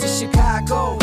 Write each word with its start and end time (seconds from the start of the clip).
To 0.00 0.08
Chicago, 0.08 0.98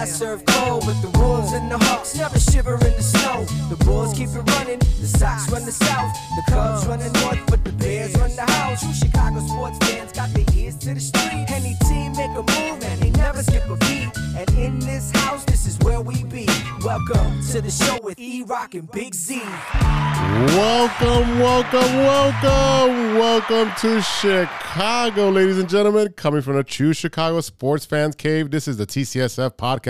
the 0.00 0.06
serve 0.06 0.44
cold, 0.46 0.84
but 0.86 1.00
the 1.02 1.18
wolves 1.18 1.52
and 1.52 1.70
the 1.70 1.78
hawks 1.78 2.14
never 2.16 2.38
shiver 2.38 2.74
in 2.74 2.92
the 2.94 3.02
snow. 3.02 3.44
The 3.68 3.76
Bulls 3.84 4.16
keep 4.16 4.28
it 4.28 4.42
running, 4.52 4.78
the 4.78 5.06
Sox 5.06 5.50
run 5.50 5.64
the 5.64 5.72
south, 5.72 6.14
the 6.36 6.52
Cubs 6.52 6.86
run 6.86 6.98
the 7.00 7.10
north, 7.20 7.44
but 7.48 7.64
the 7.64 7.72
Bears 7.72 8.14
run 8.16 8.34
the 8.36 8.42
house. 8.42 8.80
True 8.80 8.92
Chicago 8.92 9.40
sports 9.40 9.78
fans 9.78 10.12
got 10.12 10.32
their 10.34 10.44
ears 10.54 10.76
to 10.78 10.94
the 10.94 11.00
street. 11.00 11.46
Any 11.50 11.74
team 11.88 12.12
make 12.12 12.30
a 12.30 12.42
move 12.42 12.84
and 12.84 13.02
they 13.02 13.10
never 13.10 13.42
skip 13.42 13.68
a 13.68 13.76
beat. 13.76 14.08
And 14.36 14.50
in 14.50 14.78
this 14.78 15.10
house, 15.12 15.44
this 15.46 15.66
is 15.66 15.78
where 15.80 16.00
we 16.00 16.22
be. 16.24 16.46
Welcome 16.84 17.42
to 17.50 17.60
the 17.60 17.70
show 17.70 17.98
with 18.02 18.18
E 18.20 18.44
Rock 18.44 18.74
and 18.74 18.90
Big 18.92 19.14
Z. 19.14 19.42
Welcome, 20.54 21.40
welcome, 21.40 21.96
welcome, 21.96 23.14
welcome 23.18 23.72
to 23.80 24.00
Chicago, 24.02 25.30
ladies 25.30 25.58
and 25.58 25.68
gentlemen. 25.68 26.12
Coming 26.12 26.42
from 26.42 26.54
the 26.56 26.62
True 26.62 26.92
Chicago 26.92 27.40
Sports 27.40 27.84
Fans 27.84 28.14
Cave, 28.14 28.50
this 28.50 28.68
is 28.68 28.76
the 28.76 28.86
TCSF 28.86 29.56
podcast 29.56 29.87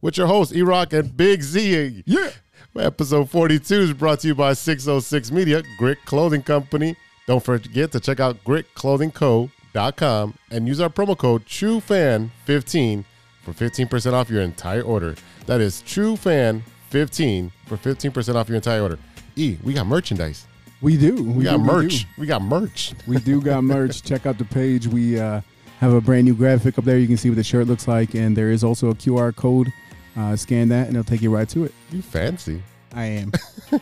with 0.00 0.16
your 0.16 0.26
hosts, 0.26 0.54
E 0.54 0.62
Rock 0.62 0.92
and 0.92 1.16
Big 1.16 1.42
Z. 1.42 2.02
Yeah. 2.06 2.30
Episode 2.78 3.30
42 3.30 3.74
is 3.74 3.92
brought 3.94 4.20
to 4.20 4.28
you 4.28 4.34
by 4.34 4.52
606 4.52 5.30
Media, 5.30 5.62
Grit 5.78 5.98
Clothing 6.04 6.42
Company. 6.42 6.96
Don't 7.26 7.42
forget 7.42 7.90
to 7.92 8.00
check 8.00 8.20
out 8.20 8.42
gritclothingco.com 8.44 10.34
and 10.50 10.68
use 10.68 10.80
our 10.80 10.90
promo 10.90 11.16
code 11.16 11.46
TrueFan15 11.46 13.04
for 13.42 13.52
15% 13.52 14.12
off 14.12 14.28
your 14.28 14.42
entire 14.42 14.82
order. 14.82 15.14
That 15.46 15.60
is 15.60 15.82
TrueFan15 15.82 17.50
for 17.66 17.76
15% 17.76 18.34
off 18.34 18.48
your 18.48 18.56
entire 18.56 18.82
order. 18.82 18.98
E, 19.36 19.56
we 19.62 19.72
got 19.72 19.86
merchandise. 19.86 20.46
We 20.82 20.96
do. 20.96 21.22
We, 21.22 21.44
got 21.44 21.56
do, 21.56 21.64
merch. 21.64 22.00
do. 22.00 22.06
We, 22.18 22.26
got 22.26 22.42
merch. 22.42 22.94
We 23.06 23.18
do 23.18 23.40
got 23.40 23.64
merch. 23.64 24.02
Check 24.02 24.26
out 24.26 24.38
the 24.38 24.44
page. 24.44 24.86
We 24.86 25.18
uh, 25.18 25.40
have 25.78 25.92
a 25.92 26.00
brand 26.00 26.24
new 26.24 26.34
graphic 26.34 26.78
up 26.78 26.84
there. 26.84 26.98
You 26.98 27.06
can 27.06 27.16
see 27.16 27.30
what 27.30 27.36
the 27.36 27.44
shirt 27.44 27.66
looks 27.66 27.86
like, 27.86 28.14
and 28.14 28.36
there 28.36 28.50
is 28.50 28.64
also 28.64 28.90
a 28.90 28.94
QR 28.94 29.34
code. 29.34 29.72
Uh, 30.16 30.34
scan 30.34 30.68
that, 30.68 30.88
and 30.88 30.96
it'll 30.96 31.04
take 31.04 31.20
you 31.20 31.34
right 31.34 31.48
to 31.50 31.64
it. 31.64 31.74
You 31.90 32.00
fancy. 32.00 32.62
I 32.94 33.04
am. 33.04 33.32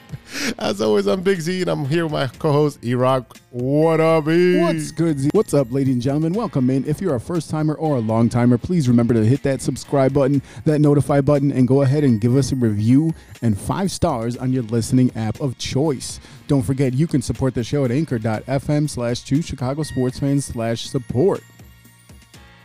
As 0.59 0.81
always, 0.81 1.07
I'm 1.07 1.23
Big 1.23 1.41
Z, 1.41 1.61
and 1.61 1.71
I'm 1.71 1.85
here 1.85 2.05
with 2.05 2.13
my 2.13 2.27
co-host 2.27 2.81
Rock. 2.85 3.39
What 3.51 4.01
up, 4.01 4.27
E? 4.27 4.61
What's 4.61 4.91
good? 4.91 5.21
Z? 5.21 5.31
What's 5.33 5.55
up, 5.55 5.71
ladies 5.71 5.95
and 5.95 6.03
gentlemen? 6.03 6.33
Welcome 6.33 6.69
in. 6.69 6.85
If 6.85 7.01
you're 7.01 7.15
a 7.15 7.21
first 7.21 7.49
timer 7.49 7.75
or 7.75 7.99
a 7.99 8.01
long 8.01 8.29
timer, 8.29 8.59
please 8.59 8.89
remember 8.89 9.15
to 9.15 9.25
hit 9.25 9.45
that 9.45 9.63
subscribe 9.63 10.13
button, 10.13 10.43
that 10.65 10.81
notify 10.81 11.21
button, 11.21 11.53
and 11.53 11.69
go 11.69 11.83
ahead 11.83 12.03
and 12.03 12.21
give 12.21 12.35
us 12.35 12.51
a 12.51 12.57
review 12.57 13.15
and 13.43 13.57
five 13.57 13.93
stars 13.93 14.37
on 14.37 14.53
your 14.53 14.65
listening 14.65 15.13
app 15.15 15.41
of 15.41 15.57
choice. 15.59 16.19
Don't 16.49 16.63
forget, 16.63 16.93
you 16.93 17.07
can 17.07 17.23
support 17.23 17.55
the 17.55 17.63
show 17.63 17.85
at 17.85 17.93
anchor.fm 17.93 18.91
slash 18.91 19.23
two 19.23 19.43
Chicago 19.43 19.85
sports 19.85 20.19
fans 20.19 20.47
slash 20.47 20.89
support. 20.89 21.41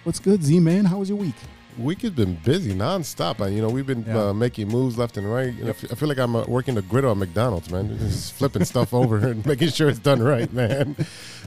What's 0.09 0.17
good, 0.19 0.41
Z 0.41 0.59
man? 0.59 0.85
How 0.85 0.97
was 0.97 1.07
your 1.09 1.19
week? 1.19 1.35
Week 1.77 2.01
has 2.01 2.09
been 2.09 2.33
busy 2.43 2.73
nonstop, 2.73 3.41
and 3.45 3.55
you 3.55 3.61
know 3.61 3.69
we've 3.69 3.85
been 3.85 4.03
Yeah. 4.07 4.29
uh, 4.29 4.33
making 4.33 4.67
moves 4.67 4.97
left 4.97 5.17
and 5.17 5.31
right. 5.31 5.53
You 5.53 5.65
know, 5.65 5.67
I 5.67 5.69
f- 5.69 5.91
I 5.91 5.93
feel 5.93 6.09
like 6.09 6.17
I'm 6.17 6.35
uh, 6.35 6.45
working 6.47 6.73
the 6.73 6.81
grid 6.81 7.05
on 7.05 7.19
McDonald's, 7.19 7.69
man. 7.69 7.95
Just 7.99 8.33
flipping 8.33 8.65
stuff 8.65 8.91
over 8.91 9.17
and 9.27 9.45
making 9.45 9.67
sure 9.69 9.87
it's 9.87 9.99
done 9.99 10.19
right, 10.23 10.51
man. 10.51 10.95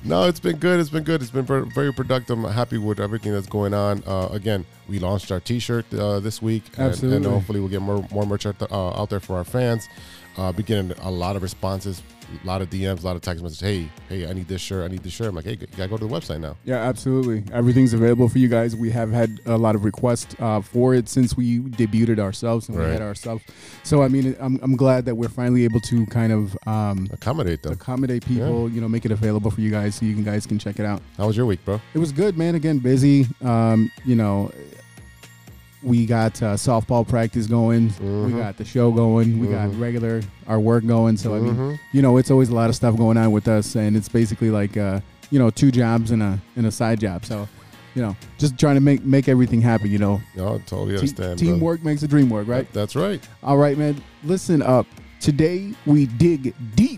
No, 0.04 0.28
it's 0.28 0.38
been 0.38 0.58
good. 0.58 0.78
It's 0.78 0.90
been 0.90 1.02
good. 1.02 1.22
It's 1.22 1.32
been 1.32 1.44
ver- 1.44 1.64
very 1.74 1.92
productive. 1.92 2.38
I'm 2.38 2.52
happy 2.52 2.78
with 2.78 3.00
everything 3.00 3.32
that's 3.32 3.48
going 3.48 3.74
on. 3.74 4.04
Uh, 4.06 4.28
again, 4.30 4.64
we 4.88 5.00
launched 5.00 5.32
our 5.32 5.40
T-shirt 5.40 5.92
uh, 5.94 6.20
this 6.20 6.40
week, 6.40 6.62
and, 6.78 7.02
and 7.02 7.26
hopefully 7.26 7.58
we'll 7.58 7.68
get 7.68 7.82
more 7.82 8.06
more 8.12 8.24
merch 8.24 8.46
out, 8.46 8.60
th- 8.60 8.70
uh, 8.70 8.90
out 9.02 9.10
there 9.10 9.18
for 9.18 9.38
our 9.38 9.44
fans. 9.44 9.88
Uh, 10.36 10.52
been 10.52 10.64
getting 10.66 10.92
a 11.00 11.10
lot 11.10 11.34
of 11.34 11.42
responses, 11.42 12.00
a 12.42 12.46
lot 12.46 12.62
of 12.62 12.70
DMs, 12.70 13.02
a 13.02 13.06
lot 13.06 13.16
of 13.16 13.22
text 13.22 13.42
messages. 13.42 13.60
Hey, 13.60 13.88
hey, 14.08 14.28
I 14.28 14.32
need 14.32 14.48
this 14.48 14.60
shirt. 14.60 14.84
I 14.84 14.88
need 14.88 15.02
this 15.02 15.12
shirt. 15.12 15.28
I'm 15.28 15.34
like, 15.34 15.44
hey, 15.44 15.52
you 15.60 15.66
gotta 15.76 15.88
go 15.88 15.96
to 15.96 16.06
the 16.06 16.12
website 16.12 16.40
now. 16.40 16.56
Yeah, 16.64 16.76
absolutely. 16.76 17.44
Everything's 17.52 17.92
available 17.94 18.28
for 18.28 18.38
you 18.38 18.48
guys. 18.48 18.74
We 18.76 18.90
have 18.90 19.10
had 19.12 19.40
a 19.46 19.56
lot 19.56 19.74
of 19.74 19.84
requests 19.84 20.34
uh, 20.40 20.60
for 20.60 20.94
it 20.94 21.08
since 21.08 21.36
we 21.36 21.60
debuted 21.60 22.18
ourselves 22.18 22.68
and 22.68 22.78
we 22.78 22.84
had 22.84 23.02
ourselves. 23.02 23.44
So 23.82 24.02
I 24.02 24.08
mean, 24.08 24.36
I'm, 24.40 24.58
I'm 24.62 24.76
glad 24.76 25.04
that 25.06 25.14
we're 25.14 25.28
finally 25.28 25.64
able 25.64 25.80
to 25.80 26.06
kind 26.06 26.32
of 26.32 26.56
um, 26.66 27.08
Accommodate 27.12 27.62
them. 27.62 27.72
accommodate 27.72 28.24
people. 28.26 28.70
You 28.70 28.80
know, 28.80 28.88
make 28.88 29.04
it 29.04 29.10
available 29.10 29.50
for 29.50 29.60
you 29.60 29.70
guys 29.70 29.94
so 29.96 30.04
you 30.06 30.14
can, 30.14 30.24
guys 30.24 30.46
can 30.46 30.58
check 30.58 30.78
it 30.78 30.86
out. 30.86 31.02
How 31.16 31.26
was 31.26 31.36
your 31.36 31.46
week, 31.46 31.64
bro? 31.64 31.80
It 31.94 31.98
was 31.98 32.12
good, 32.12 32.36
man. 32.38 32.54
Again, 32.54 32.78
busy. 32.78 33.26
Um, 33.42 33.90
you 34.04 34.14
know, 34.16 34.50
we 35.82 36.06
got 36.06 36.40
uh, 36.42 36.54
softball 36.54 37.06
practice 37.06 37.46
going. 37.46 37.88
We 38.00 38.32
Mhm. 38.32 38.38
got 38.38 38.56
the 38.56 38.64
show 38.64 38.90
going. 38.92 39.38
We 39.38 39.48
Mhm. 39.48 39.50
got 39.72 39.80
regular 39.80 40.22
our 40.46 40.60
work 40.60 40.86
going. 40.86 41.16
So 41.16 41.34
I 41.34 41.40
mean, 41.40 41.54
Mhm. 41.56 41.78
you 41.92 42.02
know, 42.02 42.16
it's 42.18 42.30
always 42.30 42.48
a 42.50 42.54
lot 42.54 42.68
of 42.70 42.76
stuff 42.76 42.96
going 42.96 43.16
on 43.16 43.32
with 43.32 43.48
us, 43.48 43.74
and 43.76 43.96
it's 43.96 44.08
basically 44.08 44.50
like 44.50 44.76
uh, 44.76 45.00
you 45.30 45.38
know, 45.38 45.50
two 45.50 45.70
jobs 45.70 46.10
and 46.10 46.22
a 46.22 46.38
and 46.56 46.66
a 46.66 46.70
side 46.70 47.00
job. 47.00 47.24
So, 47.24 47.48
you 47.94 48.02
know, 48.02 48.14
just 48.38 48.58
trying 48.58 48.74
to 48.74 48.80
make 48.82 49.04
make 49.04 49.28
everything 49.28 49.62
happen. 49.62 49.90
You 49.90 49.98
know, 49.98 50.20
No, 50.36 50.54
I 50.54 50.58
totally 50.66 50.90
Te- 50.90 50.94
understand. 50.98 51.16
brother. 51.16 51.36
teamwork 51.36 51.84
makes 51.84 52.02
the 52.02 52.08
dream 52.08 52.28
work, 52.28 52.46
right? 52.48 52.70
That's 52.72 52.94
right. 52.94 53.20
All 53.42 53.56
right, 53.56 53.76
man. 53.78 53.96
Listen 54.24 54.60
up. 54.62 54.86
Today 55.20 55.72
we 55.86 56.06
dig 56.06 56.52
deep 56.74 56.91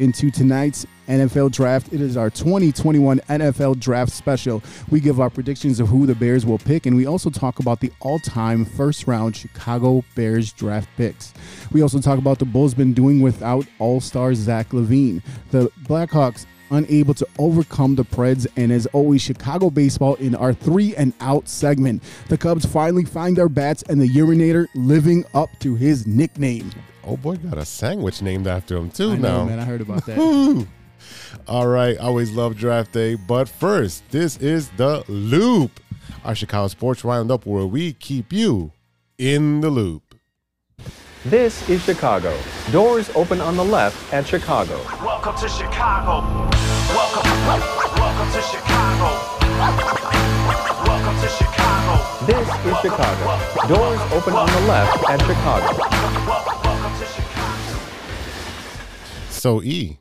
into 0.00 0.30
tonight's 0.30 0.86
NFL 1.08 1.52
draft. 1.52 1.92
It 1.92 2.00
is 2.00 2.16
our 2.16 2.30
2021 2.30 3.20
NFL 3.28 3.78
draft 3.78 4.10
special. 4.10 4.62
We 4.90 4.98
give 4.98 5.20
our 5.20 5.30
predictions 5.30 5.78
of 5.78 5.88
who 5.88 6.06
the 6.06 6.14
Bears 6.14 6.44
will 6.44 6.58
pick, 6.58 6.86
and 6.86 6.96
we 6.96 7.06
also 7.06 7.30
talk 7.30 7.58
about 7.58 7.80
the 7.80 7.92
all-time 8.00 8.64
first-round 8.64 9.36
Chicago 9.36 10.02
Bears 10.14 10.52
draft 10.52 10.88
picks. 10.96 11.32
We 11.70 11.82
also 11.82 12.00
talk 12.00 12.18
about 12.18 12.38
the 12.38 12.44
Bulls 12.46 12.74
been 12.74 12.94
doing 12.94 13.20
without 13.20 13.66
All-Star 13.78 14.34
Zach 14.34 14.70
LaVine. 14.70 15.22
The 15.50 15.70
Blackhawks 15.84 16.46
unable 16.70 17.14
to 17.14 17.26
overcome 17.38 17.94
the 17.94 18.04
Preds, 18.04 18.46
and 18.56 18.70
as 18.72 18.86
always, 18.86 19.22
Chicago 19.22 19.70
baseball 19.70 20.14
in 20.16 20.34
our 20.34 20.52
three 20.52 20.94
and 20.96 21.12
out 21.20 21.48
segment. 21.48 22.02
The 22.28 22.38
Cubs 22.38 22.64
finally 22.64 23.04
find 23.04 23.36
their 23.36 23.48
bats, 23.48 23.82
and 23.88 24.00
the 24.00 24.08
Yerminator 24.08 24.66
living 24.74 25.24
up 25.34 25.50
to 25.60 25.74
his 25.74 26.06
nickname. 26.06 26.70
Oh 27.04 27.16
boy, 27.16 27.36
got 27.36 27.58
a 27.58 27.64
sandwich 27.64 28.22
named 28.22 28.46
after 28.46 28.76
him 28.76 28.90
too 28.90 29.12
I 29.12 29.16
know, 29.16 29.38
now. 29.38 29.44
man. 29.46 29.58
I 29.58 29.64
heard 29.64 29.80
about 29.80 30.06
that. 30.06 30.18
All 31.48 31.66
right, 31.66 31.96
always 31.98 32.30
love 32.32 32.56
draft 32.56 32.92
day, 32.92 33.14
but 33.14 33.48
first, 33.48 34.02
this 34.10 34.36
is 34.36 34.68
the 34.70 35.02
loop, 35.08 35.80
our 36.24 36.34
Chicago 36.34 36.68
sports 36.68 37.04
roundup 37.04 37.46
where 37.46 37.66
we 37.66 37.92
keep 37.94 38.32
you 38.32 38.72
in 39.18 39.60
the 39.60 39.70
loop. 39.70 40.14
This 41.24 41.68
is 41.68 41.82
Chicago. 41.82 42.34
Doors 42.70 43.10
open 43.14 43.40
on 43.40 43.56
the 43.56 43.64
left 43.64 44.12
at 44.12 44.26
Chicago. 44.26 44.78
Welcome 45.22 45.42
to 45.42 45.48
Chicago. 45.50 46.26
Welcome, 46.94 47.30
welcome 48.00 48.32
to 48.32 48.40
Chicago. 48.40 49.08
Welcome 50.88 51.20
to 51.20 51.28
Chicago. 51.28 52.24
This 52.24 52.48
is 52.64 52.80
Chicago. 52.80 53.68
Doors 53.68 54.00
open 54.12 54.32
on 54.32 54.46
the 54.46 54.60
left 54.66 55.10
at 55.10 55.20
Chicago. 55.20 55.76
Welcome 56.64 56.98
to 56.98 57.04
Chicago. 57.04 57.80
So 59.28 59.62
E, 59.62 59.98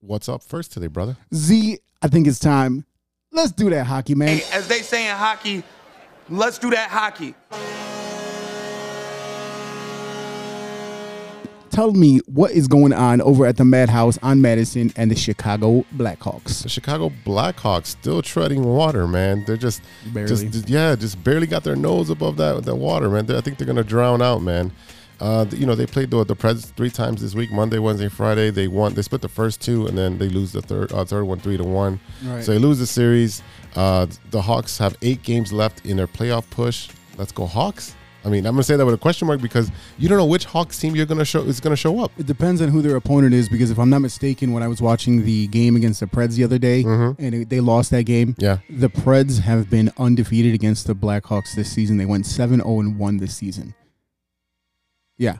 what's 0.00 0.30
up 0.30 0.42
first 0.42 0.72
today, 0.72 0.86
brother? 0.86 1.18
Z, 1.34 1.80
I 2.00 2.08
think 2.08 2.26
it's 2.26 2.38
time. 2.38 2.86
Let's 3.30 3.52
do 3.52 3.68
that 3.68 3.84
hockey, 3.84 4.14
man. 4.14 4.38
Hey, 4.38 4.44
as 4.50 4.66
they 4.66 4.80
say 4.80 5.10
in 5.10 5.14
hockey, 5.14 5.62
let's 6.30 6.56
do 6.58 6.70
that 6.70 6.88
hockey. 6.88 7.34
Tell 11.78 11.92
me 11.92 12.18
what 12.26 12.50
is 12.50 12.66
going 12.66 12.92
on 12.92 13.20
over 13.20 13.46
at 13.46 13.56
the 13.56 13.64
Madhouse 13.64 14.18
on 14.20 14.42
Madison 14.42 14.92
and 14.96 15.12
the 15.12 15.14
Chicago 15.14 15.84
Blackhawks. 15.94 16.64
The 16.64 16.68
Chicago 16.68 17.12
Blackhawks 17.24 17.86
still 17.86 18.20
treading 18.20 18.64
water, 18.64 19.06
man. 19.06 19.44
They're 19.46 19.56
just, 19.56 19.82
Barely. 20.12 20.48
just 20.48 20.68
yeah, 20.68 20.96
just 20.96 21.22
barely 21.22 21.46
got 21.46 21.62
their 21.62 21.76
nose 21.76 22.10
above 22.10 22.36
that 22.38 22.64
that 22.64 22.74
water, 22.74 23.08
man. 23.08 23.26
They- 23.26 23.36
I 23.36 23.40
think 23.40 23.58
they're 23.58 23.66
gonna 23.68 23.84
drown 23.84 24.20
out, 24.20 24.42
man. 24.42 24.72
Uh, 25.20 25.46
you 25.52 25.66
know, 25.66 25.76
they 25.76 25.86
played 25.86 26.10
the 26.10 26.24
the 26.24 26.34
Preds 26.34 26.64
three 26.74 26.90
times 26.90 27.22
this 27.22 27.36
week: 27.36 27.52
Monday, 27.52 27.78
Wednesday, 27.78 28.08
Friday. 28.08 28.50
They 28.50 28.66
won. 28.66 28.94
They 28.94 29.02
split 29.02 29.22
the 29.22 29.28
first 29.28 29.60
two, 29.60 29.86
and 29.86 29.96
then 29.96 30.18
they 30.18 30.28
lose 30.28 30.50
the 30.50 30.62
third 30.62 30.92
uh, 30.92 31.04
third 31.04 31.26
one 31.26 31.38
three 31.38 31.58
to 31.58 31.62
one. 31.62 32.00
Right. 32.24 32.42
So 32.42 32.50
they 32.50 32.58
lose 32.58 32.80
the 32.80 32.88
series. 32.88 33.40
Uh, 33.76 34.06
the 34.32 34.42
Hawks 34.42 34.78
have 34.78 34.96
eight 35.02 35.22
games 35.22 35.52
left 35.52 35.86
in 35.86 35.96
their 35.96 36.08
playoff 36.08 36.50
push. 36.50 36.88
Let's 37.16 37.30
go 37.30 37.46
Hawks! 37.46 37.94
I 38.28 38.30
mean, 38.30 38.44
I'm 38.44 38.52
gonna 38.52 38.62
say 38.62 38.76
that 38.76 38.84
with 38.84 38.94
a 38.94 38.98
question 38.98 39.26
mark 39.26 39.40
because 39.40 39.70
you 39.96 40.06
don't 40.06 40.18
know 40.18 40.26
which 40.26 40.44
Hawks 40.44 40.78
team 40.78 40.94
you're 40.94 41.06
gonna 41.06 41.24
show 41.24 41.40
is 41.40 41.60
gonna 41.60 41.76
show 41.76 42.04
up. 42.04 42.12
It 42.18 42.26
depends 42.26 42.60
on 42.60 42.68
who 42.68 42.82
their 42.82 42.94
opponent 42.96 43.32
is 43.32 43.48
because 43.48 43.70
if 43.70 43.78
I'm 43.78 43.88
not 43.88 44.00
mistaken, 44.00 44.52
when 44.52 44.62
I 44.62 44.68
was 44.68 44.82
watching 44.82 45.24
the 45.24 45.46
game 45.46 45.76
against 45.76 46.00
the 46.00 46.06
Preds 46.06 46.34
the 46.34 46.44
other 46.44 46.58
day 46.58 46.84
mm-hmm. 46.84 47.22
and 47.22 47.34
it- 47.34 47.48
they 47.48 47.60
lost 47.60 47.90
that 47.92 48.02
game, 48.02 48.34
Yeah. 48.38 48.58
the 48.68 48.90
Preds 48.90 49.40
have 49.40 49.70
been 49.70 49.90
undefeated 49.96 50.54
against 50.54 50.86
the 50.86 50.94
Blackhawks 50.94 51.54
this 51.54 51.70
season. 51.70 51.96
They 51.96 52.04
went 52.04 52.26
7 52.26 52.60
0 52.60 52.80
and 52.80 52.98
1 52.98 53.16
this 53.16 53.34
season. 53.34 53.74
Yeah. 55.16 55.38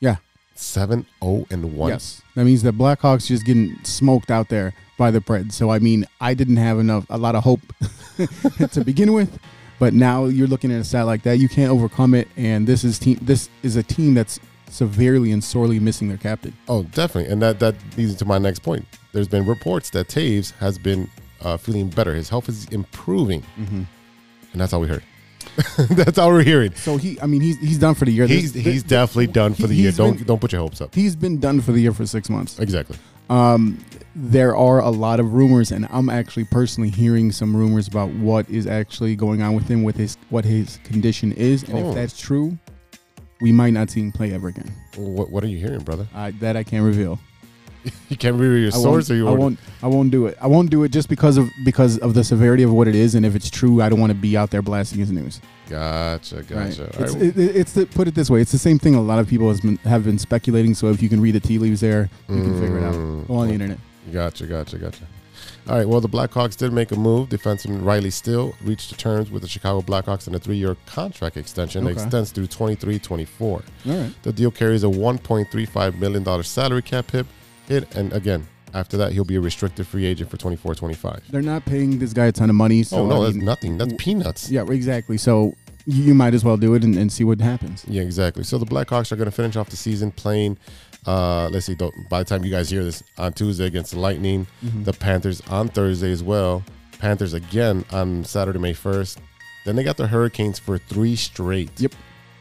Yeah. 0.00 0.16
Seven 0.54 1.06
zero 1.22 1.46
and 1.50 1.76
one. 1.76 1.90
Yes. 1.90 2.22
That 2.34 2.44
means 2.44 2.62
the 2.62 2.72
Blackhawks 2.72 3.26
just 3.26 3.44
getting 3.44 3.76
smoked 3.84 4.30
out 4.30 4.48
there 4.48 4.72
by 4.98 5.10
the 5.10 5.20
Preds. 5.20 5.52
So 5.52 5.70
I 5.70 5.78
mean, 5.78 6.06
I 6.20 6.34
didn't 6.34 6.56
have 6.56 6.78
enough 6.78 7.04
a 7.10 7.18
lot 7.18 7.34
of 7.34 7.44
hope 7.44 7.60
to 8.72 8.84
begin 8.84 9.12
with, 9.12 9.38
but 9.82 9.92
now 9.94 10.26
you're 10.26 10.46
looking 10.46 10.70
at 10.70 10.80
a 10.80 10.84
stat 10.84 11.06
like 11.06 11.22
that, 11.24 11.38
you 11.38 11.48
can't 11.48 11.70
overcome 11.76 12.14
it 12.14 12.28
and 12.36 12.66
this 12.70 12.84
is 12.84 12.98
team 13.00 13.18
this 13.30 13.48
is 13.64 13.74
a 13.76 13.82
team 13.82 14.14
that's 14.14 14.38
severely 14.70 15.32
and 15.32 15.42
sorely 15.42 15.78
missing 15.80 16.06
their 16.08 16.16
captain. 16.28 16.52
Oh, 16.68 16.84
definitely. 16.84 17.32
And 17.32 17.42
that 17.42 17.58
that 17.58 17.74
leads 17.96 18.14
to 18.16 18.24
my 18.24 18.38
next 18.38 18.60
point. 18.60 18.84
There's 19.12 19.28
been 19.28 19.44
reports 19.44 19.90
that 19.90 20.06
Toews 20.08 20.52
has 20.64 20.78
been 20.78 21.10
uh, 21.40 21.56
feeling 21.56 21.88
better. 21.90 22.14
His 22.14 22.28
health 22.28 22.48
is 22.48 22.64
improving, 22.66 23.42
Mm-hmm. 23.58 23.82
and 24.52 24.60
that's 24.60 24.72
all 24.72 24.80
we 24.80 24.88
heard. 24.88 25.02
That's 25.90 26.18
all 26.18 26.30
we're 26.30 26.44
hearing. 26.44 26.72
So 26.76 26.96
he, 26.96 27.20
I 27.20 27.26
mean, 27.26 27.40
he's 27.42 27.58
he's 27.58 27.78
done 27.86 27.94
for 27.96 28.04
the 28.04 28.12
year. 28.12 28.26
He's 28.28 28.52
This- 28.52 28.64
he's 28.64 28.82
this- 28.84 28.90
definitely 28.98 29.26
done 29.26 29.52
for 29.54 29.66
the 29.66 29.74
year. 29.74 29.90
Don't 29.90 30.16
been- 30.16 30.26
don't 30.30 30.40
put 30.40 30.52
your 30.52 30.60
hopes 30.62 30.80
up. 30.80 30.94
He's 30.94 31.16
been 31.16 31.40
done 31.40 31.60
for 31.60 31.72
the 31.72 31.80
year 31.80 31.92
for 31.92 32.06
six 32.06 32.30
months. 32.30 32.60
Exactly. 32.60 32.96
There 34.14 34.54
are 34.54 34.80
a 34.80 34.90
lot 34.90 35.20
of 35.20 35.32
rumors, 35.32 35.72
and 35.72 35.86
I'm 35.90 36.10
actually 36.10 36.44
personally 36.44 36.90
hearing 36.90 37.32
some 37.32 37.56
rumors 37.56 37.88
about 37.88 38.10
what 38.10 38.48
is 38.50 38.66
actually 38.66 39.16
going 39.16 39.40
on 39.42 39.54
with 39.54 39.68
him, 39.68 39.82
with 39.82 39.96
his 39.96 40.16
what 40.28 40.44
his 40.44 40.78
condition 40.84 41.32
is, 41.32 41.62
and 41.64 41.78
Oh. 41.78 41.88
if 41.88 41.94
that's 41.94 42.18
true, 42.20 42.58
we 43.40 43.52
might 43.52 43.70
not 43.72 43.88
see 43.90 44.00
him 44.00 44.12
play 44.12 44.32
ever 44.34 44.48
again. 44.48 44.70
What 44.96 45.30
what 45.30 45.42
are 45.44 45.48
you 45.48 45.58
hearing, 45.58 45.80
brother? 45.80 46.06
Uh, 46.14 46.30
that 46.40 46.56
I 46.56 46.62
can't 46.62 46.84
reveal. 46.84 47.18
You 48.10 48.16
can't 48.16 48.36
reveal 48.38 48.58
your 48.60 48.70
source, 48.70 49.10
or 49.10 49.16
you 49.16 49.26
I 49.26 49.30
order- 49.30 49.40
won't. 49.40 49.58
I 49.82 49.86
won't 49.88 50.10
do 50.12 50.26
it. 50.26 50.36
I 50.40 50.46
won't 50.46 50.70
do 50.70 50.84
it 50.84 50.92
just 50.92 51.08
because 51.08 51.36
of 51.38 51.48
because 51.64 51.98
of 51.98 52.12
the 52.14 52.22
severity 52.22 52.62
of 52.62 52.70
what 52.72 52.86
it 52.86 52.94
is, 52.94 53.14
and 53.16 53.24
if 53.26 53.34
it's 53.34 53.50
true, 53.50 53.80
I 53.82 53.88
don't 53.88 53.98
want 53.98 54.10
to 54.12 54.14
be 54.18 54.36
out 54.36 54.50
there 54.50 54.62
blasting 54.62 55.00
his 55.00 55.10
news. 55.10 55.40
Gotcha, 55.68 56.42
gotcha. 56.42 56.84
All 56.96 57.02
It's, 57.04 57.14
right. 57.14 57.22
it, 57.22 57.36
it- 57.38 57.56
it's 57.56 57.72
the, 57.72 57.86
put 57.86 58.06
it 58.06 58.14
this 58.14 58.28
way. 58.30 58.40
It's 58.42 58.52
the 58.52 58.58
same 58.58 58.78
thing. 58.78 58.94
A 58.94 59.00
lot 59.00 59.18
of 59.18 59.26
people 59.26 59.48
has 59.48 59.60
been, 59.62 59.78
have 59.78 60.04
been 60.04 60.18
speculating. 60.18 60.74
So 60.74 60.90
if 60.90 61.02
you 61.02 61.08
can 61.08 61.20
read 61.20 61.34
the 61.34 61.40
tea 61.40 61.58
leaves 61.58 61.80
there, 61.80 62.08
you 62.28 62.42
can 62.42 62.60
figure 62.60 62.78
it 62.78 62.84
out. 62.84 62.94
Mm. 62.94 63.26
Go 63.26 63.34
on 63.36 63.48
the 63.48 63.54
internet. 63.54 63.78
Gotcha, 64.10 64.46
gotcha, 64.46 64.78
gotcha. 64.78 65.04
All 65.68 65.76
right. 65.76 65.88
Well, 65.88 66.00
the 66.00 66.08
Blackhawks 66.08 66.56
did 66.56 66.72
make 66.72 66.90
a 66.92 66.96
move. 66.96 67.28
Defenseman 67.28 67.84
Riley 67.84 68.10
Stillman 68.10 68.54
reached 68.64 68.98
terms 68.98 69.30
with 69.30 69.42
the 69.42 69.48
Chicago 69.48 69.80
Blackhawks 69.80 70.26
in 70.26 70.34
a 70.34 70.38
three-year 70.38 70.76
contract 70.86 71.36
extension 71.36 71.84
that 71.84 71.90
extends 71.90 72.32
through 72.32 72.46
23-24. 72.48 73.40
All 73.40 73.60
right. 73.86 74.14
The 74.22 74.32
deal 74.32 74.50
carries 74.50 74.84
a 74.84 74.88
1.35 74.88 75.98
million 75.98 76.22
dollar 76.22 76.42
salary 76.42 76.82
cap 76.82 77.10
hit, 77.10 77.26
hit, 77.68 77.94
and 77.94 78.12
again, 78.12 78.46
after 78.74 78.96
that, 78.96 79.12
he'll 79.12 79.24
be 79.24 79.36
a 79.36 79.40
restricted 79.40 79.86
free 79.86 80.06
agent 80.06 80.30
for 80.30 80.36
24-25. 80.36 81.28
They're 81.30 81.42
not 81.42 81.64
paying 81.64 81.98
this 81.98 82.12
guy 82.12 82.26
a 82.26 82.32
ton 82.32 82.48
of 82.48 82.56
money. 82.56 82.82
So 82.82 82.98
oh 82.98 83.06
no, 83.06 83.22
I 83.22 83.24
that's 83.26 83.36
mean, 83.36 83.44
nothing. 83.44 83.78
That's 83.78 83.94
peanuts. 83.98 84.50
Yeah, 84.50 84.64
exactly. 84.68 85.18
So 85.18 85.54
you, 85.86 86.14
might 86.14 86.34
as 86.34 86.44
well 86.44 86.56
do 86.56 86.74
it 86.74 86.84
and, 86.84 86.96
and 86.96 87.12
see 87.12 87.24
what 87.24 87.40
happens. 87.40 87.84
Yeah, 87.88 88.02
exactly. 88.02 88.44
So 88.44 88.58
the 88.58 88.66
Blackhawks 88.66 89.12
are 89.12 89.16
going 89.16 89.26
to 89.30 89.34
finish 89.34 89.56
off 89.56 89.68
the 89.70 89.76
season 89.76 90.10
playing. 90.12 90.58
Uh, 91.06 91.48
let's 91.48 91.66
see. 91.66 91.74
By 92.08 92.20
the 92.20 92.24
time 92.24 92.44
you 92.44 92.50
guys 92.50 92.70
hear 92.70 92.84
this, 92.84 93.02
on 93.18 93.32
Tuesday 93.32 93.66
against 93.66 93.92
the 93.92 93.98
Lightning, 93.98 94.46
Mm-hmm. 94.64 94.84
the 94.84 94.92
Panthers 94.92 95.40
on 95.48 95.68
Thursday 95.68 96.12
as 96.12 96.22
well. 96.22 96.62
Panthers 96.98 97.32
again 97.34 97.84
on 97.92 98.24
Saturday, 98.24 98.58
May 98.60 98.72
first. 98.72 99.18
Then 99.64 99.74
they 99.76 99.82
got 99.84 99.96
the 99.96 100.06
Hurricanes 100.06 100.58
for 100.58 100.78
three 100.78 101.16
straight. 101.16 101.70
Yep. 101.80 101.94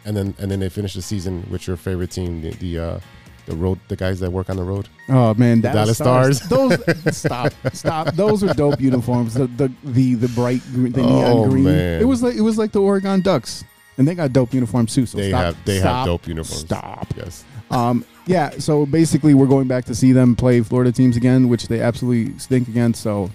And 0.06 0.16
then 0.18 0.36
and 0.40 0.50
then 0.52 0.60
they 0.60 0.70
finish 0.70 0.94
the 0.94 1.02
season 1.02 1.48
with 1.52 1.68
your 1.68 1.78
favorite 1.78 2.12
team, 2.12 2.42
the 2.42 2.52
the, 2.52 2.80
uh, 2.80 3.00
the 3.46 3.56
road, 3.56 3.80
the 3.88 3.96
guys 3.96 4.20
that 4.20 4.32
work 4.32 4.50
on 4.50 4.56
the 4.58 4.64
road. 4.64 4.88
Oh 5.10 5.34
man, 5.34 5.62
Dallas 5.62 5.98
Dallas, 5.98 6.38
Stars. 6.38 6.40
Those 6.50 6.78
stop, 7.18 7.54
stop. 7.74 8.14
Those 8.16 8.44
were 8.44 8.54
dope 8.54 8.80
uniforms. 8.80 9.34
The 9.34 9.48
the 9.48 9.72
the, 9.84 10.16
the 10.16 10.28
bright 10.30 10.62
green, 10.74 10.92
the 10.94 11.02
neon 11.02 11.24
Oh, 11.26 11.50
green. 11.50 11.66
man. 11.66 12.02
It 12.02 12.06
was 12.06 12.22
like 12.24 12.36
it 12.36 12.42
was 12.42 12.58
like 12.58 12.72
the 12.72 12.82
Oregon 12.82 13.22
Ducks, 13.22 13.64
and 13.98 14.08
they 14.08 14.16
got 14.16 14.32
dope 14.34 14.54
uniforms 14.54 14.94
too. 14.94 15.06
So 15.06 15.18
they 15.18 15.30
stop, 15.30 15.44
have 15.44 15.66
they 15.66 15.80
stop, 15.80 15.96
have 15.98 16.06
dope 16.06 16.28
uniforms. 16.28 16.62
Stop. 16.62 17.08
Yes. 17.18 17.44
Um, 17.72 18.06
yeah. 18.28 18.52
So 18.52 18.86
basically, 18.86 19.34
we're 19.34 19.48
going 19.48 19.68
back 19.68 19.86
to 19.86 19.96
see 19.96 20.12
them 20.12 20.36
play 20.36 20.62
Florida 20.62 20.92
teams 20.92 21.18
again, 21.18 21.50
which 21.50 21.68
they 21.68 21.82
absolutely 21.82 22.38
stink 22.38 22.68
against. 22.68 23.02
So, 23.02 23.32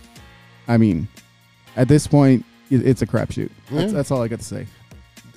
I 0.68 0.76
mean, 0.76 1.08
at 1.76 1.88
this 1.88 2.06
point, 2.06 2.44
it's 2.70 3.02
a 3.02 3.06
crapshoot. 3.06 3.50
That's, 3.70 3.86
Yeah. 3.92 3.96
that's 3.96 4.10
all 4.10 4.22
I 4.22 4.28
got 4.28 4.38
to 4.40 4.44
say. 4.44 4.66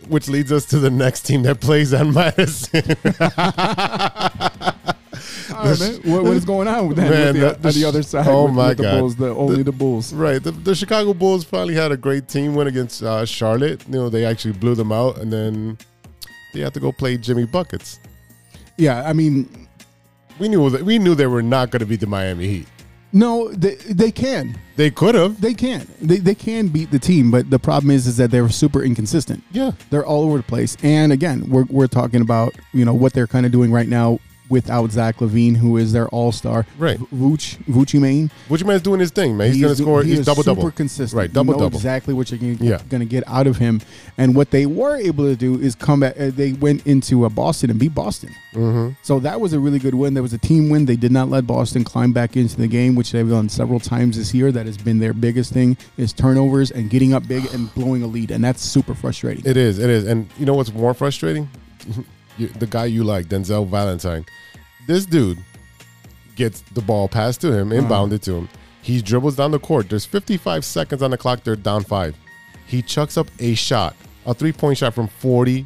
Which 0.09 0.27
leads 0.27 0.51
us 0.51 0.65
to 0.65 0.79
the 0.79 0.89
next 0.89 1.21
team 1.21 1.43
that 1.43 1.61
plays 1.61 1.93
on 1.93 2.13
Madison. 2.13 2.81
All 5.55 5.65
right, 5.65 5.79
man. 5.79 5.95
What, 6.03 6.23
what 6.23 6.33
is 6.37 6.45
going 6.45 6.67
on 6.67 6.87
with 6.87 6.97
that? 6.97 7.09
Man, 7.09 7.33
with 7.33 7.41
the, 7.41 7.49
the- 7.61 7.67
the 7.73 7.79
the 7.79 7.85
other 7.85 8.03
side. 8.03 8.27
oh 8.27 8.45
with, 8.45 8.53
my 8.53 8.67
with 8.69 8.77
the 8.77 8.83
God. 8.83 8.99
Bulls, 8.99 9.15
the 9.15 9.29
only 9.35 9.63
the, 9.63 9.71
Bulls. 9.71 10.13
Right. 10.13 10.41
The, 10.41 10.51
the 10.51 10.75
Chicago 10.75 11.13
Bulls 11.13 11.43
finally 11.43 11.75
had 11.75 11.91
a 11.91 11.97
great 11.97 12.27
team 12.27 12.55
win 12.55 12.67
against 12.67 13.03
uh, 13.03 13.25
Charlotte. 13.25 13.83
You 13.87 13.93
know, 13.93 14.09
they 14.09 14.25
actually 14.25 14.53
blew 14.53 14.75
them 14.75 14.91
out, 14.91 15.17
and 15.17 15.31
then 15.33 15.77
they 16.53 16.61
had 16.61 16.73
to 16.75 16.79
go 16.79 16.91
play 16.91 17.17
Jimmy 17.17 17.45
Buckets. 17.45 17.99
Yeah, 18.77 19.03
I 19.07 19.13
mean, 19.13 19.67
We 20.39 20.47
knew 20.47 20.69
that 20.69 20.83
we 20.83 20.99
knew 20.99 21.15
they 21.15 21.27
were 21.27 21.43
not 21.43 21.69
going 21.71 21.81
to 21.81 21.85
beat 21.85 21.99
the 21.99 22.07
Miami 22.07 22.47
Heat. 22.47 22.67
No, 23.11 23.49
they, 23.49 23.75
they 23.75 24.11
can. 24.11 24.57
They 24.75 24.91
could 24.91 25.15
have. 25.15 25.41
They 25.41 25.53
can. 25.53 25.87
They, 26.01 26.17
they 26.17 26.35
can 26.35 26.67
beat 26.67 26.91
the 26.91 26.99
team, 26.99 27.31
but 27.31 27.49
the 27.49 27.59
problem 27.59 27.91
is 27.91 28.07
is 28.07 28.17
that 28.17 28.31
they're 28.31 28.49
super 28.49 28.83
inconsistent. 28.83 29.43
Yeah. 29.51 29.71
They're 29.89 30.05
all 30.05 30.23
over 30.23 30.37
the 30.37 30.43
place. 30.43 30.77
And 30.83 31.11
again, 31.11 31.49
we're, 31.49 31.65
we're 31.69 31.87
talking 31.87 32.21
about 32.21 32.53
you 32.73 32.85
know 32.85 32.93
what 32.93 33.13
they're 33.13 33.27
kind 33.27 33.45
of 33.45 33.51
doing 33.51 33.71
right 33.71 33.87
now 33.87 34.19
without 34.49 34.91
Zach 34.91 35.17
LaVine, 35.17 35.55
who 35.55 35.77
is 35.77 35.93
their 35.93 36.07
all 36.09 36.31
star. 36.31 36.65
Right. 36.77 36.97
Vooch 36.99 37.57
Vucci 37.65 37.99
Main. 37.99 38.31
Which 38.47 38.63
man's 38.63 38.81
doing 38.81 38.99
his 38.99 39.11
thing, 39.11 39.37
man. 39.37 39.47
He's 39.47 39.55
He 39.57 39.61
going 39.61 39.75
to 39.75 39.81
score. 39.81 40.03
he 40.03 40.09
He's 40.11 40.19
is 40.19 40.25
double 40.25 40.43
super 40.43 40.55
double. 40.61 40.71
consistent. 40.71 41.17
Right. 41.17 41.31
Double 41.31 41.53
double. 41.53 41.77
Exactly 41.77 42.13
what 42.13 42.31
you're 42.31 42.39
Yeah. 42.53 42.81
going 42.89 43.01
to 43.01 43.05
get 43.05 43.23
out 43.27 43.47
of 43.47 43.57
him. 43.57 43.81
And 44.17 44.35
what 44.35 44.51
they 44.51 44.65
were 44.65 44.95
able 44.97 45.25
to 45.25 45.35
do 45.35 45.59
is 45.59 45.75
come 45.75 46.01
back. 46.01 46.19
Uh, 46.19 46.31
they 46.31 46.53
went 46.53 46.85
into 46.87 47.25
uh, 47.25 47.29
Boston 47.29 47.69
and 47.69 47.79
beat 47.79 47.93
Boston. 47.93 48.29
Mm-hmm. 48.53 48.93
So 49.03 49.19
that 49.19 49.39
was 49.39 49.53
a 49.53 49.59
really 49.59 49.79
good 49.79 49.93
win. 49.95 50.13
That 50.15 50.21
was 50.23 50.33
a 50.33 50.37
team 50.37 50.69
win. 50.69 50.85
They 50.85 50.95
did 50.95 51.11
not 51.11 51.29
let 51.29 51.45
Boston 51.47 51.83
climb 51.83 52.11
back 52.13 52.35
into 52.35 52.57
the 52.57 52.67
game, 52.67 52.95
which 52.95 53.11
they've 53.11 53.29
done 53.29 53.49
several 53.49 53.79
times 53.79 54.17
this 54.17 54.33
year. 54.33 54.51
That 54.51 54.65
has 54.65 54.77
been 54.77 54.99
their 54.99 55.13
biggest 55.13 55.53
thing 55.53 55.77
is 55.97 56.11
turnovers 56.13 56.71
and 56.71 56.89
getting 56.89 57.13
up 57.13 57.27
big 57.27 57.45
and 57.53 57.73
blowing 57.75 58.01
a 58.03 58.07
lead, 58.07 58.31
and 58.31 58.43
that's 58.43 58.61
super 58.61 58.95
frustrating. 58.95 59.45
It 59.45 59.57
is. 59.57 59.79
It 59.79 59.89
is. 59.89 60.05
And 60.05 60.27
you 60.39 60.45
know 60.45 60.53
what's 60.55 60.73
more 60.73 60.93
frustrating? 60.93 61.49
The 62.47 62.67
guy 62.67 62.85
you 62.85 63.03
like, 63.03 63.27
Denzel 63.27 63.67
Valentine. 63.67 64.25
This 64.87 65.05
dude 65.05 65.37
gets 66.35 66.61
the 66.73 66.81
ball 66.81 67.07
passed 67.07 67.41
to 67.41 67.51
him, 67.51 67.71
Uh-huh. 67.71 67.81
inbounded 67.81 68.21
to 68.23 68.33
him. 68.33 68.49
He 68.81 69.01
dribbles 69.01 69.35
down 69.35 69.51
the 69.51 69.59
court. 69.59 69.89
There's 69.89 70.05
55 70.05 70.63
seconds 70.63 71.01
on 71.03 71.11
the 71.11 71.17
clock. 71.17 71.43
They're 71.43 71.55
down 71.55 71.83
five. 71.83 72.15
He 72.65 72.81
chucks 72.81 73.17
up 73.17 73.27
a 73.39 73.53
shot, 73.55 73.95
a 74.25 74.33
three 74.33 74.53
point 74.53 74.77
shot 74.77 74.93
from 74.93 75.07
40 75.07 75.65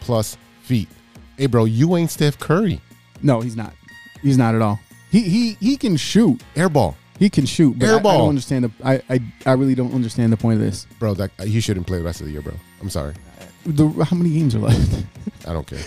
plus 0.00 0.36
feet. 0.62 0.88
Hey, 1.36 1.46
bro, 1.46 1.64
you 1.64 1.96
ain't 1.96 2.10
Steph 2.10 2.38
Curry. 2.38 2.80
no, 3.22 3.40
he's 3.40 3.56
not. 3.56 3.72
He's 4.22 4.36
not 4.38 4.54
at 4.54 4.62
all. 4.62 4.78
He 5.10 5.20
he 5.22 5.54
he 5.60 5.76
can 5.76 5.96
shoot. 5.96 6.40
Air 6.54 6.68
ball. 6.68 6.96
He 7.18 7.28
can 7.30 7.44
shoot. 7.46 7.78
But 7.78 7.86
Air 7.88 7.94
I, 7.94 7.98
I 7.98 8.02
ball. 8.02 8.18
don't 8.18 8.28
understand 8.30 8.64
the. 8.64 8.70
I, 8.84 9.02
I 9.10 9.20
I 9.46 9.52
really 9.52 9.74
don't 9.74 9.92
understand 9.94 10.32
the 10.32 10.36
point 10.36 10.60
of 10.60 10.60
this. 10.64 10.86
Bro, 10.98 11.14
that 11.14 11.30
he 11.40 11.60
shouldn't 11.60 11.86
play 11.86 11.98
the 11.98 12.04
rest 12.04 12.20
of 12.20 12.26
the 12.26 12.32
year, 12.32 12.42
bro. 12.42 12.54
I'm 12.80 12.90
sorry. 12.90 13.14
The 13.66 13.88
how 14.04 14.16
many 14.16 14.30
games 14.30 14.54
are 14.54 14.60
left? 14.60 15.04
I 15.46 15.52
don't 15.52 15.66
care. 15.66 15.80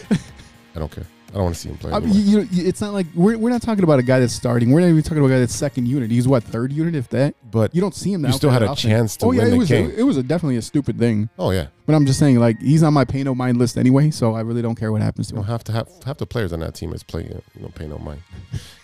I 0.75 0.79
don't 0.79 0.91
care. 0.91 1.05
I 1.29 1.37
don't 1.37 1.45
want 1.45 1.55
to 1.55 1.61
see 1.61 1.69
him 1.69 1.77
play 1.77 1.91
I 1.91 1.97
mean, 1.97 2.11
you, 2.13 2.41
you, 2.51 2.67
it's 2.67 2.79
not 2.79 2.93
like 2.93 3.07
we're, 3.15 3.35
we're 3.39 3.49
not 3.49 3.63
talking 3.63 3.83
about 3.83 3.97
a 3.97 4.03
guy 4.03 4.19
that's 4.19 4.33
starting. 4.33 4.69
We're 4.69 4.81
not 4.81 4.89
even 4.89 5.01
talking 5.01 5.17
about 5.17 5.31
a 5.31 5.35
guy 5.35 5.39
that's 5.39 5.55
second 5.55 5.87
unit. 5.87 6.11
He's 6.11 6.27
what 6.27 6.43
third 6.43 6.71
unit, 6.71 6.93
if 6.93 7.09
that. 7.09 7.33
But 7.49 7.73
You 7.73 7.81
don't 7.81 7.95
see 7.95 8.13
him. 8.13 8.23
You 8.23 8.31
still 8.33 8.51
had 8.51 8.61
a 8.61 8.67
often. 8.67 8.91
chance 8.91 9.17
to 9.17 9.25
oh, 9.25 9.31
yeah, 9.31 9.39
win 9.39 9.47
it 9.47 9.51
the 9.51 9.57
was. 9.57 9.71
A, 9.71 9.99
it 9.99 10.03
was 10.03 10.17
a, 10.17 10.23
definitely 10.23 10.57
a 10.57 10.61
stupid 10.61 10.99
thing. 10.99 11.29
oh 11.39 11.49
yeah. 11.49 11.67
But 11.87 11.95
I'm 11.95 12.05
just 12.05 12.19
saying, 12.19 12.37
like 12.39 12.61
he's 12.61 12.83
on 12.83 12.93
my 12.93 13.03
pay 13.03 13.23
no 13.23 13.33
mind 13.33 13.57
list 13.57 13.79
anyway, 13.79 14.11
so 14.11 14.35
I 14.35 14.41
really 14.41 14.61
don't 14.61 14.75
care 14.75 14.91
what 14.91 15.01
happens 15.01 15.29
to 15.29 15.33
You 15.33 15.37
know, 15.37 15.43
him. 15.43 15.49
Have 15.49 15.63
to 15.63 15.71
have 15.71 15.89
half 16.05 16.17
the 16.19 16.27
players 16.27 16.53
on 16.53 16.59
that 16.59 16.75
team 16.75 16.93
is 16.93 17.01
playing. 17.01 17.29
You 17.55 17.61
know, 17.63 17.69
pay 17.69 17.87
no 17.87 17.97
mind. 17.97 18.21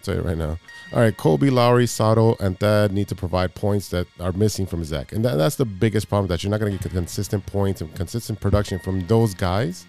I'll 0.00 0.14
tell 0.14 0.22
you 0.22 0.28
right 0.28 0.38
now. 0.38 0.58
All 0.92 1.00
right, 1.00 1.16
Coby, 1.16 1.52
Lauri, 1.52 1.86
Sato, 1.86 2.34
and 2.40 2.58
Thad 2.58 2.90
need 2.92 3.06
to 3.08 3.14
provide 3.14 3.54
points 3.54 3.90
that 3.90 4.06
are 4.18 4.32
missing 4.32 4.66
from 4.66 4.82
Zach, 4.82 5.12
and 5.12 5.24
that, 5.24 5.36
that's 5.36 5.56
the 5.56 5.64
biggest 5.66 6.08
problem. 6.08 6.26
That 6.28 6.42
you're 6.42 6.50
not 6.50 6.58
going 6.60 6.76
to 6.76 6.82
get 6.82 6.92
consistent 6.92 7.44
points 7.46 7.80
and 7.80 7.94
consistent 7.94 8.40
production 8.40 8.78
from 8.80 9.06
those 9.06 9.34
guys. 9.34 9.86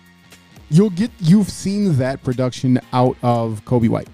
You'll 0.69 0.89
get. 0.91 1.09
You've 1.19 1.49
seen 1.49 1.95
that 1.97 2.21
production 2.23 2.79
out 2.93 3.15
of 3.23 3.63
Coby 3.65 3.89
White. 3.89 4.09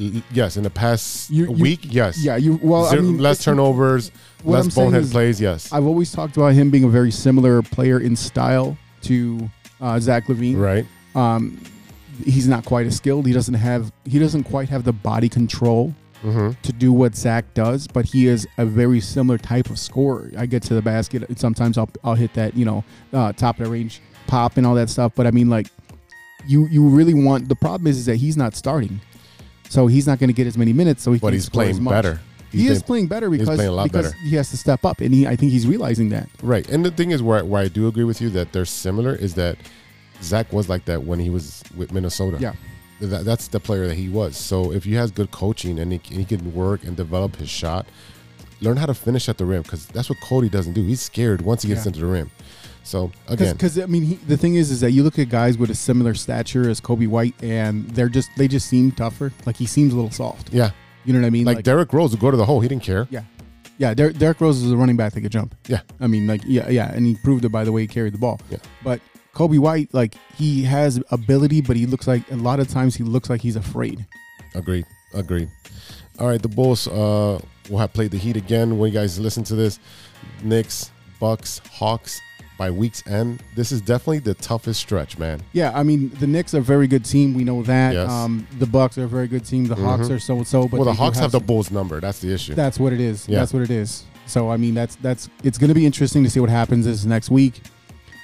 L- 0.00 0.22
Yes, 0.32 0.56
in 0.56 0.62
the 0.64 0.70
past 0.70 1.30
You- 1.30 1.44
you- 1.46 1.52
week, 1.52 1.80
yes. 1.82 2.18
Yeah, 2.24 2.36
you. 2.36 2.58
Well, 2.62 2.88
Zero- 2.90 3.02
I 3.02 3.04
mean, 3.04 3.18
less 3.18 3.44
turnovers, 3.44 4.10
less 4.44 4.64
I'm 4.76 4.84
bonehead 4.84 5.10
plays. 5.10 5.40
Yes, 5.40 5.72
I've 5.72 5.86
always 5.86 6.10
talked 6.10 6.36
about 6.36 6.54
him 6.54 6.70
being 6.70 6.84
a 6.84 6.88
very 6.88 7.10
similar 7.12 7.62
player 7.62 8.00
in 8.00 8.16
style 8.16 8.76
to 9.02 9.48
uh, 9.80 10.00
Zach 10.00 10.26
LaVine. 10.26 10.56
right. 10.58 10.86
Um, 11.14 11.60
he's 12.24 12.46
not 12.48 12.64
quite 12.64 12.86
as 12.86 12.96
skilled. 12.96 13.26
He 13.26 13.32
doesn't 13.32 13.54
have. 13.54 13.92
He 14.04 14.18
doesn't 14.18 14.44
quite 14.44 14.68
have 14.68 14.84
the 14.84 14.92
body 14.92 15.28
control 15.28 15.94
Mm-hmm. 16.22 16.52
to 16.62 16.72
do 16.72 16.90
what 16.90 17.14
Zach 17.14 17.52
does, 17.52 17.86
but 17.86 18.06
he 18.06 18.28
is 18.28 18.48
a 18.56 18.64
very 18.64 18.98
similar 18.98 19.36
type 19.36 19.68
of 19.68 19.78
scorer. 19.78 20.30
I 20.38 20.46
get 20.46 20.62
to 20.62 20.74
the 20.74 20.80
basket, 20.80 21.22
and 21.28 21.38
sometimes 21.38 21.76
I'll 21.76 21.90
I'll 22.02 22.14
hit 22.14 22.32
that 22.32 22.56
you 22.56 22.64
know 22.64 22.82
uh, 23.12 23.34
top 23.34 23.58
of 23.58 23.66
the 23.66 23.70
range 23.70 24.00
pop 24.26 24.56
and 24.56 24.66
all 24.66 24.74
that 24.76 24.88
stuff. 24.88 25.12
But 25.14 25.26
I 25.26 25.32
mean, 25.32 25.50
like 25.50 25.66
you 26.46 26.66
you 26.68 26.88
really 26.88 27.12
want. 27.12 27.50
The 27.50 27.54
problem 27.56 27.86
is, 27.88 27.98
is 27.98 28.06
that 28.06 28.16
he's 28.16 28.38
not 28.38 28.56
starting, 28.56 29.02
so 29.68 29.86
he's 29.86 30.06
not 30.06 30.18
going 30.18 30.28
to 30.28 30.32
get 30.34 30.46
as 30.46 30.56
many 30.56 30.72
minutes. 30.72 31.02
So 31.02 31.12
he 31.12 31.18
But 31.18 31.34
he's 31.34 31.50
playing 31.50 31.84
better. 31.84 32.20
He 32.50 32.60
He's 32.62 32.70
is 32.70 32.82
playing 32.82 33.08
better 33.08 33.28
because 33.28 33.46
playing 33.46 33.82
because 33.82 34.12
better. 34.12 34.16
he 34.24 34.36
has 34.36 34.48
to 34.48 34.56
step 34.56 34.86
up, 34.86 35.02
and 35.02 35.12
he 35.12 35.26
I 35.26 35.36
think 35.36 35.52
he's 35.52 35.66
realizing 35.66 36.08
that. 36.08 36.30
Right. 36.42 36.66
And 36.70 36.86
the 36.86 36.90
thing 36.90 37.10
is 37.10 37.22
where, 37.22 37.44
where 37.44 37.60
I 37.64 37.68
do 37.68 37.86
agree 37.86 38.04
with 38.04 38.22
you 38.22 38.30
that 38.30 38.52
they're 38.52 38.64
similar 38.64 39.14
is 39.14 39.34
that 39.34 39.58
Zach 40.24 40.52
was 40.52 40.68
like 40.68 40.84
that 40.86 41.02
when 41.04 41.18
he 41.18 41.30
was 41.30 41.62
with 41.76 41.92
Minnesota. 41.92 42.38
Yeah. 42.40 42.54
That, 43.00 43.24
that's 43.24 43.48
the 43.48 43.60
player 43.60 43.86
that 43.86 43.96
he 43.96 44.08
was. 44.08 44.36
So 44.36 44.72
if 44.72 44.84
he 44.84 44.94
has 44.94 45.10
good 45.10 45.30
coaching 45.30 45.78
and 45.78 45.92
he, 45.92 46.00
and 46.10 46.18
he 46.20 46.24
can 46.24 46.54
work 46.54 46.84
and 46.84 46.96
develop 46.96 47.36
his 47.36 47.48
shot, 47.50 47.86
learn 48.60 48.76
how 48.76 48.86
to 48.86 48.94
finish 48.94 49.28
at 49.28 49.36
the 49.36 49.44
rim 49.44 49.62
because 49.62 49.86
that's 49.86 50.08
what 50.08 50.20
Cody 50.20 50.48
doesn't 50.48 50.72
do. 50.72 50.82
He's 50.82 51.00
scared 51.00 51.42
once 51.42 51.62
he 51.62 51.68
gets 51.68 51.84
Yeah. 51.84 51.88
into 51.88 52.00
the 52.00 52.06
rim. 52.06 52.30
So 52.84 53.10
again, 53.28 53.54
Because 53.54 53.78
I 53.78 53.86
mean, 53.86 54.02
he, 54.04 54.14
the 54.16 54.36
thing 54.36 54.54
is, 54.56 54.70
is 54.70 54.80
that 54.80 54.92
you 54.92 55.02
look 55.02 55.18
at 55.18 55.28
guys 55.28 55.56
with 55.58 55.70
a 55.70 55.74
similar 55.74 56.14
stature 56.14 56.68
as 56.68 56.80
Coby 56.80 57.08
White, 57.08 57.34
and 57.42 57.88
they're 57.90 58.10
just 58.10 58.28
they 58.36 58.46
just 58.46 58.68
seem 58.68 58.92
tougher. 58.92 59.32
Like 59.46 59.56
he 59.56 59.66
seems 59.66 59.92
a 59.92 59.96
little 59.96 60.10
soft. 60.10 60.52
yeah, 60.52 60.70
You 61.04 61.14
know 61.14 61.20
what 61.20 61.26
I 61.26 61.30
mean? 61.30 61.46
like, 61.46 61.62
Derrick 61.64 61.92
Rose 61.94 62.10
would 62.12 62.20
go 62.20 62.30
to 62.30 62.36
the 62.36 62.44
hole. 62.44 62.60
He 62.60 62.68
didn't 62.68 62.82
care. 62.82 63.06
Yeah. 63.10 63.22
Yeah, 63.78 63.92
Der- 63.94 64.12
Derrick 64.12 64.40
Rose 64.40 64.62
is 64.62 64.70
a 64.70 64.76
running 64.76 64.96
back 64.96 65.14
that 65.14 65.20
could 65.22 65.32
jump. 65.32 65.54
Yeah. 65.66 65.80
I 65.98 66.06
mean, 66.06 66.26
like, 66.28 66.42
yeah, 66.46 66.68
yeah, 66.68 66.92
and 66.92 67.04
he 67.06 67.16
proved 67.24 67.44
it 67.44 67.48
by 67.48 67.64
the 67.64 67.72
way 67.72 67.80
he 67.80 67.88
carried 67.88 68.14
the 68.14 68.18
ball. 68.18 68.38
Yeah. 68.50 68.58
But 68.84 69.00
Coby 69.34 69.58
White, 69.58 69.92
like, 69.92 70.14
he 70.36 70.62
has 70.62 71.02
ability, 71.10 71.60
but 71.60 71.76
he 71.76 71.86
looks 71.86 72.06
like 72.06 72.30
a 72.30 72.36
lot 72.36 72.60
of 72.60 72.68
times 72.68 72.94
he 72.94 73.04
looks 73.04 73.28
like 73.28 73.40
he's 73.40 73.56
afraid. 73.56 74.06
Agreed. 74.54 74.86
Agreed. 75.12 75.48
All 76.18 76.28
right, 76.28 76.40
the 76.40 76.48
Bulls 76.48 76.86
uh, 76.86 77.40
will 77.68 77.78
have 77.78 77.92
played 77.92 78.12
the 78.12 78.18
Heat 78.18 78.36
again. 78.36 78.78
When 78.78 78.92
you 78.92 78.98
guys 78.98 79.18
listen 79.18 79.42
to 79.44 79.56
this, 79.56 79.80
Knicks, 80.42 80.92
Bucks, 81.18 81.60
Hawks 81.72 82.20
by 82.56 82.70
week's 82.70 83.04
end. 83.08 83.42
This 83.56 83.72
is 83.72 83.80
definitely 83.80 84.20
the 84.20 84.34
toughest 84.34 84.80
stretch, 84.80 85.18
man. 85.18 85.42
Yeah, 85.52 85.72
I 85.74 85.82
mean, 85.82 86.10
the 86.20 86.26
Knicks 86.26 86.54
are 86.54 86.58
a 86.58 86.62
very 86.62 86.86
good 86.86 87.04
team. 87.04 87.34
We 87.34 87.42
know 87.42 87.62
that. 87.64 87.94
Yes. 87.94 88.10
Um, 88.10 88.46
the 88.58 88.66
Bucks 88.66 88.96
are 88.98 89.04
a 89.04 89.08
very 89.08 89.26
good 89.26 89.44
team. 89.44 89.66
The 89.66 89.74
Hawks 89.74 90.08
are 90.10 90.20
so 90.20 90.36
and 90.36 90.46
so. 90.46 90.68
But 90.68 90.78
well, 90.78 90.84
the 90.84 90.92
Hawks 90.94 91.18
have 91.18 91.32
the 91.32 91.40
Bulls 91.40 91.70
number. 91.72 92.00
That's 92.00 92.20
the 92.20 92.32
issue. 92.32 92.54
That's 92.54 92.78
what 92.78 92.92
it 92.92 93.00
is. 93.00 93.28
Yeah. 93.28 93.40
That's 93.40 93.52
what 93.52 93.62
it 93.62 93.70
is. 93.70 94.04
So 94.26 94.50
I 94.50 94.56
mean, 94.56 94.74
that's 94.74 94.96
that's 94.96 95.28
it's 95.42 95.58
going 95.58 95.68
to 95.68 95.74
be 95.74 95.84
interesting 95.84 96.22
to 96.24 96.30
see 96.30 96.40
what 96.40 96.50
happens 96.50 96.86
this 96.86 97.04
next 97.04 97.30
week. 97.30 97.60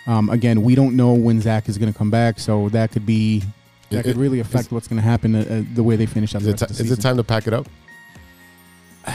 Um, 0.06 0.30
again, 0.30 0.62
we 0.62 0.74
don't 0.74 0.96
know 0.96 1.12
when 1.12 1.40
Zach 1.40 1.68
is 1.68 1.76
going 1.78 1.92
to 1.92 1.96
come 1.98 2.10
back, 2.10 2.38
so 2.40 2.68
that 2.70 2.90
could 2.92 3.04
be 3.06 3.42
that 3.90 4.00
It- 4.00 4.02
could 4.04 4.16
really 4.16 4.40
affect 4.40 4.72
what's 4.72 4.88
going 4.88 4.96
to 5.02 5.06
happen 5.08 5.34
uh, 5.34 5.40
uh, 5.40 5.62
the 5.74 5.82
way 5.82 5.96
they 5.96 6.06
finish 6.06 6.34
out 6.34 6.42
is, 6.42 6.46
the 6.46 6.52
it 6.54 6.62
of 6.62 6.76
the 6.76 6.84
is 6.84 6.90
it 6.92 7.00
time 7.00 7.16
to 7.16 7.24
pack 7.24 7.46
it 7.46 7.52
up? 7.52 7.68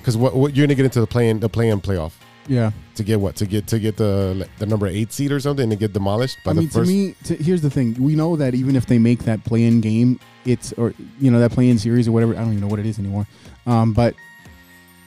Because 0.00 0.16
what, 0.16 0.34
what 0.34 0.56
you're 0.56 0.66
gonna 0.66 0.74
get 0.74 0.86
into 0.86 1.00
the 1.00 1.06
play 1.06 1.28
in 1.28 1.40
the 1.40 1.48
play 1.50 1.68
in 1.68 1.78
playoff 1.78 2.12
Yeah. 2.48 2.70
to 2.94 3.02
get 3.04 3.20
what 3.20 3.36
to 3.36 3.44
get 3.46 3.66
to 3.66 3.78
get 3.78 3.98
the 3.98 4.48
the 4.58 4.64
number 4.64 4.86
eight 4.86 5.12
seed 5.12 5.30
or 5.30 5.38
something 5.40 5.68
to 5.68 5.76
get 5.76 5.92
demolished 5.92 6.38
by 6.42 6.52
I 6.52 6.54
the 6.54 6.60
mean, 6.60 6.70
first. 6.70 6.90
to 6.90 6.96
me, 6.96 7.14
to, 7.24 7.34
here's 7.36 7.60
the 7.60 7.68
thing: 7.68 7.94
we 8.00 8.14
know 8.16 8.34
that 8.36 8.54
even 8.54 8.76
if 8.76 8.86
they 8.86 8.98
make 8.98 9.24
that 9.24 9.44
play-in 9.44 9.82
game, 9.82 10.18
it's 10.46 10.72
or 10.78 10.94
you 11.20 11.30
know 11.30 11.38
that 11.38 11.52
play-in 11.52 11.78
series 11.78 12.08
or 12.08 12.12
whatever. 12.12 12.32
I 12.34 12.38
don't 12.38 12.48
even 12.52 12.60
know 12.62 12.66
what 12.68 12.78
it 12.80 12.86
is 12.86 12.98
anymore. 12.98 13.26
Um, 13.66 13.92
but 13.92 14.14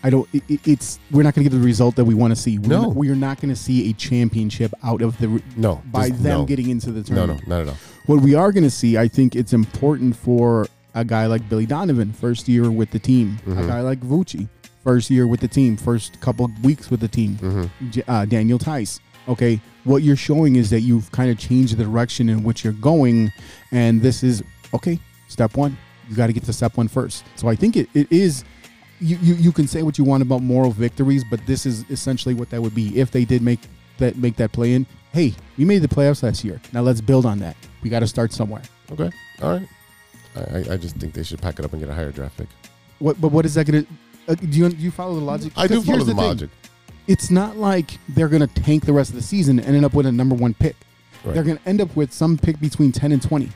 I 0.03 0.10
don't. 0.10 0.27
It, 0.33 0.43
it- 0.50 0.67
it's 0.67 1.00
we're 1.12 1.24
not 1.24 1.33
going 1.33 1.45
to 1.45 1.50
get 1.50 1.55
the 1.57 1.63
result 1.65 1.95
that 1.95 2.05
we 2.05 2.13
want 2.13 2.36
to 2.36 2.39
see. 2.41 2.60
We're 2.60 2.67
No. 2.69 2.81
not, 2.83 2.95
we 2.95 3.10
are 3.10 3.15
not 3.15 3.39
going 3.41 3.53
to 3.53 3.60
see 3.60 3.89
a 3.89 3.93
championship 3.93 4.74
out 4.83 5.01
of 5.01 5.17
the 5.19 5.41
no, 5.55 5.81
by 5.86 6.10
them 6.10 6.39
no. 6.41 6.45
getting 6.45 6.69
into 6.69 6.91
the 6.91 7.03
tournament. 7.03 7.48
no, 7.48 7.60
no, 7.60 7.63
not 7.63 7.67
at 7.69 7.74
all. 7.74 7.79
What 8.05 8.22
we 8.22 8.36
are 8.36 8.51
going 8.51 8.63
to 8.65 8.69
see, 8.69 8.98
I 8.98 9.07
think 9.07 9.36
it's 9.36 9.53
important 9.53 10.15
for 10.15 10.67
a 10.93 11.05
guy 11.05 11.25
like 11.27 11.48
Billy 11.50 11.65
Donovan, 11.65 12.12
first 12.13 12.48
year 12.50 12.69
with 12.69 12.91
the 12.91 13.00
team, 13.00 13.39
Mm-hmm. 13.45 13.60
a 13.63 13.67
guy 13.67 13.81
like 13.81 14.00
Vucci, 14.01 14.48
first 14.83 15.10
year 15.10 15.25
with 15.25 15.39
the 15.39 15.48
team, 15.48 15.77
first 15.77 16.19
couple 16.19 16.51
weeks 16.63 16.91
with 16.91 17.00
the 17.00 17.07
team, 17.07 17.38
Mm-hmm. 17.38 18.00
Uh, 18.12 18.25
Daniel 18.25 18.60
Theis. 18.60 19.00
Okay, 19.29 19.62
what 19.86 20.03
you're 20.03 20.17
showing 20.17 20.57
is 20.57 20.69
that 20.69 20.81
you've 20.81 21.10
kind 21.13 21.31
of 21.31 21.38
changed 21.39 21.77
the 21.77 21.83
direction 21.86 22.27
in 22.27 22.43
which 22.43 22.65
you're 22.65 22.74
going, 22.74 23.31
and 23.72 24.01
this 24.01 24.22
is 24.22 24.43
okay. 24.74 25.00
Step 25.29 25.55
one, 25.55 25.77
you 26.10 26.15
got 26.17 26.27
to 26.27 26.33
get 26.33 26.43
to 26.43 26.51
step 26.51 26.75
one 26.75 26.89
first. 26.89 27.24
So 27.38 27.48
I 27.48 27.55
think 27.55 27.77
it, 27.77 27.88
it 27.93 28.12
is. 28.12 28.43
You, 29.03 29.17
you, 29.22 29.33
you 29.36 29.51
can 29.51 29.67
say 29.67 29.83
what 29.83 29.98
you 29.98 30.03
want 30.03 30.24
about 30.24 30.41
moral 30.41 30.72
victories, 30.72 31.24
but 31.29 31.45
this 31.45 31.65
is 31.65 31.83
essentially 31.89 32.33
what 32.33 32.50
that 32.51 32.62
would 32.62 32.74
be 32.74 32.98
if 33.00 33.12
they 33.12 33.25
did 33.25 33.41
make 33.41 33.60
that 33.98 34.15
make 34.17 34.36
that 34.38 34.51
play 34.51 34.74
in. 34.74 34.86
Hey, 35.12 35.33
we 35.57 35.65
made 35.65 35.81
the 35.81 35.88
playoffs 35.88 36.24
last 36.24 36.43
year. 36.43 36.62
Now 36.72 36.81
let's 36.81 37.01
build 37.01 37.25
on 37.25 37.39
that. 37.39 37.55
We 37.81 37.89
got 37.89 38.00
to 38.00 38.07
start 38.07 38.31
somewhere. 38.31 38.62
Okay, 38.91 39.12
all 39.41 39.51
right. 39.60 39.67
I, 40.36 40.74
I- 40.74 40.77
just 40.77 40.95
think 40.95 41.13
they 41.13 41.24
should 41.24 41.41
pack 41.41 41.60
it 41.60 41.65
up 41.65 41.74
and 41.74 41.81
get 41.81 41.89
a 41.89 41.93
higher 41.93 42.12
draft 42.12 42.38
pick. 42.38 42.48
What, 43.00 43.19
but 43.19 43.31
what 43.31 43.45
is 43.45 43.53
that 43.55 43.67
going 43.67 43.86
to? 43.86 43.91
Uh, 44.27 44.36
do 44.36 44.48
you 44.48 44.69
do 44.69 44.77
you 44.77 44.91
follow 44.91 45.15
the 45.15 45.22
logic? 45.22 45.51
I 45.57 45.67
do 45.67 45.81
follow 45.81 46.00
the, 46.00 46.05
thing. 46.05 46.15
logic. 46.15 46.50
It's 47.07 47.29
not 47.29 47.57
like 47.57 48.00
they're 48.10 48.29
going 48.29 48.48
to 48.48 48.62
tank 48.62 48.86
the 48.86 48.93
rest 48.93 49.10
of 49.10 49.17
the 49.17 49.22
season 49.22 49.60
and 49.60 49.75
end 49.75 49.83
up 49.86 49.93
with 49.93 50.05
a 50.05 50.12
number 50.12 50.33
one 50.36 50.53
pick. 50.53 50.77
Right. 51.25 51.33
They're 51.33 51.43
going 51.43 51.57
to 51.57 51.67
end 51.67 51.81
up 51.81 51.93
with 51.95 52.13
some 52.13 52.38
pick 52.38 52.60
between 52.62 52.91
ten 52.93 53.12
and 53.12 53.22
twenty. 53.22 53.51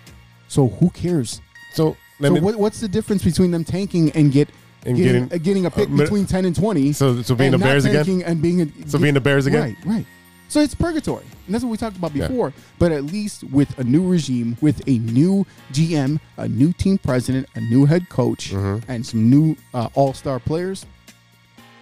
So 0.49 0.67
who 0.67 0.89
cares? 0.89 1.41
So 1.71 1.95
let 2.19 2.29
so 2.29 2.33
me. 2.35 2.39
what, 2.41 2.55
what's 2.57 2.81
the 2.81 2.87
difference 2.87 3.23
between 3.23 3.51
them 3.51 3.63
tanking 3.63 4.11
and 4.11 4.31
get 4.31 4.49
And 4.85 4.95
getting, 4.97 5.23
getting- 5.27 5.33
uh, 5.33 5.43
getting 5.43 5.65
a 5.65 5.71
pick 5.71 5.89
uh, 5.89 5.95
between 5.97 6.25
ten 6.25 6.45
and 6.45 6.55
twenty? 6.55 6.93
so 6.93 7.21
so 7.21 7.35
being 7.35 7.51
the 7.51 7.57
Bears 7.57 7.85
again. 7.85 8.21
and 8.23 8.41
being 8.41 8.61
a, 8.61 8.89
So 8.89 8.97
being 8.99 9.13
the 9.15 9.21
Bears 9.21 9.45
again? 9.45 9.61
Right, 9.61 9.77
right. 9.85 10.05
So 10.49 10.61
it's 10.61 10.73
purgatory, 10.73 11.25
and 11.45 11.53
that's 11.53 11.63
what 11.65 11.71
we 11.71 11.77
talked 11.77 11.97
about 11.97 12.15
Yeah. 12.15 12.27
before. 12.29 12.53
But 12.79 12.93
at 12.93 13.03
least 13.03 13.43
with 13.45 13.77
a 13.79 13.83
new 13.83 14.07
regime, 14.07 14.55
with 14.61 14.81
a 14.87 14.97
new 14.99 15.45
GM, 15.73 16.21
a 16.37 16.47
new 16.47 16.71
team 16.71 16.97
president, 16.99 17.47
a 17.55 17.59
new 17.61 17.85
head 17.85 18.07
coach, 18.07 18.51
Mm-hmm. 18.51 18.89
and 18.89 19.05
some 19.05 19.29
new 19.29 19.57
uh, 19.73 19.89
all-star 19.93 20.39
players, 20.39 20.85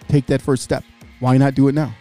take 0.08 0.26
that 0.26 0.42
first 0.42 0.64
step. 0.64 0.82
Why 1.20 1.36
not 1.36 1.54
do 1.54 1.68
it 1.68 1.74
now? 1.76 1.94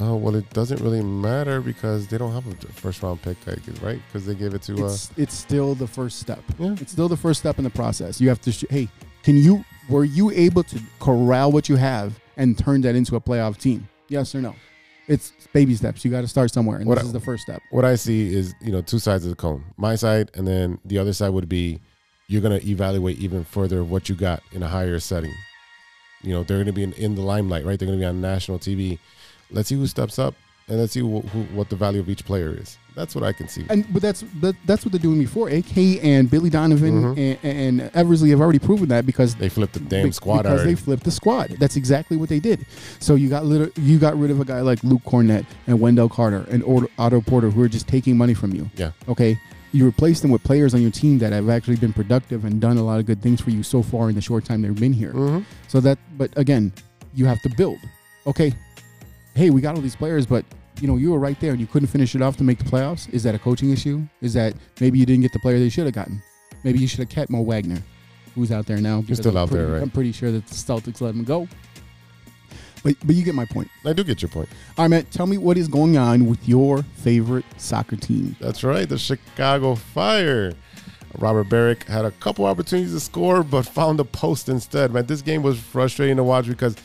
Oh 0.00 0.16
well, 0.16 0.34
it 0.36 0.48
doesn't 0.50 0.80
really 0.80 1.02
matter 1.02 1.60
because 1.60 2.06
they 2.06 2.18
don't 2.18 2.32
have 2.32 2.46
a 2.46 2.54
first 2.72 3.02
round 3.02 3.20
pick, 3.22 3.36
right? 3.82 4.00
Because 4.06 4.26
they 4.26 4.34
gave 4.34 4.54
it 4.54 4.62
to. 4.62 4.84
Uh, 4.84 4.88
It's 4.88 5.10
it's 5.16 5.34
still 5.34 5.74
the 5.74 5.86
first 5.86 6.18
step. 6.18 6.42
Yeah. 6.58 6.74
It's 6.80 6.92
still 6.92 7.08
the 7.08 7.16
first 7.16 7.40
step 7.40 7.58
in 7.58 7.64
the 7.64 7.70
process. 7.70 8.20
You 8.20 8.28
have 8.28 8.40
to. 8.42 8.52
Sh- 8.52 8.64
hey, 8.70 8.88
can 9.22 9.36
you? 9.36 9.64
Were 9.88 10.04
you 10.04 10.30
able 10.32 10.62
to 10.64 10.80
corral 11.00 11.52
what 11.52 11.68
you 11.68 11.76
have 11.76 12.18
and 12.36 12.58
turn 12.58 12.80
that 12.82 12.94
into 12.96 13.16
a 13.16 13.20
playoff 13.20 13.56
team? 13.58 13.88
Yes 14.08 14.34
or 14.34 14.40
no? 14.40 14.54
It's 15.08 15.32
baby 15.52 15.74
steps. 15.76 16.04
You 16.04 16.10
got 16.10 16.22
to 16.22 16.28
start 16.28 16.52
somewhere, 16.52 16.78
and 16.78 16.86
What 16.86 16.96
this 16.96 17.04
I- 17.04 17.06
is 17.08 17.12
the 17.12 17.20
first 17.20 17.44
step. 17.44 17.62
what 17.70 17.84
I 17.84 17.94
see 17.94 18.34
is 18.34 18.54
you 18.60 18.72
know 18.72 18.82
two 18.82 18.98
sides 18.98 19.24
of 19.24 19.30
the 19.30 19.36
cone. 19.36 19.64
My 19.76 19.94
side, 19.94 20.30
and 20.34 20.46
then 20.46 20.78
the 20.84 20.98
other 20.98 21.12
side 21.12 21.28
would 21.30 21.48
be 21.48 21.80
you're 22.28 22.42
gonna 22.42 22.60
evaluate 22.64 23.18
even 23.18 23.44
further 23.44 23.84
what 23.84 24.08
you 24.08 24.16
got 24.16 24.42
in 24.52 24.62
a 24.64 24.68
higher 24.68 24.98
setting. 24.98 25.32
You 26.22 26.32
know 26.32 26.42
they're 26.42 26.58
gonna 26.58 26.72
be 26.72 26.82
in, 26.82 26.92
in 26.94 27.14
the 27.14 27.22
limelight, 27.22 27.64
right? 27.64 27.78
They're 27.78 27.86
gonna 27.86 27.98
be 28.00 28.04
on 28.04 28.20
national 28.20 28.58
TV. 28.58 28.98
Let's 29.52 29.68
see 29.68 29.76
who 29.76 29.86
steps 29.86 30.18
up, 30.18 30.34
and 30.66 30.78
let's 30.80 30.92
see 30.92 31.00
wh- 31.00 31.24
who, 31.28 31.42
what 31.54 31.68
the 31.70 31.76
value 31.76 32.00
of 32.00 32.08
each 32.08 32.24
player 32.24 32.56
is. 32.60 32.76
That's 32.96 33.14
what 33.14 33.22
I 33.22 33.32
can 33.32 33.46
see. 33.46 33.64
And 33.68 33.86
but 33.92 34.00
that's 34.02 34.22
but 34.22 34.56
that's 34.64 34.84
what 34.84 34.90
they're 34.92 34.98
doing 34.98 35.18
before. 35.20 35.48
AK 35.50 35.76
and 36.02 36.30
Billy 36.30 36.48
Donovan 36.50 37.16
and, 37.18 37.38
and 37.44 37.90
Eversley 37.94 38.30
have 38.30 38.40
already 38.40 38.58
proven 38.58 38.88
that 38.88 39.04
because 39.06 39.34
Mm-hmm. 39.34 39.40
They 39.42 39.48
flipped 39.50 39.74
the 39.74 39.80
damn 39.80 40.12
squad 40.12 40.38
because 40.42 40.60
already. 40.60 40.74
they 40.74 40.80
flipped 40.80 41.04
the 41.04 41.10
squad. 41.10 41.50
That's 41.60 41.76
exactly 41.76 42.16
what 42.16 42.28
they 42.30 42.40
did. 42.40 42.64
So 43.00 43.14
you 43.16 43.28
got 43.28 43.44
little, 43.44 43.68
you 43.76 43.98
got 43.98 44.18
rid 44.18 44.30
of 44.30 44.40
a 44.40 44.44
guy 44.44 44.62
like 44.62 44.82
Luke 44.82 45.02
Kornet 45.04 45.44
and 45.66 45.78
Wendell 45.78 46.08
Carter 46.08 46.46
and 46.50 46.64
Otto- 46.64 46.88
Otto 46.98 47.20
Porter 47.20 47.50
who 47.50 47.62
are 47.62 47.68
just 47.68 47.86
taking 47.86 48.16
money 48.16 48.32
from 48.34 48.52
you. 48.54 48.70
Yeah. 48.76 48.92
Okay. 49.08 49.38
You 49.72 49.86
replace 49.86 50.20
them 50.20 50.30
with 50.30 50.42
players 50.42 50.72
on 50.74 50.80
your 50.80 50.90
team 50.90 51.18
that 51.18 51.32
have 51.34 51.50
actually 51.50 51.76
been 51.76 51.92
productive 51.92 52.46
and 52.46 52.60
done 52.62 52.78
a 52.78 52.82
lot 52.82 52.98
of 52.98 53.04
good 53.04 53.20
things 53.20 53.42
for 53.42 53.50
you 53.50 53.62
so 53.62 53.82
far 53.82 54.08
in 54.08 54.14
the 54.14 54.22
short 54.22 54.44
time 54.46 54.62
they've 54.62 54.74
been 54.74 54.94
here. 54.94 55.12
Mm-hmm. 55.12 55.40
So 55.68 55.80
that, 55.80 55.98
but 56.16 56.30
again, 56.38 56.72
you 57.14 57.26
have 57.26 57.42
to 57.42 57.50
build. 57.56 57.78
Okay. 58.26 58.54
Hey, 59.34 59.50
we 59.50 59.60
got 59.60 59.74
all 59.74 59.82
these 59.82 59.96
players, 59.96 60.24
but 60.24 60.46
you 60.80 60.86
know 60.88 60.96
you 60.96 61.10
were 61.12 61.18
right 61.18 61.38
there 61.40 61.52
and 61.52 61.60
you 61.60 61.66
couldn't 61.66 61.88
finish 61.88 62.14
it 62.14 62.22
off 62.22 62.36
to 62.38 62.44
make 62.44 62.58
the 62.58 62.64
playoffs. 62.64 63.12
Is 63.12 63.22
that 63.22 63.34
a 63.34 63.38
coaching 63.38 63.70
issue? 63.70 64.02
Is 64.20 64.34
that 64.34 64.54
maybe 64.80 64.98
you 64.98 65.06
didn't 65.06 65.22
get 65.22 65.32
the 65.32 65.38
player 65.38 65.58
they 65.58 65.68
should 65.68 65.84
have 65.86 65.94
gotten? 65.94 66.22
Maybe 66.64 66.78
you 66.78 66.86
should 66.88 67.00
have 67.00 67.08
kept 67.08 67.30
Mo 67.30 67.42
Wagner, 67.42 67.82
who's 68.34 68.50
out 68.52 68.66
there 68.66 68.78
now. 68.80 69.00
because 69.00 69.18
still 69.18 69.30
I'm 69.36 69.44
out 69.44 69.50
there, 69.50 69.62
pretty- 69.64 69.72
right? 69.72 69.82
I'm 69.82 69.90
pretty 69.90 70.12
sure 70.12 70.32
that 70.32 70.46
the 70.46 70.54
Celtics 70.54 71.00
let 71.00 71.14
him 71.14 71.24
go. 71.24 71.48
But 72.82 72.94
but 73.04 73.16
you 73.16 73.24
get 73.24 73.34
my 73.34 73.46
point. 73.46 73.68
I 73.84 73.92
do 73.92 74.04
get 74.04 74.22
your 74.22 74.28
point. 74.28 74.48
All 74.78 74.84
right, 74.84 74.88
man. 74.88 75.04
Tell 75.06 75.26
me 75.26 75.38
what 75.38 75.56
is 75.58 75.66
going 75.68 75.96
on 75.96 76.26
with 76.26 76.46
your 76.48 76.82
favorite 76.82 77.44
soccer 77.56 77.96
team. 77.96 78.36
That's 78.40 78.62
right, 78.62 78.88
the 78.88 78.98
Chicago 78.98 79.74
Fire. 79.74 80.52
Robert 81.18 81.48
Beric 81.48 81.84
had 81.84 82.04
a 82.04 82.10
couple 82.10 82.44
opportunities 82.44 82.92
to 82.92 83.00
score, 83.00 83.42
but 83.42 83.62
found 83.66 83.98
the 83.98 84.04
post 84.04 84.48
instead. 84.50 84.92
Man, 84.92 85.06
this 85.06 85.22
game 85.22 85.42
was 85.42 85.58
frustrating 85.58 86.16
to 86.18 86.22
watch 86.24 86.46
because 86.46 86.76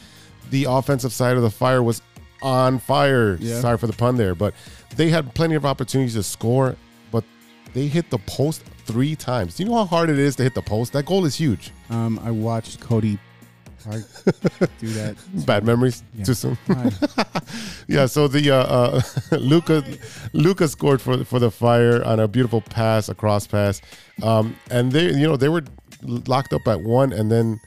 the 0.51 0.65
offensive 0.69 1.11
side 1.11 1.35
of 1.35 1.41
the 1.43 1.49
Fire 1.51 1.83
was 1.83 2.01
on 2.41 2.79
fire. 2.79 3.37
Yeah. 3.39 3.59
Sorry 3.61 3.77
for 3.77 3.87
the 3.87 3.93
pun 3.93 4.17
there, 4.17 4.35
but 4.35 4.53
they 4.95 5.09
had 5.09 5.33
plenty 5.33 5.55
of 5.55 5.65
opportunities 5.65 6.15
to 6.15 6.23
score, 6.23 6.75
but 7.11 7.23
they 7.73 7.87
hit 7.87 8.09
the 8.09 8.19
post 8.19 8.63
three 8.85 9.15
times. 9.15 9.55
Do 9.55 9.63
you 9.63 9.69
know 9.69 9.75
how 9.77 9.85
hard 9.85 10.09
it 10.09 10.19
is 10.19 10.35
to 10.37 10.43
hit 10.43 10.53
the 10.55 10.61
post? 10.61 10.93
That 10.93 11.05
goal 11.05 11.25
is 11.25 11.35
huge. 11.35 11.71
Um, 11.89 12.19
I 12.23 12.31
watched 12.31 12.79
Cody 12.79 13.17
Hart 13.83 14.03
do 14.79 14.87
that. 14.89 15.15
Bad 15.45 15.65
memories. 15.65 16.03
Yeah. 16.15 16.25
Too 16.25 16.33
soon. 16.33 16.57
Yeah, 17.87 18.05
so 18.05 18.27
the 18.29 18.51
uh, 18.51 18.55
uh, 18.55 19.01
Luca 19.37 19.83
Luca 20.31 20.67
scored 20.69 21.01
for 21.01 21.25
for 21.25 21.39
the 21.39 21.51
Fire 21.51 22.01
on 22.05 22.19
a 22.21 22.27
beautiful 22.27 22.61
pass, 22.61 23.09
a 23.09 23.15
cross 23.15 23.47
pass, 23.47 23.81
um, 24.23 24.55
and 24.69 24.93
they 24.93 25.07
you 25.07 25.27
know 25.27 25.35
they 25.35 25.49
were 25.49 25.63
locked 26.03 26.53
up 26.53 26.67
at 26.67 26.81
one, 26.81 27.11
and 27.11 27.29
then 27.29 27.59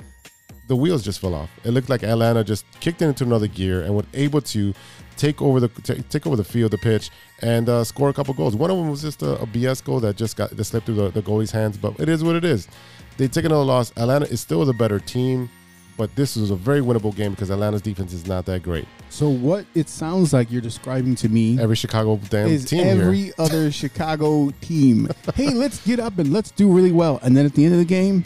the 0.67 0.77
wheels 0.77 1.03
just 1.03 1.21
fell 1.21 1.35
off. 1.35 1.51
It 1.65 1.71
looked 1.71 1.89
like 1.89 2.03
Atlanta 2.03 2.43
just 2.45 2.65
kicked 2.81 3.03
it 3.03 3.07
into 3.07 3.25
another 3.25 3.47
gear 3.47 3.83
and 3.83 3.95
was 3.95 4.07
able 4.15 4.41
to 4.41 4.73
take 5.17 5.41
over 5.43 5.61
the 5.61 5.69
take, 5.69 6.09
take 6.09 6.27
over 6.27 6.37
the 6.37 6.45
field, 6.45 6.71
the 6.73 6.79
pitch, 6.79 7.11
and 7.43 7.69
uh, 7.69 7.85
score 7.85 8.09
a 8.09 8.13
couple 8.13 8.35
goals. 8.35 8.57
One 8.57 8.71
of 8.71 8.77
them 8.77 8.89
was 8.91 9.03
just 9.03 9.23
a, 9.23 9.35
a 9.41 9.47
BS 9.47 9.85
goal 9.85 10.01
that 10.01 10.17
just 10.17 10.37
got 10.37 10.51
that 10.51 10.65
slipped 10.65 10.87
through 10.87 10.97
the, 10.97 11.11
the 11.11 11.23
goalie's 11.23 11.51
hands, 11.51 11.77
but 11.77 11.99
it 12.01 12.09
is 12.09 12.25
what 12.25 12.35
it 12.37 12.45
is. 12.45 12.69
They 13.17 13.29
take 13.29 13.45
another 13.45 13.65
loss. 13.65 13.91
Atlanta 13.97 14.27
is 14.27 14.41
still 14.41 14.65
the 14.65 14.73
better 14.73 14.99
team, 14.99 15.49
but 15.97 16.15
this 16.17 16.35
was 16.35 16.51
a 16.51 16.57
very 16.57 16.81
winnable 16.81 17.15
game 17.15 17.31
because 17.31 17.51
Atlanta's 17.51 17.83
defense 17.83 18.13
is 18.13 18.27
not 18.27 18.45
that 18.47 18.63
great. 18.65 18.89
So 19.11 19.29
what 19.29 19.67
it 19.77 19.89
sounds 19.89 20.33
like 20.33 20.51
you're 20.51 20.61
describing 20.61 21.15
to 21.17 21.29
me 21.29 21.61
Every 21.61 21.77
Chicago 21.77 22.19
damn 22.31 22.49
is 22.49 22.65
team 22.65 22.85
every 22.85 23.19
here. 23.25 23.35
other 23.39 23.71
Chicago 23.71 24.51
team. 24.63 25.09
Hey, 25.35 25.51
let's 25.51 25.85
get 25.87 26.01
up 26.01 26.19
and 26.19 26.33
let's 26.33 26.51
do 26.51 26.73
really 26.73 26.91
well, 26.93 27.21
and 27.23 27.37
then 27.37 27.45
at 27.47 27.55
the 27.55 27.65
end 27.65 27.75
of 27.75 27.79
the 27.79 27.85
game, 27.85 28.25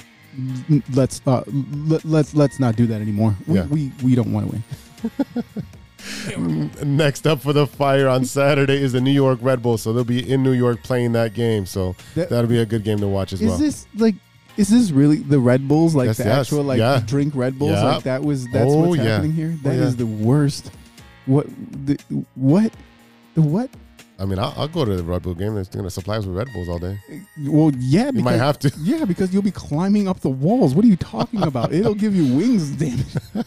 let's 0.94 1.20
uh, 1.26 1.42
let, 1.86 2.04
let's 2.04 2.34
let's 2.34 2.58
not 2.60 2.76
do 2.76 2.86
that 2.86 3.00
anymore. 3.00 3.34
We 3.46 3.54
Yeah. 3.56 3.66
we, 3.66 3.92
we 4.02 4.14
don't 4.14 4.32
want 4.32 4.50
to 4.50 4.52
win. 4.52 5.54
Next 6.96 7.26
up 7.26 7.40
for 7.40 7.52
the 7.52 7.66
Fire 7.66 8.08
on 8.08 8.24
Saturday 8.24 8.80
is 8.80 8.92
the 8.92 9.00
New 9.00 9.10
York 9.12 9.38
Red 9.42 9.62
Bulls, 9.62 9.82
so 9.82 9.92
they'll 9.92 10.04
be 10.04 10.30
in 10.30 10.42
New 10.42 10.52
York 10.52 10.82
playing 10.82 11.12
that 11.12 11.34
game. 11.34 11.66
So 11.66 11.94
That- 12.14 12.28
that'll 12.30 12.48
be 12.48 12.58
a 12.60 12.66
good 12.66 12.84
game 12.84 12.98
to 12.98 13.08
watch 13.08 13.32
as 13.32 13.40
Is 13.40 13.46
well. 13.48 13.54
Is 13.54 13.60
this 13.60 13.86
like 14.00 14.14
Is 14.56 14.68
this 14.68 14.90
really 14.90 15.16
the 15.18 15.38
Red 15.40 15.66
Bulls? 15.68 15.94
Like 15.94 16.06
Yes, 16.06 16.18
the 16.18 16.24
yes, 16.24 16.38
actual 16.40 16.62
like 16.64 16.78
yeah. 16.78 17.02
drink 17.04 17.34
Red 17.34 17.58
Bulls? 17.58 17.72
Yeah. 17.72 17.94
Like 17.94 18.04
that 18.04 18.22
was 18.22 18.44
that's 18.52 18.70
Oh, 18.70 18.88
what's 18.90 19.02
happening 19.02 19.32
here. 19.32 19.54
Oh, 19.56 19.68
That 19.68 19.74
is 19.76 19.94
yeah. 19.94 19.98
the 19.98 20.06
worst. 20.06 20.70
What 21.26 21.46
the 21.86 21.98
what 22.34 22.72
the 23.34 23.42
what? 23.42 23.70
I 24.20 24.24
mean, 24.24 24.38
I'll, 24.38 24.52
I'll 24.56 24.68
go 24.68 24.84
to 24.84 24.96
the 24.96 25.02
Red 25.04 25.22
Bull 25.22 25.34
game. 25.34 25.54
They're 25.54 25.64
going 25.64 25.84
to 25.84 25.90
supply 25.90 26.16
us 26.16 26.26
with 26.26 26.36
Red 26.36 26.52
Bulls 26.52 26.68
all 26.68 26.78
day. 26.78 26.98
Well, 27.44 27.70
yeah, 27.78 28.06
You 28.06 28.12
because, 28.12 28.24
might 28.24 28.32
have 28.32 28.58
to. 28.60 28.72
Yeah, 28.80 29.04
because 29.04 29.32
you'll 29.32 29.42
be 29.42 29.52
climbing 29.52 30.08
up 30.08 30.20
the 30.20 30.28
walls. 30.28 30.74
What 30.74 30.84
are 30.84 30.88
you 30.88 30.96
talking 30.96 31.42
about? 31.42 31.72
It'll 31.72 31.94
give 31.94 32.16
you 32.16 32.34
wings, 32.34 32.70
damn 32.76 32.98
it. 32.98 33.46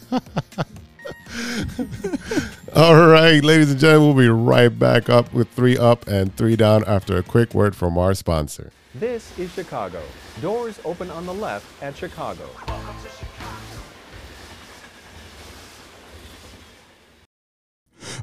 All 2.75 2.95
right, 3.07 3.43
ladies 3.43 3.71
and 3.71 3.79
gentlemen, 3.79 4.15
we'll 4.15 4.25
be 4.25 4.29
right 4.29 4.69
back 4.69 5.09
up 5.09 5.33
with 5.33 5.49
three 5.49 5.77
up 5.77 6.07
and 6.07 6.35
three 6.35 6.55
down 6.55 6.83
after 6.85 7.17
a 7.17 7.23
quick 7.23 7.53
word 7.53 7.75
from 7.75 7.97
our 7.97 8.13
sponsor. 8.13 8.71
This 8.95 9.37
is 9.37 9.51
Chicago. 9.51 10.01
Doors 10.41 10.79
open 10.85 11.09
on 11.11 11.25
the 11.25 11.33
left 11.33 11.65
at 11.83 11.95
Chicago. 11.95 12.47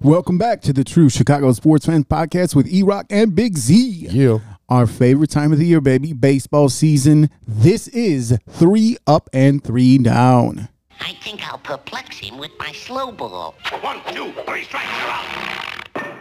Welcome 0.03 0.39
back 0.39 0.61
to 0.63 0.73
the 0.73 0.85
True 0.85 1.09
Chicago 1.09 1.53
Sports 1.53 1.87
Fans 1.87 2.05
Podcast 2.05 2.55
with 2.55 2.67
E 2.69 2.83
Rock 2.83 3.07
and 3.11 3.35
Big 3.35 3.57
Z. 3.57 3.77
You. 4.11 4.43
Our 4.69 4.87
favorite 4.87 5.31
time 5.31 5.53
of 5.53 5.59
the 5.59 5.67
year, 5.67 5.81
baby, 5.81 6.13
baseball 6.13 6.69
season. 6.69 7.31
This 7.47 7.89
is 7.89 8.39
three 8.49 8.97
up 9.07 9.31
and 9.33 9.63
three 9.63 9.99
down. 9.99 10.69
I 11.01 11.13
think 11.23 11.47
I'll 11.51 11.59
perplex 11.59 12.19
him 12.19 12.39
with 12.39 12.51
my 12.59 12.73
slow 12.73 13.13
ball. 13.13 13.55
One, 13.81 14.01
two, 14.13 14.33
three 14.47 14.65
strikes, 14.65 14.87
you're 15.01 15.11
out. 15.11 16.19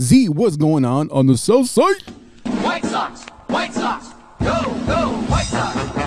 Z, 0.00 0.28
what's 0.30 0.56
going 0.56 0.84
on 0.84 1.10
on 1.10 1.26
the 1.26 1.36
south 1.36 1.68
side? 1.68 2.02
White 2.62 2.84
Sox, 2.84 3.24
White 3.48 3.74
Sox, 3.74 4.08
go, 4.40 4.62
go, 4.86 5.08
White 5.28 5.44
Sox. 5.44 6.03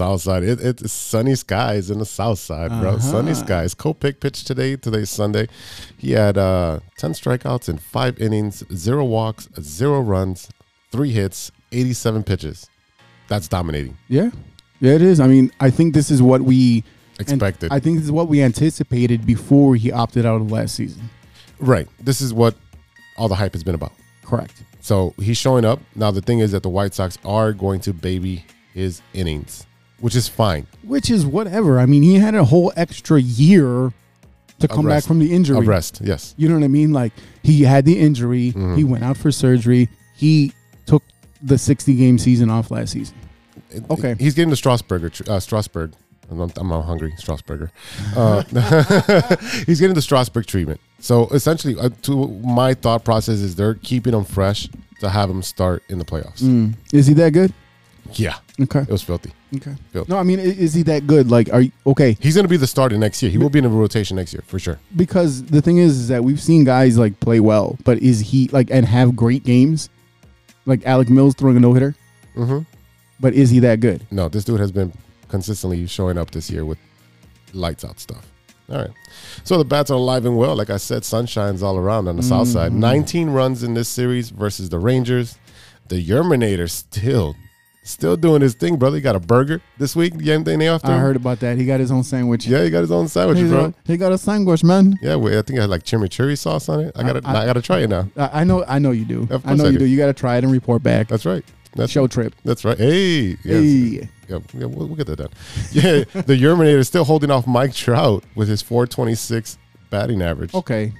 South 0.00 0.22
side. 0.22 0.42
It, 0.42 0.60
it's 0.62 0.90
sunny 0.90 1.34
skies 1.34 1.90
in 1.90 1.98
the 1.98 2.06
south 2.06 2.38
side, 2.38 2.70
bro. 2.80 2.98
Sunny 2.98 3.34
skies. 3.34 3.74
Kopech 3.74 4.18
pitched 4.18 4.46
today. 4.46 4.76
Today's 4.76 5.10
Sunday. 5.10 5.46
He 5.98 6.12
had 6.12 6.38
uh, 6.38 6.80
10 6.96 7.12
strikeouts 7.12 7.68
in 7.68 7.76
five 7.76 8.18
innings, 8.18 8.64
zero 8.74 9.04
walks, 9.04 9.50
zero 9.60 10.00
runs, 10.00 10.48
three 10.90 11.10
hits, 11.10 11.52
87 11.72 12.22
pitches. 12.22 12.70
That's 13.28 13.46
dominating. 13.46 13.98
Yeah. 14.08 14.30
Yeah, 14.80 14.94
it 14.94 15.02
is. 15.02 15.20
I 15.20 15.26
mean, 15.26 15.52
I 15.60 15.68
think 15.68 15.92
this 15.92 16.10
is 16.10 16.22
what 16.22 16.40
we 16.40 16.82
Expected. 17.18 17.70
I 17.70 17.80
think 17.80 17.98
this 17.98 18.06
is 18.06 18.12
what 18.12 18.28
we 18.28 18.42
anticipated 18.42 19.26
before 19.26 19.76
he 19.76 19.92
opted 19.92 20.24
out 20.24 20.40
of 20.40 20.50
last 20.50 20.74
season. 20.74 21.10
Right. 21.58 21.86
This 22.00 22.22
is 22.22 22.32
what 22.32 22.54
all 23.18 23.28
the 23.28 23.34
hype 23.34 23.52
has 23.52 23.62
been 23.62 23.74
about. 23.74 23.92
Correct. 24.24 24.62
So 24.80 25.12
he's 25.18 25.36
showing 25.36 25.66
up. 25.66 25.80
Now, 25.94 26.10
the 26.10 26.22
thing 26.22 26.38
is 26.38 26.52
that 26.52 26.62
the 26.62 26.70
White 26.70 26.94
Sox 26.94 27.18
are 27.22 27.52
going 27.52 27.80
to 27.80 27.92
baby 27.92 28.46
his 28.72 29.02
innings, 29.12 29.66
which 30.00 30.14
is 30.16 30.28
fine. 30.28 30.66
Which 30.82 31.10
is 31.10 31.24
whatever. 31.26 31.78
I 31.78 31.86
mean, 31.86 32.02
he 32.02 32.16
had 32.16 32.34
a 32.34 32.44
whole 32.44 32.72
extra 32.76 33.20
year 33.20 33.92
to 34.58 34.68
come 34.68 34.86
back 34.86 35.04
from 35.04 35.18
the 35.18 35.32
injury. 35.32 35.56
Of 35.58 35.66
rest, 35.66 36.00
yes. 36.04 36.34
You 36.36 36.48
know 36.48 36.54
what 36.54 36.64
I 36.64 36.68
mean? 36.68 36.92
Like 36.92 37.12
he 37.42 37.62
had 37.62 37.84
the 37.84 37.98
injury, 37.98 38.52
Mm-hmm. 38.52 38.76
he 38.76 38.84
went 38.84 39.04
out 39.04 39.16
for 39.16 39.30
surgery, 39.32 39.88
he 40.14 40.52
took 40.86 41.02
the 41.42 41.56
60 41.56 41.94
game 41.96 42.18
season 42.18 42.50
off 42.50 42.70
last 42.70 42.92
season. 42.92 43.16
Okay. 43.90 44.16
He's 44.18 44.34
getting 44.34 44.50
the 44.50 44.56
Strasburger, 44.56 45.12
tr- 45.12 45.30
uh, 45.30 45.40
Strasburg. 45.40 45.92
I'm, 46.30 46.40
I'm 46.56 46.70
all 46.72 46.82
hungry, 46.82 47.12
Strasburger. 47.18 47.70
Uh, 48.16 48.42
he's 49.66 49.80
getting 49.80 49.94
the 49.94 50.02
Strasburg 50.02 50.46
treatment. 50.46 50.80
So 51.00 51.26
essentially, 51.28 51.76
uh, 51.78 51.88
to 52.02 52.28
my 52.28 52.74
thought 52.74 53.04
process 53.04 53.38
is 53.40 53.56
they're 53.56 53.74
keeping 53.74 54.12
him 54.14 54.24
fresh 54.24 54.68
to 55.00 55.08
have 55.08 55.30
him 55.30 55.42
start 55.42 55.82
in 55.88 55.98
the 55.98 56.04
playoffs. 56.04 56.42
Mm. 56.42 56.74
Is 56.92 57.06
he 57.06 57.14
that 57.14 57.32
good? 57.32 57.52
Yeah, 58.12 58.36
Okay. 58.60 58.80
it 58.80 58.88
was 58.90 59.02
filthy. 59.02 59.32
Okay. 59.56 59.74
Phil. 59.92 60.04
No, 60.08 60.16
I 60.16 60.22
mean, 60.22 60.38
i- 60.38 60.42
is 60.42 60.74
he 60.74 60.82
that 60.84 61.06
good? 61.06 61.30
Like, 61.30 61.52
are 61.52 61.62
you 61.62 61.72
okay? 61.86 62.16
He's 62.20 62.34
going 62.34 62.44
to 62.44 62.48
be 62.48 62.56
the 62.56 62.66
starter 62.66 62.96
next 62.96 63.20
year. 63.22 63.30
He 63.32 63.38
will 63.38 63.50
be 63.50 63.58
in 63.58 63.64
the 63.64 63.70
rotation 63.70 64.16
next 64.16 64.32
year 64.32 64.42
for 64.46 64.58
sure. 64.58 64.78
Because 64.94 65.42
the 65.44 65.60
thing 65.60 65.78
is, 65.78 65.98
is 65.98 66.08
that 66.08 66.22
we've 66.22 66.40
seen 66.40 66.64
guys 66.64 66.96
like 66.96 67.18
play 67.20 67.40
well, 67.40 67.76
but 67.84 67.98
is 67.98 68.20
he 68.20 68.48
like 68.48 68.70
and 68.70 68.86
have 68.86 69.16
great 69.16 69.42
games? 69.44 69.88
Like 70.66 70.86
Alec 70.86 71.08
Mills 71.08 71.34
throwing 71.34 71.56
a 71.56 71.60
no 71.60 71.72
hitter, 71.74 71.94
Mm-hmm. 72.36 72.60
but 73.18 73.34
is 73.34 73.50
he 73.50 73.58
that 73.60 73.80
good? 73.80 74.06
No, 74.10 74.28
this 74.28 74.44
dude 74.44 74.60
has 74.60 74.70
been 74.70 74.92
consistently 75.28 75.86
showing 75.86 76.16
up 76.18 76.30
this 76.30 76.48
year 76.50 76.64
with 76.64 76.78
lights 77.52 77.84
out 77.84 77.98
stuff. 77.98 78.26
All 78.70 78.76
right. 78.78 78.90
So 79.42 79.58
the 79.58 79.64
bats 79.64 79.90
are 79.90 79.94
alive 79.94 80.26
and 80.26 80.36
well. 80.36 80.54
Like 80.54 80.70
I 80.70 80.76
said, 80.76 81.02
sunshine's 81.04 81.60
all 81.62 81.76
around 81.76 82.06
on 82.06 82.14
the 82.16 82.22
south 82.22 82.46
side. 82.46 82.72
19 82.72 83.30
runs 83.30 83.64
in 83.64 83.74
this 83.74 83.88
series 83.88 84.30
versus 84.30 84.68
the 84.68 84.78
Rangers. 84.78 85.36
The 85.88 85.96
Yerminator 86.06 86.70
still, 86.70 87.34
still 87.92 88.16
doing 88.16 88.40
his 88.42 88.54
thing, 88.54 88.76
brother. 88.76 88.96
He 88.96 89.02
got 89.02 89.16
a 89.16 89.20
burger 89.20 89.60
this 89.78 89.94
week. 89.96 90.16
The 90.16 90.22
game 90.24 90.42
day 90.42 90.66
after. 90.68 90.90
I 90.90 90.98
heard 90.98 91.16
about 91.16 91.40
that. 91.40 91.56
He 91.58 91.66
got 91.66 91.80
his 91.80 91.90
own 91.90 92.02
sandwich. 92.04 92.46
Yeah, 92.46 92.62
he 92.64 92.70
got 92.70 92.80
his 92.80 92.90
own 92.92 93.08
sandwich, 93.08 93.38
He's 93.38 93.50
bro. 93.50 93.66
a- 93.66 93.74
he 93.84 93.96
got 93.96 94.12
a 94.12 94.18
sandwich, 94.18 94.62
man. 94.64 94.98
yeah, 95.02 95.16
wait, 95.16 95.36
I 95.38 95.42
think 95.42 95.58
I 95.58 95.62
had 95.62 95.70
like 95.70 95.84
chimichurri 95.84 96.36
sauce 96.38 96.68
on 96.68 96.80
it. 96.80 96.92
I 96.96 97.02
gotta, 97.02 97.20
I, 97.24 97.42
I- 97.42 97.46
gotta 97.46 97.62
try 97.62 97.80
it 97.80 97.88
now. 97.90 98.08
I, 98.16 98.40
I 98.40 98.44
know, 98.44 98.64
I 98.66 98.78
know 98.78 98.90
you 98.90 99.04
do. 99.04 99.26
Of 99.30 99.46
I 99.46 99.54
know 99.54 99.64
I 99.64 99.68
you 99.68 99.72
do. 99.74 99.78
do. 99.80 99.84
You 99.86 99.96
got 99.96 100.06
to 100.06 100.12
try 100.14 100.36
it 100.36 100.44
and 100.44 100.52
report 100.52 100.82
back. 100.82 101.08
That's 101.08 101.24
right. 101.26 101.44
That's 101.76 101.92
Show 101.92 102.06
trip. 102.08 102.34
That's 102.44 102.64
right. 102.64 102.76
Hey, 102.76 103.20
yes. 103.20 103.38
Hey. 103.44 104.08
Yeah, 104.28 104.38
yeah 104.54 104.66
we'll, 104.66 104.86
we'll 104.88 104.96
get 104.96 105.06
that 105.06 105.16
done. 105.16 105.28
Yeah, 105.72 106.04
the 106.12 106.36
Yerminator 106.36 106.78
is 106.78 106.88
still 106.88 107.04
holding 107.04 107.30
off 107.30 107.46
Mike 107.46 107.72
Trout 107.74 108.24
with 108.34 108.48
his 108.48 108.60
426 108.62 109.56
batting 109.90 110.20
average. 110.22 110.52
Okay. 110.54 110.92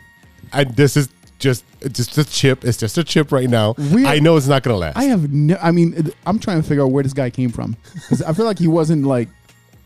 I, 0.53 0.64
this 0.64 0.96
is 0.96 1.09
just 1.40 1.64
it's 1.81 1.96
just 1.96 2.16
a 2.18 2.24
chip. 2.24 2.64
It's 2.64 2.79
just 2.79 2.96
a 2.98 3.05
chip 3.05 3.33
right 3.33 3.50
now. 3.50 3.74
We- 3.92 4.07
I 4.07 4.20
know 4.20 4.37
it's 4.37 4.46
not 4.46 4.62
gonna 4.62 4.76
last. 4.76 4.96
I 4.96 5.05
have 5.05 5.33
no. 5.33 5.57
I 5.61 5.70
mean, 5.72 6.11
I'm 6.26 6.38
trying 6.38 6.62
to 6.62 6.68
figure 6.68 6.85
out 6.85 6.92
where 6.92 7.03
this 7.03 7.12
guy 7.12 7.31
came 7.31 7.50
from 7.50 7.76
'Cause 8.09 8.22
I 8.22 8.33
feel 8.33 8.44
like 8.44 8.59
he 8.59 8.68
wasn't 8.68 9.05
like 9.05 9.29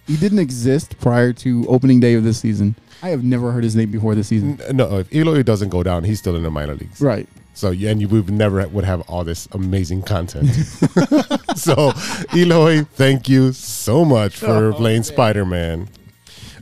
he 0.06 0.16
didn't 0.16 0.40
exist 0.40 0.98
prior 1.00 1.32
to 1.32 1.66
opening 1.68 2.00
day 2.00 2.14
of 2.14 2.24
this 2.24 2.38
season. 2.38 2.74
I 3.02 3.08
have 3.08 3.24
never 3.24 3.52
heard 3.52 3.64
his 3.64 3.74
name 3.76 3.90
before 3.90 4.14
this 4.14 4.28
season. 4.28 4.60
N- 4.68 4.76
no, 4.76 4.98
if 4.98 5.14
Eloy 5.14 5.42
doesn't 5.42 5.70
go 5.70 5.82
down, 5.82 6.04
he's 6.04 6.18
still 6.18 6.36
in 6.36 6.42
the 6.42 6.50
minor 6.50 6.74
leagues. 6.74 7.00
Right. 7.00 7.28
So 7.54 7.70
yeah, 7.70 7.90
and 7.90 8.00
you 8.00 8.08
would 8.08 8.30
never 8.30 8.66
would 8.68 8.84
have 8.84 9.00
all 9.02 9.24
this 9.24 9.48
amazing 9.52 10.02
content. 10.02 10.50
so 11.56 11.92
Eloy, 12.34 12.84
thank 12.84 13.28
you 13.28 13.52
so 13.52 14.04
much 14.04 14.36
for 14.36 14.72
oh, 14.72 14.74
playing 14.74 15.04
Spider 15.04 15.44
Man. 15.44 15.88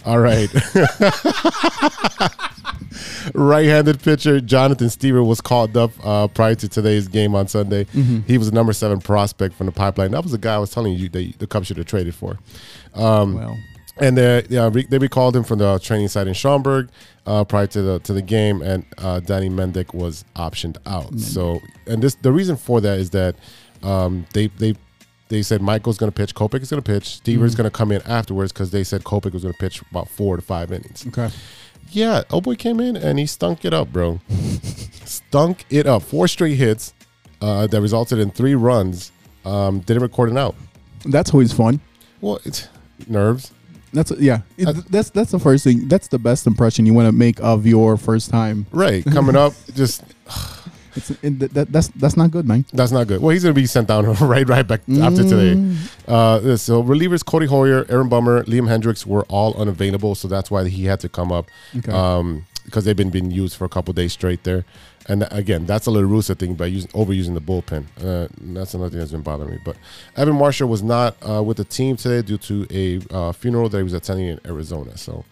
All 0.05 0.19
right. 0.19 0.51
Right-handed 3.35 4.01
pitcher 4.03 4.41
Jonathan 4.41 4.89
Stiever 4.89 5.25
was 5.27 5.41
called 5.41 5.77
up 5.77 5.91
uh, 6.05 6.29
prior 6.29 6.55
to 6.57 6.69
today's 6.69 7.09
game 7.09 7.35
on 7.35 7.49
Sunday. 7.49 7.85
He 8.27 8.39
was 8.39 8.49
a 8.49 8.53
number 8.53 8.73
seven 8.73 9.01
prospect 9.01 9.55
from 9.55 9.67
the 9.67 9.73
pipeline. 9.73 10.11
That 10.13 10.23
was 10.23 10.33
the 10.33 10.39
guy 10.39 10.55
I 10.55 10.59
was 10.59 10.71
telling 10.71 10.95
you 10.95 11.09
that 11.11 11.39
the 11.39 11.47
Cubs 11.47 11.67
should 11.67 11.77
have 11.79 11.87
traded 11.87 12.15
for. 12.15 12.39
Um, 12.95 13.35
Well, 13.35 13.57
And 13.99 14.17
they 14.17 14.45
yeah, 14.49 14.71
re- 14.73 14.87
they 14.89 14.99
recalled 14.99 15.37
him 15.37 15.45
from 15.45 15.59
the 15.59 15.79
training 15.79 16.09
site 16.09 16.27
in 16.27 16.33
Schaumburg 16.35 16.89
uh, 17.27 17.45
prior 17.45 17.67
to 17.69 17.83
the 17.83 17.99
to 18.01 18.13
the 18.15 18.23
game, 18.23 18.63
and 18.63 18.85
uh, 18.99 19.21
Danny 19.21 19.51
Mendick 19.51 19.93
was 19.95 20.25
optioned 20.35 20.79
out. 20.87 21.19
So, 21.21 21.61
and 21.87 22.03
this 22.03 22.15
the 22.17 22.33
reason 22.33 22.57
for 22.57 22.81
that 22.81 22.99
is 22.99 23.11
that 23.11 23.37
um, 23.83 24.25
they 24.33 24.47
they 24.47 24.75
they 25.29 25.43
said 25.43 25.61
Michael's 25.63 25.99
going 25.99 26.11
to 26.11 26.17
pitch, 26.17 26.35
Kopech 26.35 26.63
is 26.63 26.71
going 26.71 26.83
to 26.83 26.87
pitch, 26.93 27.05
Stiever's 27.23 27.55
going 27.55 27.65
to 27.65 27.71
come 27.71 27.91
in 27.93 28.03
afterwards 28.03 28.53
because 28.53 28.71
they 28.71 28.85
said 28.85 29.03
Kopech 29.05 29.33
was 29.33 29.43
going 29.43 29.55
to 29.55 29.59
pitch 29.61 29.83
about 29.91 30.09
four 30.09 30.37
to 30.37 30.43
five 30.43 30.73
innings. 30.73 31.07
okay. 31.09 31.31
Yeah, 31.93 32.23
oh 32.31 32.41
boy 32.41 32.55
came 32.57 32.81
in 32.81 32.97
and 32.97 33.19
he 33.19 33.27
stunk 33.27 33.65
it 33.65 33.73
up, 33.75 33.93
bro. 33.93 34.21
stunk 35.05 35.65
it 35.71 35.87
up. 35.87 36.03
Four 36.03 36.27
straight 36.29 36.55
hits 36.57 36.95
uh, 37.41 37.67
that 37.67 37.81
resulted 37.81 38.19
in 38.19 38.31
three 38.31 38.55
runs. 38.55 39.13
Um, 39.45 39.81
didn't 39.81 40.03
record 40.03 40.31
an 40.31 40.39
out. 40.39 40.55
That's 41.05 41.33
always 41.35 41.53
fun. 41.53 41.81
Well, 42.21 42.39
it's 42.45 42.69
nerves. 43.09 43.53
That's 43.93 44.11
yeah. 44.13 44.41
It- 44.57 44.91
that's 44.91 45.11
that's 45.11 45.33
the 45.33 45.39
first 45.39 45.65
thing. 45.65 45.89
That's 45.89 46.09
the 46.09 46.19
best 46.19 46.47
impression 46.47 46.87
you 46.87 46.95
want 46.95 47.07
to 47.09 47.13
make 47.13 47.41
of 47.41 47.67
your 47.67 47.97
first 47.99 48.31
time. 48.31 48.67
Right, 48.73 49.05
coming 49.05 49.37
up, 49.37 49.53
just 49.75 50.03
It's 50.97 51.11
it, 51.11 51.39
that, 51.41 51.55
that- 51.55 51.73
that's 51.73 51.89
that's 51.89 52.17
not 52.17 52.31
good, 52.31 52.47
man. 52.47 52.65
That's 52.73 52.93
not 52.93 53.07
good. 53.07 53.21
Well, 53.21 53.31
he's 53.31 53.43
going 53.43 53.55
to 53.55 53.61
be 53.61 53.67
sent 53.67 53.89
down 53.89 54.05
right 54.21 54.49
right 54.49 54.67
back 54.67 54.81
after 55.01 55.23
today. 55.23 55.53
Uh, 56.07 56.57
so 56.57 56.83
relievers 56.83 57.23
Codi 57.25 57.47
Heuer, 57.49 57.89
Aaron 57.91 58.09
Bummer, 58.09 58.45
Liam 58.45 58.69
Hendriks 58.69 59.07
were 59.07 59.25
all 59.25 59.55
unavailable, 59.61 60.15
so 60.15 60.29
that's 60.29 60.51
why 60.51 60.69
he 60.69 60.85
had 60.85 61.01
to 61.01 61.09
come 61.09 61.33
up 61.33 61.47
Okay. 61.77 61.93
um, 61.93 62.45
because 62.65 62.85
they've 62.85 62.97
been 62.97 63.11
being 63.11 63.31
used 63.31 63.57
for 63.57 63.65
a 63.65 63.69
couple 63.69 63.93
days 63.95 64.13
straight 64.13 64.45
there. 64.45 64.65
And 65.09 65.27
again, 65.33 65.67
that's 65.67 65.87
a 65.87 65.91
little 65.91 66.09
Russa 66.09 66.39
thing 66.39 66.55
by 66.55 66.67
using 66.67 66.89
overusing 66.93 67.35
the 67.35 67.41
bullpen. 67.41 67.87
Uh, 68.01 68.29
that's 68.55 68.73
another 68.75 68.91
thing 68.91 69.01
that's 69.01 69.11
been 69.11 69.23
bothering 69.23 69.51
me. 69.51 69.59
But 69.65 69.77
Evan 70.17 70.37
Marshall 70.37 70.69
was 70.69 70.81
not 70.81 71.17
uh, 71.29 71.43
with 71.43 71.57
the 71.57 71.65
team 71.65 71.97
today 71.97 72.23
due 72.23 72.39
to 72.39 72.67
a 72.71 73.01
uh, 73.13 73.33
funeral 73.33 73.69
that 73.69 73.79
he 73.79 73.83
was 73.83 73.95
attending 73.95 74.29
in 74.29 74.39
Arizona. 74.47 74.97
So 74.97 75.25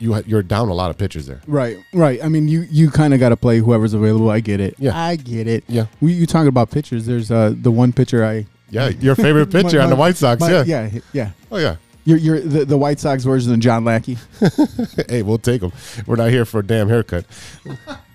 you 0.00 0.20
you're 0.26 0.42
down 0.42 0.68
a 0.68 0.74
lot 0.74 0.90
of 0.90 0.98
pitchers 0.98 1.26
there. 1.26 1.40
Right, 1.46 1.76
right. 1.92 2.22
I 2.24 2.28
mean, 2.28 2.48
you 2.48 2.62
you 2.70 2.90
kind 2.90 3.14
of 3.14 3.20
got 3.20 3.28
to 3.28 3.36
play 3.36 3.58
whoever's 3.58 3.94
available. 3.94 4.30
I 4.30 4.40
get 4.40 4.58
it. 4.60 4.74
Yeah. 4.78 4.98
I 4.98 5.14
get 5.16 5.46
it. 5.46 5.62
Yeah. 5.68 5.86
We 6.00 6.12
you 6.12 6.26
talking 6.26 6.48
about 6.48 6.70
pitchers? 6.70 7.06
There's 7.06 7.30
uh 7.30 7.52
the 7.56 7.70
one 7.70 7.92
pitcher 7.92 8.24
I 8.24 8.46
Yeah, 8.70 8.88
your 8.88 9.14
favorite 9.14 9.50
pitcher 9.52 9.78
My- 9.78 9.84
on 9.84 9.90
the 9.90 9.96
White 9.96 10.16
Sox. 10.16 10.40
my- 10.40 10.50
yeah. 10.50 10.64
yeah, 10.64 11.00
yeah. 11.12 11.30
Oh 11.52 11.58
yeah. 11.58 11.76
You're, 12.06 12.16
you're 12.18 12.40
the, 12.40 12.64
the 12.64 12.78
White 12.78 12.98
Sox 12.98 13.24
version 13.24 13.52
of 13.52 13.60
John 13.60 13.84
Lackey. 13.84 14.16
hey, 15.08 15.22
we'll 15.22 15.36
take 15.38 15.60
him. 15.62 15.70
We're 16.06 16.16
not 16.16 16.30
here 16.30 16.46
for 16.46 16.60
a 16.60 16.66
damn 16.66 16.88
haircut. 16.88 17.26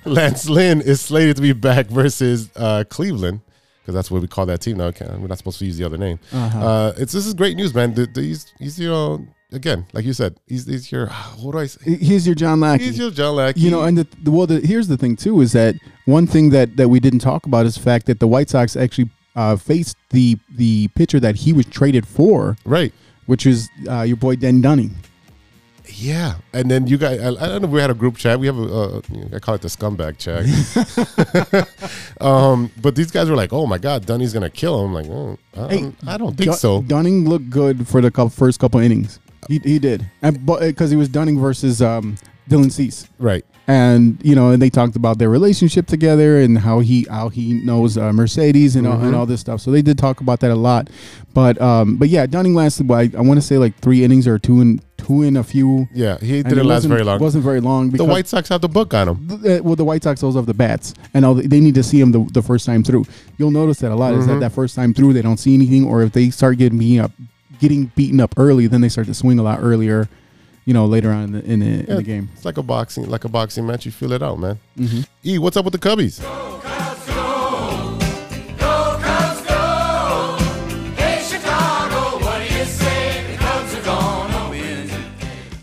Lance 0.06 0.50
Lynn 0.50 0.82
is 0.82 1.02
slated 1.02 1.36
to 1.36 1.42
be 1.42 1.54
back 1.54 1.86
versus 1.88 2.50
uh, 2.56 2.84
Cleveland 2.90 3.42
because 3.82 3.94
that's 3.94 4.10
what 4.10 4.22
we 4.24 4.28
call 4.28 4.48
that 4.48 4.62
team 4.62 4.78
now. 4.78 4.92
We're 5.00 5.28
not 5.28 5.38
supposed 5.38 5.60
to 5.60 5.66
use 5.66 5.78
the 5.78 5.84
other 5.86 5.98
name. 5.98 6.20
Uh-huh. 6.34 6.60
uh 6.60 6.94
it's 6.98 7.14
this 7.14 7.28
is 7.28 7.36
great 7.36 7.56
news, 7.56 7.74
man. 7.76 7.94
The, 7.94 8.08
the, 8.08 8.22
he's 8.22 8.52
he's 8.58 8.80
you 8.80 8.90
know 8.90 9.26
again 9.52 9.86
like 9.94 10.04
you 10.06 10.14
said 10.14 10.36
he's 10.48 10.66
he's 10.66 10.92
your 10.92 11.08
what 11.40 11.54
do 11.54 11.60
I 11.60 11.66
say? 11.68 11.96
Here's 11.96 12.26
your 12.26 12.36
John 12.36 12.60
Lackey. 12.60 12.86
He's 12.86 12.98
your 12.98 13.12
John 13.12 13.36
Lackey. 13.36 13.62
You 13.62 13.72
know, 13.72 13.84
and 13.84 13.98
the, 13.98 14.08
the 14.22 14.32
well, 14.32 14.48
the, 14.48 14.60
here's 14.60 14.88
the 14.88 14.98
thing 14.98 15.16
too 15.16 15.42
is 15.42 15.52
that 15.54 15.76
one 16.06 16.28
thing 16.28 16.50
that 16.52 16.78
that 16.78 16.90
we 16.90 17.00
didn't 17.00 17.20
talk 17.20 17.46
about 17.46 17.66
is 17.66 17.76
the 17.76 17.82
fact 17.82 18.06
that 18.08 18.20
the 18.20 18.28
White 18.28 18.50
Sox 18.50 18.76
actually 18.76 19.10
uh, 19.36 19.56
faced 19.56 19.98
the 20.10 20.38
the 20.56 20.88
pitcher 20.90 21.20
that 21.20 21.36
he 21.36 21.54
was 21.54 21.66
traded 21.66 22.08
for, 22.08 22.58
right. 22.66 22.94
which 23.26 23.46
is 23.46 23.70
uh, 23.90 24.02
your 24.02 24.18
boy 24.18 24.36
Dane 24.36 24.62
Dunning. 24.62 24.96
Yeah, 25.88 26.36
and 26.52 26.70
then 26.70 26.88
you 26.88 26.98
guys, 26.98 27.20
I, 27.20 27.28
I 27.28 27.48
don't 27.48 27.62
know 27.62 27.68
if 27.68 27.74
we 27.74 27.80
had 27.80 27.92
a 27.92 27.94
group 27.94 28.18
chat. 28.18 28.40
We 28.40 28.48
have 28.48 28.58
a, 28.58 28.64
uh, 28.64 29.02
I 29.34 29.40
call 29.40 29.54
it 29.54 29.62
the 29.62 29.68
scumbag 29.68 30.18
chat. 30.18 30.46
um, 32.22 32.72
but 32.82 32.96
these 32.96 33.12
guys 33.12 33.30
were 33.30 33.36
like, 33.36 33.54
"Oh 33.54 33.68
my 33.68 33.78
God, 33.78 34.06
Dunning's 34.06 34.34
gonna 34.34 34.50
kill 34.50 34.84
him." 34.84 34.96
I'm 34.96 35.04
like, 35.04 35.12
oh, 35.12 35.38
I, 35.56 35.68
Hey, 35.68 35.82
don't, 35.82 35.96
I 36.08 36.18
don't 36.18 36.36
think 36.36 36.50
Dun- 36.50 36.58
so. 36.58 36.82
Dunning 36.82 37.30
looked 37.30 37.52
good 37.52 37.88
for 37.88 38.02
the 38.02 38.10
first 38.30 38.60
couple 38.60 38.80
innings. 38.80 39.20
He 39.48 39.60
he 39.60 39.80
did, 39.80 40.06
and 40.22 40.46
but 40.46 40.60
because 40.62 40.90
he 40.92 40.98
was 40.98 41.10
Dunning 41.10 41.40
versus 41.40 41.82
um, 41.82 42.18
Dylan 42.50 42.72
Cease. 42.72 43.08
right. 43.20 43.44
and 43.68 44.20
you 44.24 44.36
know, 44.36 44.52
and 44.52 44.62
they 44.62 44.70
talked 44.70 44.96
about 44.96 45.18
their 45.18 45.30
relationship 45.30 45.88
together 45.88 46.40
and 46.40 46.58
how 46.60 46.80
he 46.80 47.06
how 47.10 47.30
he 47.30 47.54
knows 47.64 47.98
uh, 47.98 48.14
Mercedes 48.14 48.76
and 48.76 48.86
all, 48.88 48.96
Mm-hmm. 48.98 49.06
and 49.08 49.16
all 49.16 49.26
this 49.26 49.42
stuff. 49.42 49.60
So 49.62 49.72
they 49.72 49.82
did 49.82 49.98
talk 49.98 50.22
about 50.22 50.40
that 50.42 50.52
a 50.52 50.56
lot. 50.56 50.90
But 51.34 51.60
um, 51.62 51.98
but 51.98 52.10
yeah, 52.10 52.26
Dunning 52.28 52.54
lasted. 52.54 52.90
I, 52.92 53.10
I 53.18 53.22
want 53.22 53.38
to 53.40 53.46
say 53.46 53.58
like 53.58 53.76
three 53.80 54.04
innings 54.04 54.28
or 54.28 54.38
two 54.40 54.62
and 54.62 54.82
two 54.98 55.24
in 55.24 55.36
a 55.38 55.44
few. 55.44 55.88
Yeah, 55.94 56.18
he 56.20 56.42
didn't 56.44 56.60
it 56.60 56.66
last 56.66 56.86
very 56.86 57.04
long. 57.04 57.20
It 57.20 57.24
wasn't 57.24 57.44
very 57.44 57.60
long. 57.60 57.90
the 57.90 58.06
White 58.06 58.28
Sox 58.28 58.50
have 58.50 58.62
the 58.62 58.70
book 58.70 58.94
on 58.94 59.10
him. 59.10 59.30
uh, 59.32 59.62
well, 59.64 59.76
the 59.76 59.84
White 59.86 60.04
Sox 60.04 60.22
also 60.24 60.38
have 60.40 60.46
the 60.46 60.54
bats, 60.54 60.94
and 61.14 61.26
all 61.26 61.34
the, 61.36 61.48
they 61.48 61.60
need 61.60 61.76
to 61.76 61.84
see 61.84 62.00
him 62.00 62.12
the, 62.12 62.24
the 62.34 62.42
first 62.42 62.66
time 62.66 62.84
through. 62.84 63.06
You'll 63.38 63.52
notice 63.52 63.80
that 63.80 63.92
a 63.92 63.96
lot 63.96 64.12
Mm-hmm. 64.14 64.22
is 64.22 64.28
that 64.28 64.40
that 64.42 64.52
first 64.54 64.76
time 64.76 64.94
through 64.94 65.14
they 65.14 65.22
don't 65.24 65.38
see 65.38 65.54
anything, 65.56 65.86
or 65.86 66.04
if 66.04 66.14
they 66.14 66.30
start 66.30 66.58
getting 66.58 66.78
beaten 66.80 67.04
up, 67.06 67.12
getting 67.68 67.92
beaten 67.96 68.20
up 68.20 68.36
early, 68.38 68.68
then 68.68 68.82
they 68.82 68.90
start 68.90 69.08
to 69.08 69.14
swing 69.14 69.40
a 69.40 69.44
lot 69.44 69.60
earlier. 69.62 70.08
You 70.66 70.74
know, 70.74 70.86
later 70.86 71.12
on 71.12 71.26
in 71.26 71.32
the 71.32 71.44
in 71.46 71.60
the, 71.60 71.92
in 71.92 71.96
the 71.98 72.04
game. 72.04 72.30
It's 72.34 72.44
like 72.44 72.58
a 72.58 72.64
boxing, 72.64 73.08
like 73.08 73.24
a 73.24 73.30
boxing 73.30 73.68
match. 73.68 73.86
You 73.86 73.92
feel 73.92 74.12
it 74.14 74.24
out, 74.24 74.40
man. 74.40 74.58
Mm-hmm. 74.78 75.02
E, 75.24 75.38
what's 75.38 75.58
up 75.58 75.66
with 75.66 75.74
the 75.74 75.80
Cubbies? 75.80 76.20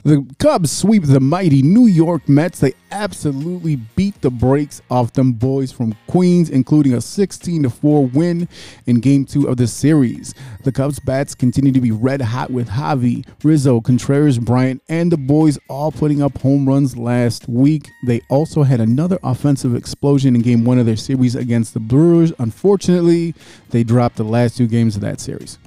The 0.04 0.26
Cubs 0.40 0.72
sweep 0.72 1.04
the 1.04 1.20
mighty 1.20 1.62
New 1.62 1.86
York 1.86 2.28
Mets. 2.28 2.58
They 2.58 2.72
absolutely 2.90 3.76
beat 3.76 4.20
the 4.20 4.30
brakes 4.30 4.82
off 4.90 5.12
them 5.12 5.32
boys 5.32 5.70
from 5.70 5.94
Queens, 6.08 6.50
including 6.50 6.94
a 6.94 7.00
16 7.00 7.68
4 7.68 8.06
win 8.06 8.48
in 8.86 8.98
game 8.98 9.24
two 9.24 9.46
of 9.46 9.58
the 9.58 9.68
series. 9.68 10.34
The 10.64 10.72
Cubs 10.72 10.98
bats 10.98 11.36
continue 11.36 11.70
to 11.70 11.80
be 11.80 11.92
red 11.92 12.20
hot 12.20 12.50
with 12.50 12.68
Javi, 12.68 13.24
Rizzo, 13.44 13.80
Contreras, 13.80 14.40
Bryant, 14.40 14.82
and 14.88 15.12
the 15.12 15.16
boys 15.16 15.56
all 15.68 15.92
putting 15.92 16.20
up 16.20 16.36
home 16.38 16.68
runs 16.68 16.96
last 16.96 17.48
week. 17.48 17.88
They 18.04 18.22
also 18.28 18.64
had 18.64 18.80
another 18.80 19.20
offensive 19.22 19.76
explosion 19.76 20.34
in 20.34 20.42
game 20.42 20.64
one 20.64 20.80
of 20.80 20.86
their 20.86 20.96
series 20.96 21.36
against 21.36 21.74
the 21.74 21.80
Brewers. 21.80 22.32
Unfortunately, 22.40 23.36
they 23.70 23.84
dropped 23.84 24.16
the 24.16 24.24
last 24.24 24.56
two 24.56 24.66
games 24.66 24.96
of 24.96 25.02
that 25.02 25.20
series. 25.20 25.58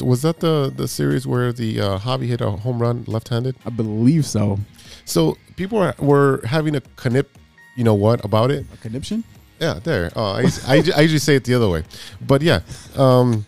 Was 0.00 0.22
that 0.22 0.40
the 0.40 0.72
the 0.74 0.88
series 0.88 1.26
where 1.26 1.52
the 1.52 1.80
uh, 1.80 1.98
Javi 1.98 2.26
hit 2.26 2.40
a 2.40 2.50
home 2.50 2.80
run 2.80 3.04
left-handed? 3.06 3.56
I 3.64 3.70
believe 3.70 4.26
so. 4.26 4.58
So 5.04 5.36
people 5.56 5.78
were, 5.78 5.94
were 5.98 6.40
having 6.44 6.76
a 6.76 6.82
knip, 7.08 7.38
you 7.76 7.84
know 7.84 7.94
what 7.94 8.24
about 8.24 8.50
it? 8.50 8.66
A 8.72 8.76
conniption? 8.78 9.24
Yeah, 9.60 9.78
there. 9.82 10.10
Oh, 10.16 10.24
I, 10.24 10.44
I, 10.66 10.82
I 10.96 11.00
usually 11.02 11.18
say 11.18 11.36
it 11.36 11.44
the 11.44 11.54
other 11.54 11.68
way, 11.68 11.84
but 12.20 12.42
yeah, 12.42 12.60
um, 12.96 13.46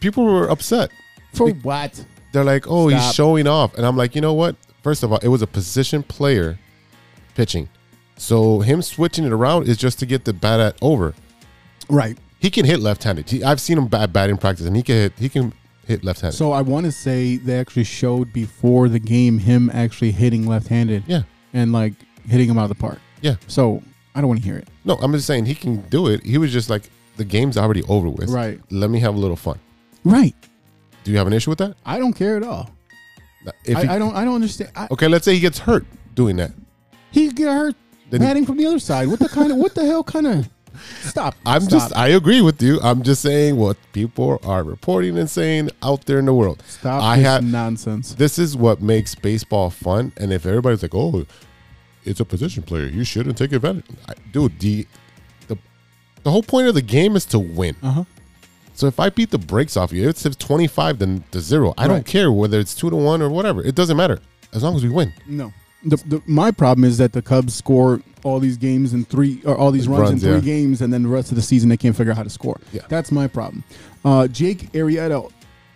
people 0.00 0.24
were 0.24 0.48
upset. 0.48 0.90
For 1.32 1.50
what? 1.50 2.04
They're 2.32 2.44
like, 2.44 2.66
"Oh, 2.68 2.88
he's 2.88 3.14
showing 3.14 3.46
off," 3.46 3.74
and 3.74 3.84
I'm 3.84 3.96
like, 3.96 4.14
you 4.14 4.20
know 4.20 4.34
what? 4.34 4.56
First 4.82 5.02
of 5.02 5.12
all, 5.12 5.18
it 5.18 5.28
was 5.28 5.42
a 5.42 5.46
position 5.46 6.02
player 6.02 6.58
pitching, 7.34 7.68
so 8.16 8.60
him 8.60 8.82
switching 8.82 9.24
it 9.24 9.32
around 9.32 9.68
is 9.68 9.76
just 9.76 9.98
to 9.98 10.06
get 10.06 10.24
the 10.24 10.32
bat 10.32 10.60
at 10.60 10.76
over. 10.80 11.14
Right. 11.88 12.16
He 12.44 12.50
can 12.50 12.66
hit 12.66 12.80
left-handed. 12.80 13.30
He, 13.30 13.42
I've 13.42 13.58
seen 13.58 13.78
him 13.78 13.86
bat 13.86 14.12
batting 14.12 14.36
practice, 14.36 14.66
and 14.66 14.76
he 14.76 14.82
can 14.82 14.96
hit. 14.96 15.12
He 15.18 15.30
can 15.30 15.50
hit 15.86 16.04
left-handed. 16.04 16.36
So 16.36 16.52
I 16.52 16.60
want 16.60 16.84
to 16.84 16.92
say 16.92 17.36
they 17.38 17.58
actually 17.58 17.84
showed 17.84 18.34
before 18.34 18.90
the 18.90 18.98
game 18.98 19.38
him 19.38 19.70
actually 19.72 20.10
hitting 20.10 20.46
left-handed. 20.46 21.04
Yeah. 21.06 21.22
And 21.54 21.72
like 21.72 21.94
hitting 22.28 22.50
him 22.50 22.58
out 22.58 22.64
of 22.64 22.68
the 22.68 22.74
park. 22.74 22.98
yeah. 23.22 23.36
So 23.46 23.82
I 24.14 24.20
don't 24.20 24.28
want 24.28 24.40
to 24.40 24.46
hear 24.46 24.58
it. 24.58 24.68
No, 24.84 24.96
I'm 24.96 25.12
just 25.12 25.26
saying 25.26 25.46
he 25.46 25.54
can 25.54 25.80
do 25.88 26.08
it. 26.08 26.22
He 26.22 26.36
was 26.36 26.52
just 26.52 26.68
like, 26.68 26.90
the 27.16 27.24
game's 27.24 27.56
already 27.56 27.82
over 27.84 28.10
with. 28.10 28.28
Right. 28.28 28.60
Let 28.70 28.90
me 28.90 29.00
have 29.00 29.14
a 29.14 29.18
little 29.18 29.36
fun. 29.36 29.58
Right. 30.04 30.34
Do 31.04 31.12
you 31.12 31.16
have 31.16 31.26
an 31.26 31.32
issue 31.32 31.48
with 31.48 31.60
that? 31.60 31.76
I 31.86 31.98
don't 31.98 32.12
care 32.12 32.36
at 32.36 32.42
all. 32.42 32.68
If 33.64 33.78
I, 33.78 33.82
he, 33.84 33.88
I 33.88 33.98
don't. 33.98 34.14
I 34.14 34.24
don't 34.26 34.34
understand. 34.34 34.70
I, 34.76 34.88
okay, 34.90 35.08
let's 35.08 35.24
say 35.24 35.32
he 35.32 35.40
gets 35.40 35.58
hurt 35.60 35.86
doing 36.14 36.36
that. 36.36 36.52
he 37.10 37.30
get 37.30 37.48
hurt 37.48 37.74
Then 38.10 38.20
he- 38.20 38.26
batting 38.26 38.44
from 38.44 38.58
the 38.58 38.66
other 38.66 38.78
side. 38.78 39.08
What 39.08 39.18
the 39.18 39.30
kind 39.30 39.50
of? 39.50 39.56
What 39.56 39.74
the 39.74 39.86
hell 39.86 40.04
kind 40.04 40.26
of? 40.26 40.48
Stop. 41.02 41.34
I'm 41.46 41.62
Stop. 41.62 41.70
just, 41.70 41.96
I 41.96 42.08
agree 42.08 42.40
with 42.40 42.60
you. 42.62 42.80
I'm 42.82 43.02
just 43.02 43.22
saying 43.22 43.56
what 43.56 43.76
people 43.92 44.40
are 44.44 44.62
reporting 44.62 45.18
and 45.18 45.28
saying 45.28 45.70
out 45.82 46.06
there 46.06 46.18
in 46.18 46.26
the 46.26 46.34
world. 46.34 46.62
Stop 46.66 47.02
I 47.02 47.16
this 47.16 47.26
have, 47.26 47.44
nonsense. 47.44 48.14
this 48.14 48.38
is 48.38 48.56
what 48.56 48.80
makes 48.82 49.14
baseball 49.14 49.70
fun. 49.70 50.12
And 50.16 50.32
if 50.32 50.46
everybody's 50.46 50.82
like, 50.82 50.94
oh, 50.94 51.26
it's 52.04 52.20
a 52.20 52.24
position 52.24 52.62
player, 52.62 52.86
you 52.86 53.04
shouldn't 53.04 53.38
take 53.38 53.52
advantage. 53.52 53.86
I, 54.08 54.14
dude, 54.32 54.58
the, 54.60 54.86
the, 55.48 55.58
the 56.22 56.30
whole 56.30 56.42
point 56.42 56.68
of 56.68 56.74
the 56.74 56.82
game 56.82 57.16
is 57.16 57.24
to 57.26 57.38
win. 57.38 57.76
Uh 57.82 57.90
huh. 57.90 58.04
So 58.74 58.88
if 58.88 58.98
I 58.98 59.08
beat 59.08 59.30
the 59.30 59.38
brakes 59.38 59.76
off 59.76 59.92
you, 59.92 60.08
it's, 60.08 60.26
it's 60.26 60.36
25 60.36 60.98
to, 60.98 61.22
to 61.30 61.40
zero. 61.40 61.74
I 61.78 61.86
don't 61.86 62.04
care 62.04 62.32
whether 62.32 62.58
it's 62.58 62.74
two 62.74 62.90
to 62.90 62.96
one 62.96 63.22
or 63.22 63.30
whatever. 63.30 63.62
It 63.62 63.76
doesn't 63.76 63.96
matter 63.96 64.18
as 64.52 64.64
long 64.64 64.74
as 64.74 64.82
we 64.82 64.90
win. 64.90 65.12
No. 65.26 65.52
The, 65.84 65.96
the, 65.98 66.22
my 66.26 66.50
problem 66.50 66.84
is 66.84 66.98
that 66.98 67.12
the 67.12 67.22
Cubs 67.22 67.54
score 67.54 68.00
all 68.24 68.40
these 68.40 68.56
games 68.56 68.92
in 68.92 69.04
three 69.04 69.40
or 69.44 69.56
all 69.56 69.70
these 69.70 69.86
runs, 69.86 70.00
Runs, 70.10 70.24
in 70.24 70.30
three 70.40 70.50
yeah. 70.50 70.58
games, 70.58 70.80
and 70.82 70.92
then 70.92 71.04
the 71.04 71.08
rest 71.08 71.30
of 71.30 71.36
the 71.36 71.42
season 71.42 71.68
they 71.68 71.76
can't 71.76 71.96
figure 71.96 72.10
out 72.10 72.16
how 72.16 72.24
to 72.24 72.30
score. 72.30 72.58
Yeah. 72.72 72.82
That's 72.88 73.12
my 73.12 73.28
problem. 73.28 73.62
Uh, 74.04 74.26
Jake 74.26 74.72
Arrieta 74.72 75.30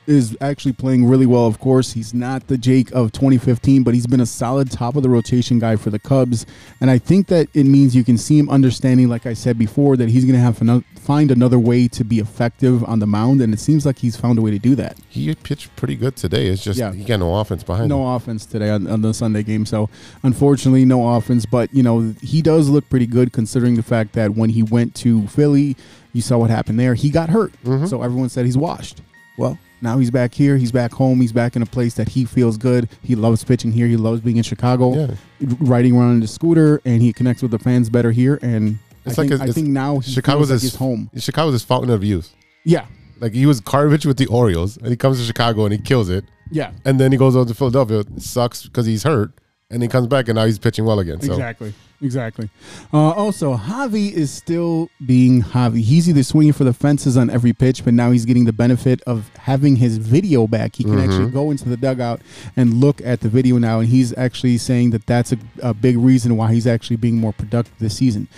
is 0.09 0.37
actually 0.41 0.73
playing 0.73 1.05
really 1.05 1.27
well. 1.27 1.47
Of 1.47 1.61
course, 1.61 1.93
he's 1.93 2.15
not 2.15 2.47
the 2.49 2.57
Jake 2.59 2.91
of 2.93 3.13
2015, 3.13 3.83
but 3.83 3.95
he's 3.95 4.07
been 4.07 4.21
a 4.21 4.27
solid 4.27 4.71
top 4.71 4.97
of 4.97 5.03
the 5.03 5.09
rotation 5.11 5.59
guy 5.59 5.77
for 5.77 5.91
the 5.91 5.99
Cubs, 5.99 6.47
and 6.81 6.91
I 6.91 6.99
think 6.99 7.27
that 7.29 7.49
it 7.55 7.65
means 7.65 7.95
you 7.95 8.05
can 8.05 8.17
see 8.19 8.39
him 8.39 8.49
understanding, 8.49 9.09
like 9.09 9.27
I 9.27 9.35
said 9.35 9.59
before, 9.59 9.97
that 9.99 10.09
he's 10.09 10.25
going 10.25 10.35
to 10.35 10.41
have 10.41 10.59
to 10.61 10.83
find 10.99 11.31
another 11.31 11.59
way 11.59 11.89
to 11.89 12.05
be 12.05 12.19
effective 12.19 12.83
on 12.85 12.99
the 12.99 13.07
mound, 13.07 13.41
and 13.41 13.53
it 13.53 13.61
seems 13.61 13.85
like 13.87 13.99
he's 13.99 14.17
found 14.17 14.39
a 14.39 14.43
way 14.43 14.51
to 14.51 14.59
do 14.59 14.75
that. 14.75 14.97
He 15.09 15.35
pitched 15.35 15.75
pretty 15.77 15.97
good 15.97 16.17
today. 16.17 16.47
It's 16.49 16.63
just 16.63 16.79
Yeah. 16.79 16.93
he 16.93 17.05
got 17.05 17.21
no 17.21 17.35
offense 17.37 17.63
behind 17.63 17.85
him. 17.85 17.99
No 17.99 18.15
offense 18.15 18.47
today 18.47 18.71
on, 18.71 18.87
on 18.87 19.03
the 19.03 19.13
Sunday 19.15 19.43
game. 19.43 19.67
So, 19.67 19.89
unfortunately, 20.23 20.85
no 20.85 21.17
offense. 21.17 21.45
But, 21.47 21.73
you 21.75 21.83
know, 21.83 22.15
he 22.23 22.43
does 22.43 22.69
look 22.69 22.89
pretty 22.89 23.07
good 23.07 23.33
considering 23.33 23.77
the 23.77 23.83
fact 23.83 24.13
that 24.15 24.35
when 24.35 24.51
he 24.51 24.63
went 24.63 24.95
to 24.97 25.27
Philly, 25.29 25.77
you 26.13 26.23
saw 26.23 26.39
what 26.39 26.51
happened 26.51 26.79
there. 26.81 26.95
He 26.95 27.11
got 27.11 27.29
hurt. 27.31 27.53
Mm-hmm. 27.65 27.87
So, 27.87 28.03
everyone 28.03 28.29
said 28.29 28.45
he's 28.47 28.57
washed. 28.59 29.01
Well, 29.37 29.59
now 29.81 29.99
he's 29.99 30.11
back 30.11 30.35
here. 30.35 30.57
He's 30.57 30.73
back 30.73 30.93
home. 30.93 31.21
He's 31.21 31.33
back 31.33 31.57
in 31.57 31.63
a 31.63 31.67
place 31.67 31.95
that 31.95 32.09
he 32.09 32.25
feels 32.25 32.57
good. 32.57 32.89
He 33.03 33.15
loves 33.15 33.45
pitching 33.45 33.73
here. 33.73 33.87
He 33.87 33.97
loves 33.97 34.21
being 34.21 34.37
in 34.37 34.43
Chicago, 34.43 34.95
Yeah. 34.95 35.15
riding 35.61 35.97
around 35.97 36.13
in 36.15 36.21
the 36.21 36.27
scooter, 36.29 36.81
and 36.85 37.01
he 37.03 37.13
connects 37.13 37.43
with 37.43 37.51
the 37.53 37.59
fans 37.59 37.89
better 37.91 38.11
here. 38.11 38.39
And 38.43 38.79
It's 39.05 39.19
I, 39.19 39.23
like 39.23 39.31
think, 39.31 39.41
a- 39.41 39.45
I 39.45 39.47
it's- 39.49 39.55
think 39.55 39.69
now 39.69 39.99
he 39.99 40.13
Chicago's 40.13 40.51
like 40.51 40.61
his 40.61 40.75
home. 40.75 41.11
Chicago's 41.17 41.53
his 41.53 41.63
fountain 41.63 41.91
of 41.91 42.03
youth. 42.05 42.35
Yeah. 42.65 42.87
Like 43.21 43.33
he 43.33 43.47
was 43.47 43.61
garbage 43.61 44.07
with 44.07 44.17
the 44.17 44.27
Orioles, 44.27 44.77
and 44.77 44.89
he 44.89 44.97
comes 44.97 45.19
to 45.19 45.25
Chicago 45.25 45.65
and 45.65 45.73
he 45.73 45.79
kills 45.81 46.09
it, 46.09 46.25
Yeah. 46.51 46.71
and 46.85 47.01
then 47.01 47.11
he 47.13 47.19
goes 47.19 47.35
over 47.35 47.49
to 47.49 47.55
Philadelphia. 47.55 48.01
It 48.01 48.23
sucks 48.23 48.65
because 48.65 48.87
he's 48.87 49.03
hurt, 49.03 49.33
and 49.71 49.83
he 49.83 49.89
comes 49.89 50.07
back 50.07 50.29
and 50.29 50.37
now 50.37 50.47
he's 50.47 50.59
pitching 50.59 50.85
well 50.85 50.99
again. 51.01 51.21
So 51.21 51.33
Exactly. 51.33 51.75
Exactly. 52.01 52.49
Uh, 52.93 53.11
also, 53.11 53.57
Javi 53.57 54.13
is 54.13 54.31
still 54.31 54.89
being 55.05 55.43
Javi. 55.43 55.81
He's 55.83 56.09
either 56.09 56.23
swinging 56.23 56.53
for 56.53 56.63
the 56.63 56.73
fences 56.73 57.17
on 57.17 57.29
every 57.29 57.53
pitch, 57.53 57.85
but 57.85 57.93
now 57.93 58.13
he's 58.13 58.25
getting 58.25 58.45
the 58.45 58.53
benefit 58.53 59.03
of 59.03 59.29
having 59.37 59.75
his 59.77 59.99
video 59.99 60.47
back. 60.47 60.77
He 60.77 60.85
can 60.85 60.93
Mm-hmm. 60.93 61.11
actually 61.11 61.31
go 61.33 61.51
into 61.51 61.69
the 61.69 61.77
dugout 61.77 62.21
and 62.57 62.75
look 62.75 63.01
at 63.05 63.21
the 63.21 63.29
video 63.29 63.59
now, 63.59 63.81
and 63.81 63.89
he's 63.89 64.17
actually 64.17 64.59
saying 64.59 64.91
that 64.91 65.07
that's 65.07 65.33
a, 65.33 65.39
a 65.61 65.75
big 65.75 65.99
reason 65.99 66.37
why 66.37 66.53
he's 66.53 66.69
actually 66.69 66.97
being 66.97 67.17
more 67.17 67.33
productive 67.33 67.75
this 67.81 67.97
season. 67.97 68.29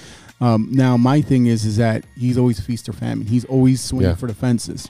Um, 0.40 0.68
now, 0.73 0.96
my 0.96 1.20
thing 1.20 1.44
is, 1.46 1.66
is 1.66 1.77
that 1.77 2.05
he's 2.16 2.38
always 2.38 2.59
feast 2.61 2.88
or 2.88 2.94
famine. 2.94 3.27
He's 3.27 3.44
always 3.44 3.83
swinging 3.83 4.09
Yeah. 4.09 4.14
for 4.16 4.27
the 4.27 4.33
fences. 4.35 4.88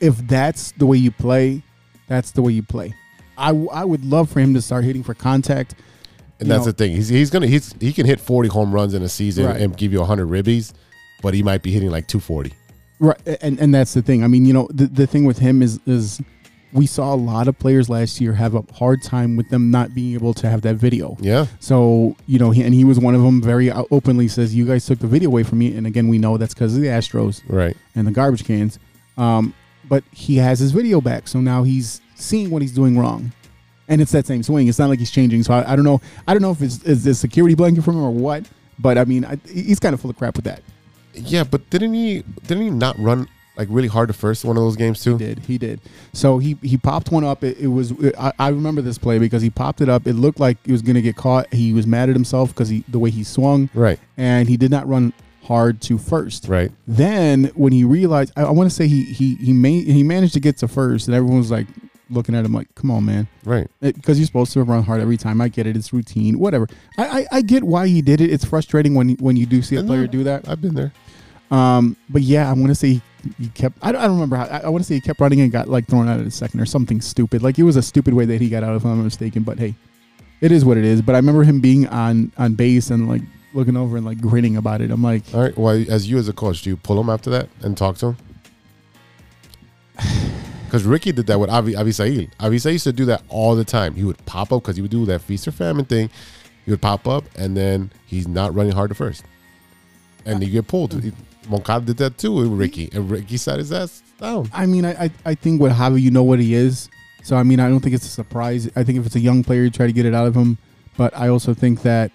If 0.00 0.16
that's 0.26 0.72
the 0.72 0.86
way 0.86 0.96
you 0.96 1.10
play, 1.10 1.62
that's 2.08 2.30
the 2.30 2.40
way 2.40 2.52
you 2.52 2.62
play. 2.62 2.94
I, 3.36 3.48
w- 3.48 3.68
I 3.70 3.84
would 3.84 4.02
love 4.02 4.30
for 4.30 4.40
him 4.40 4.54
to 4.54 4.62
start 4.62 4.84
hitting 4.84 5.02
for 5.02 5.12
contact. 5.12 5.74
And 6.40 6.50
that's 6.50 6.60
know- 6.66 6.72
the 6.72 6.72
thing. 6.72 6.92
He's 6.94 7.08
he's 7.08 7.30
gonna 7.30 7.46
he's 7.46 7.74
he 7.80 7.92
can 7.92 8.06
hit 8.06 8.20
forty 8.20 8.48
home 8.48 8.72
runs 8.72 8.94
in 8.94 9.02
a 9.02 9.08
season 9.08 9.46
Right. 9.46 9.60
and 9.60 9.76
give 9.76 9.92
you 9.92 10.02
hundred 10.04 10.28
ribbies, 10.28 10.72
but 11.22 11.34
he 11.34 11.42
might 11.42 11.62
be 11.62 11.70
hitting 11.70 11.90
like 11.90 12.06
two 12.08 12.20
forty. 12.20 12.52
Right, 12.98 13.18
and 13.42 13.58
and 13.60 13.74
that's 13.74 13.92
the 13.94 14.02
thing. 14.02 14.24
I 14.24 14.26
mean, 14.26 14.46
you 14.46 14.52
know, 14.54 14.68
the, 14.72 14.86
the 14.86 15.06
thing 15.06 15.24
with 15.24 15.38
him 15.38 15.60
is 15.62 15.78
is 15.86 16.20
we 16.72 16.86
saw 16.86 17.14
a 17.14 17.16
lot 17.16 17.46
of 17.48 17.58
players 17.58 17.88
last 17.88 18.20
year 18.20 18.32
have 18.32 18.54
a 18.54 18.62
hard 18.74 19.02
time 19.02 19.36
with 19.36 19.48
them 19.50 19.70
not 19.70 19.94
being 19.94 20.14
able 20.14 20.34
to 20.34 20.48
have 20.50 20.62
that 20.62 20.76
video. 20.76 21.16
Yeah. 21.20 21.46
So 21.60 22.16
you 22.26 22.38
know, 22.38 22.50
he, 22.50 22.62
and 22.62 22.72
he 22.74 22.84
was 22.84 22.98
one 22.98 23.14
of 23.14 23.22
them. 23.22 23.42
Very 23.42 23.70
openly 23.70 24.28
says, 24.28 24.54
"You 24.54 24.64
guys 24.66 24.84
took 24.86 24.98
the 24.98 25.06
video 25.06 25.28
away 25.28 25.42
from 25.42 25.58
me." 25.58 25.76
And 25.76 25.86
again, 25.86 26.08
we 26.08 26.18
know 26.18 26.36
that's 26.38 26.54
because 26.54 26.74
of 26.74 26.82
the 26.82 26.88
Astros 26.88 27.42
Right. 27.48 27.76
and 27.94 28.06
the 28.06 28.10
garbage 28.12 28.44
cans. 28.44 28.78
Um, 29.18 29.54
but 29.88 30.02
he 30.12 30.36
has 30.36 30.58
his 30.58 30.72
video 30.72 31.00
back, 31.00 31.28
so 31.28 31.40
now 31.40 31.62
he's 31.62 32.00
seeing 32.16 32.50
what 32.50 32.60
he's 32.62 32.72
doing 32.72 32.98
wrong, 32.98 33.30
and 33.88 34.00
it's 34.00 34.12
that 34.12 34.26
same 34.26 34.42
swing. 34.42 34.68
It's 34.68 34.78
not 34.78 34.88
like 34.88 34.98
he's 34.98 35.10
changing. 35.10 35.42
So 35.42 35.54
I, 35.54 35.72
I 35.72 35.76
don't 35.76 35.84
know. 35.84 36.00
I 36.26 36.34
don't 36.34 36.42
know 36.42 36.50
if 36.50 36.62
it's 36.62 36.82
is 36.84 37.06
a 37.06 37.14
security 37.14 37.54
blanket 37.54 37.82
from 37.82 37.96
him 37.96 38.04
or 38.04 38.10
what. 38.10 38.44
But 38.78 38.98
I 38.98 39.04
mean, 39.04 39.24
I, 39.24 39.38
he's 39.48 39.80
kind 39.80 39.94
of 39.94 40.00
full 40.00 40.10
of 40.10 40.18
crap 40.18 40.36
with 40.36 40.44
that. 40.44 40.62
Yeah, 41.14 41.44
but 41.44 41.68
didn't 41.70 41.94
he? 41.94 42.22
Didn't 42.46 42.64
he 42.64 42.70
not 42.70 42.98
run 42.98 43.28
like 43.56 43.68
really 43.70 43.88
hard 43.88 44.08
to 44.08 44.12
first 44.12 44.44
one 44.44 44.56
of 44.56 44.62
those 44.62 44.76
games 44.76 45.02
too? 45.02 45.16
He 45.16 45.24
did. 45.24 45.38
He 45.40 45.58
did. 45.58 45.80
So 46.12 46.38
he 46.38 46.58
he 46.62 46.76
popped 46.76 47.10
one 47.10 47.24
up. 47.24 47.42
It, 47.42 47.58
it 47.58 47.68
was. 47.68 47.94
I, 48.18 48.32
I 48.38 48.48
remember 48.48 48.82
this 48.82 48.98
play 48.98 49.18
because 49.18 49.40
he 49.40 49.50
popped 49.50 49.80
it 49.80 49.88
up. 49.88 50.06
It 50.06 50.14
looked 50.14 50.40
like 50.40 50.58
he 50.66 50.72
was 50.72 50.82
going 50.82 50.96
to 50.96 51.02
get 51.02 51.16
caught. 51.16 51.52
He 51.52 51.72
was 51.72 51.86
mad 51.86 52.10
at 52.10 52.14
himself 52.14 52.50
because 52.50 52.68
he 52.68 52.84
the 52.88 52.98
way 52.98 53.10
he 53.10 53.24
swung. 53.24 53.70
Right. 53.72 53.98
And 54.16 54.48
he 54.48 54.56
did 54.56 54.70
not 54.70 54.86
run 54.86 55.12
hard 55.42 55.80
to 55.80 55.96
first. 55.96 56.48
Right. 56.48 56.70
Then 56.86 57.44
when 57.54 57.72
he 57.72 57.84
realized, 57.84 58.32
I, 58.36 58.42
I 58.42 58.50
want 58.50 58.68
to 58.68 58.74
say 58.74 58.88
he 58.88 59.04
he 59.04 59.36
he 59.36 59.52
made 59.52 59.86
he 59.86 60.02
managed 60.02 60.34
to 60.34 60.40
get 60.40 60.58
to 60.58 60.68
first, 60.68 61.08
and 61.08 61.14
everyone 61.14 61.38
was 61.38 61.50
like 61.50 61.66
looking 62.10 62.34
at 62.34 62.44
him 62.44 62.52
like, 62.52 62.74
"Come 62.74 62.90
on, 62.90 63.04
man." 63.04 63.28
Right. 63.44 63.68
Because 63.80 64.18
you're 64.18 64.26
supposed 64.26 64.52
to 64.52 64.62
run 64.62 64.82
hard 64.82 65.00
every 65.00 65.16
time. 65.16 65.40
I 65.40 65.48
get 65.48 65.66
it. 65.66 65.76
It's 65.76 65.92
routine. 65.92 66.38
Whatever. 66.38 66.68
I, 66.98 67.20
I, 67.20 67.26
I 67.32 67.42
get 67.42 67.64
why 67.64 67.88
he 67.88 68.02
did 68.02 68.20
it. 68.20 68.30
It's 68.30 68.44
frustrating 68.44 68.94
when 68.94 69.10
when 69.16 69.36
you 69.36 69.46
do 69.46 69.62
see 69.62 69.76
a 69.76 69.82
player 69.82 70.06
do 70.06 70.24
that. 70.24 70.48
I've 70.48 70.60
been 70.60 70.74
there. 70.74 70.92
Um, 71.50 71.96
but 72.08 72.22
yeah, 72.22 72.48
I 72.50 72.52
want 72.52 72.68
to 72.68 72.74
say 72.74 72.88
he, 72.88 73.02
he 73.38 73.48
kept. 73.48 73.78
I 73.82 73.92
don't, 73.92 74.00
I 74.00 74.04
don't 74.06 74.14
remember 74.14 74.36
how. 74.36 74.44
I, 74.44 74.58
I 74.58 74.68
want 74.68 74.82
to 74.82 74.88
say 74.88 74.94
he 74.94 75.00
kept 75.00 75.20
running 75.20 75.40
and 75.40 75.52
got 75.52 75.68
like 75.68 75.86
thrown 75.86 76.08
out 76.08 76.20
at 76.20 76.26
a 76.26 76.30
second 76.30 76.60
or 76.60 76.66
something 76.66 77.00
stupid. 77.00 77.42
Like 77.42 77.58
it 77.58 77.62
was 77.62 77.76
a 77.76 77.82
stupid 77.82 78.14
way 78.14 78.24
that 78.24 78.40
he 78.40 78.48
got 78.48 78.64
out, 78.64 78.74
if 78.76 78.84
I'm 78.84 78.96
not 78.96 79.04
mistaken. 79.04 79.42
But 79.42 79.58
hey, 79.58 79.74
it 80.40 80.52
is 80.52 80.64
what 80.64 80.76
it 80.76 80.84
is. 80.84 81.02
But 81.02 81.14
I 81.14 81.18
remember 81.18 81.44
him 81.44 81.60
being 81.60 81.86
on 81.88 82.32
on 82.36 82.54
base 82.54 82.90
and 82.90 83.08
like 83.08 83.22
looking 83.54 83.76
over 83.76 83.96
and 83.96 84.04
like 84.04 84.20
grinning 84.20 84.56
about 84.56 84.80
it. 84.80 84.90
I'm 84.90 85.02
like, 85.02 85.22
All 85.32 85.40
right. 85.40 85.56
Well, 85.56 85.84
as 85.88 86.08
you 86.10 86.18
as 86.18 86.28
a 86.28 86.32
coach, 86.32 86.62
do 86.62 86.70
you 86.70 86.76
pull 86.76 87.00
him 87.00 87.08
after 87.08 87.30
that 87.30 87.48
and 87.62 87.76
talk 87.76 87.96
to 87.98 88.14
him? 89.98 90.32
Because 90.66 90.84
Ricky 90.84 91.12
did 91.12 91.26
that 91.28 91.38
with 91.38 91.48
Avi 91.48 91.74
Avisail. 91.74 92.30
Avisail 92.38 92.72
used 92.72 92.84
to 92.84 92.92
do 92.92 93.04
that 93.06 93.22
all 93.28 93.54
the 93.54 93.64
time. 93.64 93.94
He 93.94 94.04
would 94.04 94.24
pop 94.26 94.52
up 94.52 94.62
because 94.62 94.76
he 94.76 94.82
would 94.82 94.90
do 94.90 95.06
that 95.06 95.22
feast 95.22 95.46
or 95.46 95.52
famine 95.52 95.84
thing. 95.84 96.10
He 96.64 96.72
would 96.72 96.82
pop 96.82 97.06
up 97.06 97.24
and 97.36 97.56
then 97.56 97.92
he's 98.04 98.26
not 98.26 98.54
running 98.54 98.72
hard 98.72 98.90
to 98.90 98.94
first, 98.96 99.24
and 100.24 100.42
you 100.42 100.50
get 100.50 100.66
pulled. 100.66 101.00
Moncada 101.48 101.86
did 101.86 101.96
that 101.98 102.18
too 102.18 102.32
with 102.32 102.48
Ricky, 102.48 102.90
and 102.92 103.08
Ricky 103.08 103.36
sat 103.36 103.58
his 103.58 103.72
ass 103.72 104.02
down. 104.18 104.50
I 104.52 104.66
mean, 104.66 104.84
I, 104.84 105.04
I 105.04 105.10
I 105.24 105.34
think 105.36 105.60
with 105.60 105.72
Javi, 105.72 106.02
you 106.02 106.10
know 106.10 106.24
what 106.24 106.40
he 106.40 106.54
is. 106.54 106.90
So 107.22 107.36
I 107.36 107.44
mean, 107.44 107.60
I 107.60 107.68
don't 107.68 107.80
think 107.80 107.94
it's 107.94 108.06
a 108.06 108.10
surprise. 108.10 108.68
I 108.74 108.82
think 108.82 108.98
if 108.98 109.06
it's 109.06 109.16
a 109.16 109.20
young 109.20 109.44
player, 109.44 109.62
you 109.62 109.70
try 109.70 109.86
to 109.86 109.92
get 109.92 110.04
it 110.04 110.14
out 110.14 110.26
of 110.26 110.34
him. 110.34 110.58
But 110.96 111.16
I 111.16 111.28
also 111.28 111.54
think 111.54 111.82
that 111.82 112.10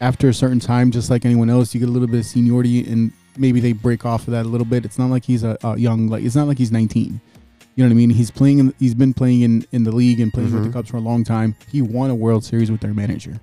after 0.00 0.28
a 0.28 0.34
certain 0.34 0.60
time, 0.60 0.92
just 0.92 1.10
like 1.10 1.24
anyone 1.24 1.50
else, 1.50 1.74
you 1.74 1.80
get 1.80 1.88
a 1.88 1.92
little 1.92 2.08
bit 2.08 2.20
of 2.20 2.26
seniority, 2.26 2.88
and 2.88 3.12
maybe 3.36 3.58
they 3.58 3.72
break 3.72 4.04
off 4.04 4.28
of 4.28 4.32
that 4.32 4.46
a 4.46 4.48
little 4.48 4.66
bit. 4.66 4.84
It's 4.84 4.98
not 4.98 5.10
like 5.10 5.24
he's 5.24 5.42
a, 5.42 5.58
a 5.64 5.76
young 5.76 6.08
like 6.08 6.22
it's 6.22 6.36
not 6.36 6.46
like 6.46 6.58
he's 6.58 6.70
19. 6.72 7.20
You 7.74 7.84
know 7.84 7.88
what 7.88 7.94
I 7.94 7.96
mean? 7.96 8.10
He's 8.10 8.30
playing. 8.30 8.58
In, 8.58 8.74
he's 8.78 8.94
been 8.94 9.14
playing 9.14 9.40
in, 9.42 9.66
in 9.72 9.84
the 9.84 9.92
league 9.92 10.20
and 10.20 10.32
playing 10.32 10.52
with 10.52 10.64
the 10.64 10.70
Cubs 10.70 10.90
for 10.90 10.98
a 10.98 11.00
long 11.00 11.24
time. 11.24 11.56
He 11.70 11.80
won 11.80 12.10
a 12.10 12.14
World 12.14 12.44
Series 12.44 12.70
with 12.70 12.80
their 12.80 12.92
manager. 12.94 13.40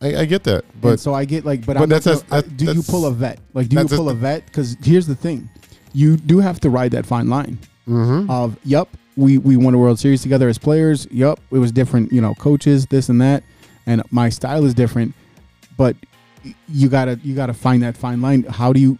I, 0.00 0.16
I 0.18 0.24
get 0.26 0.44
that, 0.44 0.64
But 0.80 0.90
but 0.90 1.00
so 1.00 1.14
I 1.14 1.24
get 1.24 1.44
like, 1.44 1.60
but, 1.66 1.74
but 1.74 1.82
I'm 1.84 1.88
that's- 1.88 2.04
gonna- 2.22 2.42
that's- 2.42 2.52
do 2.56 2.72
you 2.72 2.82
pull 2.82 3.06
a 3.06 3.10
vet? 3.12 3.38
Like, 3.54 3.68
do 3.68 3.76
you 3.76 3.82
that's 3.82 3.92
a- 3.92 3.96
pull 3.96 4.10
a 4.10 4.14
vet? 4.14 4.44
Because 4.46 4.76
here's 4.82 5.06
the 5.06 5.14
thing, 5.14 5.48
you 5.92 6.16
do 6.16 6.40
have 6.40 6.60
to 6.60 6.70
ride 6.70 6.90
that 6.92 7.06
fine 7.06 7.28
line 7.28 7.58
Mm-hmm. 7.88 8.30
of 8.30 8.56
yup, 8.64 8.88
we 9.16 9.38
we 9.38 9.56
won 9.56 9.74
a 9.74 9.78
World 9.78 9.98
Series 9.98 10.22
together 10.22 10.48
as 10.48 10.56
players. 10.58 11.06
Yup, 11.10 11.38
it 11.50 11.58
was 11.58 11.70
different, 11.72 12.12
you 12.12 12.20
know, 12.20 12.34
coaches, 12.34 12.86
this 12.86 13.08
and 13.08 13.20
that, 13.22 13.42
and 13.86 14.02
my 14.10 14.28
style 14.28 14.64
is 14.64 14.72
different. 14.74 15.14
But 15.76 15.96
you 16.68 16.88
gotta 16.88 17.18
you 17.22 17.34
gotta 17.34 17.54
find 17.54 17.82
that 17.82 17.96
fine 17.96 18.20
line. 18.20 18.42
How 18.44 18.72
do 18.72 18.80
you 18.80 18.98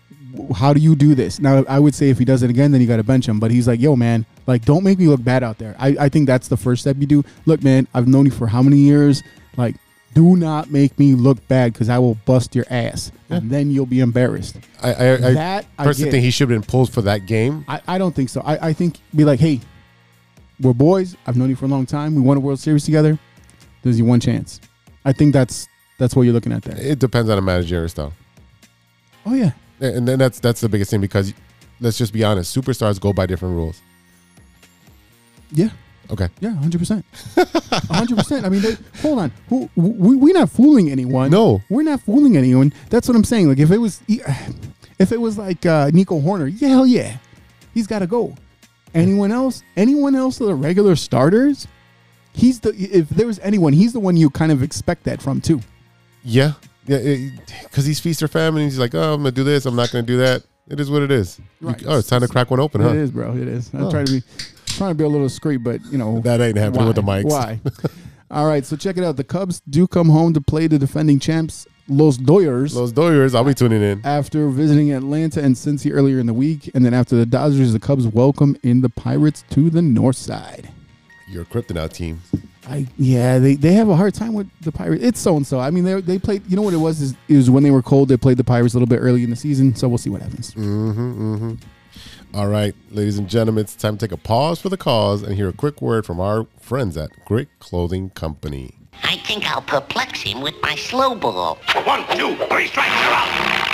how 0.54 0.72
do 0.72 0.80
you 0.80 0.96
do 0.96 1.14
this? 1.14 1.40
Now 1.40 1.64
I 1.68 1.78
would 1.78 1.94
say 1.94 2.10
if 2.10 2.18
he 2.18 2.24
does 2.24 2.42
it 2.42 2.50
again, 2.50 2.72
then 2.72 2.80
you 2.80 2.86
gotta 2.86 3.02
bench 3.02 3.28
him. 3.28 3.40
But 3.40 3.50
he's 3.50 3.68
like, 3.68 3.80
yo, 3.80 3.96
man, 3.96 4.26
like 4.46 4.64
don't 4.64 4.84
make 4.84 4.98
me 4.98 5.06
look 5.06 5.22
bad 5.22 5.42
out 5.42 5.58
there. 5.58 5.74
I, 5.78 5.96
I 6.00 6.08
think 6.08 6.26
that's 6.26 6.48
the 6.48 6.56
first 6.56 6.82
step 6.82 6.96
you 6.98 7.06
do. 7.06 7.24
Look, 7.46 7.62
man, 7.62 7.86
I've 7.94 8.08
known 8.08 8.26
you 8.26 8.32
for 8.32 8.46
how 8.46 8.62
many 8.62 8.78
years? 8.78 9.22
Like, 9.56 9.76
do 10.14 10.36
not 10.36 10.70
make 10.70 10.98
me 10.98 11.14
look 11.14 11.46
bad 11.48 11.72
because 11.72 11.88
I 11.88 11.98
will 11.98 12.14
bust 12.24 12.54
your 12.54 12.64
ass, 12.70 13.10
and 13.30 13.50
then 13.50 13.70
you'll 13.70 13.86
be 13.86 14.00
embarrassed. 14.00 14.56
I, 14.82 14.92
I, 14.92 15.12
I 15.12 15.16
That 15.32 15.66
I 15.78 15.84
personally 15.84 16.12
think 16.12 16.24
he 16.24 16.30
should 16.30 16.48
have 16.48 16.60
been 16.60 16.66
pulled 16.66 16.92
for 16.92 17.02
that 17.02 17.26
game. 17.26 17.64
I, 17.66 17.80
I 17.86 17.98
don't 17.98 18.14
think 18.14 18.28
so. 18.28 18.40
I, 18.42 18.68
I 18.68 18.72
think 18.72 18.98
be 19.14 19.24
like, 19.24 19.40
hey, 19.40 19.60
we're 20.60 20.72
boys. 20.72 21.16
I've 21.26 21.36
known 21.36 21.50
you 21.50 21.56
for 21.56 21.64
a 21.64 21.68
long 21.68 21.84
time. 21.84 22.14
We 22.14 22.20
won 22.20 22.36
a 22.36 22.40
World 22.40 22.60
Series 22.60 22.84
together. 22.84 23.18
There's 23.82 23.98
your 23.98 24.06
one 24.06 24.20
chance. 24.20 24.60
I 25.04 25.12
think 25.12 25.32
that's 25.32 25.68
that's 25.98 26.14
what 26.14 26.22
you're 26.22 26.32
looking 26.32 26.52
at 26.52 26.62
there. 26.62 26.76
It 26.78 26.98
depends 26.98 27.28
on 27.28 27.36
the 27.36 27.42
managerial 27.42 27.88
style. 27.88 28.12
Oh 29.26 29.34
yeah, 29.34 29.52
And 29.80 30.06
then 30.06 30.18
that's 30.18 30.40
that's 30.40 30.60
the 30.60 30.68
biggest 30.68 30.90
thing 30.90 31.00
because 31.00 31.32
let's 31.80 31.98
just 31.98 32.12
be 32.12 32.22
honest, 32.24 32.56
superstars 32.56 33.00
go 33.00 33.12
by 33.12 33.26
different 33.26 33.54
rules. 33.54 33.80
yeah, 35.52 35.70
Okay. 36.10 36.28
yeah, 36.40 36.54
hundred 36.54 36.78
percent, 36.78 37.04
hundred 37.90 38.16
percent. 38.18 38.44
I 38.44 38.48
mean, 38.48 38.62
they, 38.62 38.76
hold 39.02 39.18
on. 39.18 39.32
Who 39.48 39.68
we 39.76 40.16
we're 40.16 40.34
not 40.34 40.50
fooling 40.50 40.90
anyone. 40.90 41.30
No. 41.30 41.62
we're 41.68 41.82
not 41.82 42.00
fooling 42.00 42.36
anyone. 42.36 42.72
That's 42.90 43.08
what 43.08 43.16
I'm 43.16 43.24
saying. 43.24 43.48
Like 43.48 43.58
if 43.58 43.70
it 43.70 43.78
was, 43.78 44.00
if 44.08 45.12
it 45.12 45.20
was 45.20 45.38
like 45.38 45.64
uh, 45.66 45.90
Nico 45.92 46.20
Hoerner, 46.20 46.52
yeah, 46.60 46.68
hell 46.68 46.86
yeah, 46.86 47.16
he's 47.72 47.86
got 47.86 48.00
to 48.00 48.06
go. 48.06 48.34
Anyone 48.94 49.32
else? 49.32 49.62
Anyone 49.76 50.14
else 50.14 50.40
of 50.40 50.46
the 50.46 50.54
regular 50.54 50.94
starters? 50.94 51.66
He's 52.32 52.60
the 52.60 52.70
if 52.76 53.08
there 53.08 53.26
was 53.26 53.38
anyone, 53.40 53.72
he's 53.72 53.92
the 53.92 54.00
one 54.00 54.16
you 54.16 54.30
kind 54.30 54.52
of 54.52 54.62
expect 54.62 55.04
that 55.04 55.20
from 55.20 55.40
too. 55.40 55.60
Yeah. 56.22 56.52
Yeah. 56.86 56.98
Because 57.62 57.86
he's 57.86 58.00
feast 58.00 58.22
or 58.22 58.28
famine. 58.28 58.62
He's 58.64 58.78
like, 58.78 58.94
oh, 58.94 59.14
I'm 59.14 59.24
to 59.24 59.30
do 59.32 59.44
this. 59.44 59.66
I'm 59.66 59.76
not 59.76 59.88
to 59.90 60.02
do 60.02 60.18
that. 60.18 60.42
It 60.68 60.80
is 60.80 60.90
what 60.90 61.02
it 61.02 61.10
is. 61.10 61.38
You- 61.60 61.74
oh, 61.86 61.98
it's 61.98 62.08
time 62.08 62.20
to 62.22 62.28
crack 62.28 62.50
one 62.50 62.60
open, 62.60 62.80
huh? 62.80 62.90
It 62.90 62.96
is, 62.96 63.10
bro. 63.10 63.32
It 63.36 63.48
is. 63.48 63.70
I'm 63.74 63.84
Oh. 63.84 63.90
trying 63.90 64.06
to 64.06 64.12
be 64.12 64.22
trying 64.66 64.90
to 64.90 64.94
be 64.94 65.04
a 65.04 65.08
little 65.08 65.26
discreet, 65.26 65.58
but 65.58 65.80
you 65.92 65.98
know 65.98 66.20
That 66.20 66.40
ain't 66.40 66.56
happening 66.56 66.86
with 66.86 66.96
the 66.96 67.02
mics. 67.02 67.24
Why? 67.24 67.60
All 68.30 68.46
right, 68.46 68.64
so 68.64 68.74
check 68.76 68.96
it 68.96 69.04
out. 69.04 69.16
The 69.16 69.24
Cubs 69.24 69.60
do 69.68 69.86
come 69.86 70.08
home 70.08 70.32
to 70.32 70.40
play 70.40 70.66
the 70.66 70.78
defending 70.78 71.20
champs, 71.20 71.66
Los 71.86 72.16
Doyers, 72.16 72.74
Los 72.74 72.90
Doyers, 72.92 73.34
I'll 73.34 73.44
be 73.44 73.54
tuning 73.54 73.82
in. 73.82 74.00
after 74.04 74.48
visiting 74.48 74.90
Atlanta 74.92 75.40
and 75.42 75.54
Cincy 75.54 75.92
earlier 75.92 76.18
in 76.18 76.26
the 76.26 76.34
week, 76.34 76.70
and 76.74 76.84
then 76.84 76.94
after 76.94 77.14
the 77.14 77.26
Dodgers, 77.26 77.72
the 77.74 77.78
Cubs 77.78 78.06
welcome 78.08 78.56
in 78.62 78.80
the 78.80 78.88
Pirates 78.88 79.44
to 79.50 79.68
the 79.70 79.82
North 79.82 80.16
Side. 80.16 80.70
Your 81.26 81.44
Kryptonite 81.44 81.92
team. 81.92 82.22
I 82.66 82.86
yeah, 82.96 83.38
they, 83.38 83.54
they 83.54 83.72
have 83.74 83.88
a 83.88 83.96
hard 83.96 84.14
time 84.14 84.34
with 84.34 84.48
the 84.60 84.72
Pirates. 84.72 85.02
It's 85.02 85.20
so 85.20 85.36
and 85.36 85.46
so. 85.46 85.60
I 85.60 85.70
mean, 85.70 85.84
they 85.84 86.00
they 86.00 86.18
played. 86.18 86.46
You 86.48 86.56
know 86.56 86.62
what 86.62 86.74
it 86.74 86.78
was? 86.78 87.00
Is 87.00 87.14
it 87.28 87.36
was 87.36 87.50
when 87.50 87.62
they 87.62 87.70
were 87.70 87.82
cold. 87.82 88.08
They 88.08 88.16
played 88.16 88.36
the 88.36 88.44
Pirates 88.44 88.74
a 88.74 88.78
little 88.78 88.88
bit 88.88 88.98
early 88.98 89.22
in 89.22 89.30
the 89.30 89.36
season. 89.36 89.74
So 89.74 89.88
we'll 89.88 89.98
see 89.98 90.10
what 90.10 90.22
happens. 90.22 90.54
Mm-hmm, 90.54 91.34
mm-hmm. 91.34 91.54
All 92.36 92.48
right, 92.48 92.74
ladies 92.90 93.16
and 93.18 93.28
gentlemen, 93.28 93.62
it's 93.62 93.76
time 93.76 93.96
to 93.96 94.06
take 94.06 94.12
a 94.12 94.20
pause 94.20 94.60
for 94.60 94.68
the 94.68 94.76
cause 94.76 95.22
and 95.22 95.36
hear 95.36 95.48
a 95.48 95.52
quick 95.52 95.80
word 95.80 96.04
from 96.04 96.18
our 96.18 96.48
friends 96.58 96.96
at 96.96 97.10
Grit 97.24 97.48
Clothing 97.60 98.10
Company. 98.10 98.74
I 99.04 99.18
think 99.18 99.48
I'll 99.48 99.62
perplex 99.62 100.22
him 100.22 100.40
with 100.40 100.54
my 100.60 100.74
slow 100.74 101.14
ball. 101.14 101.58
One, 101.84 102.04
two, 102.16 102.34
three 102.46 102.66
strikes, 102.66 102.90
you're 103.02 103.12
out. 103.12 103.73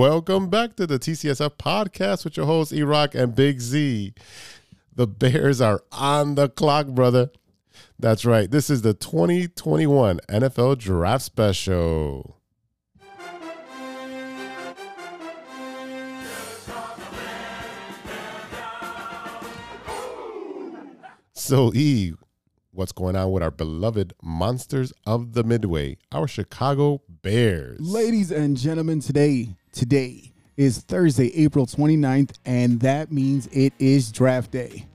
Welcome 0.00 0.48
back 0.48 0.76
to 0.76 0.86
the 0.86 0.98
TCSF 0.98 1.58
podcast 1.58 2.24
with 2.24 2.38
your 2.38 2.46
hosts, 2.46 2.72
E 2.72 2.82
Rock 2.82 3.14
and 3.14 3.34
Big 3.34 3.60
Z. 3.60 4.14
The 4.94 5.06
Bears 5.06 5.60
are 5.60 5.82
on 5.92 6.36
the 6.36 6.48
clock, 6.48 6.86
brother. 6.86 7.30
That's 7.98 8.24
right. 8.24 8.50
This 8.50 8.70
is 8.70 8.80
the 8.80 8.94
2021 8.94 10.20
NFL 10.26 10.78
Draft 10.78 11.22
Special. 11.22 12.38
So, 21.34 21.74
E, 21.74 22.14
what's 22.70 22.92
going 22.92 23.16
on 23.16 23.32
with 23.32 23.42
our 23.42 23.50
beloved 23.50 24.14
monsters 24.22 24.94
of 25.04 25.34
the 25.34 25.44
Midway, 25.44 25.98
our 26.10 26.26
Chicago 26.26 27.02
Bears? 27.06 27.80
Ladies 27.80 28.30
and 28.30 28.56
gentlemen, 28.56 29.00
today, 29.00 29.56
today 29.72 30.32
is 30.56 30.78
Thursday, 30.78 31.34
April 31.42 31.66
29th, 31.66 32.32
and 32.44 32.80
that 32.80 33.10
means 33.10 33.46
it 33.52 33.72
is 33.78 34.12
draft 34.12 34.50
day. 34.50 34.86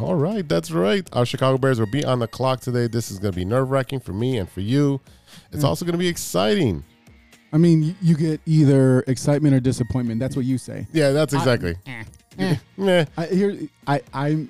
All 0.00 0.14
right, 0.14 0.48
that's 0.48 0.70
right. 0.70 1.08
Our 1.12 1.26
Chicago 1.26 1.58
Bears 1.58 1.78
will 1.78 1.86
be 1.86 2.04
on 2.04 2.18
the 2.18 2.26
clock 2.26 2.60
today. 2.60 2.86
This 2.86 3.10
is 3.10 3.18
going 3.18 3.32
to 3.32 3.36
be 3.36 3.44
nerve 3.44 3.70
wracking 3.70 4.00
for 4.00 4.12
me 4.12 4.38
and 4.38 4.48
for 4.48 4.60
you. 4.60 5.00
It's 5.52 5.62
mm. 5.62 5.68
also 5.68 5.84
going 5.84 5.92
to 5.92 5.98
be 5.98 6.08
exciting. 6.08 6.82
I 7.52 7.58
mean, 7.58 7.94
you 8.00 8.16
get 8.16 8.40
either 8.46 9.04
excitement 9.06 9.54
or 9.54 9.60
disappointment. 9.60 10.18
That's 10.18 10.34
what 10.34 10.46
you 10.46 10.56
say. 10.56 10.86
Yeah, 10.92 11.10
that's 11.10 11.34
exactly. 11.34 11.76
Meh. 11.86 12.54
Eh. 12.78 13.04
I 13.16 13.26
here 13.26 13.58
I 13.86 14.00
I'm 14.14 14.48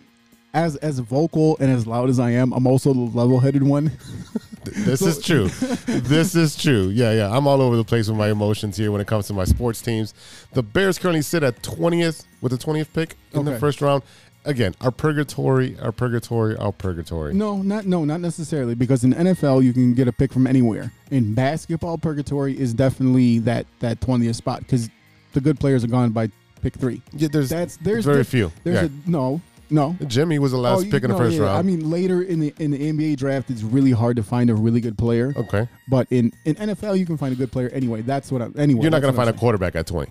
as 0.54 0.76
as 0.76 1.00
vocal 1.00 1.56
and 1.58 1.70
as 1.70 1.86
loud 1.86 2.08
as 2.10 2.20
I 2.20 2.30
am, 2.30 2.52
I'm 2.52 2.66
also 2.66 2.92
the 2.92 3.00
level-headed 3.00 3.62
one. 3.62 3.90
This 4.64 5.02
is 5.02 5.22
true. 5.24 5.48
this 5.86 6.34
is 6.34 6.56
true. 6.56 6.88
Yeah, 6.88 7.12
yeah. 7.12 7.36
I'm 7.36 7.46
all 7.46 7.60
over 7.60 7.76
the 7.76 7.84
place 7.84 8.08
with 8.08 8.16
my 8.16 8.30
emotions 8.30 8.76
here 8.76 8.92
when 8.92 9.00
it 9.00 9.06
comes 9.06 9.26
to 9.28 9.32
my 9.32 9.44
sports 9.44 9.80
teams. 9.82 10.14
The 10.52 10.62
Bears 10.62 10.98
currently 10.98 11.22
sit 11.22 11.42
at 11.42 11.62
20th 11.62 12.24
with 12.40 12.52
the 12.52 12.58
20th 12.58 12.92
pick 12.92 13.16
in 13.32 13.44
the 13.44 13.58
first 13.58 13.80
round. 13.80 14.02
Again, 14.44 14.74
our 14.80 14.90
purgatory, 14.90 15.78
our 15.80 15.92
purgatory, 15.92 16.56
our 16.56 16.72
purgatory. 16.72 17.32
No, 17.32 17.62
not 17.62 17.86
no, 17.86 18.04
not 18.04 18.20
necessarily 18.20 18.74
because 18.74 19.04
in 19.04 19.12
NFL 19.14 19.62
you 19.62 19.72
can 19.72 19.94
get 19.94 20.08
a 20.08 20.12
pick 20.12 20.32
from 20.32 20.48
anywhere. 20.48 20.92
In 21.12 21.32
basketball, 21.32 21.96
purgatory 21.96 22.58
is 22.58 22.74
definitely 22.74 23.38
that 23.40 23.66
that 23.78 24.00
20th 24.00 24.34
spot 24.34 24.58
because 24.60 24.90
the 25.32 25.40
good 25.40 25.60
players 25.60 25.84
are 25.84 25.88
gone 25.88 26.10
by 26.10 26.28
pick 26.60 26.74
three. 26.74 27.02
Yeah, 27.12 27.28
there's 27.30 27.50
That's 27.50 27.76
there's 27.76 28.04
very 28.04 28.24
few. 28.24 28.50
There's 28.64 28.90
Yeah. 28.90 28.96
a 29.06 29.10
no, 29.10 29.40
no. 29.72 29.96
Jimmy 30.06 30.38
was 30.38 30.52
the 30.52 30.58
last 30.58 30.80
Oh, 30.86 30.90
pick 30.90 31.02
in 31.02 31.10
the 31.10 31.16
no, 31.16 31.18
first 31.18 31.36
yeah, 31.36 31.44
round. 31.44 31.58
I 31.58 31.62
mean, 31.62 31.90
later 31.90 32.22
in 32.22 32.38
the 32.40 32.54
in 32.58 32.70
the 32.70 32.92
NBA 32.92 33.16
draft, 33.16 33.50
it's 33.50 33.62
really 33.62 33.90
hard 33.92 34.16
to 34.16 34.22
find 34.22 34.50
a 34.50 34.54
really 34.54 34.80
good 34.80 34.96
player. 34.98 35.32
okay. 35.36 35.68
But 35.88 36.06
in, 36.10 36.32
in 36.44 36.54
NFL, 36.56 36.98
you 36.98 37.06
can 37.06 37.16
find 37.16 37.32
a 37.32 37.36
good 37.36 37.50
player 37.50 37.68
anyway. 37.70 38.02
That's 38.02 38.30
what 38.30 38.42
I'm. 38.42 38.54
Anyway, 38.56 38.82
You're 38.82 38.90
not 38.90 39.00
going 39.02 39.12
to 39.12 39.16
find 39.16 39.28
a 39.30 39.32
quarterback 39.32 39.74
at 39.76 39.86
20. 39.86 40.10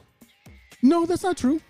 No, 0.81 1.05
that's 1.05 1.23
not 1.23 1.37
true. 1.37 1.61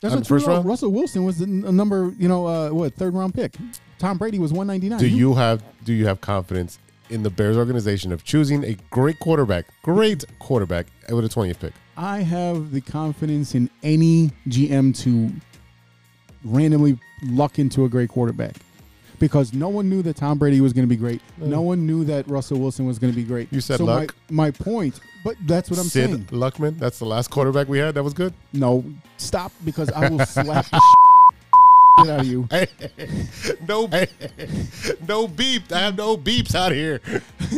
That's 0.00 0.14
not 0.14 0.24
true. 0.24 0.38
first 0.38 0.46
round? 0.46 0.64
Russell 0.66 0.90
Wilson 0.90 1.24
was 1.24 1.38
the 1.38 1.44
n- 1.46 1.76
number, 1.76 2.12
you 2.18 2.28
know, 2.28 2.46
uh, 2.46 2.70
what 2.70 2.94
third 2.94 3.14
round 3.14 3.34
pick. 3.34 3.54
Tom 3.98 4.18
Brady 4.18 4.38
was 4.38 4.52
199. 4.52 4.98
Do 4.98 5.06
you 5.14 5.34
have 5.34 5.62
do 5.84 5.92
you 5.92 6.06
have 6.06 6.20
confidence 6.20 6.78
in 7.10 7.22
the 7.22 7.30
Bears 7.30 7.56
organization 7.56 8.12
of 8.12 8.24
choosing 8.24 8.64
a 8.64 8.76
great 8.90 9.18
quarterback, 9.20 9.66
great 9.82 10.24
quarterback 10.38 10.86
with 11.10 11.24
a 11.24 11.28
20th 11.28 11.58
pick? 11.60 11.72
I 11.96 12.20
have 12.22 12.72
the 12.72 12.80
confidence 12.80 13.54
in 13.54 13.70
any 13.82 14.30
GM 14.48 14.96
to 15.04 15.30
randomly 16.44 16.98
luck 17.22 17.58
into 17.58 17.84
a 17.84 17.88
great 17.88 18.10
quarterback. 18.10 18.56
Because 19.18 19.54
no 19.54 19.68
one 19.68 19.88
knew 19.88 20.02
that 20.02 20.16
Tom 20.16 20.38
Brady 20.38 20.60
was 20.60 20.72
going 20.72 20.82
to 20.82 20.88
be 20.88 20.96
great. 20.96 21.22
Mm. 21.40 21.46
No 21.46 21.62
one 21.62 21.86
knew 21.86 22.04
that 22.04 22.28
Russell 22.28 22.58
Wilson 22.58 22.84
was 22.84 22.98
going 22.98 23.12
to 23.12 23.16
be 23.16 23.24
great. 23.24 23.52
You 23.52 23.60
said 23.60 23.78
so 23.78 23.84
luck? 23.84 24.14
My, 24.28 24.46
my 24.46 24.50
point, 24.50 25.00
but 25.24 25.36
that's 25.46 25.70
what 25.70 25.78
I'm 25.78 25.86
Sid 25.86 26.10
saying. 26.10 26.24
Luckman, 26.26 26.78
that's 26.78 26.98
the 26.98 27.06
last 27.06 27.30
quarterback 27.30 27.68
we 27.68 27.78
had. 27.78 27.94
That 27.94 28.02
was 28.02 28.12
good. 28.12 28.34
No, 28.52 28.84
stop 29.16 29.52
because 29.64 29.88
I 29.90 30.08
will 30.08 30.18
slap 30.26 30.68
the 30.68 30.80
shit 32.00 32.10
out 32.10 32.20
of 32.20 32.26
you. 32.26 32.48
no, 33.68 33.88
no 35.08 35.28
beep. 35.28 35.72
I 35.72 35.78
have 35.78 35.96
no 35.96 36.16
beeps 36.16 36.54
out 36.54 36.72
here. 36.72 37.00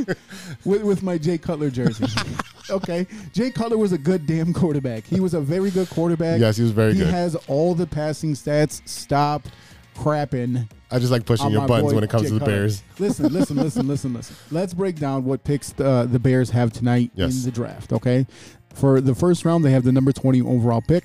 with, 0.65 0.83
with 0.83 1.03
my 1.03 1.19
Jay 1.19 1.39
Cutler 1.39 1.71
jersey. 1.71 2.07
okay, 2.71 3.07
Jay 3.33 3.51
Cutler 3.51 3.79
was 3.79 3.93
a 3.93 3.99
good 3.99 4.27
damn 4.27 4.53
quarterback. 4.53 5.05
He 5.05 5.21
was 5.21 5.35
a 5.35 5.41
very 5.41 5.71
good 5.71 5.89
quarterback. 5.91 6.41
Yes, 6.41 6.57
he 6.57 6.63
was 6.63 6.73
very 6.73 6.93
he 6.93 6.99
good. 6.99 7.07
He 7.09 7.13
has 7.13 7.35
all 7.47 7.75
the 7.75 7.87
passing 7.87 8.35
stats. 8.35 8.87
Stop 8.89 9.43
crapping. 9.95 10.69
I 10.91 10.99
just 10.99 11.11
like 11.11 11.25
pushing 11.25 11.47
uh, 11.47 11.51
your 11.51 11.67
buttons 11.67 11.93
when 11.95 12.05
it 12.05 12.11
comes 12.11 12.25
Jay 12.25 12.29
to 12.29 12.35
the 12.35 12.41
Cutler. 12.41 12.55
Bears. 12.55 12.83
Listen, 12.99 13.33
listen, 13.33 13.57
listen, 13.57 13.89
listen, 13.89 14.15
listen. 14.15 14.37
Let's 14.51 14.75
break 14.75 14.97
down 14.97 15.25
what 15.25 15.43
picks 15.43 15.71
the, 15.73 16.07
the 16.11 16.19
Bears 16.19 16.51
have 16.51 16.73
tonight 16.73 17.11
Yes. 17.15 17.37
in 17.39 17.43
the 17.45 17.51
draft. 17.51 17.93
Okay, 17.93 18.27
for 18.75 19.01
the 19.01 19.15
first 19.15 19.45
round 19.45 19.65
they 19.65 19.71
have 19.73 19.85
the 19.85 19.93
number 19.93 20.13
twenty 20.13 20.41
overall 20.43 20.83
pick. 20.83 21.05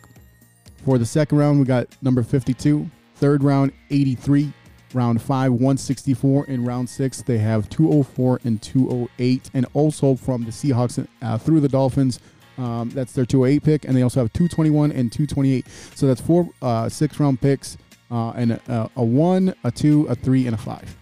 For 0.86 0.98
the 0.98 1.06
second 1.06 1.38
round 1.38 1.60
we 1.60 1.65
got 1.65 1.88
number 2.02 2.22
fifty-two. 2.24 2.89
Third 3.21 3.43
round 3.43 3.71
eighty 3.89 4.15
three. 4.15 4.51
Round 4.93 5.21
five, 5.21 5.53
164. 5.53 6.47
In 6.47 6.65
round 6.65 6.89
six, 6.89 7.21
they 7.21 7.38
have 7.38 7.69
204 7.69 8.41
and 8.43 8.62
208. 8.62 9.49
And 9.53 9.65
also 9.73 10.15
from 10.15 10.43
the 10.43 10.51
Seahawks 10.51 11.07
uh, 11.21 11.38
through 11.38 11.62
the 11.62 11.69
Dolphins, 11.69 12.19
um, 12.57 12.89
that's 12.89 13.13
their 13.13 13.25
208 13.25 13.63
pick. 13.63 13.86
And 13.86 13.95
they 13.95 14.01
also 14.01 14.19
have 14.19 14.34
221 14.34 14.91
and 14.91 15.10
228. 15.10 15.65
So 15.95 16.07
that's 16.07 16.19
four 16.19 16.49
uh, 16.62 16.89
six 16.89 17.21
round 17.21 17.39
picks 17.39 17.77
uh, 18.12 18.31
and 18.31 18.51
a, 18.51 18.89
a 18.97 19.03
one, 19.03 19.55
a 19.63 19.71
two, 19.71 20.07
a 20.07 20.15
three, 20.15 20.45
and 20.45 20.53
a 20.53 20.57
five. 20.57 20.97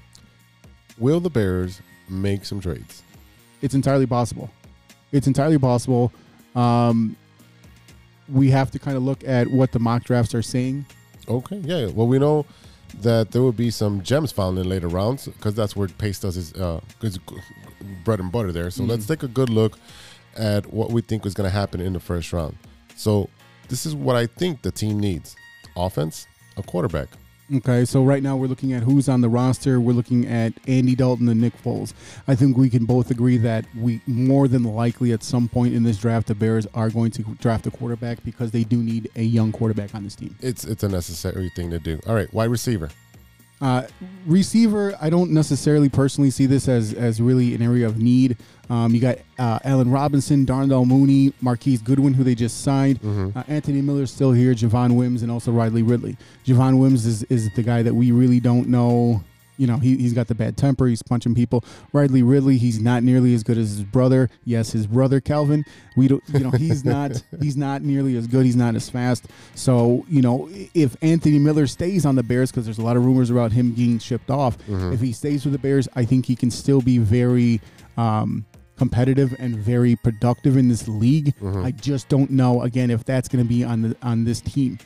Will 1.00 1.20
the 1.20 1.30
Bears 1.30 1.82
make 2.08 2.46
some 2.46 2.60
trades? 2.60 3.02
It's 3.62 3.74
entirely 3.74 4.06
possible. 4.06 4.52
It's 5.12 5.26
entirely 5.26 5.58
possible. 5.58 6.14
Um, 6.56 7.16
we 8.28 8.52
have 8.52 8.70
to 8.72 8.80
kind 8.80 8.96
of 8.96 9.04
look 9.04 9.24
at 9.28 9.48
what 9.48 9.72
the 9.72 9.80
mock 9.80 10.04
drafts 10.04 10.36
are 10.36 10.44
saying. 10.44 10.86
Okay, 11.30 11.58
yeah. 11.58 11.88
Well, 11.88 12.08
we 12.08 12.20
know 12.20 12.46
that 13.02 13.32
there 13.32 13.42
will 13.42 13.52
be 13.52 13.70
some 13.70 14.02
gems 14.02 14.32
found 14.32 14.58
in 14.58 14.68
later 14.68 14.88
rounds 14.88 15.28
because 15.28 15.54
that's 15.54 15.76
where 15.76 15.88
Pace 15.88 16.20
does 16.20 16.36
his, 16.36 16.54
uh, 16.54 16.82
his 17.02 17.20
bread 18.04 18.20
and 18.20 18.32
butter 18.32 18.52
there. 18.52 18.72
So 18.72 18.84
let's 18.84 19.06
take 19.06 19.24
a 19.24 19.28
good 19.28 19.50
look 19.50 19.78
at 20.36 20.72
what 20.74 20.92
we 20.92 21.02
think 21.02 21.26
is 21.26 21.34
going 21.34 21.50
to 21.50 21.56
happen 21.56 21.82
in 21.82 21.94
the 21.94 22.00
first 22.00 22.34
round. 22.34 22.58
So 22.96 23.30
this 23.68 23.86
is 23.86 23.96
what 23.96 24.16
I 24.16 24.26
think 24.26 24.64
the 24.64 24.72
team 24.72 25.00
needs: 25.00 25.36
offense, 25.76 26.28
a 26.58 26.64
quarterback. 26.64 27.10
Okay, 27.52 27.84
so 27.84 28.04
right 28.04 28.22
now 28.22 28.38
we're 28.38 28.48
looking 28.48 28.74
at 28.74 28.84
who's 28.84 29.10
on 29.10 29.22
the 29.22 29.30
roster. 29.30 29.80
We're 29.80 29.94
looking 29.94 30.28
at 30.28 30.54
Andy 30.68 30.94
Dalton 30.94 31.28
and 31.30 31.42
Nick 31.42 31.60
Foles. 31.64 31.94
I 32.28 32.36
think 32.36 32.58
we 32.58 32.70
can 32.70 32.86
both 32.86 33.10
agree 33.10 33.38
that 33.38 33.66
we 33.76 34.02
more 34.06 34.48
than 34.48 34.64
likely 34.64 35.14
at 35.14 35.24
some 35.24 35.50
point 35.50 35.74
in 35.74 35.82
this 35.82 35.98
draft 35.98 36.28
the 36.28 36.36
Bears 36.36 36.68
are 36.76 36.92
going 36.92 37.10
to 37.12 37.24
draft 37.40 37.66
a 37.66 37.72
quarterback 37.72 38.24
because 38.24 38.52
they 38.52 38.64
do 38.64 38.78
need 38.78 39.10
a 39.16 39.24
young 39.24 39.52
quarterback 39.52 39.96
on 39.96 40.04
this 40.04 40.16
team. 40.16 40.36
It's 40.42 40.64
it's 40.64 40.84
a 40.84 40.90
necessary 40.90 41.52
thing 41.56 41.72
to 41.72 41.80
do. 41.80 42.00
All 42.06 42.14
right, 42.14 42.32
wide 42.32 42.52
receiver. 42.52 42.90
Uh, 43.62 43.84
receiver, 44.26 44.96
I 45.02 45.10
don't 45.10 45.32
necessarily 45.32 45.90
personally 45.90 46.30
see 46.30 46.46
this 46.46 46.68
as 46.70 46.94
as 46.94 47.22
really 47.22 47.54
an 47.56 47.62
area 47.62 47.86
of 47.86 47.98
need. 47.98 48.38
Um, 48.70 48.94
you 48.94 49.02
got 49.02 49.18
uh, 49.38 49.60
Allen 49.66 49.90
Robinson, 49.92 50.46
Darnell 50.46 50.86
Mooney, 50.86 51.34
Marquise 51.42 51.82
Goodwin, 51.82 52.14
who 52.14 52.24
they 52.24 52.36
just 52.36 52.62
signed. 52.64 53.00
Uh, 53.36 53.44
Anthony 53.48 53.82
Miller's 53.82 54.12
still 54.14 54.32
here, 54.32 54.54
Javon 54.54 54.96
Wims, 54.96 55.24
and 55.24 55.32
also 55.32 55.52
Riley 55.52 55.82
Ridley. 55.84 56.16
Javon 56.46 56.80
Wims 56.80 57.06
is, 57.06 57.24
is 57.24 57.50
the 57.56 57.64
guy 57.64 57.82
that 57.84 57.94
we 57.94 58.12
really 58.12 58.40
don't 58.40 58.68
know. 58.70 59.24
You 59.60 59.68
know, 59.68 59.78
he, 59.78 59.98
he's 59.98 60.14
got 60.14 60.28
the 60.28 60.36
bad 60.36 60.58
temper. 60.58 60.88
He's 60.88 61.04
punching 61.04 61.36
people. 61.36 61.64
Riley 61.94 62.24
Ridley, 62.24 62.58
he's 62.58 62.80
not 62.80 63.04
nearly 63.04 63.34
as 63.34 63.44
good 63.44 63.58
as 63.58 63.70
his 63.70 63.84
brother. 63.84 64.30
Yes, 64.46 64.72
his 64.72 64.88
brother 64.88 65.20
Calvin. 65.20 65.66
We 65.98 66.08
don't, 66.08 66.24
you 66.34 66.40
know, 66.40 66.52
he's 66.52 66.86
not 66.86 67.22
he's 67.42 67.58
not 67.58 67.82
nearly 67.84 68.16
as 68.16 68.26
good. 68.26 68.46
He's 68.46 68.56
not 68.56 68.76
as 68.76 68.90
fast. 68.90 69.26
So, 69.56 70.06
you 70.08 70.22
know, 70.22 70.50
if 70.74 70.96
Anthony 71.04 71.40
Miller 71.40 71.68
stays 71.68 72.06
on 72.06 72.16
the 72.16 72.24
Bears, 72.24 72.52
because 72.52 72.66
there's 72.66 72.78
a 72.80 72.84
lot 72.84 72.96
of 72.98 73.06
rumors 73.06 73.30
about 73.30 73.52
him 73.52 73.74
getting 73.74 74.00
shipped 74.00 74.32
off, 74.32 74.58
if 74.94 75.02
he 75.02 75.12
stays 75.12 75.44
with 75.44 75.52
the 75.52 75.60
Bears, 75.60 75.88
I 75.96 76.06
think 76.06 76.26
he 76.26 76.36
can 76.36 76.50
still 76.52 76.82
be 76.82 76.98
very 76.98 77.60
um, 77.98 78.46
competitive 78.78 79.36
and 79.40 79.58
very 79.58 79.96
productive 79.98 80.56
in 80.56 80.70
this 80.70 80.88
league. 80.88 81.34
I 81.66 81.72
just 81.72 82.08
don't 82.08 82.32
know 82.32 82.62
again 82.62 82.90
if 82.90 83.04
that's 83.04 83.28
going 83.28 83.44
to 83.44 83.48
be 83.50 83.64
on 83.66 83.82
the 83.82 83.96
on 84.02 84.24
this 84.24 84.40
team. 84.40 84.80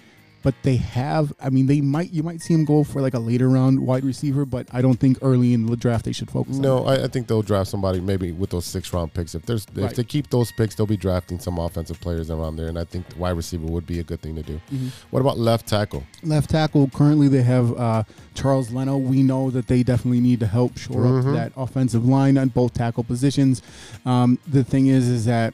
But 0.43 0.55
they 0.63 0.75
have, 0.75 1.33
I 1.41 1.49
mean, 1.49 1.67
they 1.67 1.79
might 1.79 2.11
you 2.11 2.21
might 2.21 2.41
see 2.41 2.53
him 2.53 2.65
go 2.65 2.83
for 2.83 3.01
like 3.01 3.13
a 3.13 3.19
later 3.19 3.49
round 3.49 3.79
wide 3.79 4.03
receiver, 4.03 4.45
but 4.45 4.67
I 4.73 4.81
don't 4.81 4.99
think 4.99 5.17
early 5.21 5.53
in 5.53 5.65
the 5.65 5.77
draft 5.77 6.03
they 6.03 6.11
should 6.11 6.29
focus. 6.29 6.57
on 6.57 6.61
No, 6.61 6.85
I, 6.85 7.05
I 7.05 7.07
think 7.07 7.27
they'll 7.27 7.41
draft 7.41 7.69
somebody 7.69 8.01
maybe 8.01 8.33
with 8.33 8.49
those 8.49 8.65
six 8.65 8.93
round 8.93 9.13
picks. 9.13 9.35
If 9.35 9.45
there's 9.45 9.65
if 9.75 9.95
they 9.95 10.03
keep 10.03 10.29
those 10.29 10.51
picks, 10.51 10.75
they'll 10.75 10.85
be 10.85 10.97
drafting 10.97 11.39
some 11.39 11.57
offensive 11.57 11.99
players 12.01 12.29
around 12.29 12.57
there, 12.57 12.67
and 12.67 12.77
I 12.77 12.83
think 12.83 13.07
the 13.07 13.17
wide 13.17 13.31
receiver 13.37 13.65
would 13.65 13.87
be 13.87 13.99
a 13.99 14.03
good 14.03 14.21
thing 14.21 14.35
to 14.35 14.43
do. 14.43 14.59
Mm-hmm. 14.71 14.89
What 15.11 15.21
about 15.21 15.37
left 15.37 15.67
tackle? 15.67 16.03
left 16.23 16.49
tackle. 16.49 16.89
Currently, 16.89 17.29
they 17.29 17.41
have 17.41 17.77
uh, 17.77 18.03
Charles 18.33 18.71
Leno. 18.71 18.97
We 18.97 19.23
know 19.23 19.49
that 19.51 19.67
they 19.67 19.83
definitely 19.83 20.19
need 20.19 20.39
to 20.41 20.47
help 20.47 20.77
shore 20.77 21.05
up 21.05 21.25
that 21.25 21.53
offensive 21.55 22.05
line 22.05 22.37
on 22.37 22.49
both 22.49 22.73
tackle 22.73 23.03
positions. 23.03 23.61
Um, 24.05 24.39
the 24.47 24.63
thing 24.63 24.87
is, 24.87 25.07
is 25.07 25.25
that 25.25 25.53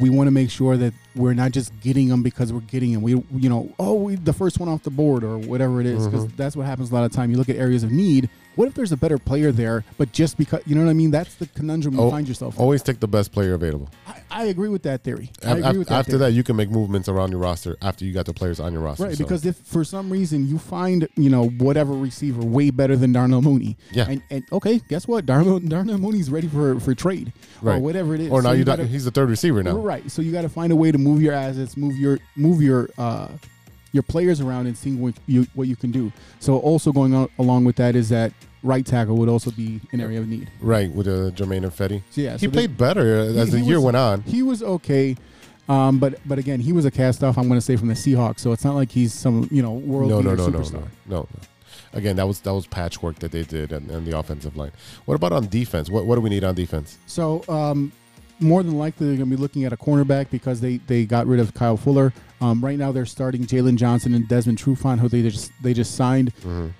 we 0.00 0.08
want 0.08 0.26
to 0.26 0.30
make 0.30 0.50
sure 0.50 0.76
that 0.76 0.94
we're 1.14 1.34
not 1.34 1.52
just 1.52 1.78
getting 1.80 2.08
them 2.08 2.22
because 2.22 2.52
we're 2.52 2.60
getting 2.60 2.92
them. 2.92 3.02
We, 3.02 3.12
you 3.12 3.48
know, 3.48 3.74
oh, 3.78 3.94
we, 3.94 4.14
the 4.14 4.32
first 4.32 4.58
one 4.58 4.68
off 4.68 4.82
the 4.82 4.90
board 4.90 5.24
or 5.24 5.38
whatever 5.38 5.80
it 5.80 5.86
is, 5.86 6.06
because 6.06 6.26
mm-hmm. 6.26 6.36
that's 6.36 6.56
what 6.56 6.66
happens 6.66 6.90
a 6.90 6.94
lot 6.94 7.04
of 7.04 7.12
time. 7.12 7.30
You 7.30 7.36
look 7.36 7.48
at 7.48 7.56
areas 7.56 7.82
of 7.82 7.90
need 7.90 8.28
What 8.54 8.68
if 8.68 8.74
there's 8.74 8.92
a 8.92 8.96
better 8.96 9.16
player 9.18 9.50
there, 9.50 9.82
but 9.96 10.12
just 10.12 10.36
because 10.36 10.60
you 10.66 10.74
know 10.74 10.84
what 10.84 10.90
I 10.90 10.94
mean? 10.94 11.10
That's 11.10 11.34
the 11.36 11.46
conundrum 11.46 11.94
you 11.94 12.00
Oh, 12.00 12.10
find 12.10 12.28
yourself. 12.28 12.56
in. 12.56 12.60
Always 12.60 12.82
take 12.82 13.00
the 13.00 13.08
best 13.08 13.32
player 13.32 13.54
available. 13.54 13.88
I, 14.06 14.20
I 14.30 14.44
agree 14.44 14.68
with 14.68 14.82
that 14.82 15.02
theory. 15.04 15.30
I 15.42 15.52
Af- 15.52 15.58
agree 15.58 15.70
af- 15.70 15.76
with 15.78 15.88
that. 15.88 15.94
after 16.00 16.10
theory. 16.12 16.20
that, 16.20 16.32
you 16.32 16.42
can 16.42 16.56
make 16.56 16.70
movements 16.70 17.08
around 17.08 17.30
your 17.30 17.40
roster 17.40 17.76
after 17.80 18.04
you 18.04 18.12
got 18.12 18.26
the 18.26 18.34
players 18.34 18.60
on 18.60 18.72
your 18.74 18.82
roster. 18.82 19.04
Right, 19.04 19.16
so- 19.16 19.24
because 19.24 19.46
if 19.46 19.56
for 19.56 19.84
some 19.84 20.10
reason 20.10 20.46
you 20.46 20.58
find, 20.58 21.08
you 21.16 21.30
know, 21.30 21.48
whatever 21.48 21.92
receiver 21.94 22.42
way 22.44 22.68
better 22.70 22.94
than 22.96 23.12
Darnell 23.12 23.40
Mooney, 23.42 23.76
Yeah. 23.92 24.06
and, 24.10 24.22
and 24.30 24.44
okay, 24.52 24.80
guess 24.88 25.08
what? 25.08 25.24
Darnell 25.24 25.58
Darnell 25.60 25.98
Mooney's 25.98 26.30
ready 26.30 26.48
for 26.48 26.78
for 26.80 26.94
trade 26.94 27.32
or 27.62 27.70
Right. 27.70 27.80
whatever 27.82 28.14
it 28.14 28.20
is. 28.20 28.30
or 28.30 28.42
now 28.42 28.50
So 28.50 28.54
you 28.56 28.64
gotta- 28.64 28.86
he's 28.86 29.04
the 29.06 29.10
third 29.10 29.30
receiver 29.30 29.62
now. 29.62 29.76
Right. 29.78 30.10
So 30.10 30.20
you 30.20 30.30
got 30.30 30.42
to 30.42 30.48
find 30.50 30.72
a 30.72 30.76
way 30.76 30.92
to 30.92 30.98
move 30.98 31.22
your 31.22 31.32
assets, 31.32 31.76
move 31.76 31.96
your 31.96 32.18
move 32.36 32.60
your 32.62 32.90
uh, 32.98 33.28
your 33.92 34.02
players 34.02 34.40
around, 34.40 34.66
and 34.66 34.76
seeing 34.76 35.00
what 35.00 35.14
you 35.26 35.46
what 35.54 35.68
you 35.68 35.76
can 35.76 35.90
do. 35.90 36.12
So 36.40 36.58
also 36.58 36.92
going 36.92 37.14
on, 37.14 37.28
along 37.38 37.64
with 37.64 37.76
that 37.76 37.94
is 37.94 38.08
that 38.08 38.32
right 38.62 38.84
tackle 38.84 39.16
would 39.16 39.28
also 39.28 39.50
be 39.50 39.80
an 39.92 40.00
area 40.00 40.20
of 40.20 40.28
need. 40.28 40.50
Right, 40.60 40.90
with 40.90 41.08
uh, 41.08 41.30
Germain 41.32 41.62
Ifedi. 41.62 42.02
So, 42.10 42.20
yeah, 42.20 42.32
he 42.36 42.46
so 42.46 42.50
played 42.52 42.76
better 42.76 43.20
uh, 43.20 43.24
as 43.24 43.48
He- 43.48 43.52
the 43.52 43.58
he 43.60 43.64
year 43.66 43.76
was- 43.76 43.84
went 43.84 43.96
on. 43.96 44.22
He 44.22 44.42
was 44.42 44.62
okay. 44.62 45.16
Um, 45.68 45.98
but 45.98 46.18
but 46.26 46.38
again, 46.38 46.58
he 46.60 46.72
was 46.72 46.84
a 46.84 46.90
cast 46.90 47.22
off. 47.22 47.38
I'm 47.38 47.46
going 47.48 47.58
to 47.58 47.64
say 47.64 47.76
from 47.76 47.88
the 47.88 47.94
Seahawks, 47.94 48.40
so 48.40 48.50
it's 48.52 48.64
not 48.64 48.74
like 48.74 48.90
he's 48.90 49.14
some 49.14 49.48
you 49.50 49.62
know 49.62 49.72
world 49.72 50.10
No, 50.10 50.20
no, 50.20 50.34
no, 50.34 50.48
no, 50.48 50.58
no, 50.60 50.68
no, 50.70 50.86
no. 51.06 51.28
Again, 51.92 52.16
that 52.16 52.26
was 52.26 52.40
that 52.40 52.52
was 52.52 52.66
patchwork 52.66 53.18
that 53.20 53.30
they 53.32 53.42
did 53.42 53.72
on, 53.72 53.88
on 53.90 54.04
the 54.04 54.18
offensive 54.18 54.56
line. 54.56 54.72
What 55.04 55.14
about 55.14 55.32
on 55.32 55.46
defense? 55.48 55.88
What 55.88 56.04
what 56.06 56.16
do 56.16 56.20
we 56.20 56.30
need 56.30 56.42
on 56.42 56.54
defense? 56.54 56.98
So 57.06 57.44
um, 57.48 57.92
more 58.42 58.62
than 58.62 58.76
likely 58.76 59.06
they're 59.06 59.16
going 59.16 59.30
to 59.30 59.36
be 59.36 59.40
looking 59.40 59.64
at 59.64 59.72
a 59.72 59.76
cornerback 59.76 60.28
because 60.30 60.60
they 60.60 60.78
they 60.78 61.04
got 61.06 61.26
rid 61.26 61.40
of 61.40 61.54
Kyle 61.54 61.76
Fuller. 61.76 62.12
Um, 62.40 62.62
right 62.62 62.76
now 62.76 62.90
they're 62.92 63.06
starting 63.06 63.44
Jaylon 63.46 63.76
Johnson 63.76 64.14
and 64.14 64.26
Desmond 64.28 64.58
Trufant, 64.58 64.98
who 64.98 65.08
they 65.08 65.22
just 65.22 65.52
they 65.62 65.72
just 65.72 65.94
signed. 65.94 66.32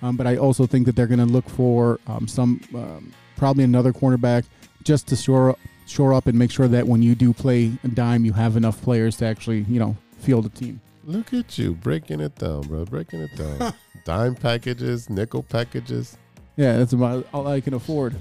Um, 0.03 0.17
but 0.17 0.27
I 0.27 0.37
also 0.37 0.67
think 0.67 0.87
that 0.87 0.97
they're 0.97 1.07
going 1.07 1.21
to 1.21 1.25
look 1.27 1.49
for 1.49 2.01
um, 2.07 2.27
some 2.27 2.61
um, 2.75 3.13
probably 3.37 3.65
another 3.65 3.93
cornerback 3.93 4.45
just 4.83 5.07
to 5.09 5.17
shore 5.17 5.57
shore 5.87 6.13
up 6.15 6.27
and 6.27 6.39
make 6.39 6.51
sure 6.51 6.69
that 6.69 6.87
when 6.87 7.03
you 7.03 7.15
do 7.15 7.33
play 7.33 7.73
a 7.85 7.89
dime, 7.89 8.25
you 8.25 8.33
have 8.33 8.57
enough 8.57 8.81
players 8.83 9.17
to 9.19 9.27
actually 9.27 9.61
you 9.69 9.79
know 9.79 9.97
field 10.19 10.47
a 10.47 10.49
team. 10.49 10.81
Look 11.05 11.33
at 11.33 11.59
you 11.59 11.75
breaking 11.75 12.21
it 12.21 12.37
down, 12.37 12.63
bro. 12.63 12.85
Breaking 12.85 13.21
it 13.21 13.37
down. 13.37 13.75
Dime 14.05 14.35
packages, 14.35 15.09
nickel 15.09 15.45
packages, 15.45 16.17
Yeah, 16.57 16.77
that's 16.77 16.93
about 16.93 17.25
all 17.33 17.47
I 17.47 17.61
can 17.61 17.75
afford. 17.75 18.17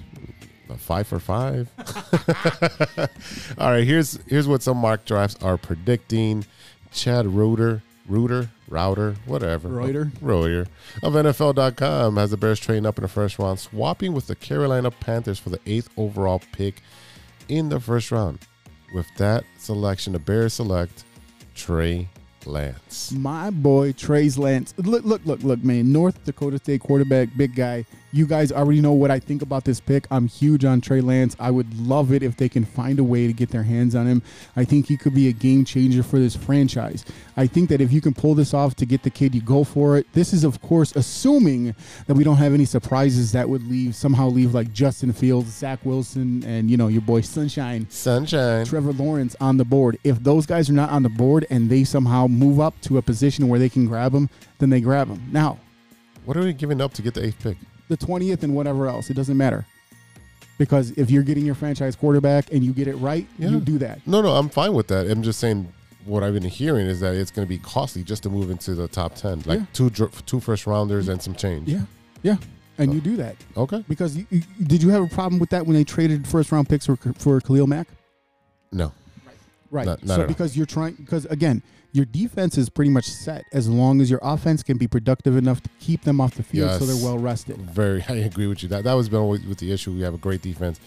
Five 0.78 1.08
for 1.08 1.20
five. 1.20 1.70
All 3.58 3.72
right, 3.72 3.84
here's 3.84 4.20
here's 4.28 4.48
what 4.48 4.62
some 4.62 4.78
mock 4.78 5.06
drafts 5.06 5.42
are 5.44 5.58
predicting. 5.58 6.46
Chad 6.92 7.26
Reuter, 7.26 7.82
Reuter, 8.08 8.50
Router, 8.68 9.16
whatever. 9.26 9.70
Reuter? 9.70 10.12
Reuter 10.22 10.68
of 11.04 11.14
NFL.com 11.14 12.18
has 12.18 12.32
the 12.32 12.38
Bears 12.38 12.60
trading 12.60 12.86
up 12.86 12.98
in 12.98 13.04
the 13.04 13.08
first 13.08 13.40
round, 13.40 13.60
swapping 13.60 14.14
with 14.14 14.28
the 14.28 14.36
Carolina 14.36 14.92
Panthers 14.92 15.40
for 15.40 15.50
the 15.50 15.60
eighth 15.66 15.90
overall 15.98 16.42
pick 16.52 16.82
in 17.48 17.70
the 17.70 17.80
first 17.80 18.12
round. 18.12 18.40
With 18.94 19.08
that 19.18 19.46
selection, 19.58 20.14
the 20.14 20.20
Bears 20.20 20.56
select 20.56 21.06
Trey 21.56 22.10
Lance. 22.46 23.12
My 23.12 23.50
boy 23.50 23.94
Trey's 23.94 24.38
Lance. 24.38 24.74
Look, 24.78 25.06
look, 25.06 25.22
look, 25.26 25.44
look, 25.44 25.64
man. 25.64 25.92
North 25.92 26.24
Dakota 26.26 26.58
State 26.58 26.82
quarterback, 26.82 27.30
big 27.38 27.56
guy. 27.56 27.86
You 28.14 28.28
guys 28.28 28.52
already 28.52 28.82
know 28.82 28.92
what 28.92 29.10
I 29.10 29.20
think 29.20 29.42
about 29.42 29.64
this 29.64 29.80
pick. 29.80 30.06
I'm 30.12 30.28
huge 30.28 30.66
on 30.66 30.82
Trey 30.82 31.00
Lance. 31.00 31.34
I 31.40 31.50
would 31.50 31.74
love 31.80 32.12
it 32.12 32.22
if 32.24 32.36
they 32.36 32.50
can 32.50 32.66
find 32.66 33.00
a 33.00 33.04
way 33.06 33.26
to 33.26 33.32
get 33.32 33.52
their 33.52 33.64
hands 33.64 33.96
on 33.96 34.06
him. 34.06 34.22
I 34.58 34.66
think 34.66 34.88
he 34.88 34.98
could 34.98 35.16
be 35.16 35.30
a 35.30 35.32
game 35.32 35.64
changer 35.64 36.04
for 36.04 36.20
this 36.20 36.36
franchise. 36.36 37.06
I 37.38 37.48
think 37.48 37.70
that 37.70 37.80
if 37.80 37.94
you 37.94 38.02
can 38.02 38.14
pull 38.14 38.36
this 38.36 38.54
off 38.54 38.76
to 38.76 38.86
get 38.86 39.04
the 39.04 39.10
kid, 39.10 39.34
you 39.34 39.42
go 39.42 39.64
for 39.64 39.98
it. 39.98 40.08
This 40.12 40.34
is, 40.34 40.44
of 40.44 40.62
course, 40.62 40.94
assuming 40.98 41.74
that 42.08 42.16
we 42.16 42.26
don't 42.26 42.36
have 42.36 42.54
any 42.54 42.66
surprises 42.66 43.32
that 43.32 43.48
would 43.48 43.66
leave 43.70 43.96
somehow 43.96 44.28
leave 44.28 44.54
like 44.54 44.74
Justin 44.74 45.14
Fields, 45.14 45.50
Zach 45.50 45.80
Wilson, 45.86 46.44
and 46.44 46.70
you 46.70 46.76
know 46.76 46.90
your 46.90 47.02
boy 47.02 47.22
Sunshine. 47.22 47.88
Sunshine. 47.90 48.66
Trevor 48.66 48.92
Lawrence 48.92 49.38
on 49.40 49.56
the 49.56 49.64
board. 49.66 49.98
If 50.04 50.22
those 50.22 50.46
guys 50.46 50.70
are 50.70 50.74
not 50.74 50.90
on 50.90 51.04
the 51.04 51.10
board 51.10 51.46
and 51.50 51.70
they 51.70 51.86
somehow 51.86 52.28
move 52.28 52.60
up 52.60 52.80
to 52.82 52.98
a 52.98 53.02
position 53.02 53.48
where 53.48 53.60
they 53.60 53.70
can 53.70 53.86
grab 53.86 54.12
them, 54.12 54.30
then 54.60 54.70
they 54.70 54.82
grab 54.82 55.08
them. 55.08 55.24
Now, 55.32 55.60
What 56.26 56.36
are 56.36 56.42
we 56.42 56.52
giving 56.54 56.82
up 56.82 56.94
to 56.96 57.02
get 57.02 57.14
the 57.14 57.26
eighth 57.26 57.42
pick? 57.42 57.58
The 57.92 57.98
20th 57.98 58.42
and 58.44 58.56
whatever 58.56 58.88
else, 58.88 59.10
it 59.10 59.14
doesn't 59.14 59.38
matter. 59.38 59.66
Because 60.58 60.92
if 60.92 61.12
you're 61.12 61.24
getting 61.24 61.46
your 61.46 61.56
franchise 61.56 61.96
quarterback 61.96 62.52
and 62.52 62.64
you 62.64 62.72
get 62.74 62.88
it 62.88 62.96
right, 62.96 63.28
Yeah. 63.38 63.50
you 63.50 63.60
do 63.60 63.78
that. 63.80 64.06
No, 64.08 64.22
no, 64.22 64.36
I'm 64.36 64.50
fine 64.50 64.74
with 64.74 64.88
that. 64.88 65.10
I'm 65.10 65.24
just 65.24 65.40
saying 65.40 65.72
what 66.06 66.24
I've 66.24 66.34
been 66.34 66.44
hearing 66.44 66.88
is 66.88 67.00
that 67.02 67.16
it's 67.16 67.32
going 67.32 67.46
to 67.46 67.50
be 67.50 67.58
costly 67.58 68.04
just 68.04 68.24
to 68.24 68.30
move 68.30 68.50
into 68.50 68.74
the 68.74 68.88
top 68.88 69.16
10. 69.16 69.44
Like 69.46 69.60
Yeah. 69.60 69.66
two 69.74 69.90
two 69.90 70.40
first 70.40 70.66
rounders 70.66 71.10
and 71.10 71.22
some 71.22 71.36
change. 71.36 71.68
Yeah. 71.68 71.82
Yeah. 72.24 72.38
And 72.78 72.92
oh. 72.92 72.94
you 72.94 73.02
do 73.02 73.18
that. 73.18 73.36
Okay. 73.58 73.84
Because 73.88 74.16
you, 74.16 74.26
you, 74.30 74.42
did 74.64 74.82
you 74.82 74.90
have 74.90 75.04
a 75.04 75.08
problem 75.08 75.40
with 75.40 75.50
that 75.50 75.66
when 75.66 75.76
they 75.76 75.84
traded 75.84 76.28
first 76.28 76.52
round 76.52 76.70
picks 76.70 76.86
for, 76.86 76.96
for 76.96 77.42
Khalil 77.42 77.68
Mack? 77.68 77.88
No. 78.72 78.94
Right. 79.70 79.86
Not- 79.86 80.04
not 80.06 80.16
so 80.16 80.28
because 80.28 80.56
you're 80.56 80.66
trying 80.66 80.94
because 80.94 81.26
again, 81.26 81.62
your 81.94 82.06
defense 82.06 82.58
is 82.58 82.70
pretty 82.70 82.92
much 82.92 83.06
set 83.06 83.44
as 83.52 83.68
long 83.68 84.00
as 84.02 84.10
your 84.10 84.20
offense 84.24 84.64
can 84.64 84.78
be 84.78 84.88
productive 84.88 85.36
enough 85.36 85.62
to 85.62 85.70
keep 85.80 86.04
them 86.04 86.22
off 86.22 86.36
the 86.36 86.44
field 86.44 86.80
so 86.80 86.86
they're 86.86 87.04
well 87.04 87.18
rested. 87.18 87.58
Very, 87.58 88.04
I 88.10 88.14
agree 88.16 88.48
with 88.48 88.64
you. 88.64 88.70
That 88.70 88.84
that 88.86 88.94
was 88.94 89.10
been 89.10 89.20
always 89.20 89.46
with 89.46 89.58
the 89.60 89.72
issue. 89.72 89.92
We 89.92 90.02
have 90.02 90.14
a 90.14 90.18
great 90.18 90.42
defense, 90.42 90.80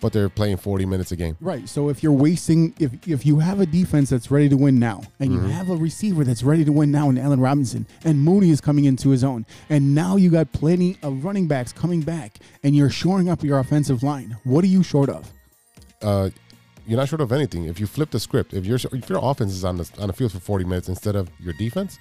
but 0.00 0.12
they're 0.12 0.28
playing 0.28 0.56
40 0.58 0.86
minutes 0.86 1.10
a 1.12 1.16
game. 1.16 1.36
Right. 1.40 1.68
So 1.68 1.88
if 1.88 2.02
you're 2.02 2.12
wasting, 2.12 2.74
if 2.78 2.92
if 3.08 3.26
you 3.26 3.38
have 3.40 3.60
a 3.60 3.66
defense 3.66 4.10
that's 4.10 4.30
ready 4.30 4.48
to 4.48 4.56
win 4.56 4.78
now, 4.78 5.02
and 5.20 5.30
Mm-hmm. 5.30 5.46
you 5.46 5.52
have 5.52 5.70
a 5.70 5.76
receiver 5.76 6.22
that's 6.24 6.42
ready 6.42 6.64
to 6.64 6.72
win 6.72 6.90
now 6.90 7.08
in 7.10 7.18
Allen 7.18 7.40
Robinson, 7.40 7.86
and 8.04 8.20
Mooney 8.20 8.50
is 8.50 8.60
coming 8.60 8.84
into 8.84 9.10
his 9.10 9.24
own, 9.24 9.46
and 9.68 9.94
now 9.94 10.16
you 10.16 10.30
got 10.30 10.52
plenty 10.52 10.96
of 11.02 11.24
running 11.24 11.46
backs 11.48 11.72
coming 11.72 12.00
back, 12.02 12.38
and 12.62 12.74
you're 12.76 12.90
shoring 12.90 13.28
up 13.28 13.42
your 13.42 13.58
offensive 13.58 14.02
line. 14.02 14.36
What 14.44 14.62
are 14.64 14.68
you 14.68 14.82
short 14.82 15.08
of? 15.08 15.32
Uh, 16.00 16.30
you're 16.86 16.98
not 16.98 17.08
short 17.08 17.20
of 17.20 17.32
anything. 17.32 17.64
If 17.64 17.78
you 17.80 17.86
flip 17.86 18.10
the 18.10 18.20
script, 18.20 18.54
if 18.54 18.64
your 18.66 18.78
if 18.92 19.08
your 19.08 19.20
offense 19.22 19.52
is 19.52 19.64
on 19.64 19.76
the 19.78 19.90
on 19.98 20.08
the 20.08 20.12
field 20.12 20.32
for 20.32 20.40
40 20.40 20.64
minutes 20.64 20.88
instead 20.88 21.16
of 21.16 21.30
your 21.38 21.52
defense, 21.54 21.98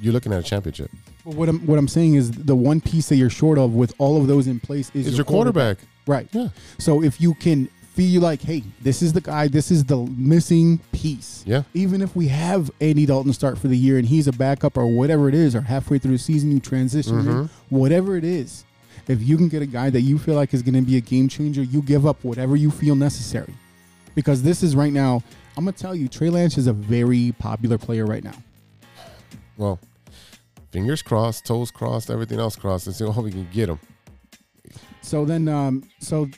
you're 0.00 0.12
looking 0.12 0.32
at 0.32 0.40
a 0.40 0.42
championship. 0.42 0.90
But 1.24 1.34
what 1.34 1.48
I'm 1.48 1.60
what 1.66 1.78
I'm 1.78 1.88
saying 1.88 2.14
is 2.14 2.30
the 2.30 2.56
one 2.56 2.80
piece 2.80 3.08
that 3.08 3.16
you're 3.16 3.30
short 3.30 3.58
of 3.58 3.74
with 3.74 3.94
all 3.98 4.20
of 4.20 4.26
those 4.26 4.46
in 4.46 4.60
place 4.60 4.90
is 4.94 5.06
It's 5.06 5.16
your 5.16 5.24
quarterback. 5.24 5.78
Right. 6.06 6.28
Yeah. 6.32 6.48
So 6.78 7.02
if 7.02 7.20
you 7.20 7.34
can 7.34 7.68
feel 7.94 8.22
like, 8.22 8.40
hey, 8.40 8.62
this 8.80 9.02
is 9.02 9.12
the 9.12 9.20
guy, 9.20 9.48
this 9.48 9.70
is 9.70 9.84
the 9.84 9.98
missing 10.16 10.78
piece. 10.92 11.44
Yeah. 11.46 11.62
Even 11.74 12.00
if 12.00 12.16
we 12.16 12.28
have 12.28 12.70
Andy 12.80 13.04
Dalton 13.06 13.32
start 13.34 13.58
for 13.58 13.68
the 13.68 13.76
year 13.76 13.98
and 13.98 14.06
he's 14.08 14.26
a 14.26 14.32
backup 14.32 14.78
or 14.78 14.86
whatever 14.86 15.28
it 15.28 15.34
is, 15.34 15.54
or 15.54 15.60
halfway 15.60 15.98
through 15.98 16.12
the 16.12 16.18
season 16.18 16.50
you 16.52 16.58
transition, 16.58 17.16
Mm-hmm. 17.16 17.30
him, 17.30 17.50
whatever 17.68 18.16
it 18.16 18.24
is, 18.24 18.64
if 19.08 19.22
you 19.22 19.36
can 19.36 19.48
get 19.48 19.60
a 19.60 19.66
guy 19.66 19.90
that 19.90 20.00
you 20.00 20.18
feel 20.18 20.34
like 20.36 20.54
is 20.54 20.62
going 20.62 20.74
to 20.74 20.80
be 20.80 20.96
a 20.96 21.00
game 21.02 21.28
changer, 21.28 21.62
you 21.62 21.82
give 21.82 22.06
up 22.06 22.24
whatever 22.24 22.56
you 22.56 22.70
feel 22.70 22.94
necessary. 22.94 23.52
Because 24.14 24.42
this 24.42 24.62
is 24.62 24.76
right 24.76 24.92
now, 24.92 25.22
I'm 25.56 25.64
gonna 25.64 25.76
tell 25.76 25.94
you, 25.94 26.08
Trey 26.08 26.30
Lance 26.30 26.58
is 26.58 26.66
a 26.66 26.72
very 26.72 27.34
popular 27.38 27.78
player 27.78 28.06
right 28.06 28.24
now. 28.24 28.34
Well, 29.56 29.78
fingers 30.70 31.02
crossed, 31.02 31.44
toes 31.44 31.70
crossed, 31.70 32.10
everything 32.10 32.38
else 32.38 32.56
crossed, 32.56 32.86
and 32.86 32.96
see 32.96 33.04
how 33.04 33.20
we 33.20 33.30
can 33.30 33.48
get 33.52 33.68
him. 33.68 33.78
So 35.02 35.24
then, 35.24 35.48
um, 35.48 35.88
so 36.00 36.28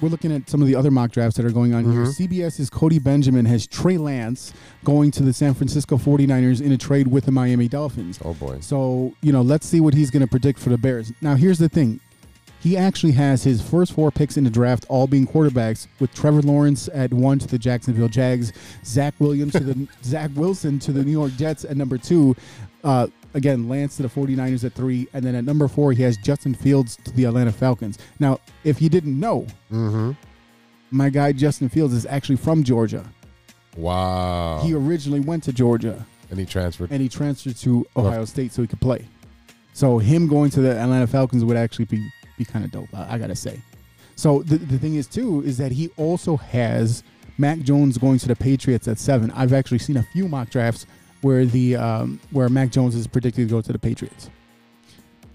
we're 0.00 0.08
looking 0.08 0.32
at 0.32 0.48
some 0.48 0.60
of 0.60 0.68
the 0.68 0.76
other 0.76 0.90
mock 0.90 1.10
drafts 1.10 1.36
that 1.36 1.46
are 1.46 1.50
going 1.50 1.74
on 1.74 1.90
here. 1.90 2.04
CBS's 2.04 2.70
Cody 2.70 2.98
Benjamin 2.98 3.44
has 3.46 3.66
Trey 3.66 3.96
Lance 3.98 4.52
going 4.84 5.10
to 5.12 5.22
the 5.22 5.32
San 5.32 5.54
Francisco 5.54 5.96
49ers 5.96 6.60
in 6.60 6.72
a 6.72 6.78
trade 6.78 7.08
with 7.08 7.24
the 7.24 7.32
Miami 7.32 7.68
Dolphins. 7.68 8.20
Oh 8.24 8.34
boy. 8.34 8.58
So, 8.60 9.14
you 9.22 9.32
know, 9.32 9.42
let's 9.42 9.66
see 9.66 9.80
what 9.80 9.94
he's 9.94 10.10
going 10.10 10.22
to 10.22 10.28
predict 10.28 10.60
for 10.60 10.68
the 10.68 10.78
Bears. 10.78 11.12
Now, 11.20 11.34
here's 11.34 11.58
the 11.58 11.68
thing. 11.68 12.00
He 12.60 12.76
actually 12.76 13.12
has 13.12 13.44
his 13.44 13.62
first 13.62 13.92
four 13.92 14.10
picks 14.10 14.36
in 14.36 14.44
the 14.44 14.50
draft 14.50 14.84
all 14.88 15.06
being 15.06 15.26
quarterbacks, 15.26 15.86
with 16.00 16.12
Trevor 16.12 16.42
Lawrence 16.42 16.88
at 16.92 17.12
one 17.12 17.38
to 17.38 17.46
the 17.46 17.58
Jacksonville 17.58 18.08
Jags, 18.08 18.52
Zach 18.84 19.14
Williams 19.20 19.52
to 19.52 19.60
the 19.60 19.88
Zach 20.02 20.30
Wilson 20.34 20.78
to 20.80 20.92
the 20.92 21.04
New 21.04 21.12
York 21.12 21.32
Jets 21.36 21.64
at 21.64 21.76
number 21.76 21.98
two. 21.98 22.34
Uh, 22.82 23.06
again, 23.34 23.68
Lance 23.68 23.96
to 23.98 24.02
the 24.02 24.08
49ers 24.08 24.64
at 24.64 24.72
three, 24.72 25.06
and 25.12 25.24
then 25.24 25.34
at 25.36 25.44
number 25.44 25.68
four 25.68 25.92
he 25.92 26.02
has 26.02 26.16
Justin 26.16 26.54
Fields 26.54 26.96
to 27.04 27.12
the 27.12 27.24
Atlanta 27.24 27.52
Falcons. 27.52 27.98
Now, 28.18 28.40
if 28.64 28.82
you 28.82 28.88
didn't 28.88 29.18
know, 29.18 29.46
my 30.90 31.10
guy 31.10 31.32
Justin 31.32 31.68
Fields 31.68 31.94
is 31.94 32.06
actually 32.06 32.36
from 32.36 32.64
Georgia. 32.64 33.04
Wow. 33.76 34.62
He 34.64 34.74
originally 34.74 35.20
went 35.20 35.44
to 35.44 35.52
Georgia 35.52 36.04
and 36.30 36.38
he 36.40 36.46
transferred. 36.46 36.90
and 36.90 37.00
he 37.00 37.08
transferred 37.08 37.56
to 37.58 37.86
Ohio 37.96 38.24
State 38.24 38.52
so 38.52 38.62
he 38.62 38.68
could 38.68 38.80
play. 38.80 39.06
So 39.72 39.98
him 39.98 40.26
going 40.26 40.50
to 40.50 40.60
the 40.60 40.76
Atlanta 40.76 41.06
Falcons 41.06 41.44
would 41.44 41.56
actually 41.56 41.84
be 41.84 42.10
be 42.38 42.44
kind 42.44 42.64
of 42.64 42.70
dope. 42.70 42.88
I, 42.94 43.14
I 43.14 43.18
gotta 43.18 43.36
say. 43.36 43.60
So 44.16 44.42
the 44.42 44.56
the 44.58 44.78
thing 44.78 44.94
is 44.96 45.06
too 45.06 45.42
is 45.44 45.58
that 45.58 45.72
he 45.72 45.90
also 45.96 46.36
has 46.36 47.02
Mac 47.36 47.58
Jones 47.60 47.98
going 47.98 48.18
to 48.20 48.28
the 48.28 48.36
Patriots 48.36 48.88
at 48.88 48.98
seven. 48.98 49.30
I've 49.32 49.52
actually 49.52 49.78
seen 49.78 49.96
a 49.96 50.02
few 50.02 50.26
mock 50.28 50.50
drafts 50.50 50.86
where 51.20 51.44
the 51.44 51.76
um, 51.76 52.20
where 52.30 52.48
Mac 52.48 52.70
Jones 52.70 52.94
is 52.94 53.06
predicted 53.06 53.48
to 53.48 53.52
go 53.54 53.60
to 53.60 53.72
the 53.72 53.78
Patriots. 53.78 54.30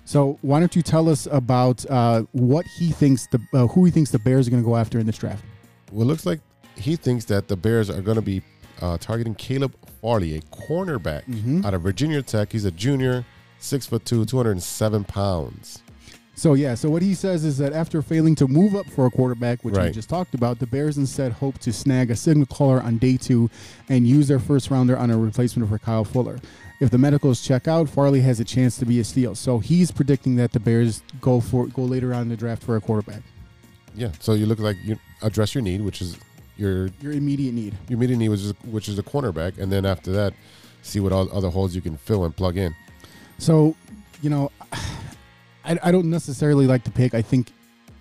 So 0.05 0.37
why 0.41 0.59
don't 0.59 0.75
you 0.75 0.81
tell 0.81 1.07
us 1.07 1.27
about 1.31 1.85
uh, 1.89 2.23
what 2.33 2.65
he 2.77 2.91
thinks 2.91 3.27
the 3.27 3.39
uh, 3.53 3.67
who 3.67 3.85
he 3.85 3.91
thinks 3.91 4.11
the 4.11 4.19
Bears 4.19 4.47
are 4.47 4.51
going 4.51 4.63
to 4.63 4.67
go 4.67 4.75
after 4.75 4.99
in 4.99 5.05
this 5.05 5.17
draft? 5.17 5.43
Well, 5.91 6.01
it 6.03 6.05
looks 6.05 6.25
like 6.25 6.41
he 6.75 6.95
thinks 6.95 7.23
that 7.25 7.47
the 7.47 7.55
Bears 7.55 7.89
are 7.89 8.01
going 8.01 8.15
to 8.15 8.21
be 8.21 8.41
uh, 8.81 8.97
targeting 8.97 9.35
Caleb 9.35 9.75
Farley, 10.01 10.35
a 10.35 10.41
cornerback 10.41 11.23
Mm-hmm. 11.25 11.65
out 11.65 11.73
of 11.73 11.81
Virginia 11.83 12.21
Tech. 12.21 12.51
He's 12.51 12.65
a 12.65 12.71
junior, 12.71 13.23
six 13.59 13.85
foot 13.85 14.03
two, 14.03 14.25
207 14.25 15.05
pounds. 15.05 15.82
So 16.36 16.55
yeah, 16.55 16.73
so 16.73 16.89
what 16.89 17.03
he 17.03 17.13
says 17.13 17.45
is 17.45 17.57
that 17.59 17.73
after 17.73 18.01
failing 18.01 18.34
to 18.36 18.47
move 18.47 18.75
up 18.75 18.88
for 18.88 19.05
a 19.05 19.11
quarterback, 19.11 19.63
which 19.63 19.75
we 19.77 19.91
just 19.91 20.09
talked 20.09 20.34
about, 20.34 20.57
the 20.59 20.65
Bears 20.65 20.97
instead 20.97 21.31
hope 21.31 21.59
to 21.59 21.71
snag 21.71 22.09
a 22.09 22.15
signal 22.15 22.47
caller 22.47 22.81
on 22.81 22.97
day 22.97 23.17
two 23.17 23.51
and 23.88 24.07
use 24.07 24.27
their 24.27 24.39
first 24.39 24.71
rounder 24.71 24.97
on 24.97 25.11
a 25.11 25.17
replacement 25.17 25.69
for 25.69 25.77
Kyle 25.77 26.03
Fuller. 26.03 26.39
If 26.79 26.89
the 26.89 26.97
medicals 26.97 27.41
check 27.41 27.67
out, 27.67 27.88
Farley 27.88 28.19
has 28.21 28.39
a 28.39 28.43
chance 28.43 28.77
to 28.77 28.86
be 28.86 28.99
a 28.99 29.03
steal. 29.03 29.36
So 29.36 29.59
he's 29.59 29.91
predicting 29.91 30.36
that 30.38 30.51
the 30.51 30.59
Bears 30.59 31.03
go 31.21 31.39
for 31.39 31.67
go 31.67 31.84
later 31.84 32.13
on 32.15 32.23
in 32.23 32.29
the 32.29 32.36
draft 32.36 32.63
for 32.63 32.75
a 32.77 32.81
quarterback. 32.81 33.21
Yeah. 33.95 34.09
So 34.19 34.34
you 34.34 34.47
look 34.47 34.59
like 34.59 34.77
you 34.84 34.97
address 35.21 35.53
your 35.53 35.61
need, 35.61 35.81
which 35.81 36.01
is 36.01 36.17
your 36.57 36.89
Your 36.99 37.13
immediate 37.13 37.53
need. 37.53 37.75
your 37.88 37.97
immediate 37.97 38.17
need, 38.17 38.29
which 38.29 38.41
is 38.41 38.53
which 38.65 38.89
is 38.89 38.95
the 38.95 39.03
cornerback, 39.03 39.59
and 39.59 39.71
then 39.71 39.86
after 39.86 40.11
that, 40.13 40.34
see 40.81 40.99
what 40.99 41.11
all 41.13 41.29
other 41.31 41.49
holes 41.49 41.75
you 41.75 41.81
can 41.81 41.95
fill 41.95 42.25
and 42.25 42.36
plug 42.36 42.57
in. 42.57 42.75
So, 43.38 43.75
you 44.23 44.29
know, 44.31 44.51
I, 45.66 45.80
I 45.84 45.91
don't 45.91 46.09
necessarily 46.09 46.68
like 46.68 46.84
to 46.86 46.91
pick. 46.91 47.14
I 47.14 47.22
think 47.22 47.51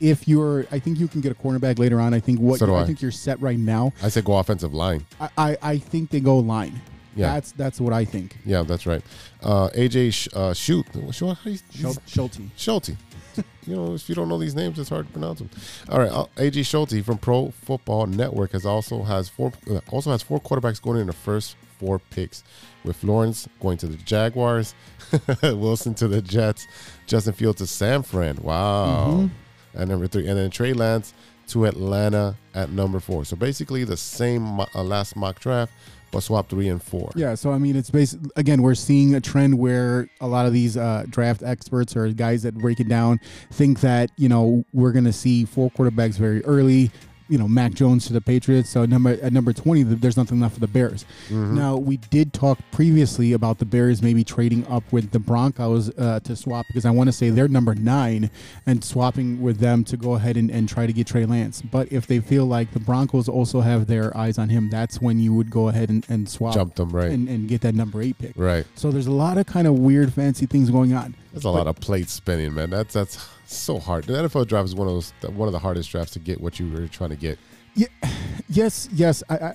if 0.00 0.26
you're, 0.26 0.66
I 0.72 0.78
think 0.78 0.98
you 0.98 1.06
can 1.08 1.20
get 1.20 1.30
a 1.32 1.34
cornerback 1.34 1.78
later 1.78 2.00
on. 2.00 2.12
I 2.14 2.20
think 2.20 2.40
what 2.40 2.58
So 2.58 2.66
do 2.66 2.74
I 2.74 2.82
I. 2.82 2.84
think 2.84 3.00
you're 3.02 3.10
set 3.12 3.40
right 3.40 3.58
now. 3.58 3.92
I 4.02 4.08
said 4.08 4.24
go 4.24 4.36
offensive 4.36 4.74
line. 4.74 5.06
I, 5.20 5.28
I, 5.38 5.56
I 5.62 5.78
think 5.78 6.10
they 6.10 6.20
go 6.20 6.38
line. 6.38 6.80
Yeah. 7.14 7.34
That's 7.34 7.52
that's 7.52 7.78
what 7.80 7.92
I 7.92 8.04
think. 8.06 8.38
Yeah, 8.46 8.62
that's 8.62 8.86
right. 8.86 9.02
Uh, 9.42 9.68
AJ 9.74 10.14
Sh- 10.14 10.28
uh, 10.34 10.54
Shoot. 10.54 10.86
Shoot. 11.12 11.34
Schul- 11.72 11.98
Schulte. 12.06 12.40
Schulte. 12.56 12.96
you 13.66 13.76
know, 13.76 13.94
if 13.94 14.08
you 14.08 14.14
don't 14.14 14.28
know 14.30 14.38
these 14.38 14.54
names, 14.54 14.78
it's 14.78 14.88
hard 14.88 15.06
to 15.06 15.12
pronounce 15.12 15.38
them. 15.40 15.50
All 15.90 15.98
right, 15.98 16.10
uh, 16.10 16.24
AJ 16.36 16.64
Schulte 16.66 17.04
from 17.04 17.18
Pro 17.18 17.50
Football 17.50 18.06
Network 18.06 18.52
has 18.52 18.64
also 18.64 19.02
has 19.02 19.28
four 19.28 19.52
uh, 19.70 19.80
also 19.90 20.10
has 20.10 20.22
four 20.22 20.40
quarterbacks 20.40 20.80
going 20.80 21.00
in 21.00 21.06
the 21.06 21.12
first 21.12 21.54
four 21.82 21.98
picks, 21.98 22.44
with 22.84 23.02
Lawrence 23.02 23.48
going 23.60 23.76
to 23.78 23.86
the 23.86 23.96
Jaguars, 23.96 24.74
Wilson 25.42 25.94
to 25.94 26.06
the 26.06 26.22
Jets, 26.22 26.68
Justin 27.06 27.32
Fields 27.32 27.58
to 27.58 27.66
San 27.66 28.02
Fran. 28.02 28.36
Wow, 28.40 29.28
at 29.74 29.88
number 29.88 30.06
three, 30.06 30.28
and 30.28 30.38
then 30.38 30.50
Trey 30.50 30.72
Lance 30.72 31.12
to 31.48 31.64
Atlanta 31.66 32.36
at 32.54 32.70
number 32.70 33.00
four. 33.00 33.24
So 33.24 33.36
basically 33.36 33.84
the 33.84 33.96
same 33.96 34.60
uh, 34.60 34.66
last 34.76 35.16
mock 35.16 35.40
draft, 35.40 35.72
but 36.12 36.20
swap 36.20 36.48
three 36.48 36.68
and 36.68 36.80
four. 36.80 37.10
Yeah, 37.16 37.34
so 37.34 37.50
I 37.50 37.58
mean, 37.58 37.74
it's 37.74 37.90
basically 37.90 38.30
again 38.36 38.62
we're 38.62 38.76
seeing 38.76 39.14
a 39.16 39.20
trend 39.20 39.58
where 39.58 40.08
a 40.20 40.28
lot 40.28 40.46
of 40.46 40.52
these 40.52 40.76
uh, 40.76 41.04
draft 41.08 41.42
experts 41.42 41.96
or 41.96 42.08
guys 42.12 42.42
that 42.44 42.54
break 42.54 42.78
it 42.78 42.88
down 42.88 43.18
think 43.50 43.80
that 43.80 44.10
you 44.16 44.28
know 44.28 44.64
we're 44.72 44.92
going 44.92 45.04
to 45.06 45.12
see 45.12 45.44
four 45.44 45.70
quarterbacks 45.70 46.14
very 46.14 46.44
early. 46.44 46.90
You 47.32 47.38
know, 47.38 47.48
Mac 47.48 47.72
Jones 47.72 48.06
to 48.08 48.12
the 48.12 48.20
Patriots. 48.20 48.68
So 48.68 48.84
number 48.84 49.10
at 49.10 49.32
number 49.32 49.54
twenty, 49.54 49.84
there's 49.84 50.18
nothing 50.18 50.38
left 50.38 50.52
for 50.52 50.60
the 50.60 50.68
Bears. 50.68 51.06
Now 51.30 51.76
we 51.78 51.96
did 51.96 52.34
talk 52.34 52.58
previously 52.72 53.32
about 53.32 53.58
the 53.58 53.64
Bears 53.64 54.02
maybe 54.02 54.22
trading 54.22 54.66
up 54.66 54.84
with 54.92 55.12
the 55.12 55.18
Broncos 55.18 55.88
uh, 55.98 56.20
to 56.24 56.36
swap 56.36 56.66
because 56.68 56.84
I 56.84 56.90
want 56.90 57.08
to 57.08 57.12
say 57.12 57.30
they're 57.30 57.48
number 57.48 57.74
nine 57.74 58.30
and 58.66 58.84
swapping 58.84 59.40
with 59.40 59.60
them 59.60 59.82
to 59.84 59.96
go 59.96 60.12
ahead 60.12 60.36
and, 60.36 60.50
and 60.50 60.68
try 60.68 60.84
to 60.86 60.92
get 60.92 61.06
Trey 61.06 61.24
Lance. 61.24 61.62
But 61.62 61.90
if 61.90 62.06
they 62.06 62.20
feel 62.20 62.44
like 62.44 62.72
the 62.72 62.80
Broncos 62.80 63.30
also 63.30 63.62
have 63.62 63.86
their 63.86 64.14
eyes 64.14 64.36
on 64.36 64.50
him, 64.50 64.68
that's 64.68 65.00
when 65.00 65.18
you 65.18 65.32
would 65.32 65.50
go 65.50 65.68
ahead 65.68 65.88
and, 65.88 66.04
and 66.10 66.28
swap 66.28 66.52
Jump 66.52 66.74
them, 66.74 66.90
right. 66.90 67.10
and, 67.10 67.30
and 67.30 67.48
get 67.48 67.62
that 67.62 67.74
number 67.74 68.02
eight 68.02 68.18
pick. 68.18 68.34
Right. 68.36 68.66
So 68.74 68.90
there's 68.90 69.06
a 69.06 69.12
lot 69.12 69.38
of 69.38 69.46
kind 69.46 69.66
of 69.66 69.78
weird, 69.78 70.12
fancy 70.12 70.44
things 70.44 70.68
going 70.68 70.92
on. 70.92 71.14
There's 71.32 71.44
a 71.44 71.50
lot 71.50 71.66
of 71.66 71.76
plate 71.76 72.10
spinning, 72.10 72.52
man. 72.52 72.68
That's 72.68 72.92
that's 72.92 73.26
so 73.56 73.78
hard. 73.78 74.04
The 74.04 74.14
NFL 74.14 74.46
draft 74.48 74.66
is 74.68 74.74
one 74.74 74.88
of 74.88 74.94
those 74.94 75.12
one 75.34 75.48
of 75.48 75.52
the 75.52 75.58
hardest 75.58 75.90
drafts 75.90 76.12
to 76.14 76.18
get 76.18 76.40
what 76.40 76.58
you 76.60 76.70
were 76.72 76.86
trying 76.88 77.10
to 77.10 77.16
get. 77.16 77.38
Yeah, 77.74 77.86
Yes, 78.48 78.88
yes, 78.92 79.22
I, 79.30 79.36
I 79.36 79.54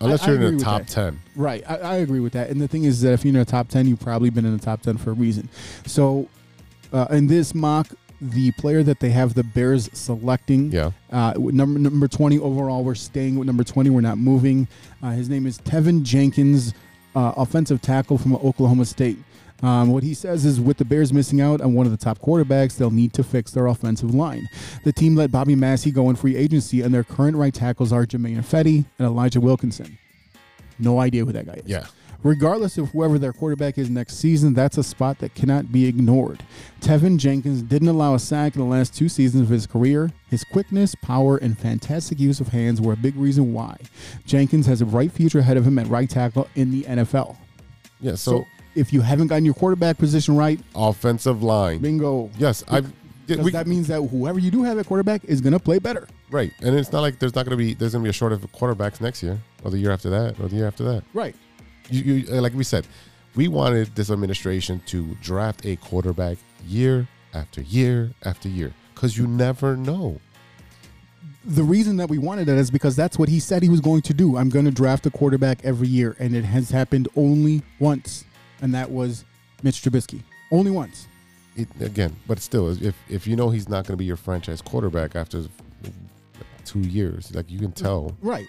Unless 0.00 0.24
I 0.24 0.26
you're 0.26 0.34
agree 0.36 0.48
in 0.48 0.56
the 0.58 0.64
top 0.64 0.80
that. 0.82 0.88
ten. 0.88 1.20
right. 1.36 1.62
I, 1.68 1.76
I 1.76 1.94
agree 1.96 2.20
with 2.20 2.32
that. 2.32 2.50
And 2.50 2.60
the 2.60 2.66
thing 2.68 2.84
is 2.84 3.00
that 3.02 3.12
if 3.12 3.24
you're 3.24 3.32
in 3.32 3.38
the 3.38 3.44
top 3.44 3.68
ten, 3.68 3.86
you've 3.86 4.00
probably 4.00 4.28
been 4.30 4.44
in 4.44 4.56
the 4.56 4.62
top 4.62 4.82
ten 4.82 4.96
for 4.96 5.10
a 5.10 5.14
reason. 5.14 5.48
So 5.86 6.28
uh, 6.92 7.06
in 7.10 7.26
this 7.28 7.54
mock, 7.54 7.88
the 8.20 8.50
player 8.52 8.82
that 8.82 9.00
they 9.00 9.10
have 9.10 9.34
the 9.34 9.44
Bears 9.44 9.88
selecting, 9.92 10.72
Yeah. 10.72 10.90
uh, 11.12 11.34
number 11.38 11.78
number 11.78 12.08
twenty 12.08 12.38
overall, 12.38 12.82
we're 12.84 12.94
staying 12.96 13.36
with 13.36 13.46
number 13.46 13.62
twenty. 13.64 13.88
We're 13.90 14.00
not 14.00 14.18
moving. 14.18 14.66
Uh, 15.02 15.12
his 15.12 15.28
name 15.28 15.46
is 15.46 15.58
Teven 15.58 16.02
Jenkins, 16.02 16.74
uh, 17.14 17.32
offensive 17.36 17.80
tackle 17.80 18.18
from 18.18 18.34
Oklahoma 18.36 18.84
State. 18.86 19.18
Um, 19.62 19.90
what 19.90 20.02
he 20.02 20.12
says 20.14 20.44
is, 20.44 20.60
with 20.60 20.76
the 20.76 20.84
Bears 20.84 21.12
missing 21.12 21.40
out 21.40 21.60
on 21.60 21.74
one 21.74 21.86
of 21.86 21.92
the 21.92 21.98
top 21.98 22.18
quarterbacks, 22.18 22.76
they'll 22.76 22.90
need 22.90 23.12
to 23.14 23.22
fix 23.24 23.50
their 23.52 23.66
offensive 23.66 24.14
line. 24.14 24.46
The 24.84 24.92
team 24.92 25.14
let 25.14 25.30
Bobby 25.30 25.54
Massie 25.54 25.90
go 25.90 26.10
in 26.10 26.16
free 26.16 26.36
agency, 26.36 26.82
and 26.82 26.92
their 26.92 27.04
current 27.04 27.36
right 27.36 27.54
tackles 27.54 27.92
are 27.92 28.04
Germain 28.04 28.36
Ifedi 28.42 28.84
and 28.98 29.06
Elijah 29.06 29.40
Wilkinson. 29.40 29.96
No 30.78 30.98
idea 30.98 31.24
who 31.24 31.32
that 31.32 31.46
guy 31.46 31.54
is. 31.54 31.66
Yeah. 31.66 31.86
Regardless 32.22 32.78
of 32.78 32.88
whoever 32.88 33.18
their 33.18 33.34
quarterback 33.34 33.76
is 33.76 33.90
next 33.90 34.16
season, 34.16 34.54
that's 34.54 34.78
a 34.78 34.82
spot 34.82 35.18
that 35.18 35.34
cannot 35.34 35.70
be 35.70 35.86
ignored. 35.86 36.42
Teven 36.80 37.18
Jenkins 37.18 37.60
didn't 37.60 37.88
allow 37.88 38.14
a 38.14 38.18
sack 38.18 38.56
in 38.56 38.62
the 38.62 38.66
last 38.66 38.94
two 38.94 39.10
seasons 39.10 39.42
of 39.42 39.50
his 39.50 39.66
career. 39.66 40.10
His 40.30 40.42
quickness, 40.42 40.94
power, 40.94 41.36
and 41.36 41.56
fantastic 41.56 42.18
use 42.18 42.40
of 42.40 42.48
hands 42.48 42.80
were 42.80 42.94
a 42.94 42.96
big 42.96 43.14
reason 43.16 43.52
why. 43.52 43.76
Jenkins 44.24 44.64
has 44.66 44.80
a 44.80 44.86
bright 44.86 45.12
future 45.12 45.40
ahead 45.40 45.58
of 45.58 45.66
him 45.66 45.78
at 45.78 45.86
right 45.88 46.08
tackle 46.08 46.48
in 46.54 46.70
the 46.70 46.84
NFL. 46.84 47.36
Yeah. 48.00 48.12
So, 48.12 48.38
So, 48.38 48.46
if 48.74 48.92
you 48.92 49.00
haven't 49.00 49.28
gotten 49.28 49.44
your 49.44 49.54
quarterback 49.54 49.98
position 49.98 50.36
right, 50.36 50.60
offensive 50.74 51.42
line. 51.42 51.78
bingo. 51.78 52.30
Yes, 52.38 52.64
I. 52.68 52.82
Because 53.26 53.52
that 53.52 53.66
means 53.66 53.88
that 53.88 54.02
whoever 54.02 54.38
you 54.38 54.50
do 54.50 54.62
have 54.64 54.78
at 54.78 54.84
quarterback 54.84 55.24
is 55.24 55.40
going 55.40 55.54
to 55.54 55.58
play 55.58 55.78
better. 55.78 56.06
right, 56.30 56.52
and 56.60 56.76
it's 56.76 56.92
not 56.92 57.00
like 57.00 57.18
there's 57.18 57.34
not 57.34 57.46
going 57.46 57.56
to 57.56 57.64
be 57.64 57.72
there's 57.72 57.92
going 57.92 58.02
to 58.02 58.06
be 58.06 58.10
a 58.10 58.12
shortage 58.12 58.44
of 58.44 58.52
quarterbacks 58.52 59.00
next 59.00 59.22
year, 59.22 59.40
or 59.64 59.70
the 59.70 59.78
year 59.78 59.92
after 59.92 60.10
that, 60.10 60.38
or 60.38 60.48
the 60.48 60.56
year 60.56 60.66
after 60.66 60.84
that. 60.84 61.04
Right. 61.14 61.34
You, 61.88 62.02
you 62.02 62.36
uh, 62.36 62.42
like 62.42 62.52
we 62.52 62.64
said, 62.64 62.86
we 63.34 63.48
wanted 63.48 63.94
this 63.96 64.10
administration 64.10 64.82
to 64.86 65.14
draft 65.22 65.64
a 65.64 65.76
quarterback 65.76 66.36
year 66.66 67.08
after 67.32 67.62
year 67.62 68.12
after 68.24 68.48
year 68.50 68.74
because 68.94 69.16
you 69.16 69.26
never 69.26 69.74
know. 69.74 70.20
the 71.46 71.62
reason 71.64 71.96
that 71.96 72.08
we 72.08 72.18
wanted 72.18 72.46
that 72.46 72.56
is 72.56 72.70
because 72.70 72.94
that's 72.96 73.18
what 73.18 73.28
he 73.28 73.40
said 73.40 73.62
he 73.62 73.68
was 73.68 73.80
going 73.80 74.02
to 74.02 74.14
do. 74.14 74.36
I'm 74.36 74.48
going 74.50 74.64
to 74.66 74.70
draft 74.70 75.06
a 75.06 75.10
quarterback 75.10 75.64
every 75.64 75.88
year, 75.88 76.14
and 76.18 76.34
it 76.34 76.44
has 76.44 76.70
happened 76.70 77.08
only 77.16 77.62
once, 77.78 78.24
and 78.64 78.72
that 78.72 78.90
was 78.90 79.26
Mitch 79.62 79.82
Trubisky. 79.82 80.22
Only 80.50 80.70
once. 80.70 81.06
It, 81.54 81.68
again, 81.80 82.16
but 82.26 82.40
still, 82.40 82.70
if 82.82 82.96
if 83.08 83.26
you 83.26 83.36
know 83.36 83.50
he's 83.50 83.68
not 83.68 83.86
going 83.86 83.92
to 83.92 83.96
be 83.96 84.06
your 84.06 84.16
franchise 84.16 84.60
quarterback 84.62 85.14
after 85.14 85.44
two 86.64 86.80
years, 86.80 87.32
like 87.34 87.48
you 87.50 87.58
can 87.58 87.72
tell. 87.72 88.16
Right. 88.22 88.48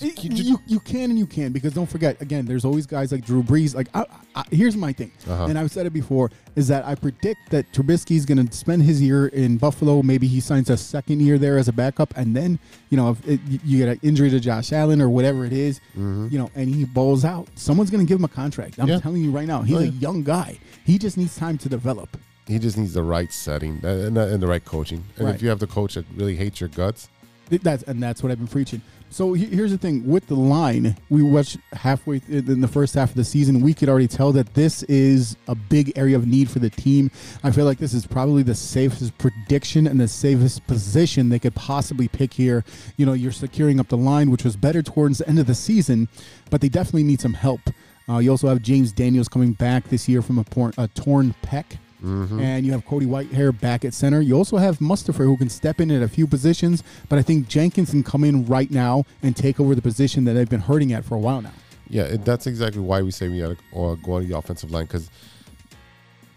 You 0.00 0.58
You, 0.66 0.80
can 0.80 1.10
and 1.10 1.18
you 1.18 1.26
can 1.26 1.52
because 1.52 1.74
don't 1.74 1.88
forget 1.88 2.20
again 2.20 2.44
there's 2.44 2.64
always 2.64 2.86
guys 2.86 3.12
like 3.12 3.24
Drew 3.24 3.40
Brees 3.42 3.72
like 3.74 3.88
I, 3.94 4.04
I, 4.34 4.42
here's 4.50 4.76
my 4.76 4.92
thing 4.92 5.12
Uh-huh. 5.28 5.44
and 5.46 5.56
I've 5.56 5.70
said 5.70 5.86
it 5.86 5.92
before 5.92 6.30
is 6.56 6.66
that 6.68 6.84
I 6.84 6.96
predict 6.96 7.50
that 7.50 7.70
Trubisky's 7.72 8.26
going 8.26 8.44
to 8.44 8.52
spend 8.56 8.82
his 8.82 9.00
year 9.00 9.28
in 9.28 9.58
Buffalo 9.58 10.02
maybe 10.02 10.26
he 10.26 10.40
signs 10.40 10.70
a 10.70 10.76
second 10.76 11.20
year 11.20 11.38
there 11.38 11.56
as 11.56 11.68
a 11.68 11.72
backup 11.72 12.12
and 12.16 12.34
then 12.34 12.58
you 12.90 12.96
know 12.96 13.10
if 13.10 13.28
it, 13.28 13.40
you- 13.64 13.78
get 13.78 13.88
an 13.90 14.00
injury 14.02 14.28
to 14.30 14.40
Josh 14.40 14.72
Allen 14.72 15.00
or 15.00 15.08
whatever 15.08 15.44
it 15.44 15.52
is, 15.52 15.80
you 15.94 16.38
know 16.38 16.50
and 16.56 16.68
he 16.68 16.84
bowls 16.84 17.24
out 17.24 17.46
someone's 17.54 17.90
going 17.90 18.04
to 18.04 18.08
give 18.08 18.18
him 18.18 18.24
a 18.24 18.28
contract 18.28 18.78
I'm 18.78 18.86
Mm-hmm. 18.86 18.92
Yeah. 18.94 18.98
telling 19.00 19.22
you 19.22 19.30
right 19.30 19.46
now 19.46 19.62
he's 19.62 19.76
Oh, 19.76 19.80
a 19.80 19.86
young 19.86 20.22
guy 20.24 20.58
he 20.84 20.98
just 20.98 21.16
needs 21.16 21.36
time 21.36 21.58
to 21.58 21.68
develop 21.68 22.16
He 22.48 22.58
just 22.58 22.76
needs 22.76 22.94
the 22.94 23.04
right 23.04 23.32
setting 23.32 23.78
and, 23.84 24.18
and 24.18 24.42
the 24.42 24.48
right 24.48 24.64
coaching. 24.64 25.04
And 25.16 25.26
Right. 25.26 25.34
if 25.36 25.42
you 25.42 25.48
have 25.50 25.60
the 25.60 25.68
coach 25.68 25.94
that 25.94 26.04
really 26.16 26.34
hates 26.34 26.60
your 26.60 26.70
guts, 26.70 27.08
That's 27.48 27.84
and 27.84 28.02
that's 28.02 28.20
what 28.22 28.32
I've 28.32 28.38
been 28.38 28.48
preaching. 28.48 28.82
So 29.12 29.34
he- 29.34 29.44
here's 29.44 29.70
the 29.72 29.76
thing 29.76 30.06
with 30.06 30.26
the 30.26 30.34
line, 30.34 30.96
we 31.10 31.22
watched 31.22 31.58
halfway 31.74 32.20
th- 32.20 32.46
in 32.48 32.62
the 32.62 32.66
first 32.68 32.94
half 32.94 33.10
of 33.10 33.14
the 33.16 33.24
season. 33.26 33.60
We 33.60 33.74
could 33.74 33.90
already 33.90 34.08
tell 34.08 34.32
that 34.32 34.54
this 34.54 34.82
is 34.84 35.36
a 35.46 35.54
big 35.54 35.92
area 35.96 36.16
of 36.16 36.26
need 36.26 36.48
for 36.48 36.60
the 36.60 36.70
team. 36.70 37.10
I 37.44 37.50
feel 37.50 37.66
like 37.66 37.76
this 37.76 37.92
is 37.92 38.06
probably 38.06 38.42
the 38.42 38.54
safest 38.54 39.16
prediction 39.18 39.86
and 39.86 40.00
the 40.00 40.08
safest 40.08 40.66
position 40.66 41.28
they 41.28 41.38
could 41.38 41.54
possibly 41.54 42.08
pick 42.08 42.32
here. 42.32 42.64
You 42.96 43.04
know, 43.04 43.12
you're 43.12 43.32
securing 43.32 43.78
up 43.78 43.88
the 43.88 43.98
line, 43.98 44.30
which 44.30 44.44
was 44.44 44.56
better 44.56 44.82
towards 44.82 45.18
the 45.18 45.28
end 45.28 45.38
of 45.38 45.46
the 45.46 45.54
season, 45.54 46.08
but 46.48 46.62
they 46.62 46.70
definitely 46.70 47.04
need 47.04 47.20
some 47.20 47.34
help. 47.34 47.60
Uh, 48.08 48.16
you 48.18 48.30
also 48.30 48.48
have 48.48 48.62
James 48.62 48.92
Daniels 48.92 49.28
coming 49.28 49.52
back 49.52 49.88
this 49.90 50.08
year 50.08 50.22
from 50.22 50.38
a, 50.38 50.44
por- 50.44 50.72
a 50.78 50.88
torn 50.88 51.34
pec. 51.44 51.64
Mm-hmm. 52.02 52.40
And 52.40 52.66
you 52.66 52.72
have 52.72 52.84
Cody 52.84 53.06
Whitehair 53.06 53.58
back 53.58 53.84
at 53.84 53.94
center. 53.94 54.20
You 54.20 54.36
also 54.36 54.56
have 54.56 54.78
Mustipher 54.78 55.24
who 55.24 55.36
can 55.36 55.48
step 55.48 55.80
in 55.80 55.90
at 55.90 56.02
a 56.02 56.08
few 56.08 56.26
positions, 56.26 56.82
but 57.08 57.18
I 57.18 57.22
think 57.22 57.48
Jenkins 57.48 57.90
can 57.90 58.02
come 58.02 58.24
in 58.24 58.44
right 58.46 58.70
now 58.70 59.04
and 59.22 59.36
take 59.36 59.60
over 59.60 59.74
the 59.74 59.82
position 59.82 60.24
that 60.24 60.32
they've 60.34 60.48
been 60.50 60.60
hurting 60.60 60.92
at 60.92 61.04
for 61.04 61.14
a 61.14 61.18
while 61.20 61.40
now. 61.42 61.52
yeah, 61.88 62.04
it, 62.04 62.24
that's 62.24 62.46
exactly 62.46 62.80
why 62.80 63.02
we 63.02 63.10
say 63.10 63.28
we 63.28 63.40
got 63.40 63.56
to 63.56 63.96
go 64.02 64.12
on 64.14 64.26
the 64.26 64.36
offensive 64.36 64.70
line. 64.70 64.84
Because 64.84 65.10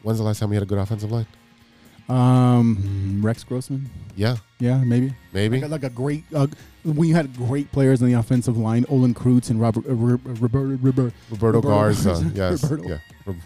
when's 0.04 0.20
the 0.20 0.24
last 0.24 0.40
time 0.40 0.50
we 0.50 0.56
had 0.56 0.64
a 0.64 0.66
good 0.68 0.78
offensive 0.78 1.12
line? 1.12 1.26
Um, 2.08 3.22
Rex 3.24 3.44
Grossman, 3.44 3.90
Yeah, 4.16 4.38
yeah, 4.60 4.78
maybe, 4.84 5.14
maybe. 5.34 5.60
like, 5.62 5.72
like 5.72 5.84
a 5.84 5.90
great. 5.90 6.24
Uh, 6.34 6.48
we 6.84 7.10
had 7.10 7.36
great 7.36 7.72
players 7.72 8.02
on 8.04 8.08
the 8.08 8.14
offensive 8.14 8.58
line: 8.58 8.86
Olin 8.90 9.16
Kreutz 9.16 9.50
and 9.50 9.60
Robert, 9.60 9.86
uh, 9.90 9.94
Ro- 9.96 10.20
Roberto, 10.24 10.60
Roberto, 10.82 11.12
Roberto 11.32 11.62
Garza, 11.62 12.32
yes, 12.36 12.64
Roberto. 12.64 12.90
yeah, 12.90 12.98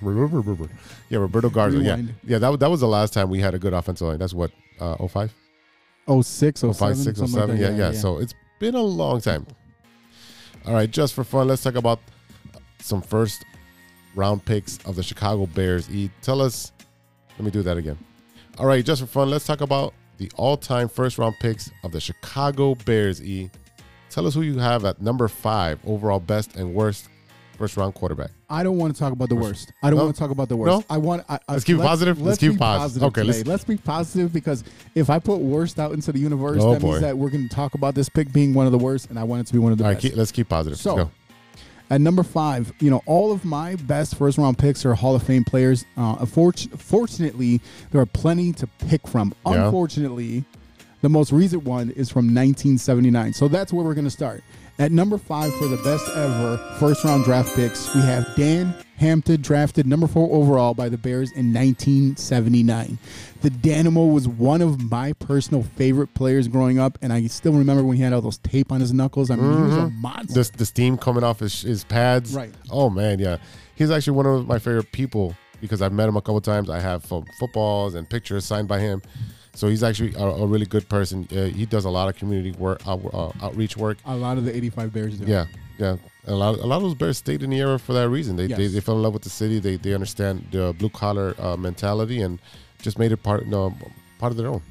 Roberto, 0.01 0.37
Roberto. 0.41 0.73
yeah, 1.09 1.19
Roberto 1.19 1.49
Garza, 1.49 1.77
yeah, 1.77 1.91
Rewind. 1.95 2.15
yeah. 2.25 2.37
That, 2.37 2.49
wa- 2.49 2.55
that 2.57 2.69
was 2.69 2.81
the 2.81 2.87
last 2.87 3.13
time 3.13 3.29
we 3.29 3.39
had 3.39 3.53
a 3.53 3.59
good 3.59 3.73
offensive 3.73 4.07
line. 4.09 4.17
That's 4.19 4.33
what 4.33 4.51
uh, 4.81 5.07
05? 5.07 5.33
06, 6.21 6.59
07, 6.61 6.73
05, 6.73 6.97
6, 6.97 7.19
something 7.19 7.39
like 7.39 7.47
07. 7.49 7.57
that. 7.61 7.71
yeah, 7.77 7.77
yeah, 7.77 7.91
So 7.93 8.17
it's 8.17 8.33
been 8.59 8.75
a 8.75 8.81
long 8.81 9.21
time. 9.21 9.45
All 10.65 10.73
right, 10.73 10.89
just 10.91 11.13
for 11.13 11.23
fun, 11.23 11.47
let's 11.47 11.63
talk 11.63 11.75
about 11.75 11.99
some 12.81 13.01
first 13.01 13.45
round 14.15 14.43
picks 14.43 14.79
of 14.85 14.95
the 14.97 15.03
Chicago 15.03 15.45
Bears. 15.45 15.89
E, 15.89 16.09
tell 16.21 16.41
us. 16.41 16.73
Let 17.37 17.45
me 17.45 17.51
do 17.51 17.61
that 17.63 17.77
again. 17.77 17.97
All 18.59 18.65
right, 18.65 18.83
just 18.83 19.01
for 19.01 19.07
fun, 19.07 19.29
let's 19.29 19.45
talk 19.45 19.61
about 19.61 19.93
the 20.17 20.29
all-time 20.35 20.89
first-round 20.89 21.35
picks 21.39 21.71
of 21.83 21.93
the 21.93 22.01
Chicago 22.01 22.75
Bears. 22.75 23.21
E, 23.23 23.49
tell 24.09 24.27
us 24.27 24.33
who 24.33 24.41
you 24.41 24.59
have 24.59 24.83
at 24.83 25.01
number 25.01 25.27
five 25.29 25.79
overall 25.85 26.19
best 26.19 26.57
and 26.57 26.73
worst 26.73 27.07
first-round 27.57 27.93
quarterback. 27.93 28.31
I 28.49 28.63
don't 28.63 28.77
want 28.77 28.93
to 28.93 28.99
talk 28.99 29.13
about 29.13 29.29
the 29.29 29.35
worst. 29.35 29.71
I 29.81 29.89
don't 29.89 29.97
No? 29.99 30.05
want 30.05 30.15
to 30.15 30.19
talk 30.19 30.31
about 30.31 30.49
the 30.49 30.57
worst. 30.57 30.89
No? 30.89 30.93
I 30.93 30.97
want. 30.97 31.23
I, 31.29 31.35
I, 31.47 31.53
Let's 31.53 31.63
keep 31.63 31.77
it 31.77 31.81
positive? 31.81 32.21
Let's 32.21 32.37
keep 32.37 32.51
be 32.51 32.55
it 32.55 32.59
positive. 32.59 33.07
Okay, 33.07 33.23
let's- 33.23 33.45
let's 33.47 33.63
be 33.63 33.77
positive 33.77 34.33
because 34.33 34.65
if 34.93 35.09
I 35.09 35.19
put 35.19 35.37
worst 35.39 35.79
out 35.79 35.93
into 35.93 36.11
the 36.11 36.19
universe, 36.19 36.61
Oh, 36.61 36.73
that 36.73 36.81
boy. 36.81 36.87
means 36.89 37.01
that 37.01 37.17
we're 37.17 37.29
going 37.29 37.47
to 37.47 37.55
talk 37.55 37.75
about 37.75 37.95
this 37.95 38.09
pick 38.09 38.31
being 38.33 38.53
one 38.53 38.65
of 38.65 38.73
the 38.73 38.77
worst, 38.77 39.09
and 39.09 39.17
I 39.17 39.23
want 39.23 39.41
it 39.41 39.47
to 39.47 39.53
be 39.53 39.59
one 39.59 39.71
of 39.71 39.77
the 39.77 39.85
All 39.85 39.89
right, 39.91 39.95
best. 39.95 40.01
keep, 40.07 40.15
let's 40.17 40.31
keep 40.33 40.49
positive. 40.49 40.77
So, 40.79 40.95
Let's 40.95 41.09
go. 41.09 41.15
At 41.89 42.01
number 42.01 42.21
five, 42.21 42.71
you 42.79 42.91
know, 42.91 43.01
all 43.07 43.31
of 43.31 43.43
my 43.43 43.75
best 43.75 44.15
first 44.15 44.37
round 44.37 44.59
picks 44.59 44.85
are 44.85 44.93
Hall 44.93 45.15
of 45.15 45.23
Fame 45.23 45.43
players. 45.43 45.85
Uh, 45.97 46.17
unfortu- 46.17 46.77
fortunately, 46.79 47.61
there 47.91 47.99
are 47.99 48.05
plenty 48.05 48.53
to 48.53 48.67
pick 48.87 49.07
from. 49.07 49.33
Yeah. 49.47 49.65
Unfortunately, 49.65 50.45
the 51.01 51.09
most 51.09 51.31
recent 51.31 51.63
one 51.63 51.89
is 51.91 52.09
from 52.09 52.25
1979. 52.27 53.33
So 53.33 53.47
that's 53.47 53.73
where 53.73 53.83
we're 53.83 53.95
going 53.95 54.05
to 54.05 54.11
start. 54.11 54.43
At 54.77 54.91
number 54.91 55.17
five 55.17 55.53
for 55.55 55.67
the 55.67 55.77
best 55.77 56.07
ever 56.15 56.57
first 56.79 57.03
round 57.03 57.25
draft 57.25 57.55
picks, 57.55 57.93
we 57.95 58.01
have 58.01 58.27
Dan 58.35 58.73
Hampton, 58.99 59.41
drafted 59.41 59.87
number 59.87 60.07
four 60.07 60.29
overall 60.35 60.73
by 60.73 60.89
the 60.89 60.97
Bears 60.97 61.31
in 61.31 61.53
1979. 61.53 62.99
The 63.41 63.49
Danimal 63.49 64.13
was 64.13 64.27
one 64.27 64.61
of 64.61 64.91
my 64.91 65.13
personal 65.13 65.63
favorite 65.63 66.13
players 66.13 66.49
growing 66.49 66.79
up, 66.79 66.97
and 67.01 67.13
I 67.13 67.25
still 67.27 67.53
remember 67.53 67.83
when 67.83 67.95
he 67.95 68.03
had 68.03 68.11
all 68.11 68.21
those 68.21 68.39
tape 68.39 68.73
on 68.73 68.81
his 68.81 68.91
knuckles. 68.91 69.31
I 69.31 69.37
mean, 69.37 69.55
he 69.55 69.63
was 69.63 69.77
a 69.77 69.89
monster. 69.89 70.33
This 70.33 70.49
the 70.49 70.65
steam 70.65 70.97
coming 70.97 71.23
off 71.23 71.39
his, 71.39 71.61
his 71.61 71.85
pads. 71.85 72.35
Right. 72.35 72.53
Oh 72.69 72.89
man, 72.89 73.19
yeah. 73.19 73.37
He's 73.75 73.89
actually 73.89 74.17
one 74.17 74.25
of 74.25 74.45
my 74.47 74.59
favorite 74.59 74.91
people 74.91 75.33
because 75.61 75.81
I've 75.81 75.93
met 75.93 76.09
him 76.09 76.17
a 76.17 76.21
couple 76.21 76.41
times. 76.41 76.69
I 76.69 76.81
have 76.81 77.05
footballs 77.05 77.95
and 77.95 78.09
pictures 78.09 78.43
signed 78.43 78.67
by 78.67 78.79
him. 78.79 79.01
So 79.53 79.67
he's 79.67 79.83
actually 79.83 80.13
a, 80.15 80.23
a 80.25 80.45
really 80.45 80.65
good 80.65 80.87
person. 80.89 81.27
Uh, 81.31 81.45
he 81.45 81.65
does 81.65 81.85
a 81.85 81.89
lot 81.89 82.09
of 82.09 82.15
community 82.15 82.51
work, 82.51 82.85
out, 82.87 83.01
uh, 83.13 83.31
outreach 83.41 83.77
work. 83.77 83.97
A 84.05 84.15
lot 84.15 84.37
of 84.37 84.45
the 84.45 84.55
85 84.55 84.93
Bears 84.93 85.17
do. 85.17 85.25
Yeah, 85.25 85.45
yeah. 85.79 85.95
A 86.27 86.35
lot, 86.35 86.59
a 86.59 86.65
lot 86.67 86.75
of 86.77 86.83
those 86.83 86.93
Bears 86.95 87.17
stayed 87.17 87.41
in 87.41 87.49
the 87.49 87.59
area 87.59 87.79
for 87.79 87.93
that 87.93 88.09
reason. 88.09 88.35
They, 88.35 88.45
they, 88.47 88.63
Yes. 88.63 88.73
they 88.73 88.79
fell 88.81 88.95
in 88.97 89.01
love 89.01 89.13
with 89.13 89.23
the 89.23 89.29
city. 89.31 89.57
They, 89.59 89.77
they 89.77 89.93
understand 89.95 90.45
the 90.51 90.75
blue 90.77 90.89
collar 90.89 91.33
uh, 91.39 91.55
mentality 91.57 92.21
and 92.21 92.37
just 92.81 92.99
made 92.99 93.11
it 93.11 93.17
part, 93.23 93.47
no, 93.47 93.73
part 94.19 94.31
of 94.31 94.37
their 94.37 94.47
own. 94.47 94.61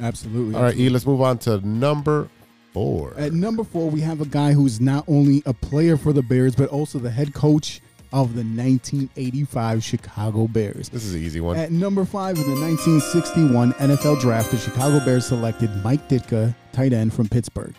Absolutely. 0.00 0.56
All 0.56 0.62
right, 0.62 0.76
E. 0.76 0.88
Let's 0.88 1.06
move 1.06 1.20
on 1.20 1.38
to 1.40 1.58
number 1.66 2.28
four. 2.72 3.14
At 3.16 3.32
number 3.32 3.62
four, 3.62 3.88
we 3.88 4.00
have 4.00 4.20
a 4.20 4.26
guy 4.26 4.52
who's 4.52 4.80
not 4.80 5.04
only 5.06 5.42
a 5.46 5.52
player 5.54 5.96
for 5.96 6.12
the 6.12 6.22
Bears, 6.22 6.56
but 6.56 6.68
also 6.70 6.98
the 6.98 7.10
head 7.10 7.32
coach 7.34 7.80
of 8.12 8.34
the 8.34 8.42
1985 8.42 9.84
Chicago 9.84 10.46
Bears. 10.48 10.88
This 10.88 11.04
is 11.04 11.14
an 11.14 11.20
easy 11.22 11.40
one. 11.40 11.56
At 11.56 11.70
number 11.72 12.04
five 12.04 12.36
in 12.36 12.42
the 12.42 12.60
1961 12.60 13.72
NFL 13.74 14.20
Draft, 14.20 14.50
the 14.50 14.56
Chicago 14.58 15.04
Bears 15.04 15.26
selected 15.26 15.70
Mike 15.84 16.08
Ditka, 16.08 16.54
tight 16.72 16.92
end 16.92 17.12
from 17.14 17.28
Pittsburgh. 17.28 17.74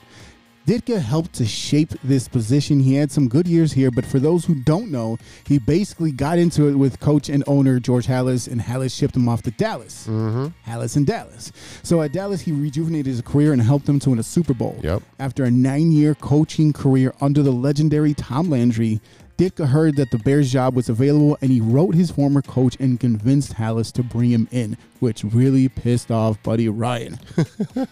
Ditka 0.66 1.00
helped 1.00 1.34
to 1.34 1.46
shape 1.46 1.90
this 2.04 2.28
position. 2.28 2.80
He 2.80 2.96
had 2.96 3.12
some 3.12 3.28
good 3.28 3.48
years 3.48 3.72
here, 3.72 3.92
but 3.92 4.04
for 4.04 4.20
those 4.20 4.46
who 4.46 4.56
don't 4.56 4.90
know, 4.90 5.20
he 5.46 5.60
basically 5.60 6.12
got 6.12 6.40
into 6.40 6.68
it 6.68 6.74
with 6.74 7.00
coach 7.00 7.30
and 7.30 7.44
owner 7.46 7.80
George 7.80 8.08
Halas, 8.08 8.48
and 8.48 8.60
Halas 8.60 8.98
shipped 8.98 9.16
him 9.16 9.30
off 9.30 9.44
to 9.44 9.52
Dallas. 9.52 10.08
Mm-hmm. 10.08 10.48
Halas 10.70 10.98
in 10.98 11.06
Dallas. 11.06 11.52
So 11.84 12.02
at 12.02 12.14
Dallas, 12.14 12.42
he 12.42 12.52
rejuvenated 12.52 13.06
his 13.06 13.22
career 13.22 13.54
and 13.54 13.62
helped 13.62 13.86
them 13.86 14.00
to 14.00 14.10
win 14.10 14.18
a 14.18 14.24
Super 14.24 14.56
Bowl. 14.56 14.80
Yep. 14.82 15.04
After 15.20 15.44
a 15.44 15.52
nine-year 15.52 16.16
coaching 16.16 16.74
career 16.74 17.14
under 17.22 17.44
the 17.44 17.52
legendary 17.52 18.16
Tom 18.16 18.50
Landry, 18.50 19.02
Ditka 19.38 19.68
heard 19.68 19.98
that 19.98 20.10
the 20.10 20.18
Bears 20.18 20.52
job 20.52 20.76
was 20.76 20.90
available, 20.90 21.38
and 21.42 21.52
he 21.52 21.62
wrote 21.62 21.94
his 21.94 22.10
former 22.10 22.42
coach 22.42 22.76
and 22.80 23.00
convinced 23.00 23.54
Halas 23.54 23.92
to 23.92 24.02
bring 24.02 24.32
him 24.32 24.48
in, 24.52 24.78
which 25.00 25.24
really 25.24 25.70
pissed 25.70 26.10
off 26.10 26.42
Buddy 26.42 26.70
Ryan. 26.70 27.20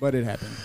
but 0.00 0.14
it 0.14 0.24
happened. 0.24 0.56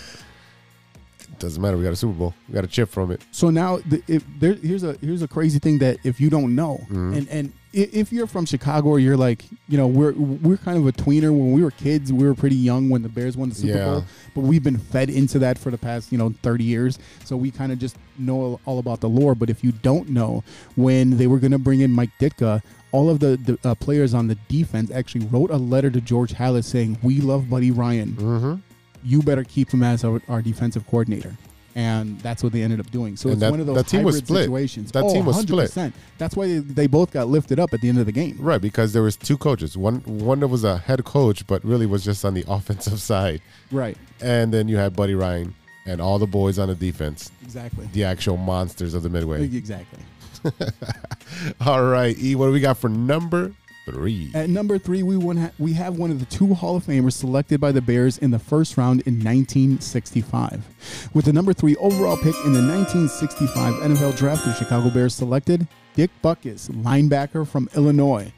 Doesn't 1.40 1.60
matter. 1.60 1.76
We 1.76 1.82
got 1.84 1.92
a 1.92 1.96
Super 1.96 2.12
Bowl. 2.14 2.34
We 2.48 2.54
got 2.54 2.64
a 2.64 2.68
chip 2.68 2.88
from 2.90 3.10
it. 3.10 3.22
So 3.32 3.50
now, 3.50 3.78
the, 3.78 4.02
if 4.06 4.24
there, 4.38 4.54
here's 4.54 4.82
a 4.82 4.92
here's 5.00 5.22
a 5.22 5.28
crazy 5.28 5.58
thing 5.58 5.78
that 5.78 5.98
if 6.04 6.20
you 6.20 6.30
don't 6.30 6.54
know, 6.54 6.78
Mm-hmm. 6.84 7.14
and 7.14 7.28
and 7.28 7.52
if 7.72 8.12
you're 8.12 8.26
from 8.26 8.46
Chicago, 8.46 8.88
or 8.88 8.98
you're 8.98 9.16
like, 9.16 9.44
you 9.68 9.76
know, 9.78 9.86
we're 9.86 10.12
we're 10.12 10.56
kind 10.56 10.76
of 10.76 10.86
a 10.86 10.92
tweener. 10.92 11.30
When 11.30 11.52
we 11.52 11.62
were 11.62 11.70
kids, 11.70 12.12
we 12.12 12.26
were 12.26 12.34
pretty 12.34 12.56
young 12.56 12.88
when 12.90 13.02
the 13.02 13.08
Bears 13.08 13.36
won 13.36 13.48
the 13.48 13.54
Super 13.54 13.74
Yeah. 13.78 13.84
Bowl, 13.86 14.04
but 14.34 14.40
we've 14.42 14.62
been 14.62 14.76
fed 14.78 15.08
into 15.08 15.38
that 15.40 15.56
for 15.58 15.70
the 15.70 15.78
past, 15.78 16.10
you 16.12 16.18
know, 16.18 16.34
30 16.42 16.64
years. 16.64 16.98
So 17.24 17.36
we 17.36 17.50
kind 17.52 17.70
of 17.72 17.78
just 17.78 17.96
know 18.18 18.58
all 18.66 18.78
about 18.80 19.00
the 19.00 19.08
lore. 19.08 19.34
But 19.34 19.50
if 19.50 19.62
you 19.64 19.70
don't 19.72 20.08
know, 20.10 20.42
when 20.76 21.16
they 21.16 21.26
were 21.28 21.38
going 21.38 21.52
to 21.52 21.58
bring 21.58 21.80
in 21.80 21.90
Mike 21.92 22.10
Ditka. 22.20 22.62
All 22.92 23.08
of 23.08 23.20
the, 23.20 23.36
the 23.36 23.56
uh, 23.70 23.76
players 23.76 24.14
on 24.14 24.26
the 24.26 24.34
defense 24.48 24.90
actually 24.90 25.24
wrote 25.26 25.52
a 25.52 25.56
letter 25.56 25.90
to 25.90 26.00
George 26.00 26.32
Halas 26.34 26.64
saying, 26.64 26.98
"We 27.04 27.20
love 27.20 27.48
Buddy 27.48 27.70
Ryan. 27.70 28.14
Mm-hmm. 28.14 28.54
You 29.04 29.22
better 29.22 29.44
keep 29.44 29.70
him 29.70 29.82
as 29.82 30.04
our, 30.04 30.20
our 30.28 30.42
defensive 30.42 30.86
coordinator." 30.86 31.36
And 31.76 32.18
that's 32.20 32.42
what 32.42 32.52
they 32.52 32.62
ended 32.62 32.80
up 32.80 32.90
doing. 32.90 33.16
So 33.16 33.28
And 33.28 33.34
it's 33.34 33.40
that- 33.42 33.50
one 33.52 33.60
of 33.60 33.66
those 33.66 33.76
that 33.76 33.86
team 33.86 34.02
was 34.02 34.16
hybrid 34.16 34.26
split. 34.26 34.42
situations. 34.42 34.90
That 34.90 35.04
oh, 35.04 35.12
team 35.14 35.24
was 35.24 35.36
split. 35.38 35.70
100%. 35.70 35.92
That's 36.18 36.34
why 36.34 36.48
they, 36.48 36.58
they 36.58 36.86
both 36.88 37.12
got 37.12 37.28
lifted 37.28 37.60
up 37.60 37.72
at 37.72 37.80
the 37.80 37.88
end 37.88 37.98
of 38.00 38.06
the 38.06 38.12
game. 38.12 38.36
Right, 38.40 38.60
because 38.60 38.92
there 38.92 39.02
was 39.04 39.14
two 39.16 39.38
coaches. 39.38 39.76
One 39.76 40.00
one 40.00 40.40
that 40.40 40.48
was 40.48 40.64
a 40.64 40.78
head 40.78 41.04
coach, 41.04 41.46
but 41.46 41.64
really 41.64 41.86
was 41.86 42.04
just 42.04 42.24
on 42.24 42.34
the 42.34 42.44
offensive 42.48 43.00
side. 43.00 43.40
Right. 43.70 43.96
And 44.20 44.52
then 44.52 44.66
you 44.66 44.78
had 44.78 44.96
Buddy 44.96 45.14
Ryan 45.14 45.54
and 45.86 46.00
all 46.00 46.18
the 46.18 46.26
boys 46.26 46.58
on 46.58 46.68
the 46.68 46.74
defense, 46.74 47.30
Exactly. 47.42 47.88
the 47.92 48.02
actual 48.02 48.36
monsters 48.36 48.92
of 48.92 49.04
the 49.04 49.08
Midway. 49.08 49.44
Exactly. 49.44 50.00
All 51.66 51.84
right, 51.84 52.18
E, 52.18 52.34
what 52.34 52.46
do 52.46 52.52
we 52.52 52.60
got 52.60 52.78
for 52.78 52.88
number 52.88 53.52
three? 53.90 54.30
At 54.34 54.48
number 54.48 54.78
three, 54.78 55.02
we 55.02 55.16
won 55.16 55.50
we 55.58 55.72
have 55.74 55.98
one 55.98 56.10
of 56.10 56.20
the 56.20 56.26
two 56.26 56.54
Hall 56.54 56.76
of 56.76 56.84
Famers 56.84 57.14
selected 57.14 57.60
by 57.60 57.72
the 57.72 57.82
Bears 57.82 58.18
in 58.18 58.30
the 58.30 58.38
first 58.38 58.76
round 58.76 59.02
in 59.02 59.14
1965. 59.14 61.10
With 61.14 61.24
the 61.24 61.32
number 61.32 61.52
three 61.52 61.76
overall 61.76 62.16
pick 62.16 62.34
in 62.44 62.52
the 62.52 62.66
1965 62.66 63.74
NFL 63.74 64.16
Draft, 64.16 64.44
the 64.44 64.52
Chicago 64.54 64.90
Bears 64.90 65.14
selected 65.14 65.66
Dick 65.94 66.10
Butkus, 66.22 66.70
linebacker 66.70 67.46
from 67.46 67.68
Illinois. 67.74 68.32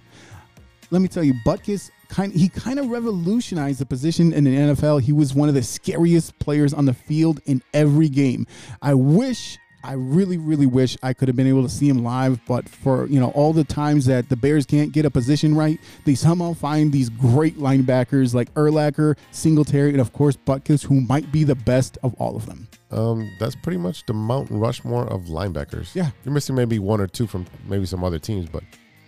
Let 0.90 1.00
me 1.00 1.08
tell 1.08 1.24
you, 1.24 1.34
Butkus 1.46 1.90
kind 2.08 2.32
he 2.32 2.48
kind 2.48 2.78
of 2.78 2.88
revolutionized 2.88 3.80
the 3.80 3.86
position 3.86 4.32
in 4.32 4.44
the 4.44 4.54
NFL. 4.54 5.00
He 5.00 5.12
was 5.12 5.34
one 5.34 5.48
of 5.48 5.54
the 5.54 5.62
scariest 5.62 6.38
players 6.38 6.74
on 6.74 6.84
the 6.84 6.94
field 6.94 7.40
in 7.46 7.62
every 7.72 8.08
game. 8.08 8.46
I 8.82 8.94
wish 8.94 9.58
I 9.84 9.94
really, 9.94 10.38
really 10.38 10.66
wish 10.66 10.96
I 11.02 11.12
could 11.12 11.28
have 11.28 11.36
been 11.36 11.46
able 11.46 11.62
to 11.62 11.68
see 11.68 11.88
him 11.88 12.04
live, 12.04 12.40
but 12.46 12.68
for 12.68 13.06
you 13.06 13.18
know 13.20 13.30
all 13.30 13.52
the 13.52 13.64
times 13.64 14.06
that 14.06 14.28
the 14.28 14.36
Bears 14.36 14.66
can't 14.66 14.92
get 14.92 15.04
a 15.04 15.10
position 15.10 15.54
right, 15.54 15.78
they 16.04 16.14
somehow 16.14 16.54
find 16.54 16.92
these 16.92 17.08
great 17.08 17.58
linebackers 17.58 18.34
like 18.34 18.52
Urlacher, 18.54 19.16
Singletary, 19.30 19.90
and 19.90 20.00
of 20.00 20.12
course 20.12 20.36
Butkus, 20.36 20.84
who 20.84 21.00
might 21.00 21.30
be 21.32 21.44
the 21.44 21.54
best 21.54 21.98
of 22.02 22.14
all 22.14 22.36
of 22.36 22.46
them. 22.46 22.68
Um, 22.90 23.30
that's 23.38 23.54
pretty 23.56 23.78
much 23.78 24.04
the 24.06 24.12
Mount 24.12 24.48
Rushmore 24.50 25.06
of 25.06 25.22
linebackers. 25.22 25.94
Yeah. 25.94 26.10
You're 26.24 26.34
missing 26.34 26.54
maybe 26.54 26.78
one 26.78 27.00
or 27.00 27.06
two 27.06 27.26
from 27.26 27.46
maybe 27.66 27.86
some 27.86 28.04
other 28.04 28.18
teams, 28.18 28.48
but 28.48 28.62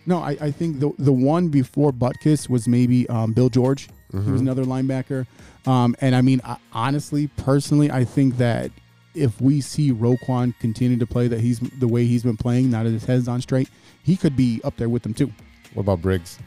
No, 0.07 0.18
I, 0.18 0.37
I 0.41 0.51
think 0.51 0.81
the 0.81 0.93
the 0.99 1.12
one 1.12 1.49
before 1.49 1.93
Butkus 1.93 2.49
was 2.49 2.66
maybe 2.66 3.09
um, 3.09 3.33
Bill 3.33 3.49
George. 3.49 3.89
He 4.12 4.31
was 4.31 4.41
another 4.41 4.62
linebacker. 4.64 5.27
Um, 5.66 5.97
and 6.01 6.14
I 6.14 6.20
mean, 6.20 6.41
I, 6.45 6.57
honestly, 6.72 7.27
personally, 7.37 7.91
I 7.91 8.05
think 8.05 8.37
that 8.37 8.70
if 9.15 9.41
we 9.41 9.61
see 9.61 9.93
Roquan 9.93 10.55
continue 10.59 10.99
to 10.99 11.07
play 11.07 11.29
that 11.29 11.41
he's 11.41 11.61
the 11.61 11.89
way 11.89 12.05
he's 12.05 12.23
been 12.23 12.37
playing, 12.37 12.71
now 12.71 12.83
that 12.83 12.91
his 12.91 13.05
head's 13.05 13.29
on 13.29 13.41
straight, 13.41 13.69
he 14.03 14.17
could 14.17 14.37
be 14.37 14.61
up 14.65 14.77
there 14.77 14.89
with 14.89 15.03
them 15.03 15.15
too. 15.15 15.33
what 15.75 15.83
about 15.83 16.03
Briggs? 16.03 16.39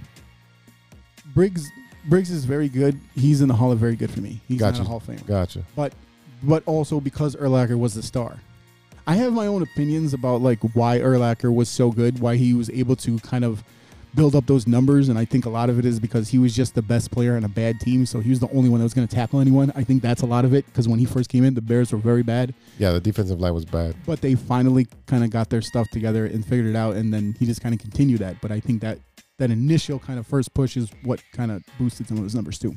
Briggs 1.33 1.69
Briggs 2.07 2.31
is 2.31 2.45
very 2.45 2.69
good. 2.69 2.99
He's 3.15 3.41
in 3.41 3.47
the 3.49 3.53
Hall 3.53 3.71
of 3.71 3.79
Very 3.79 3.95
good 3.95 4.09
for 4.11 4.21
me. 4.21 4.39
He's 4.47 4.59
Gotcha. 4.59 4.77
not 4.79 4.85
a 4.85 4.87
Hall 4.89 4.97
of 4.97 5.03
Famer. 5.03 5.25
Gotcha. 5.27 5.63
but 5.75 5.93
but 6.43 6.63
also 6.65 6.99
because 6.99 7.35
Urlacher 7.35 7.77
was 7.77 7.93
the 7.95 8.03
star. 8.03 8.37
I 9.05 9.15
have 9.15 9.33
my 9.33 9.47
own 9.47 9.61
opinions 9.61 10.13
about 10.13 10.41
like 10.41 10.59
why 10.73 10.99
Urlacher 10.99 11.53
was 11.53 11.69
so 11.69 11.91
good, 11.91 12.19
why 12.19 12.35
he 12.35 12.53
was 12.53 12.69
able 12.69 12.95
to 12.97 13.17
kind 13.19 13.43
of 13.45 13.63
build 14.15 14.35
up 14.35 14.45
those 14.47 14.67
numbers, 14.67 15.09
and 15.09 15.17
I 15.19 15.25
think 15.25 15.45
a 15.45 15.49
lot 15.49 15.69
of 15.69 15.77
it 15.79 15.85
is 15.85 15.99
because 15.99 16.29
he 16.29 16.37
was 16.39 16.55
just 16.55 16.73
the 16.75 16.81
best 16.81 17.11
player 17.11 17.35
on 17.35 17.43
a 17.43 17.49
bad 17.49 17.79
team, 17.79 18.05
so 18.05 18.19
he 18.19 18.29
was 18.29 18.39
the 18.39 18.49
only 18.51 18.69
one 18.69 18.79
that 18.79 18.83
was 18.85 18.93
going 18.93 19.07
to 19.07 19.15
tackle 19.15 19.39
anyone. 19.39 19.71
I 19.75 19.83
think 19.83 20.01
that's 20.01 20.21
a 20.21 20.25
lot 20.25 20.43
of 20.45 20.53
it 20.53 20.65
because 20.65 20.87
when 20.87 20.97
he 20.99 21.05
first 21.05 21.29
came 21.29 21.43
in, 21.43 21.53
the 21.53 21.61
Bears 21.61 21.91
were 21.91 21.97
very 21.99 22.23
bad, 22.23 22.53
Yeah, 22.79 22.91
the 22.93 22.99
defensive 22.99 23.39
line 23.39 23.53
was 23.53 23.65
bad. 23.65 23.95
but 24.05 24.21
they 24.21 24.35
finally 24.35 24.87
kind 25.05 25.23
of 25.23 25.29
got 25.29 25.49
their 25.49 25.61
stuff 25.61 25.87
together 25.91 26.25
and 26.25 26.45
figured 26.45 26.67
it 26.67 26.75
out, 26.75 26.95
and 26.95 27.13
then 27.13 27.35
he 27.39 27.45
just 27.45 27.61
kind 27.61 27.75
of 27.75 27.79
continued 27.81 28.19
that. 28.21 28.41
But 28.41 28.51
I 28.51 28.59
think 28.59 28.81
that 28.81 28.99
that 29.39 29.51
initial 29.51 29.99
kind 29.99 30.17
of 30.17 30.25
first 30.25 30.51
push 30.55 30.75
is 30.77 30.89
what 31.03 31.21
kind 31.31 31.51
of 31.51 31.61
boosted 31.77 32.07
some 32.07 32.17
of 32.17 32.23
those 32.23 32.33
numbers 32.33 32.57
too. 32.57 32.75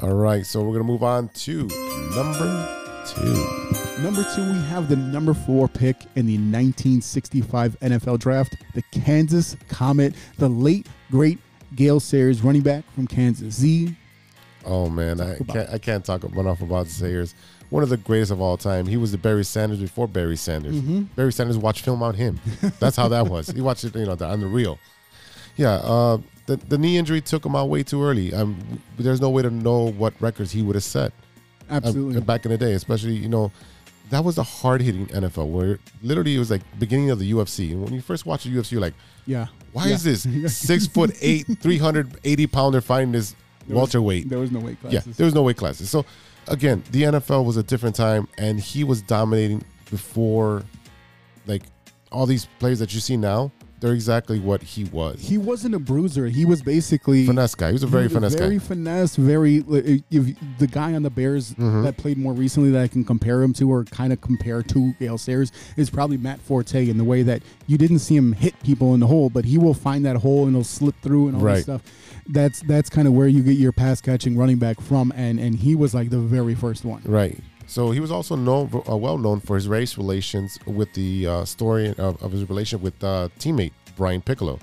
All 0.00 0.14
right, 0.14 0.46
so 0.46 0.62
we're 0.62 0.72
gonna 0.74 0.84
move 0.84 1.02
on 1.02 1.28
to 1.30 1.66
number 2.14 2.75
two. 3.06 4.02
Number 4.02 4.24
two, 4.34 4.42
we 4.42 4.58
have 4.66 4.88
the 4.88 4.96
number 4.96 5.34
four 5.34 5.68
pick 5.68 5.96
in 6.16 6.26
the 6.26 6.34
1965 6.34 7.78
NFL 7.80 8.18
Draft, 8.18 8.56
the 8.74 8.82
Kansas 8.92 9.56
Comet, 9.68 10.14
the 10.38 10.48
late 10.48 10.86
great 11.10 11.38
Gale 11.74 12.00
Sayers, 12.00 12.42
running 12.42 12.62
back 12.62 12.84
from 12.92 13.06
Kansas. 13.06 13.54
Z. 13.54 13.94
Oh 14.64 14.88
man, 14.88 15.20
I 15.20 15.36
can't 15.36 15.70
I 15.70 15.78
can't 15.78 16.04
talk 16.04 16.24
enough 16.24 16.60
about 16.60 16.88
Sayers. 16.88 17.34
One 17.70 17.82
of 17.82 17.88
the 17.88 17.96
greatest 17.96 18.30
of 18.30 18.40
all 18.40 18.56
time. 18.56 18.86
He 18.86 18.96
was 18.96 19.12
the 19.12 19.18
Barry 19.18 19.44
Sanders 19.44 19.80
before 19.80 20.06
Barry 20.06 20.36
Sanders. 20.36 20.76
Mm-hmm. 20.76 21.02
Barry 21.16 21.32
Sanders 21.32 21.58
watched 21.58 21.84
film 21.84 22.02
on 22.02 22.14
him. 22.14 22.40
That's 22.78 22.96
how 22.96 23.08
that 23.08 23.26
was. 23.30 23.48
He 23.48 23.60
watched 23.60 23.84
it, 23.84 23.94
you 23.94 24.06
know, 24.06 24.16
on 24.20 24.40
the 24.40 24.46
reel. 24.46 24.78
Yeah, 25.56 25.74
uh, 25.74 26.18
the, 26.46 26.56
the 26.56 26.78
knee 26.78 26.96
injury 26.96 27.20
took 27.20 27.44
him 27.44 27.56
out 27.56 27.68
way 27.68 27.82
too 27.82 28.02
early. 28.02 28.32
Um, 28.32 28.80
there's 28.98 29.20
no 29.20 29.30
way 29.30 29.42
to 29.42 29.50
know 29.50 29.90
what 29.92 30.14
records 30.20 30.52
he 30.52 30.62
would 30.62 30.76
have 30.76 30.84
set 30.84 31.12
um, 31.70 31.76
Absolutely. 31.78 32.20
back 32.20 32.44
in 32.44 32.50
the 32.50 32.58
day, 32.58 32.72
especially 32.74 33.14
you 33.16 33.28
know. 33.28 33.52
That 34.10 34.22
was 34.24 34.38
a 34.38 34.44
hard 34.44 34.82
hitting 34.82 35.08
NFL 35.08 35.48
where 35.48 35.80
literally 36.00 36.36
it 36.36 36.38
was 36.38 36.48
like 36.48 36.60
beginning 36.78 37.10
of 37.10 37.18
the 37.18 37.32
UFC. 37.32 37.72
And 37.72 37.82
when 37.82 37.92
you 37.92 38.00
first 38.00 38.24
watch 38.24 38.44
the 38.44 38.50
UFC, 38.50 38.70
you're 38.70 38.80
like, 38.80 38.94
yeah. 39.26 39.48
why 39.72 39.86
Yeah. 39.88 39.94
is 39.94 40.04
this 40.04 40.56
six 40.56 40.86
foot 40.86 41.10
eight, 41.20 41.44
380 41.60 42.46
pounder 42.46 42.80
fighting 42.80 43.10
this 43.10 43.34
There 43.66 43.74
was- 43.76 43.90
There 44.28 44.38
was 44.38 44.52
no 44.52 44.60
weight 44.60 44.80
classes. 44.80 45.06
Yeah, 45.08 45.12
there 45.16 45.24
was 45.24 45.34
no 45.34 45.42
weight 45.42 45.56
classes. 45.56 45.90
So 45.90 46.06
again, 46.46 46.84
the 46.92 47.02
NFL 47.02 47.44
was 47.44 47.56
a 47.56 47.64
different 47.64 47.96
time, 47.96 48.28
and 48.38 48.60
he 48.60 48.84
was 48.84 49.02
dominating 49.02 49.64
before, 49.90 50.62
like 51.48 51.64
all 52.12 52.26
these 52.26 52.46
players 52.60 52.78
that 52.78 52.94
you 52.94 53.00
see 53.00 53.16
now. 53.16 53.50
They're 53.80 53.92
exactly 53.92 54.38
what 54.40 54.62
he 54.62 54.84
was. 54.84 55.20
he 55.20 55.36
wasn't 55.36 55.74
a 55.74 55.78
bruiser. 55.78 56.26
He 56.28 56.44
was 56.46 56.62
basically 56.62 57.26
finesse 57.26 57.54
guy. 57.54 57.66
He 57.68 57.72
was 57.74 57.82
a 57.82 57.86
very 57.86 58.04
was 58.04 58.14
finesse 58.14 58.34
very 58.34 58.58
guy. 58.58 58.64
finesse, 58.64 59.16
very. 59.16 59.56
If 60.10 60.36
the 60.58 60.66
guy 60.66 60.94
on 60.94 61.02
the 61.02 61.10
Bears 61.10 61.52
Mm-hmm. 61.54 61.82
that 61.82 61.96
played 61.96 62.16
more 62.18 62.32
recently 62.32 62.70
that 62.70 62.82
I 62.82 62.88
can 62.88 63.04
compare 63.04 63.42
him 63.42 63.52
to, 63.54 63.70
or 63.70 63.84
kind 63.84 64.12
of 64.12 64.20
compare 64.20 64.62
to 64.62 64.92
Gale 64.98 65.18
Sayers, 65.18 65.52
is 65.76 65.90
probably 65.90 66.16
Matt 66.16 66.40
Forte 66.40 66.88
in 66.88 66.96
the 66.98 67.04
way 67.04 67.22
that 67.22 67.42
you 67.66 67.76
didn't 67.78 67.98
see 68.00 68.16
him 68.16 68.32
hit 68.32 68.54
people 68.62 68.94
in 68.94 69.00
the 69.00 69.06
hole, 69.06 69.28
but 69.30 69.44
he 69.44 69.58
will 69.58 69.74
find 69.74 70.04
that 70.06 70.16
hole 70.16 70.44
and 70.46 70.54
he'll 70.54 70.64
slip 70.64 70.94
through 71.02 71.28
and 71.28 71.36
all 71.36 71.42
Right. 71.42 71.56
that 71.56 71.62
stuff. 71.62 71.82
That's 72.28 72.60
that's 72.62 72.88
kind 72.90 73.06
of 73.06 73.14
where 73.14 73.28
you 73.28 73.42
get 73.42 73.56
your 73.58 73.72
pass 73.72 74.00
catching 74.00 74.36
running 74.36 74.56
back 74.58 74.80
from, 74.80 75.12
and 75.14 75.38
and 75.38 75.54
he 75.54 75.74
was 75.76 75.94
like 75.94 76.10
the 76.10 76.18
very 76.18 76.54
first 76.54 76.84
one. 76.84 77.02
Right. 77.04 77.38
So 77.66 77.90
he 77.90 78.00
was 78.00 78.10
also 78.10 78.36
known, 78.36 78.82
uh, 78.88 78.96
well 78.96 79.18
known 79.18 79.40
for 79.40 79.56
his 79.56 79.68
race 79.68 79.98
relations 79.98 80.58
with 80.66 80.92
the 80.94 81.26
uh, 81.26 81.44
story 81.44 81.88
of, 81.88 82.22
of 82.22 82.32
his 82.32 82.48
relationship 82.48 82.82
with 82.82 83.02
uh, 83.02 83.28
teammate 83.38 83.72
Brian 83.96 84.22
Piccolo, 84.22 84.58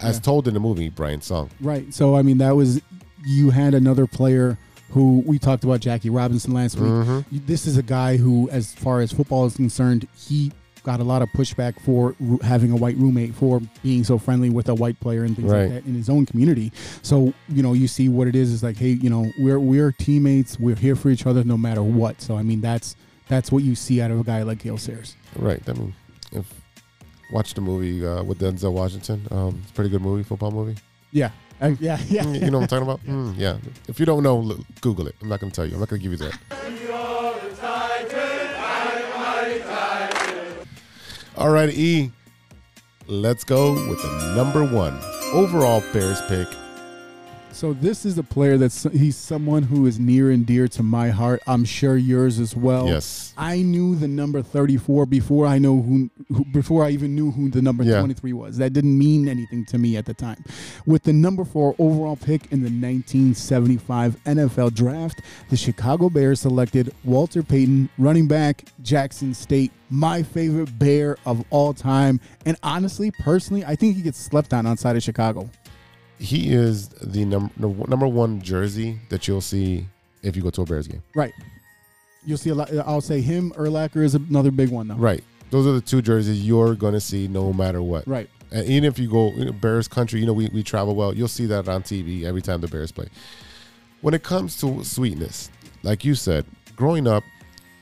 as 0.00 0.18
told 0.20 0.48
in 0.48 0.54
the 0.54 0.60
movie 0.60 0.88
Brian 0.88 1.20
Song. 1.20 1.50
Right. 1.60 1.92
So 1.92 2.16
I 2.16 2.22
mean, 2.22 2.38
that 2.38 2.56
was 2.56 2.80
you 3.24 3.50
had 3.50 3.74
another 3.74 4.06
player 4.06 4.58
who 4.90 5.22
we 5.26 5.38
talked 5.38 5.64
about 5.64 5.80
Jackie 5.80 6.10
Robinson 6.10 6.54
last 6.54 6.76
week. 6.76 6.90
Mm-hmm. 6.90 7.46
This 7.46 7.66
is 7.66 7.76
a 7.76 7.82
guy 7.82 8.16
who, 8.16 8.48
as 8.50 8.74
far 8.74 9.00
as 9.00 9.12
football 9.12 9.46
is 9.46 9.56
concerned, 9.56 10.06
he 10.16 10.52
got 10.86 11.00
a 11.00 11.04
lot 11.04 11.20
of 11.20 11.28
pushback 11.30 11.78
for 11.80 12.14
having 12.42 12.70
a 12.70 12.76
white 12.76 12.96
roommate 12.96 13.34
for 13.34 13.60
being 13.82 14.04
so 14.04 14.18
friendly 14.18 14.48
with 14.50 14.68
a 14.68 14.74
white 14.74 14.98
player 15.00 15.24
and 15.24 15.34
things 15.36 15.50
Right. 15.50 15.62
like 15.62 15.70
that 15.82 15.84
in 15.84 15.94
his 15.94 16.08
own 16.08 16.24
community. 16.26 16.70
So 17.02 17.34
you 17.48 17.62
know, 17.62 17.72
you 17.72 17.88
see 17.88 18.08
what 18.08 18.28
it 18.28 18.36
is 18.36 18.52
is 18.52 18.62
like, 18.62 18.76
hey, 18.76 18.90
you 18.90 19.10
know, 19.10 19.30
we're 19.38 19.58
we're 19.58 19.90
teammates. 19.92 20.58
We're 20.60 20.76
here 20.76 20.94
for 20.96 21.10
each 21.10 21.26
other 21.26 21.42
no 21.44 21.56
matter 21.58 21.82
what. 21.82 22.22
So 22.22 22.36
I 22.38 22.42
mean, 22.44 22.60
that's 22.60 22.94
that's 23.28 23.50
what 23.50 23.64
you 23.64 23.74
see 23.74 24.00
out 24.00 24.10
of 24.12 24.20
a 24.20 24.24
guy 24.24 24.42
like 24.44 24.60
Gale 24.62 24.78
Sayers. 24.78 25.16
Right. 25.34 25.60
I 25.68 25.72
mean, 25.72 25.92
if 26.32 26.46
watch 27.32 27.54
the 27.54 27.60
movie 27.60 28.06
uh, 28.06 28.22
with 28.22 28.38
Denzel 28.38 28.72
Washington. 28.72 29.26
Um, 29.32 29.58
it's 29.62 29.72
a 29.72 29.74
pretty 29.74 29.90
good 29.90 30.02
movie, 30.02 30.22
football 30.22 30.52
movie. 30.52 30.76
Yeah. 31.10 31.30
Uh, 31.60 31.74
yeah. 31.80 31.98
Yeah. 32.08 32.22
Mm, 32.22 32.34
you 32.44 32.50
know 32.52 32.58
what 32.60 32.72
I'm 32.72 32.82
talking 32.86 32.88
about? 32.88 33.04
Mm, 33.04 33.34
yeah. 33.36 33.56
If 33.88 33.98
you 33.98 34.06
don't 34.06 34.22
know, 34.22 34.38
look, 34.38 34.60
Google 34.80 35.08
it. 35.08 35.16
I'm 35.20 35.28
not 35.28 35.40
going 35.40 35.50
to 35.50 35.56
tell 35.56 35.66
you. 35.66 35.74
I'm 35.74 35.80
not 35.80 35.88
going 35.88 36.00
to 36.00 36.08
give 36.08 36.12
you 36.12 36.28
that. 36.28 36.38
All 41.46 41.52
right, 41.52 41.72
E. 41.72 42.10
Let's 43.06 43.44
go 43.44 43.74
with 43.88 44.02
the 44.02 44.34
number 44.34 44.64
one 44.64 44.98
overall 45.32 45.80
Bears 45.92 46.20
pick. 46.22 46.48
So 47.56 47.72
this 47.72 48.04
is 48.04 48.18
a 48.18 48.22
player 48.22 48.58
that's 48.58 48.82
he's 48.92 49.16
someone 49.16 49.62
who 49.62 49.86
is 49.86 49.98
near 49.98 50.30
and 50.30 50.44
dear 50.44 50.68
to 50.68 50.82
my 50.82 51.08
heart. 51.08 51.40
I'm 51.46 51.64
sure 51.64 51.96
yours 51.96 52.38
as 52.38 52.54
well. 52.54 52.86
Yes. 52.86 53.32
I 53.38 53.62
knew 53.62 53.94
the 53.96 54.06
number 54.06 54.42
34 54.42 55.06
before 55.06 55.46
I 55.46 55.56
know 55.56 55.80
who, 55.80 56.10
who 56.28 56.44
before 56.52 56.84
I 56.84 56.90
even 56.90 57.14
knew 57.14 57.30
who 57.30 57.48
the 57.48 57.62
number 57.62 57.82
Yeah. 57.82 58.00
23 58.00 58.34
was. 58.34 58.58
That 58.58 58.74
didn't 58.74 58.98
mean 58.98 59.26
anything 59.26 59.64
to 59.70 59.78
me 59.78 59.96
at 59.96 60.04
the 60.04 60.12
time. 60.12 60.44
With 60.84 61.04
the 61.04 61.14
number 61.14 61.46
4 61.46 61.76
overall 61.78 62.16
pick 62.16 62.42
in 62.52 62.60
the 62.60 62.68
1975 62.68 64.22
NFL 64.26 64.74
draft, 64.74 65.22
the 65.48 65.56
Chicago 65.56 66.10
Bears 66.10 66.40
selected 66.40 66.92
Walter 67.04 67.42
Payton, 67.42 67.88
running 67.96 68.28
back, 68.28 68.66
Jackson 68.82 69.32
State, 69.32 69.72
my 69.88 70.22
favorite 70.22 70.78
bear 70.78 71.16
of 71.24 71.42
all 71.48 71.72
time, 71.72 72.20
and 72.44 72.58
honestly, 72.62 73.10
personally, 73.24 73.64
I 73.64 73.76
think 73.76 73.96
he 73.96 74.02
gets 74.02 74.18
slept 74.18 74.52
on 74.52 74.66
outside 74.66 74.94
of 74.96 75.02
Chicago. 75.02 75.48
He 76.18 76.52
is 76.52 76.88
the 76.88 77.24
num- 77.24 77.50
the 77.58 77.68
number 77.68 78.06
one 78.08 78.40
jersey 78.40 78.98
that 79.10 79.28
you'll 79.28 79.40
see 79.42 79.86
if 80.22 80.34
you 80.36 80.42
go 80.42 80.50
to 80.50 80.62
a 80.62 80.64
Bears 80.64 80.88
game. 80.88 81.02
Right. 81.14 81.32
You'll 82.24 82.38
see 82.38 82.50
a 82.50 82.54
lot. 82.54 82.72
I'll 82.86 83.00
say 83.00 83.20
him. 83.20 83.52
Urlacher 83.52 84.02
is 84.02 84.14
another 84.14 84.50
big 84.50 84.70
one, 84.70 84.88
though. 84.88 84.94
Right. 84.96 85.22
Those 85.50 85.66
are 85.66 85.72
the 85.72 85.80
two 85.80 86.02
jerseys 86.02 86.42
you're 86.42 86.74
going 86.74 86.94
to 86.94 87.00
see 87.00 87.28
no 87.28 87.52
matter 87.52 87.80
what. 87.82 88.06
Right. 88.08 88.28
And 88.50 88.66
even 88.66 88.84
if 88.84 88.98
you 88.98 89.08
go 89.10 89.30
you 89.32 89.44
know, 89.44 89.52
Bears 89.52 89.86
country, 89.88 90.18
you 90.20 90.26
know, 90.26 90.32
we, 90.32 90.48
we 90.48 90.62
travel 90.62 90.94
well, 90.96 91.14
you'll 91.14 91.28
see 91.28 91.46
that 91.46 91.68
on 91.68 91.82
TV 91.82 92.24
every 92.24 92.42
time 92.42 92.60
the 92.60 92.68
Bears 92.68 92.90
play. 92.92 93.06
When 94.00 94.14
it 94.14 94.22
comes 94.22 94.58
to 94.60 94.82
sweetness, 94.84 95.50
like 95.82 96.04
you 96.04 96.14
said, 96.14 96.46
growing 96.74 97.06
up, 97.06 97.22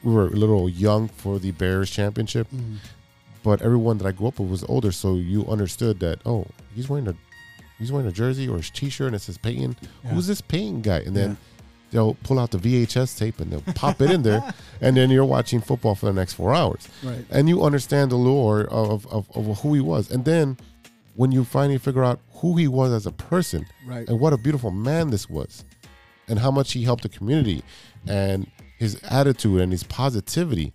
we 0.03 0.13
were 0.13 0.27
a 0.27 0.31
little 0.31 0.69
young 0.69 1.09
for 1.09 1.39
the 1.39 1.53
Bears 1.53 1.91
championship, 1.91 2.47
Mm-hmm. 2.51 2.77
but 3.43 3.63
everyone 3.63 3.97
that 3.99 4.07
I 4.07 4.13
grew 4.13 4.29
up 4.29 4.39
with 4.39 4.51
was 4.51 4.65
older, 4.65 4.93
so 4.93 5.15
you 5.17 5.47
understood 5.47 6.01
that, 6.01 6.21
oh, 6.27 6.47
he's 6.75 6.89
wearing 6.89 7.09
a 7.09 7.15
he's 7.79 7.91
wearing 7.93 8.07
a 8.09 8.13
jersey 8.13 8.49
or 8.49 8.57
a 8.59 8.63
t-shirt 8.63 9.09
and 9.09 9.17
it 9.17 9.21
says 9.21 9.39
Payton. 9.39 9.77
Who's 10.07 10.27
this 10.27 10.41
Payton 10.41 10.83
guy? 10.83 10.99
And 11.01 11.15
then 11.17 11.31
Yeah. 11.31 11.37
they'll 11.91 12.15
pull 12.23 12.39
out 12.39 12.51
the 12.51 12.59
VHS 12.59 13.17
tape 13.19 13.41
and 13.41 13.51
they'll 13.53 13.75
pop 13.75 14.01
it 14.01 14.11
in 14.11 14.23
there, 14.23 14.43
and 14.81 14.97
then 14.97 15.11
you're 15.11 15.25
watching 15.25 15.61
football 15.61 15.95
for 15.95 16.07
the 16.07 16.13
next 16.13 16.33
four 16.35 16.55
hours 16.55 16.89
Right. 17.03 17.25
and 17.31 17.49
you 17.49 17.63
understand 17.65 18.11
the 18.11 18.17
lore 18.17 18.63
of, 18.63 19.07
of, 19.09 19.29
of 19.37 19.61
who 19.61 19.75
he 19.75 19.81
was. 19.81 20.11
And 20.11 20.25
then 20.25 20.57
when 21.15 21.31
you 21.33 21.45
finally 21.45 21.79
figure 21.79 22.03
out 22.05 22.19
who 22.37 22.57
he 22.57 22.67
was 22.69 22.93
as 22.93 23.07
a 23.07 23.13
person 23.13 23.67
Right. 23.87 24.09
and 24.09 24.19
what 24.19 24.33
a 24.33 24.37
beautiful 24.37 24.71
man 24.73 25.11
this 25.11 25.29
was 25.31 25.65
and 26.29 26.39
how 26.39 26.51
much 26.51 26.73
he 26.73 26.83
helped 26.85 27.03
the 27.05 27.09
community 27.09 27.63
and 28.07 28.47
his 28.79 28.99
attitude 29.05 29.61
and 29.61 29.71
his 29.73 29.85
positivity. 29.85 30.73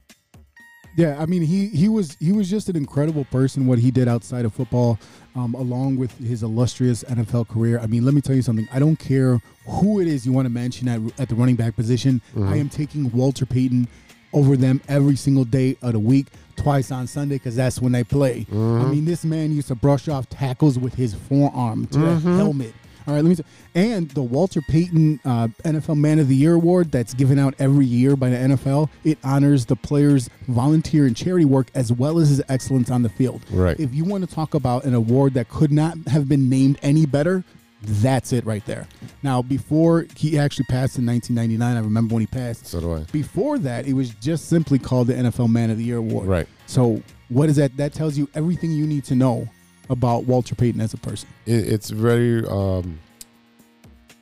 Yeah, 0.97 1.17
I 1.19 1.25
mean 1.27 1.43
he 1.43 1.67
he 1.67 1.87
was 1.87 2.17
he 2.19 2.31
was 2.31 2.49
just 2.49 2.67
an 2.69 2.75
incredible 2.75 3.23
person. 3.25 3.67
What 3.67 3.77
he 3.79 3.91
did 3.91 4.07
outside 4.07 4.43
of 4.45 4.53
football, 4.53 4.97
um, 5.35 5.53
along 5.55 5.97
with 5.97 6.17
his 6.19 6.43
illustrious 6.43 7.03
NFL 7.03 7.47
career. 7.47 7.79
I 7.79 7.87
mean, 7.87 8.05
let 8.05 8.13
me 8.13 8.21
tell 8.21 8.35
you 8.35 8.41
something. 8.41 8.67
I 8.71 8.79
don't 8.79 8.97
care 8.97 9.39
who 9.67 9.99
it 9.99 10.07
is 10.07 10.25
you 10.25 10.33
want 10.33 10.45
to 10.45 10.49
mention 10.49 10.87
at, 10.87 10.99
at 11.19 11.29
the 11.29 11.35
running 11.35 11.55
back 11.55 11.75
position. 11.75 12.21
I 12.35 12.39
mm-hmm. 12.39 12.53
am 12.53 12.69
taking 12.69 13.11
Walter 13.11 13.45
Payton 13.45 13.87
over 14.33 14.55
them 14.55 14.81
every 14.87 15.15
single 15.15 15.45
day 15.45 15.75
of 15.81 15.93
the 15.93 15.99
week, 15.99 16.27
twice 16.55 16.91
on 16.91 17.07
Sunday 17.07 17.35
because 17.35 17.55
that's 17.55 17.79
when 17.81 17.91
they 17.91 18.03
play. 18.03 18.45
I 18.49 18.53
mm-hmm. 18.53 18.91
mean, 18.91 19.05
this 19.05 19.23
man 19.23 19.51
used 19.51 19.69
to 19.69 19.75
brush 19.75 20.07
off 20.07 20.29
tackles 20.29 20.77
with 20.77 20.93
his 20.95 21.13
forearm 21.13 21.87
to 21.87 21.99
the 21.99 22.05
mm-hmm. 22.05 22.37
helmet. 22.37 22.73
All 23.09 23.15
right, 23.15 23.23
let 23.23 23.29
me. 23.29 23.35
Say, 23.35 23.43
and 23.73 24.07
the 24.11 24.21
Walter 24.21 24.61
Payton 24.61 25.19
uh, 25.25 25.47
NFL 25.63 25.97
Man 25.97 26.19
of 26.19 26.27
the 26.27 26.35
Year 26.35 26.53
award 26.53 26.91
that's 26.91 27.15
given 27.15 27.39
out 27.39 27.55
every 27.57 27.87
year 27.87 28.15
by 28.15 28.29
the 28.29 28.37
NFL. 28.37 28.89
It 29.03 29.17
honors 29.23 29.65
the 29.65 29.75
player's 29.75 30.29
volunteer 30.47 31.07
and 31.07 31.17
charity 31.17 31.45
work 31.45 31.71
as 31.73 31.91
well 31.91 32.19
as 32.19 32.29
his 32.29 32.43
excellence 32.49 32.91
on 32.91 33.01
the 33.01 33.09
field. 33.09 33.41
Right. 33.49 33.79
If 33.79 33.95
you 33.95 34.05
want 34.05 34.29
to 34.29 34.33
talk 34.33 34.53
about 34.53 34.83
an 34.83 34.93
award 34.93 35.33
that 35.33 35.49
could 35.49 35.71
not 35.71 35.97
have 36.07 36.29
been 36.29 36.49
named 36.49 36.77
any 36.83 37.07
better, 37.07 37.43
that's 37.81 38.31
it 38.31 38.45
right 38.45 38.63
there. 38.67 38.87
Now, 39.23 39.41
before 39.41 40.05
he 40.15 40.37
actually 40.37 40.65
passed 40.65 40.99
in 40.99 41.05
1999, 41.07 41.77
I 41.77 41.79
remember 41.79 42.13
when 42.13 42.21
he 42.21 42.27
passed. 42.27 42.67
So 42.67 42.79
do 42.79 42.93
I. 42.93 43.03
Before 43.11 43.57
that, 43.57 43.87
it 43.87 43.93
was 43.93 44.11
just 44.11 44.49
simply 44.49 44.77
called 44.77 45.07
the 45.07 45.13
NFL 45.13 45.49
Man 45.49 45.71
of 45.71 45.77
the 45.77 45.83
Year 45.83 45.97
award. 45.97 46.27
Right. 46.27 46.47
So, 46.67 47.01
what 47.29 47.49
is 47.49 47.55
that? 47.55 47.75
That 47.77 47.93
tells 47.93 48.17
you 48.19 48.29
everything 48.35 48.71
you 48.71 48.85
need 48.85 49.03
to 49.05 49.15
know 49.15 49.49
about 49.89 50.25
Walter 50.25 50.55
Payton 50.55 50.81
as 50.81 50.93
a 50.93 50.97
person. 50.97 51.29
It, 51.45 51.67
it's 51.67 51.89
very 51.89 52.45
um, 52.47 52.99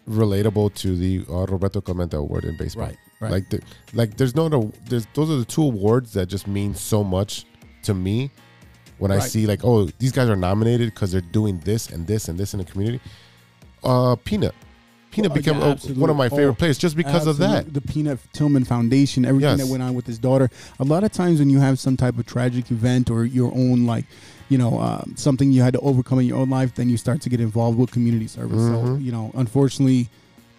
relatable 0.09 0.73
to 0.75 0.95
the 0.95 1.25
uh, 1.29 1.45
Roberto 1.45 1.81
Clemente 1.81 2.17
Award 2.17 2.45
in 2.45 2.57
baseball. 2.57 2.85
Right, 2.85 2.97
right. 3.19 3.31
Like, 3.31 3.49
the, 3.49 3.61
like 3.93 4.17
there's 4.17 4.35
no, 4.35 4.47
no, 4.47 4.71
there's 4.85 5.05
those 5.13 5.29
are 5.29 5.37
the 5.37 5.45
two 5.45 5.63
awards 5.63 6.13
that 6.13 6.27
just 6.27 6.47
mean 6.47 6.73
so 6.75 7.03
much 7.03 7.45
to 7.83 7.93
me 7.93 8.31
when 8.97 9.11
I 9.11 9.19
see 9.19 9.45
like, 9.45 9.63
oh, 9.63 9.85
these 9.99 10.11
guys 10.11 10.27
are 10.29 10.35
nominated 10.35 10.93
because 10.93 11.11
they're 11.11 11.21
doing 11.21 11.59
this 11.59 11.89
and 11.89 12.07
this 12.07 12.29
and 12.29 12.37
this 12.39 12.53
in 12.53 12.59
the 12.59 12.65
community. 12.65 12.99
Uh, 13.83 14.15
Peanut, 14.15 14.55
Peanut 15.11 15.31
Oh, 15.31 15.35
became 15.35 15.59
yeah, 15.59 15.65
uh, 15.65 15.75
one 15.93 16.09
of 16.09 16.15
my 16.15 16.29
favorite 16.29 16.47
Oh, 16.49 16.55
players 16.55 16.77
just 16.79 16.95
because 16.97 17.27
of 17.27 17.37
that. 17.37 17.73
The 17.73 17.81
Peanut 17.81 18.19
Tillman 18.33 18.65
Foundation, 18.65 19.23
everything 19.23 19.51
Yes. 19.57 19.59
that 19.59 19.71
went 19.71 19.83
on 19.83 19.93
with 19.93 20.07
his 20.07 20.17
daughter. 20.17 20.49
A 20.79 20.83
lot 20.83 21.03
of 21.03 21.11
times 21.11 21.37
when 21.39 21.49
you 21.49 21.59
have 21.59 21.77
some 21.79 21.95
type 21.95 22.17
of 22.17 22.25
tragic 22.25 22.71
event 22.71 23.11
or 23.11 23.23
your 23.23 23.51
own 23.53 23.85
like, 23.85 24.05
you 24.49 24.57
know, 24.57 24.79
um, 24.79 25.13
something 25.17 25.51
you 25.51 25.61
had 25.61 25.73
to 25.73 25.79
overcome 25.81 26.19
in 26.19 26.25
your 26.25 26.37
own 26.37 26.49
life, 26.49 26.75
then 26.75 26.89
you 26.89 26.97
start 26.97 27.21
to 27.21 27.29
get 27.29 27.39
involved 27.41 27.77
with 27.77 27.91
community 27.91 28.27
service. 28.27 28.59
So 28.59 28.71
Mm-hmm. 28.81 29.01
you 29.05 29.11
know, 29.11 29.31
unfortunately, 29.35 30.07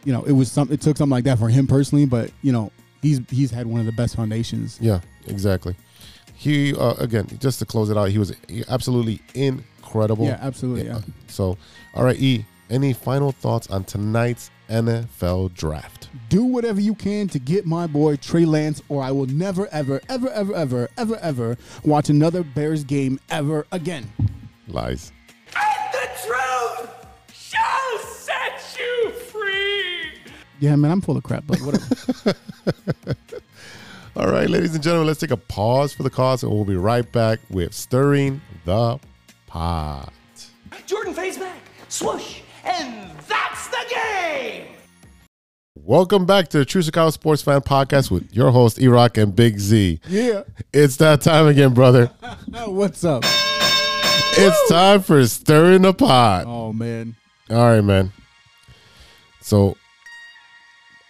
you 0.04 0.12
know, 0.12 0.22
it 0.24 0.32
was 0.32 0.50
some. 0.52 0.70
It 0.70 0.80
took 0.80 0.96
something 0.96 1.10
like 1.10 1.24
that 1.24 1.38
for 1.38 1.48
him 1.48 1.66
personally, 1.66 2.06
but 2.06 2.30
you 2.42 2.52
know, 2.52 2.70
he's 3.02 3.20
he's 3.30 3.50
had 3.50 3.66
one 3.66 3.80
of 3.80 3.86
the 3.86 3.92
best 3.92 4.14
foundations. 4.16 4.78
Yeah, 4.80 5.00
exactly. 5.26 5.74
He 6.34 6.72
uh, 6.74 6.94
again, 6.98 7.26
just 7.40 7.58
to 7.58 7.66
close 7.66 7.90
it 7.90 7.96
out, 7.96 8.10
he 8.10 8.18
was 8.18 8.32
absolutely 8.68 9.20
incredible. 9.34 10.26
Yeah, 10.26 10.38
absolutely. 10.40 10.86
Yeah. 10.86 11.00
So, 11.26 11.58
all 11.94 12.04
right, 12.04 12.16
E. 12.18 12.44
Any 12.70 12.92
final 12.92 13.32
thoughts 13.32 13.66
on 13.70 13.82
tonight's 13.84 14.50
NFL 14.68 15.54
draft? 15.54 15.97
Do 16.28 16.44
whatever 16.44 16.80
you 16.80 16.94
can 16.94 17.28
to 17.28 17.38
get 17.38 17.66
my 17.66 17.86
boy 17.86 18.16
Trey 18.16 18.44
Lance, 18.44 18.82
or 18.88 19.02
I 19.02 19.10
will 19.10 19.26
never, 19.26 19.68
ever, 19.68 20.00
ever, 20.08 20.30
ever, 20.30 20.54
ever, 20.60 20.88
ever, 20.96 21.16
ever 21.16 21.58
watch 21.84 22.08
another 22.08 22.42
Bears 22.42 22.84
game 22.84 23.18
ever 23.30 23.66
again. 23.72 24.10
Lies. 24.68 25.12
The 25.52 26.08
truth 26.26 26.90
shall 27.32 27.98
set 28.00 28.78
you 28.78 29.10
free. 29.12 30.12
Yeah, 30.60 30.76
man, 30.76 30.90
I'm 30.90 31.00
full 31.00 31.16
of 31.16 31.22
crap, 31.22 31.44
but 31.46 31.58
whatever. 31.60 32.34
All 34.16 34.26
right, 34.26 34.50
ladies 34.50 34.74
and 34.74 34.82
gentlemen, 34.82 35.06
let's 35.06 35.20
take 35.20 35.30
a 35.30 35.36
pause 35.36 35.92
for 35.92 36.02
the 36.02 36.10
cause, 36.10 36.42
and 36.42 36.50
we'll 36.52 36.64
be 36.64 36.76
right 36.76 37.10
back 37.12 37.38
with 37.50 37.72
stirring 37.72 38.40
the 38.64 38.98
pot. 39.46 40.12
Jordan 40.86 41.14
fades 41.14 41.38
back, 41.38 41.60
swoosh, 41.88 42.40
and 42.64 43.10
that's 43.28 43.68
the 43.68 43.84
game. 43.88 44.66
Welcome 45.88 46.26
back 46.26 46.48
to 46.48 46.58
the 46.58 46.64
True 46.66 46.82
Chicago 46.82 47.08
Sports 47.08 47.40
Fan 47.40 47.62
Podcast 47.62 48.10
with 48.10 48.30
your 48.36 48.50
host 48.50 48.78
E-Rock 48.78 49.16
and 49.16 49.34
Big 49.34 49.58
Z. 49.58 50.00
yeah. 50.06 50.42
It's 50.70 50.96
that 50.96 51.22
time 51.22 51.46
again, 51.46 51.72
brother. 51.72 52.06
What's 52.66 53.04
up? 53.04 53.22
It's 53.24 54.68
time 54.68 55.00
for 55.00 55.26
stirring 55.26 55.80
the 55.82 55.94
pot. 55.94 56.44
Oh 56.46 56.74
man. 56.74 57.16
All 57.48 57.56
right, 57.70 57.80
man. 57.80 58.12
So 59.40 59.78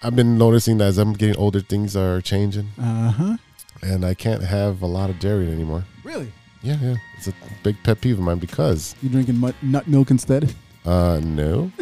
I've 0.01 0.15
been 0.15 0.39
noticing 0.39 0.79
that 0.79 0.85
as 0.85 0.99
I'm 0.99 1.13
getting 1.13 1.37
older, 1.37 1.59
things 1.61 1.97
are 1.97 2.21
changing, 2.21 2.69
Uh 2.81 3.11
huh. 3.11 3.37
and 3.83 4.05
I 4.05 4.15
can't 4.15 4.45
have 4.45 4.81
a 4.83 4.87
lot 4.87 5.11
of 5.11 5.19
dairy 5.19 5.51
anymore. 5.51 5.87
Really? 6.05 6.31
Yeah, 6.63 6.77
yeah, 6.81 6.95
it's 7.17 7.27
a 7.27 7.33
big 7.65 7.83
pet 7.83 8.01
peeve 8.01 8.19
of 8.19 8.25
mine 8.25 8.39
because 8.39 8.95
you're 9.03 9.11
drinking 9.11 9.39
mut- 9.39 9.57
nut 9.61 9.89
milk 9.89 10.13
instead? 10.13 10.55
uh 10.87 11.21
no, 11.25 11.73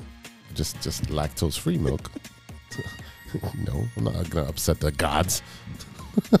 just 0.54 0.80
just 0.80 1.02
lactose 1.06 1.58
free 1.58 1.78
milk. 1.78 2.12
no, 3.66 3.88
I'm 3.96 4.04
not 4.04 4.30
gonna 4.30 4.48
upset 4.48 4.80
the 4.80 4.92
gods. 4.92 5.42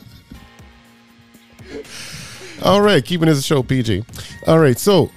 All 2.62 2.80
right, 2.80 3.04
keeping 3.04 3.26
this 3.26 3.44
show 3.44 3.62
PG. 3.62 4.04
All 4.46 4.58
right, 4.58 4.78
so, 4.78 5.10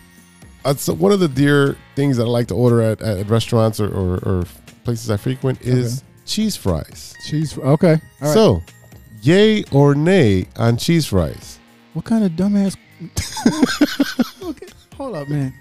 uh, 0.65 0.73
so 0.73 0.93
one 0.93 1.11
of 1.11 1.19
the 1.19 1.27
dear 1.27 1.77
things 1.95 2.17
that 2.17 2.23
I 2.23 2.27
like 2.27 2.47
to 2.47 2.55
order 2.55 2.81
at, 2.81 3.01
at 3.01 3.29
restaurants 3.29 3.79
or, 3.79 3.87
or, 3.93 4.15
or 4.25 4.43
places 4.83 5.11
I 5.11 5.17
frequent 5.17 5.61
is 5.61 6.03
cheese 6.25 6.55
fries. 6.55 7.15
Cheese. 7.27 7.57
Okay. 7.57 8.01
All 8.21 8.27
right. 8.27 8.33
So, 8.33 8.63
yay 9.21 9.63
or 9.71 9.93
nay 9.95 10.47
on 10.57 10.77
cheese 10.77 11.05
fries? 11.07 11.59
what 11.97 12.05
kind 12.05 12.23
of 12.23 12.33
dumbass? 12.33 12.77
okay. 14.43 14.67
Hold 14.97 15.15
up, 15.15 15.27
man. 15.29 15.51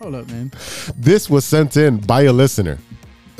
Hold 0.00 0.14
up, 0.14 0.28
man. 0.28 0.52
This 0.96 1.28
was 1.28 1.44
sent 1.44 1.76
in 1.76 1.98
by 1.98 2.22
a 2.22 2.32
listener. 2.32 2.78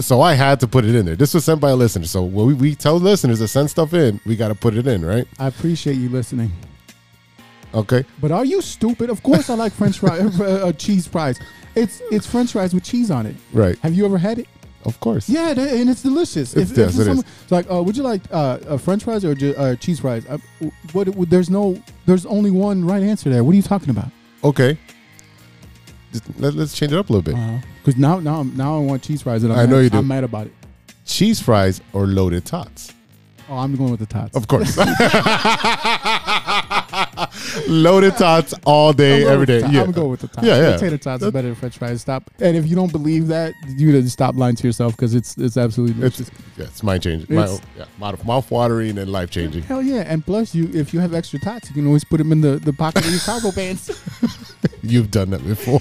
So 0.01 0.21
I 0.21 0.35
had 0.35 0.61
to 0.61 0.69
put 0.69 0.85
it 0.85 0.95
in 0.95 1.07
there. 1.07 1.17
This 1.17 1.35
was 1.35 1.45
sent 1.45 1.61
by 1.61 1.71
a 1.71 1.77
listener. 1.77 2.07
So 2.07 2.23
when 2.23 2.47
we, 2.47 2.55
we 2.55 2.75
tell 2.75 2.97
listeners 2.99 3.41
to 3.41 3.49
send 3.49 3.69
stuff 3.71 3.95
in, 3.95 4.21
we 4.25 4.37
got 4.37 4.49
to 4.49 4.55
put 4.55 4.75
it 4.75 4.87
in, 4.87 5.05
right? 5.05 5.27
I 5.39 5.49
appreciate 5.49 5.95
you 5.97 6.09
listening. 6.09 6.53
Okay. 7.75 8.05
But 8.21 8.31
are 8.31 8.45
you 8.45 8.63
stupid? 8.63 9.11
Of 9.11 9.23
course, 9.23 9.51
I 9.51 9.55
like 9.55 9.73
French 9.73 9.99
fries, 9.99 10.41
uh, 10.41 10.45
uh, 10.69 10.73
cheese 10.73 11.07
fries. 11.07 11.39
It's 11.75 12.01
it's 12.11 12.27
French 12.27 12.53
fries 12.53 12.73
with 12.75 12.85
cheese 12.85 13.11
on 13.11 13.27
it. 13.27 13.37
Right. 13.53 13.79
Have 13.81 13.95
you 13.95 14.05
ever 14.07 14.19
had 14.19 14.39
it? 14.39 14.47
Of 14.85 14.99
course. 15.01 15.29
Yeah, 15.29 15.53
that, 15.53 15.69
and 15.73 15.91
it's 15.91 16.03
delicious. 16.03 16.57
It's- 16.57 16.71
yes, 16.71 16.79
it 16.95 17.01
is. 17.01 17.07
someone- 17.07 17.25
It's 17.43 17.53
like, 17.53 17.71
uh, 17.71 17.83
would 17.83 17.97
you 17.97 18.03
like 18.05 18.23
uh, 18.33 18.59
uh, 18.69 18.79
French 18.79 19.05
fries 19.05 19.25
or 19.25 19.37
uh, 19.59 19.75
cheese 19.77 20.01
fries? 20.01 20.25
Uh, 20.27 20.39
what? 20.93 21.09
There's 21.29 21.51
no, 21.51 21.81
there's 22.07 22.25
only 22.25 22.51
one 22.51 22.85
right 22.85 23.03
answer 23.03 23.29
there. 23.29 23.45
What 23.45 23.53
are 23.53 23.57
you 23.57 23.63
talking 23.63 23.91
about? 23.91 24.09
Okay. 24.45 24.79
Just 26.13 26.41
let, 26.41 26.55
us 26.57 26.73
change 26.75 26.93
it 26.93 26.99
up 26.99 27.09
a 27.11 27.13
little 27.13 27.23
bit. 27.23 27.35
Uh-huh. 27.35 27.59
Because 27.85 28.01
now, 28.01 28.19
now, 28.21 28.37
I'm- 28.39 28.57
now 28.57 28.77
I 28.77 28.81
want 28.81 29.03
cheese 29.03 29.23
fries, 29.23 29.43
and 29.45 29.53
I'm 29.53 29.59
I 29.61 29.67
know 29.67 29.77
mad, 29.77 29.83
you 29.83 29.91
do. 29.91 29.99
I'm 29.99 30.09
mad 30.09 30.25
about 30.25 30.47
it. 30.47 30.53
Cheese 31.05 31.41
fries 31.41 31.81
or 31.93 32.07
loaded 32.07 32.45
tots? 32.45 32.93
Oh, 33.51 33.57
I'm 33.57 33.77
going 33.77 33.91
with 33.93 34.01
the 34.01 34.07
tots. 34.07 34.37
Of 34.37 34.47
course. 34.47 34.77
loaded 37.69 38.15
tots 38.17 38.53
all 38.65 38.93
day, 38.93 39.27
every 39.27 39.47
day. 39.47 39.61
Yeah. 39.71 39.83
I'm 39.85 39.93
going 39.93 40.11
with 40.11 40.21
the 40.21 40.29
tots. 40.29 40.47
Yeah, 40.47 40.61
yeah. 40.61 40.73
Potato 40.75 40.97
tots 40.99 41.23
are 41.25 41.31
better 41.31 41.49
than 41.49 41.55
French 41.55 41.79
fries. 41.79 42.01
Stop. 42.03 42.31
And 42.41 42.57
if 42.59 42.67
you 42.67 42.77
don't 42.77 42.93
believe 42.93 43.29
that, 43.29 43.55
you 43.67 43.91
need 43.93 44.03
to 44.03 44.11
stop 44.11 44.35
lying 44.37 44.55
to 44.57 44.67
yourself 44.67 44.95
because 44.97 45.15
it's 45.15 45.37
it's 45.39 45.57
absolutely 45.57 46.05
It's, 46.05 46.19
delicious. 46.19 46.39
yeah, 46.59 46.65
it's 46.65 46.83
mind 46.83 47.03
changing. 47.03 47.35
It's- 47.37 47.61
yeah, 47.77 47.85
mouth, 47.99 48.23
mouth 48.27 48.51
watering 48.51 48.99
and 48.99 49.11
life 49.11 49.31
changing. 49.31 49.63
Hell 49.63 49.83
yeah! 49.83 50.05
And 50.07 50.25
plus, 50.25 50.55
you 50.55 50.69
if 50.75 50.93
you 50.93 51.01
have 51.01 51.15
extra 51.15 51.39
tots, 51.39 51.69
you 51.71 51.75
can 51.75 51.87
always 51.87 52.05
put 52.05 52.19
them 52.19 52.33
in 52.33 52.43
the, 52.43 52.57
the 52.59 52.73
pocket 52.75 53.05
of 53.07 53.11
your 53.11 53.21
cargo 53.25 53.51
pants. 53.51 53.89
You've 54.83 55.11
done 55.11 55.31
that 55.31 55.45
before. 55.45 55.81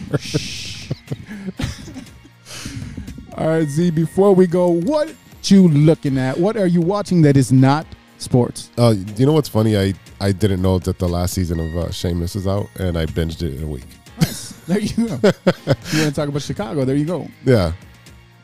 All 3.37 3.47
right, 3.49 3.67
Z. 3.67 3.91
Before 3.91 4.33
we 4.33 4.47
go, 4.47 4.69
what 4.69 5.13
you 5.43 5.67
looking 5.67 6.17
at? 6.17 6.37
What 6.37 6.57
are 6.57 6.67
you 6.67 6.81
watching 6.81 7.21
that 7.21 7.37
is 7.37 7.51
not 7.51 7.85
sports? 8.17 8.71
Uh, 8.77 8.95
you 9.15 9.25
know 9.25 9.33
what's 9.33 9.49
funny? 9.49 9.77
I, 9.77 9.93
I 10.19 10.31
didn't 10.31 10.61
know 10.61 10.79
that 10.79 10.99
the 10.99 11.07
last 11.07 11.33
season 11.35 11.59
of 11.59 11.77
uh, 11.77 11.91
Shameless 11.91 12.35
is 12.35 12.47
out, 12.47 12.67
and 12.79 12.97
I 12.97 13.05
binged 13.05 13.43
it 13.43 13.55
in 13.55 13.63
a 13.63 13.67
week. 13.67 13.85
There 14.67 14.79
you 14.79 14.95
go. 14.95 15.03
you 15.05 15.11
want 15.15 15.83
to 15.85 16.11
talk 16.11 16.27
about 16.27 16.41
Chicago? 16.41 16.83
There 16.83 16.95
you 16.95 17.05
go. 17.05 17.27
Yeah. 17.45 17.71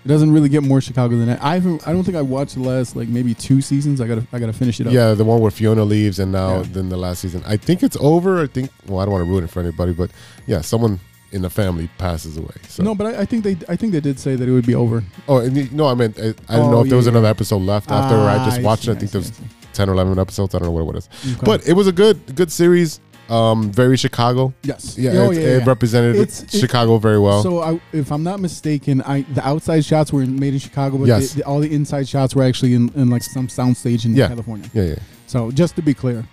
It 0.04 0.08
doesn't 0.10 0.32
really 0.34 0.50
get 0.50 0.64
more 0.64 0.82
Chicago 0.82 1.16
than 1.16 1.28
that. 1.28 1.42
I 1.42 1.54
haven't, 1.56 1.88
I 1.88 1.94
don't 1.94 2.04
think 2.04 2.18
I 2.18 2.22
watched 2.22 2.56
the 2.56 2.62
last 2.62 2.96
like 2.96 3.08
maybe 3.08 3.34
two 3.34 3.62
seasons. 3.62 4.02
I 4.02 4.08
gotta 4.08 4.28
I 4.34 4.40
gotta 4.40 4.52
finish 4.54 4.80
it 4.82 4.88
up. 4.88 4.92
Yeah, 4.94 5.14
the 5.14 5.24
one 5.24 5.40
where 5.40 5.52
Fiona 5.52 5.84
leaves, 5.86 6.20
and 6.20 6.32
now 6.32 6.58
Yeah. 6.58 6.64
then 6.74 6.90
the 6.90 6.98
last 6.98 7.22
season. 7.22 7.42
I 7.46 7.56
think 7.58 7.84
it's 7.84 7.96
over. 8.02 8.42
I 8.42 8.48
think. 8.48 8.70
Well, 8.86 9.00
I 9.00 9.06
don't 9.06 9.14
want 9.14 9.24
to 9.26 9.30
ruin 9.30 9.44
it 9.46 9.50
for 9.50 9.62
anybody, 9.62 9.94
but 9.94 10.12
yeah, 10.46 10.60
someone 10.62 11.00
in 11.32 11.42
the 11.42 11.50
family 11.50 11.90
passes 11.98 12.38
away. 12.38 12.54
So. 12.68 12.84
No, 12.84 12.94
but 12.94 13.16
I, 13.16 13.22
I 13.22 13.26
think 13.26 13.44
they 13.44 13.56
I 13.70 13.76
think 13.78 13.94
they 13.94 14.02
did 14.02 14.20
say 14.20 14.36
that 14.36 14.48
it 14.48 14.52
would 14.52 14.68
be 14.68 14.76
over. 14.76 15.04
Oh, 15.28 15.38
and 15.38 15.72
no, 15.74 15.88
I 15.88 15.94
meant 15.94 16.20
I, 16.20 16.22
I 16.22 16.26
didn't 16.26 16.44
Oh, 16.50 16.72
know 16.72 16.82
if 16.82 16.90
there 16.90 16.98
was 16.98 17.06
yeah, 17.06 17.12
another 17.14 17.28
episode 17.30 17.62
left 17.62 17.90
after 17.90 18.16
I 18.16 18.38
Ah, 18.38 18.46
just 18.46 18.60
I 18.60 18.64
watched 18.64 18.84
see, 18.84 18.92
it. 18.92 18.98
I 18.98 19.00
think 19.00 19.10
I 19.12 19.14
there 19.14 19.22
see, 19.24 19.30
was 19.32 19.40
I 19.40 19.68
ten 19.74 19.90
or 19.90 19.94
eleven 19.94 20.20
episodes. 20.20 20.54
I 20.54 20.60
don't 20.60 20.68
know 20.68 20.72
what 20.74 20.82
it 20.82 20.96
was, 20.96 21.10
Okay. 21.26 21.40
but 21.46 21.66
it 21.68 21.74
was 21.74 21.88
a 21.88 21.92
good 21.94 22.36
good 22.36 22.52
series. 22.52 23.00
Um, 23.30 23.72
very 23.72 23.96
Chicago. 23.98 24.54
Yes. 24.64 24.98
Yeah, 24.98 25.12
Oh, 25.14 25.32
it, 25.32 25.38
yeah, 25.42 25.58
it 25.58 25.66
represented 25.66 26.16
It's- 26.18 26.44
it- 26.44 26.52
Chicago 26.60 26.98
very 26.98 27.20
well. 27.20 27.42
So, 27.42 27.60
I, 27.62 27.80
if 27.94 28.12
I'm 28.12 28.22
not 28.24 28.40
mistaken, 28.42 29.02
I 29.02 29.22
the 29.34 29.46
outside 29.48 29.86
shots 29.86 30.12
were 30.12 30.26
made 30.26 30.54
in 30.54 30.60
Chicago, 30.60 30.98
but 30.98 31.08
Yes. 31.08 31.30
the, 31.32 31.38
the- 31.38 31.46
all 31.46 31.60
the 31.62 31.74
inside 31.74 32.08
shots 32.08 32.36
were 32.36 32.44
actually 32.44 32.74
in, 32.74 32.90
in 32.96 33.10
like 33.10 33.24
some 33.24 33.48
soundstage 33.48 34.04
in 34.06 34.16
Yeah. 34.16 34.28
California. 34.28 34.70
yeah, 34.74 34.84
yeah. 34.84 34.96
So, 35.28 35.52
just 35.52 35.76
to 35.78 35.82
be 35.82 35.94
clear, 35.94 36.26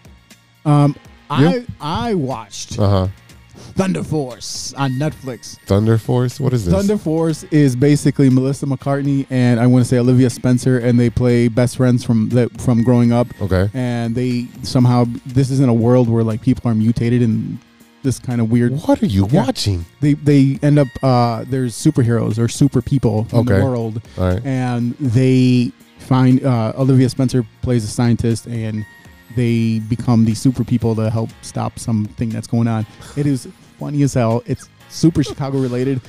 um, 0.64 0.96
I 1.30 1.64
I 1.80 2.14
watched 2.14 2.76
Uh 2.78 2.88
huh. 2.88 3.08
Thunder 3.74 4.02
Force 4.02 4.72
on 4.74 4.92
Netflix. 4.92 5.58
Thunder 5.66 5.98
Force. 5.98 6.38
What 6.40 6.52
is 6.52 6.64
this? 6.64 6.74
Thunder 6.74 6.98
Force 6.98 7.44
is 7.44 7.74
basically 7.76 8.28
Melissa 8.30 8.66
McCartney 8.66 9.26
and 9.30 9.58
I 9.60 9.66
want 9.66 9.84
to 9.84 9.88
say 9.88 9.98
Olivia 9.98 10.30
Spencer, 10.30 10.78
and 10.78 10.98
they 10.98 11.10
play 11.10 11.48
best 11.48 11.76
friends 11.76 12.04
from 12.04 12.28
the, 12.28 12.48
from 12.58 12.82
growing 12.82 13.12
up. 13.12 13.26
Okay. 13.40 13.68
And 13.74 14.14
they 14.14 14.46
somehow 14.62 15.04
this 15.26 15.50
is 15.50 15.60
in 15.60 15.68
a 15.68 15.74
world 15.74 16.08
where 16.08 16.22
like 16.24 16.42
people 16.42 16.70
are 16.70 16.74
mutated 16.74 17.22
in 17.22 17.58
this 18.02 18.18
kind 18.18 18.40
of 18.40 18.50
weird. 18.50 18.72
What 18.86 19.02
are 19.02 19.06
you 19.06 19.26
Yeah. 19.30 19.44
watching? 19.46 19.84
They 20.00 20.14
they 20.14 20.58
end 20.62 20.78
up 20.78 20.88
uh, 21.02 21.44
there's 21.46 21.74
superheroes 21.74 22.38
or 22.38 22.48
super 22.48 22.80
people 22.82 23.26
in 23.32 23.38
Okay. 23.40 23.58
the 23.58 23.64
world, 23.64 24.00
All 24.18 24.24
right. 24.28 24.44
and 24.44 24.94
they 24.98 25.72
find 25.98 26.44
uh, 26.44 26.72
Olivia 26.78 27.08
Spencer 27.10 27.46
plays 27.62 27.84
a 27.84 27.86
scientist 27.88 28.46
and 28.46 28.84
they 29.36 29.78
become 29.88 30.24
these 30.24 30.40
super 30.40 30.64
people 30.64 30.96
to 30.96 31.08
help 31.08 31.30
stop 31.42 31.78
something 31.78 32.30
that's 32.30 32.48
going 32.48 32.66
on. 32.66 32.84
It 33.16 33.26
is 33.26 33.46
funny 33.80 34.02
as 34.02 34.14
hell. 34.14 34.42
It's 34.46 34.68
super 34.88 35.24
Chicago 35.24 35.58
related. 35.58 36.00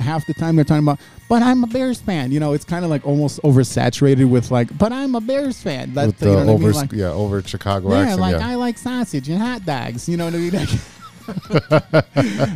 Half 0.00 0.26
the 0.26 0.34
time 0.34 0.56
they're 0.56 0.64
talking 0.64 0.82
about, 0.82 0.98
but 1.28 1.44
I'm 1.44 1.62
a 1.62 1.66
Bears 1.68 2.00
fan. 2.00 2.32
You 2.32 2.40
know, 2.40 2.54
it's 2.54 2.64
kind 2.64 2.84
of 2.84 2.90
like 2.90 3.06
almost 3.06 3.40
oversaturated 3.42 4.28
with 4.28 4.50
like, 4.50 4.76
but 4.76 4.92
I'm 4.92 5.14
a 5.14 5.20
Bears 5.20 5.62
fan. 5.62 5.94
That, 5.94 6.06
With 6.06 6.18
the 6.18 6.26
you 6.26 6.32
know 6.32 6.38
what 6.38 6.42
I 6.42 6.52
mean? 6.54 6.64
over, 6.64 6.72
Like, 6.72 6.92
yeah, 6.92 7.06
over 7.10 7.40
Chicago 7.42 7.90
yeah, 7.92 8.00
accent. 8.00 8.20
like 8.20 8.36
yeah. 8.36 8.48
I 8.48 8.54
like 8.56 8.76
sausage 8.78 9.28
and 9.28 9.38
hot 9.38 9.64
dogs. 9.64 10.08
You 10.08 10.16
know 10.16 10.24
what 10.24 10.34
I 10.34 10.38
mean? 10.38 10.52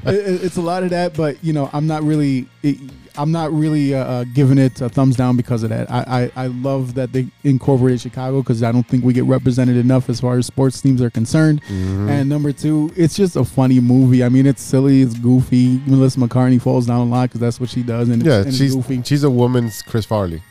It- 0.07 0.43
it's 0.45 0.57
a 0.57 0.61
lot 0.61 0.83
of 0.83 0.91
that, 0.91 1.15
but 1.15 1.43
you 1.45 1.53
know, 1.53 1.71
I'm 1.73 1.87
not 1.87 2.03
really, 2.03 2.49
it, 2.65 2.79
I'm 3.17 3.33
not 3.33 3.53
really 3.53 3.95
uh, 3.95 4.05
uh, 4.05 4.25
giving 4.25 4.59
it 4.59 4.81
a 4.81 4.89
thumbs 4.89 5.17
down 5.17 5.37
because 5.37 5.63
of 5.63 5.71
that. 5.71 5.91
I, 5.91 6.31
I, 6.37 6.45
I 6.45 6.47
love 6.49 6.95
that 6.95 7.13
they 7.13 7.27
incorporated 7.45 8.01
Chicago 8.01 8.43
because 8.43 8.63
I 8.63 8.73
don't 8.73 8.87
think 8.87 9.05
we 9.05 9.13
get 9.13 9.25
represented 9.25 9.77
enough 9.77 10.09
as 10.09 10.21
far 10.21 10.37
as 10.39 10.47
sports 10.47 10.81
teams 10.81 11.01
are 11.01 11.11
concerned. 11.11 11.63
Mm-hmm. 11.63 12.09
And 12.09 12.29
number 12.29 12.53
two, 12.53 12.93
it's 12.97 13.15
just 13.15 13.37
a 13.37 13.45
funny 13.45 13.81
movie. 13.81 14.25
I 14.25 14.29
mean, 14.29 14.47
it's 14.47 14.63
silly, 14.63 15.03
it's 15.03 15.15
goofy. 15.19 15.81
Melissa 15.87 16.19
McCartney 16.19 16.61
falls 16.61 16.87
down 16.87 17.07
a 17.07 17.11
lot 17.11 17.31
because 17.31 17.41
that's 17.41 17.61
what 17.61 17.71
she 17.71 17.83
does, 17.83 18.09
and 18.09 18.23
it's, 18.23 18.27
yeah, 18.27 18.43
and 18.43 18.55
she's 18.55 18.75
goofy. 18.75 19.03
she's 19.03 19.25
a 19.25 19.31
woman's 19.31 19.83
Chris 19.83 20.05
Farley. 20.05 20.43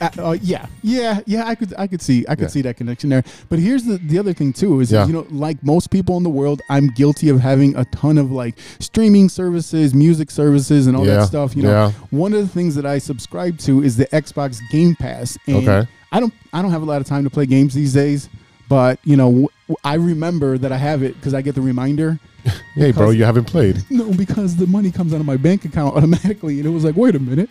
Uh, 0.00 0.10
uh, 0.18 0.36
yeah, 0.42 0.66
yeah, 0.82 1.20
yeah. 1.26 1.46
I 1.46 1.54
could, 1.54 1.74
I 1.78 1.86
could 1.86 2.00
see, 2.02 2.24
I 2.28 2.34
could 2.34 2.42
Yeah. 2.42 2.48
see 2.48 2.62
that 2.62 2.76
connection 2.76 3.10
there. 3.10 3.24
But 3.48 3.58
here's 3.58 3.84
the 3.84 3.98
the 3.98 4.18
other 4.18 4.32
thing 4.32 4.52
too 4.52 4.80
is 4.80 4.90
Yeah. 4.92 5.06
you 5.06 5.12
know, 5.12 5.26
like 5.30 5.62
most 5.64 5.90
people 5.90 6.16
in 6.16 6.22
the 6.22 6.30
world, 6.30 6.62
I'm 6.68 6.88
guilty 6.88 7.28
of 7.28 7.40
having 7.40 7.76
a 7.76 7.84
ton 7.86 8.18
of 8.18 8.30
like 8.30 8.56
streaming 8.78 9.28
services, 9.28 9.94
music 9.94 10.30
services, 10.30 10.86
and 10.86 10.96
all 10.96 11.06
Yeah, 11.06 11.16
that 11.18 11.26
stuff. 11.26 11.56
You 11.56 11.62
know, 11.64 11.92
one 12.10 12.32
of 12.32 12.40
the 12.40 12.48
things 12.48 12.74
that 12.74 12.86
I 12.86 12.98
subscribe 12.98 13.58
to 13.58 13.82
is 13.82 13.96
the 13.96 14.06
Xbox 14.06 14.58
Game 14.70 14.94
Pass. 14.94 15.36
And 15.46 15.56
Okay. 15.68 15.88
I 16.12 16.20
don't, 16.20 16.32
I 16.52 16.60
don't 16.62 16.70
have 16.72 16.82
a 16.82 16.86
lot 16.86 17.00
of 17.00 17.06
time 17.06 17.24
to 17.24 17.30
play 17.30 17.46
games 17.46 17.74
these 17.74 17.92
days. 17.92 18.28
But 18.68 18.98
you 19.04 19.16
know, 19.16 19.26
w- 19.30 19.48
I 19.84 19.94
remember 19.94 20.56
that 20.58 20.72
I 20.72 20.76
have 20.78 21.02
it 21.02 21.14
because 21.16 21.34
I 21.34 21.42
get 21.42 21.54
the 21.54 21.60
reminder. 21.62 22.18
Hey, 22.74 22.90
bro, 22.90 23.10
you 23.10 23.24
haven't 23.24 23.44
played. 23.44 23.82
No, 23.90 24.10
because 24.12 24.56
the 24.56 24.66
money 24.66 24.90
comes 24.90 25.12
out 25.12 25.20
of 25.20 25.26
my 25.26 25.36
bank 25.36 25.64
account 25.66 25.94
automatically, 25.96 26.58
and 26.58 26.66
it 26.66 26.70
was 26.70 26.84
like, 26.84 26.96
wait 26.96 27.14
a 27.14 27.18
minute, 27.18 27.50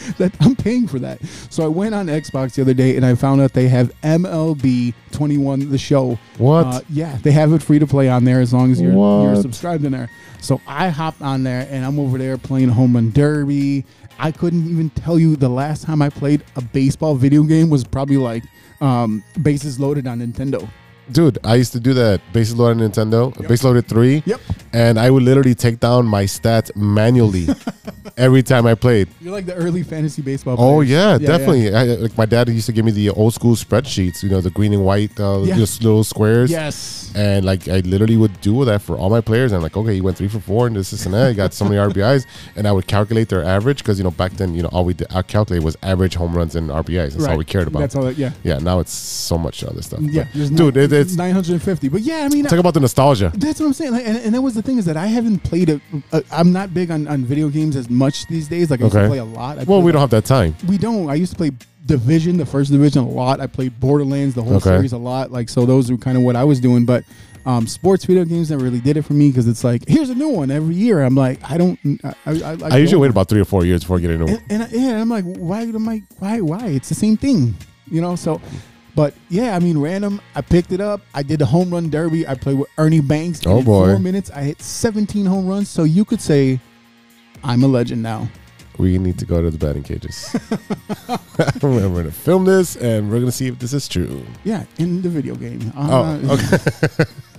that 0.18 0.34
I'm 0.40 0.56
paying 0.56 0.86
for 0.86 0.98
that. 0.98 1.22
So 1.50 1.64
I 1.64 1.68
went 1.68 1.94
on 1.94 2.06
Xbox 2.06 2.54
the 2.54 2.62
other 2.62 2.74
day 2.74 2.96
and 2.96 3.04
I 3.04 3.14
found 3.14 3.40
out 3.40 3.52
they 3.52 3.68
have 3.68 3.92
MLB 4.02 4.94
21 5.12 5.70
the 5.70 5.78
show. 5.78 6.18
What? 6.38 6.66
Uh, 6.66 6.80
yeah, 6.88 7.18
they 7.22 7.32
have 7.32 7.52
it 7.52 7.62
free 7.62 7.78
to 7.78 7.86
play 7.86 8.08
on 8.08 8.24
there 8.24 8.40
as 8.40 8.52
long 8.52 8.70
as 8.72 8.80
you're 8.80 8.92
you're 8.92 9.36
subscribed 9.36 9.84
in 9.84 9.92
there. 9.92 10.10
So 10.40 10.60
I 10.66 10.88
hopped 10.88 11.22
on 11.22 11.42
there 11.42 11.66
and 11.70 11.84
I'm 11.84 11.98
over 11.98 12.18
there 12.18 12.38
playing 12.38 12.68
home 12.68 12.94
run 12.94 13.10
derby. 13.10 13.84
I 14.18 14.32
couldn't 14.32 14.68
even 14.68 14.90
tell 14.90 15.18
you 15.18 15.36
the 15.36 15.48
last 15.48 15.84
time 15.84 16.02
I 16.02 16.10
played 16.10 16.44
a 16.56 16.60
baseball 16.60 17.14
video 17.14 17.42
game 17.42 17.70
was 17.70 17.84
probably 17.84 18.18
like 18.18 18.44
um, 18.80 19.24
bases 19.42 19.80
loaded 19.80 20.06
on 20.06 20.20
Nintendo. 20.20 20.68
Dude, 21.12 21.38
I 21.44 21.56
used 21.56 21.72
to 21.72 21.80
do 21.80 21.94
that. 21.94 22.20
Bases 22.32 22.56
loaded 22.56 22.82
on 22.82 22.90
Nintendo, 22.90 23.48
base 23.48 23.64
loaded 23.64 23.86
three. 23.88 24.22
Yep. 24.26 24.40
And 24.72 24.98
I 24.98 25.10
would 25.10 25.22
literally 25.22 25.54
take 25.54 25.80
down 25.80 26.06
my 26.06 26.24
stats 26.24 26.74
manually 26.76 27.48
every 28.16 28.42
time 28.42 28.66
I 28.66 28.74
played. 28.74 29.08
You're 29.20 29.32
like 29.32 29.46
the 29.46 29.54
early 29.54 29.82
fantasy 29.82 30.22
baseball. 30.22 30.54
Oh 30.58 30.76
players. 30.76 30.90
yeah, 30.90 31.18
definitely. 31.18 31.74
I, 31.74 31.84
like 31.84 32.16
my 32.16 32.26
dad 32.26 32.48
used 32.48 32.66
to 32.66 32.72
give 32.72 32.84
me 32.84 32.92
the 32.92 33.10
old 33.10 33.34
school 33.34 33.54
spreadsheets. 33.56 34.22
You 34.22 34.28
know, 34.28 34.40
the 34.40 34.50
green 34.50 34.72
and 34.72 34.84
white, 34.84 35.18
uh, 35.18 35.40
Yeah. 35.42 35.56
just 35.56 35.82
little 35.82 36.04
squares. 36.04 36.50
Yes. 36.50 37.12
And 37.16 37.44
like 37.44 37.66
I 37.68 37.80
literally 37.80 38.16
would 38.16 38.40
do 38.40 38.64
that 38.64 38.82
for 38.82 38.96
all 38.96 39.10
my 39.10 39.20
players. 39.20 39.50
And 39.50 39.56
I'm 39.56 39.62
like, 39.62 39.76
okay, 39.76 39.94
he 39.94 40.00
went 40.00 40.16
three 40.16 40.28
for 40.28 40.38
four, 40.40 40.66
and 40.68 40.76
this, 40.76 40.90
this, 40.92 41.04
and 41.06 41.14
that. 41.14 41.30
He 41.30 41.34
got 41.34 41.52
so 41.52 41.64
many 41.64 41.76
RBIs, 41.92 42.26
and 42.54 42.68
I 42.68 42.72
would 42.72 42.86
calculate 42.86 43.28
their 43.28 43.44
average 43.44 43.78
because 43.78 43.98
you 43.98 44.04
know 44.04 44.10
back 44.12 44.32
then, 44.32 44.54
you 44.54 44.62
know, 44.62 44.68
all 44.68 44.84
we 44.84 44.94
did, 44.94 45.08
I 45.12 45.22
calculated 45.22 45.64
was 45.64 45.76
average 45.82 46.14
home 46.14 46.36
runs 46.36 46.54
and 46.54 46.70
RBIs. 46.70 47.14
That's 47.14 47.24
all 47.26 47.36
we 47.38 47.44
cared 47.44 47.66
about. 47.66 47.80
That's 47.80 47.96
all 47.96 48.04
that. 48.04 48.16
Yeah. 48.16 48.32
Yeah. 48.44 48.58
Now 48.58 48.78
it's 48.78 48.92
so 48.92 49.36
much 49.36 49.64
other 49.64 49.82
stuff. 49.82 50.00
Yeah. 50.02 50.26
But, 50.32 50.54
dude, 50.54 50.76
it, 50.76 50.92
it's 51.00 51.16
950. 51.16 51.88
But 51.88 52.02
yeah, 52.02 52.18
I 52.24 52.28
mean, 52.28 52.44
talk 52.44 52.58
about 52.58 52.74
the 52.74 52.80
nostalgia. 52.80 53.32
That's 53.34 53.60
what 53.60 53.66
I'm 53.66 53.72
saying. 53.72 53.92
Like, 53.92 54.06
and, 54.06 54.16
and 54.18 54.34
that 54.34 54.40
was 54.40 54.54
the 54.54 54.62
thing 54.62 54.78
is 54.78 54.84
that 54.86 54.96
I 54.96 55.06
haven't 55.06 55.40
played 55.40 55.68
it. 55.68 55.80
Uh, 56.12 56.20
I'm 56.30 56.52
not 56.52 56.72
big 56.74 56.90
on, 56.90 57.06
on 57.08 57.24
video 57.24 57.48
games 57.48 57.76
as 57.76 57.88
much 57.90 58.26
these 58.26 58.48
days. 58.48 58.70
Like 58.70 58.80
I 58.80 58.84
used 58.84 58.96
Okay. 58.96 59.04
to 59.04 59.08
play 59.08 59.18
a 59.18 59.24
lot. 59.24 59.58
I 59.58 59.64
Well, 59.64 59.82
we 59.82 59.92
don't 59.92 60.00
have 60.00 60.10
that 60.10 60.24
time. 60.24 60.54
We 60.68 60.78
don't. 60.78 61.08
I 61.08 61.14
used 61.14 61.32
to 61.32 61.38
play 61.38 61.50
Division, 61.86 62.36
the 62.36 62.46
first 62.46 62.70
Division, 62.70 63.02
a 63.02 63.08
lot. 63.08 63.40
I 63.40 63.46
played 63.46 63.78
Borderlands, 63.80 64.34
the 64.34 64.42
whole 64.42 64.56
Okay. 64.56 64.70
series, 64.70 64.92
a 64.92 64.98
lot. 64.98 65.32
Like 65.32 65.48
so, 65.48 65.66
those 65.66 65.90
were 65.90 65.96
kind 65.98 66.16
of 66.16 66.22
what 66.22 66.36
I 66.36 66.44
was 66.44 66.60
doing. 66.60 66.84
But 66.84 67.04
um, 67.46 67.66
sports 67.66 68.04
video 68.04 68.24
games 68.26 68.50
never 68.50 68.62
really 68.62 68.80
did 68.80 68.96
it 68.98 69.02
for 69.02 69.14
me 69.14 69.28
because 69.28 69.48
it's 69.48 69.64
like 69.64 69.88
here's 69.88 70.10
a 70.10 70.14
new 70.14 70.28
one 70.28 70.50
every 70.50 70.74
year. 70.74 71.02
I'm 71.02 71.14
like, 71.14 71.38
I 71.50 71.56
don't. 71.56 71.78
I, 72.04 72.14
I, 72.26 72.32
I, 72.52 72.56
I 72.72 72.76
usually 72.76 73.00
wait 73.00 73.10
about 73.10 73.28
three 73.28 73.40
or 73.40 73.46
four 73.46 73.64
years 73.64 73.80
before 73.82 73.98
getting 73.98 74.20
into 74.20 74.34
and, 74.34 74.42
and 74.50 74.62
I, 74.62 74.68
yeah, 74.70 75.00
I'm 75.00 75.08
like, 75.08 75.24
why 75.24 75.62
am 75.62 75.88
I? 75.88 76.02
Why? 76.18 76.40
Why? 76.42 76.66
It's 76.68 76.90
the 76.90 76.94
same 76.94 77.16
thing, 77.16 77.54
you 77.90 78.00
know. 78.02 78.14
So, 78.14 78.40
but 78.94 79.14
yeah, 79.28 79.54
I 79.56 79.58
mean, 79.58 79.78
random. 79.78 80.20
I 80.34 80.40
picked 80.40 80.72
it 80.72 80.80
up. 80.80 81.00
I 81.14 81.22
did 81.22 81.38
the 81.40 81.46
home 81.46 81.70
run 81.72 81.90
derby. 81.90 82.26
I 82.26 82.34
played 82.34 82.58
with 82.58 82.68
Ernie 82.78 83.00
Banks. 83.00 83.40
Oh, 83.46 83.62
boy. 83.62 83.86
Four 83.86 83.98
minutes. 83.98 84.30
I 84.30 84.42
hit 84.42 84.60
17 84.62 85.26
home 85.26 85.46
runs. 85.46 85.68
So 85.68 85.84
you 85.84 86.04
could 86.04 86.20
say, 86.20 86.60
I'm 87.44 87.62
a 87.62 87.66
legend 87.68 88.02
now. 88.02 88.28
we 88.78 88.98
need 88.98 89.18
to 89.18 89.24
go 89.26 89.42
to 89.42 89.50
the 89.50 89.58
batting 89.58 89.82
cages. 89.82 90.34
we're 91.62 92.02
to 92.04 92.10
film 92.10 92.44
this 92.44 92.76
and 92.76 93.08
we're 93.10 93.16
going 93.16 93.26
to 93.26 93.32
see 93.32 93.46
if 93.48 93.58
this 93.58 93.72
is 93.72 93.88
true. 93.88 94.24
Yeah, 94.44 94.64
in 94.78 95.02
the 95.02 95.08
video 95.08 95.34
game. 95.34 95.72
Oh, 95.76 96.02
Uh, 96.02 96.34
okay. 96.34 97.04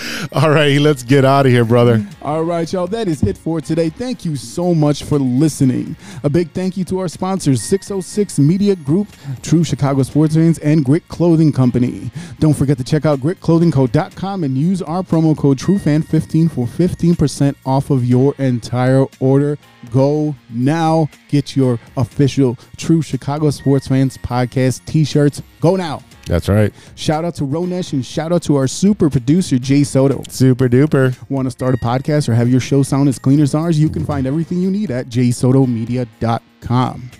All 0.32 0.50
right, 0.50 0.80
let's 0.80 1.02
get 1.02 1.24
out 1.24 1.46
of 1.46 1.52
here, 1.52 1.64
brother. 1.64 2.04
All 2.22 2.44
right, 2.44 2.70
y'all. 2.72 2.86
That 2.86 3.08
is 3.08 3.22
it 3.22 3.36
for 3.36 3.60
today. 3.60 3.88
Thank 3.88 4.24
you 4.24 4.36
so 4.36 4.74
much 4.74 5.04
for 5.04 5.18
listening. 5.18 5.96
A 6.22 6.30
big 6.30 6.50
thank 6.52 6.76
you 6.76 6.84
to 6.86 6.98
our 6.98 7.08
sponsors 7.08 7.62
606 7.62 8.38
Media 8.38 8.76
Group, 8.76 9.08
True 9.42 9.64
Chicago 9.64 10.02
Sports 10.02 10.34
Fans, 10.34 10.58
and 10.58 10.84
Grit 10.84 11.06
Clothing 11.08 11.52
Company. 11.52 12.10
Don't 12.38 12.54
forget 12.54 12.78
to 12.78 12.84
check 12.84 13.06
out 13.06 13.20
gritclothingco.com 13.20 14.44
and 14.44 14.56
use 14.56 14.82
our 14.82 15.02
promo 15.02 15.36
code 15.36 15.58
TrueFan15 15.58 16.50
for 16.50 16.66
15% 16.66 17.54
off 17.66 17.90
of 17.90 18.04
your 18.04 18.34
entire 18.38 19.06
order. 19.20 19.58
Go 19.90 20.34
now. 20.50 21.08
Get 21.32 21.56
your 21.56 21.80
official 21.96 22.56
True 22.76 23.00
Chicago 23.00 23.48
Sports 23.48 23.88
Fans 23.88 24.18
podcast 24.18 24.84
t 24.84 25.02
shirts. 25.02 25.40
Go 25.62 25.76
now. 25.76 26.02
That's 26.26 26.46
right. 26.46 26.74
Shout 26.94 27.24
out 27.24 27.36
to 27.36 27.44
Ronesh 27.44 27.94
and 27.94 28.04
shout 28.04 28.32
out 28.32 28.42
to 28.42 28.56
our 28.56 28.68
super 28.68 29.08
producer, 29.08 29.58
Jay 29.58 29.82
Soto. 29.82 30.22
Super 30.28 30.68
duper. 30.68 31.16
Want 31.30 31.46
to 31.46 31.50
start 31.50 31.74
a 31.74 31.78
podcast 31.78 32.28
or 32.28 32.34
have 32.34 32.50
your 32.50 32.60
show 32.60 32.82
sound 32.82 33.08
as 33.08 33.18
clean 33.18 33.40
as 33.40 33.54
ours? 33.54 33.80
You 33.80 33.88
can 33.88 34.04
find 34.04 34.26
everything 34.26 34.60
you 34.60 34.70
need 34.70 34.90
at 34.90 35.08
jsotomedia.com. 35.08 37.10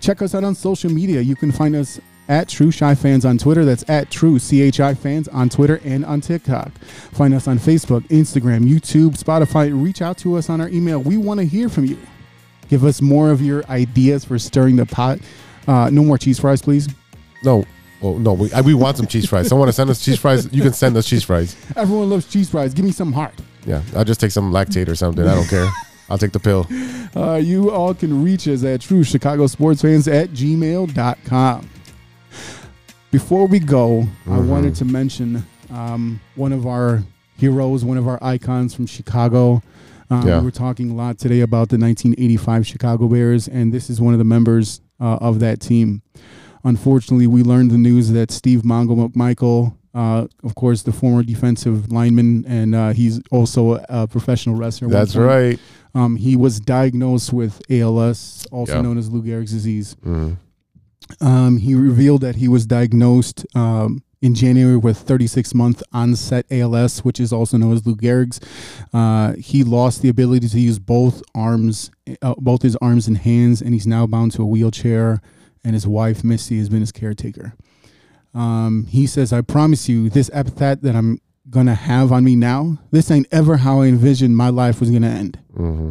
Check 0.00 0.20
us 0.20 0.34
out 0.34 0.44
on 0.44 0.54
social 0.54 0.92
media. 0.92 1.22
You 1.22 1.34
can 1.34 1.50
find 1.50 1.74
us 1.74 1.98
at 2.28 2.46
True 2.46 2.70
CHI 2.70 2.94
Fans 2.94 3.24
on 3.24 3.38
Twitter. 3.38 3.64
That's 3.64 3.88
at 3.88 4.10
True 4.10 4.38
CHI 4.38 4.92
Fans 4.92 5.28
on 5.28 5.48
Twitter 5.48 5.80
and 5.82 6.04
on 6.04 6.20
TikTok. 6.20 6.72
Find 7.12 7.32
us 7.32 7.48
on 7.48 7.58
Facebook, 7.58 8.02
Instagram, 8.08 8.68
YouTube, 8.68 9.18
Spotify. 9.18 9.70
Reach 9.72 10.02
out 10.02 10.18
to 10.18 10.36
us 10.36 10.50
on 10.50 10.60
our 10.60 10.68
email. 10.68 11.00
We 11.00 11.16
want 11.16 11.40
to 11.40 11.46
hear 11.46 11.70
from 11.70 11.86
you. 11.86 11.96
Give 12.68 12.84
us 12.84 13.00
more 13.00 13.30
of 13.30 13.40
your 13.40 13.64
ideas 13.66 14.24
for 14.24 14.38
stirring 14.38 14.76
the 14.76 14.86
pot. 14.86 15.18
Uh, 15.66 15.90
no 15.90 16.02
more 16.04 16.18
cheese 16.18 16.38
fries, 16.38 16.62
please. 16.62 16.88
No. 17.42 17.64
Well, 18.00 18.14
no, 18.14 18.32
we, 18.34 18.48
we 18.64 18.74
want 18.74 18.96
some 18.96 19.06
cheese 19.06 19.28
fries. 19.28 19.48
Someone 19.48 19.66
to 19.66 19.72
send 19.72 19.90
us 19.90 20.04
cheese 20.04 20.18
fries. 20.20 20.52
You 20.52 20.62
can 20.62 20.72
send 20.72 20.96
us 20.96 21.08
cheese 21.08 21.24
fries. 21.24 21.56
Everyone 21.76 22.08
loves 22.10 22.26
cheese 22.30 22.48
fries. 22.48 22.72
Give 22.72 22.84
me 22.84 22.92
some 22.92 23.12
heart. 23.12 23.34
Yeah, 23.66 23.82
I'll 23.96 24.04
just 24.04 24.20
take 24.20 24.30
some 24.30 24.52
Lactaid 24.52 24.88
or 24.88 24.94
something. 24.94 25.26
I 25.26 25.34
don't 25.34 25.48
care. 25.48 25.68
I'll 26.10 26.16
take 26.16 26.32
the 26.32 26.38
pill. 26.38 26.66
Uh, 27.16 27.36
you 27.36 27.70
all 27.70 27.92
can 27.94 28.22
reach 28.22 28.46
us 28.48 28.62
at 28.64 28.80
true 28.80 29.02
Chicago 29.04 29.46
sports 29.46 29.82
fans 29.82 30.06
at 30.08 30.30
gmail.com. 30.30 31.68
Before 33.10 33.46
we 33.46 33.58
go, 33.58 34.02
I 34.02 34.04
Mm-hmm. 34.30 34.48
wanted 34.48 34.74
to 34.76 34.84
mention 34.84 35.44
um, 35.70 36.20
one 36.34 36.52
of 36.52 36.66
our 36.66 37.02
heroes, 37.36 37.84
one 37.84 37.96
of 37.98 38.06
our 38.06 38.18
icons 38.22 38.74
from 38.74 38.86
Chicago. 38.86 39.62
Um, 40.10 40.26
Yeah. 40.26 40.38
We 40.38 40.44
were 40.46 40.50
talking 40.50 40.90
a 40.90 40.94
lot 40.94 41.18
today 41.18 41.40
about 41.40 41.68
the 41.68 41.78
1985 41.78 42.66
Chicago 42.66 43.08
Bears, 43.08 43.48
and 43.48 43.72
this 43.72 43.90
is 43.90 44.00
one 44.00 44.14
of 44.14 44.18
the 44.18 44.24
members 44.24 44.80
uh, 45.00 45.16
of 45.20 45.40
that 45.40 45.60
team. 45.60 46.02
Unfortunately, 46.64 47.26
we 47.26 47.42
learned 47.42 47.70
the 47.70 47.78
news 47.78 48.10
that 48.10 48.30
Steve 48.30 48.62
Mongo 48.62 49.08
McMichael, 49.10 49.74
uh, 49.94 50.26
of 50.42 50.54
course, 50.54 50.82
the 50.82 50.92
former 50.92 51.22
defensive 51.22 51.90
lineman, 51.92 52.44
and 52.46 52.74
uh, 52.74 52.92
he's 52.92 53.20
also 53.30 53.74
a, 53.74 53.86
a 53.88 54.06
professional 54.08 54.56
wrestler. 54.56 54.88
That's 54.88 55.14
right. 55.16 55.58
Um, 55.94 56.16
he 56.16 56.36
was 56.36 56.60
diagnosed 56.60 57.32
with 57.32 57.60
ALS, 57.70 58.46
also 58.50 58.74
Yeah. 58.74 58.80
known 58.82 58.98
as 58.98 59.08
Lou 59.10 59.22
Gehrig's 59.22 59.52
disease. 59.52 59.96
Mm. 60.04 60.36
Um, 61.20 61.56
he 61.58 61.74
revealed 61.74 62.20
that 62.20 62.36
he 62.36 62.48
was 62.48 62.66
diagnosed 62.66 63.46
um, 63.54 64.02
in 64.20 64.34
January 64.34 64.76
with 64.76 64.98
36 64.98 65.54
month 65.54 65.82
onset 65.92 66.44
ALS, 66.50 67.04
which 67.04 67.20
is 67.20 67.32
also 67.32 67.56
known 67.56 67.74
as 67.74 67.86
Lou 67.86 67.96
Gehrig's. 67.96 68.40
Uh, 68.92 69.34
he 69.34 69.62
lost 69.64 70.02
the 70.02 70.08
ability 70.08 70.48
to 70.48 70.60
use 70.60 70.78
both 70.78 71.22
arms, 71.34 71.90
uh, 72.22 72.34
both 72.38 72.62
his 72.62 72.76
arms 72.76 73.06
and 73.06 73.18
hands, 73.18 73.60
and 73.60 73.72
he's 73.72 73.86
now 73.86 74.06
bound 74.06 74.32
to 74.32 74.42
a 74.42 74.46
wheelchair. 74.46 75.20
And 75.64 75.74
his 75.74 75.86
wife 75.86 76.24
Misty 76.24 76.58
has 76.58 76.68
been 76.68 76.80
his 76.80 76.92
caretaker. 76.92 77.54
Um, 78.34 78.86
he 78.88 79.06
says, 79.06 79.32
"I 79.32 79.40
promise 79.40 79.88
you, 79.88 80.08
this 80.08 80.30
epithet 80.32 80.82
that 80.82 80.94
I'm 80.94 81.20
gonna 81.50 81.74
have 81.74 82.12
on 82.12 82.24
me 82.24 82.36
now, 82.36 82.78
this 82.90 83.10
ain't 83.10 83.26
ever 83.32 83.58
how 83.58 83.80
I 83.80 83.86
envisioned 83.86 84.36
my 84.36 84.48
life 84.50 84.80
was 84.80 84.90
gonna 84.90 85.08
end." 85.08 85.38
hmm 85.54 85.90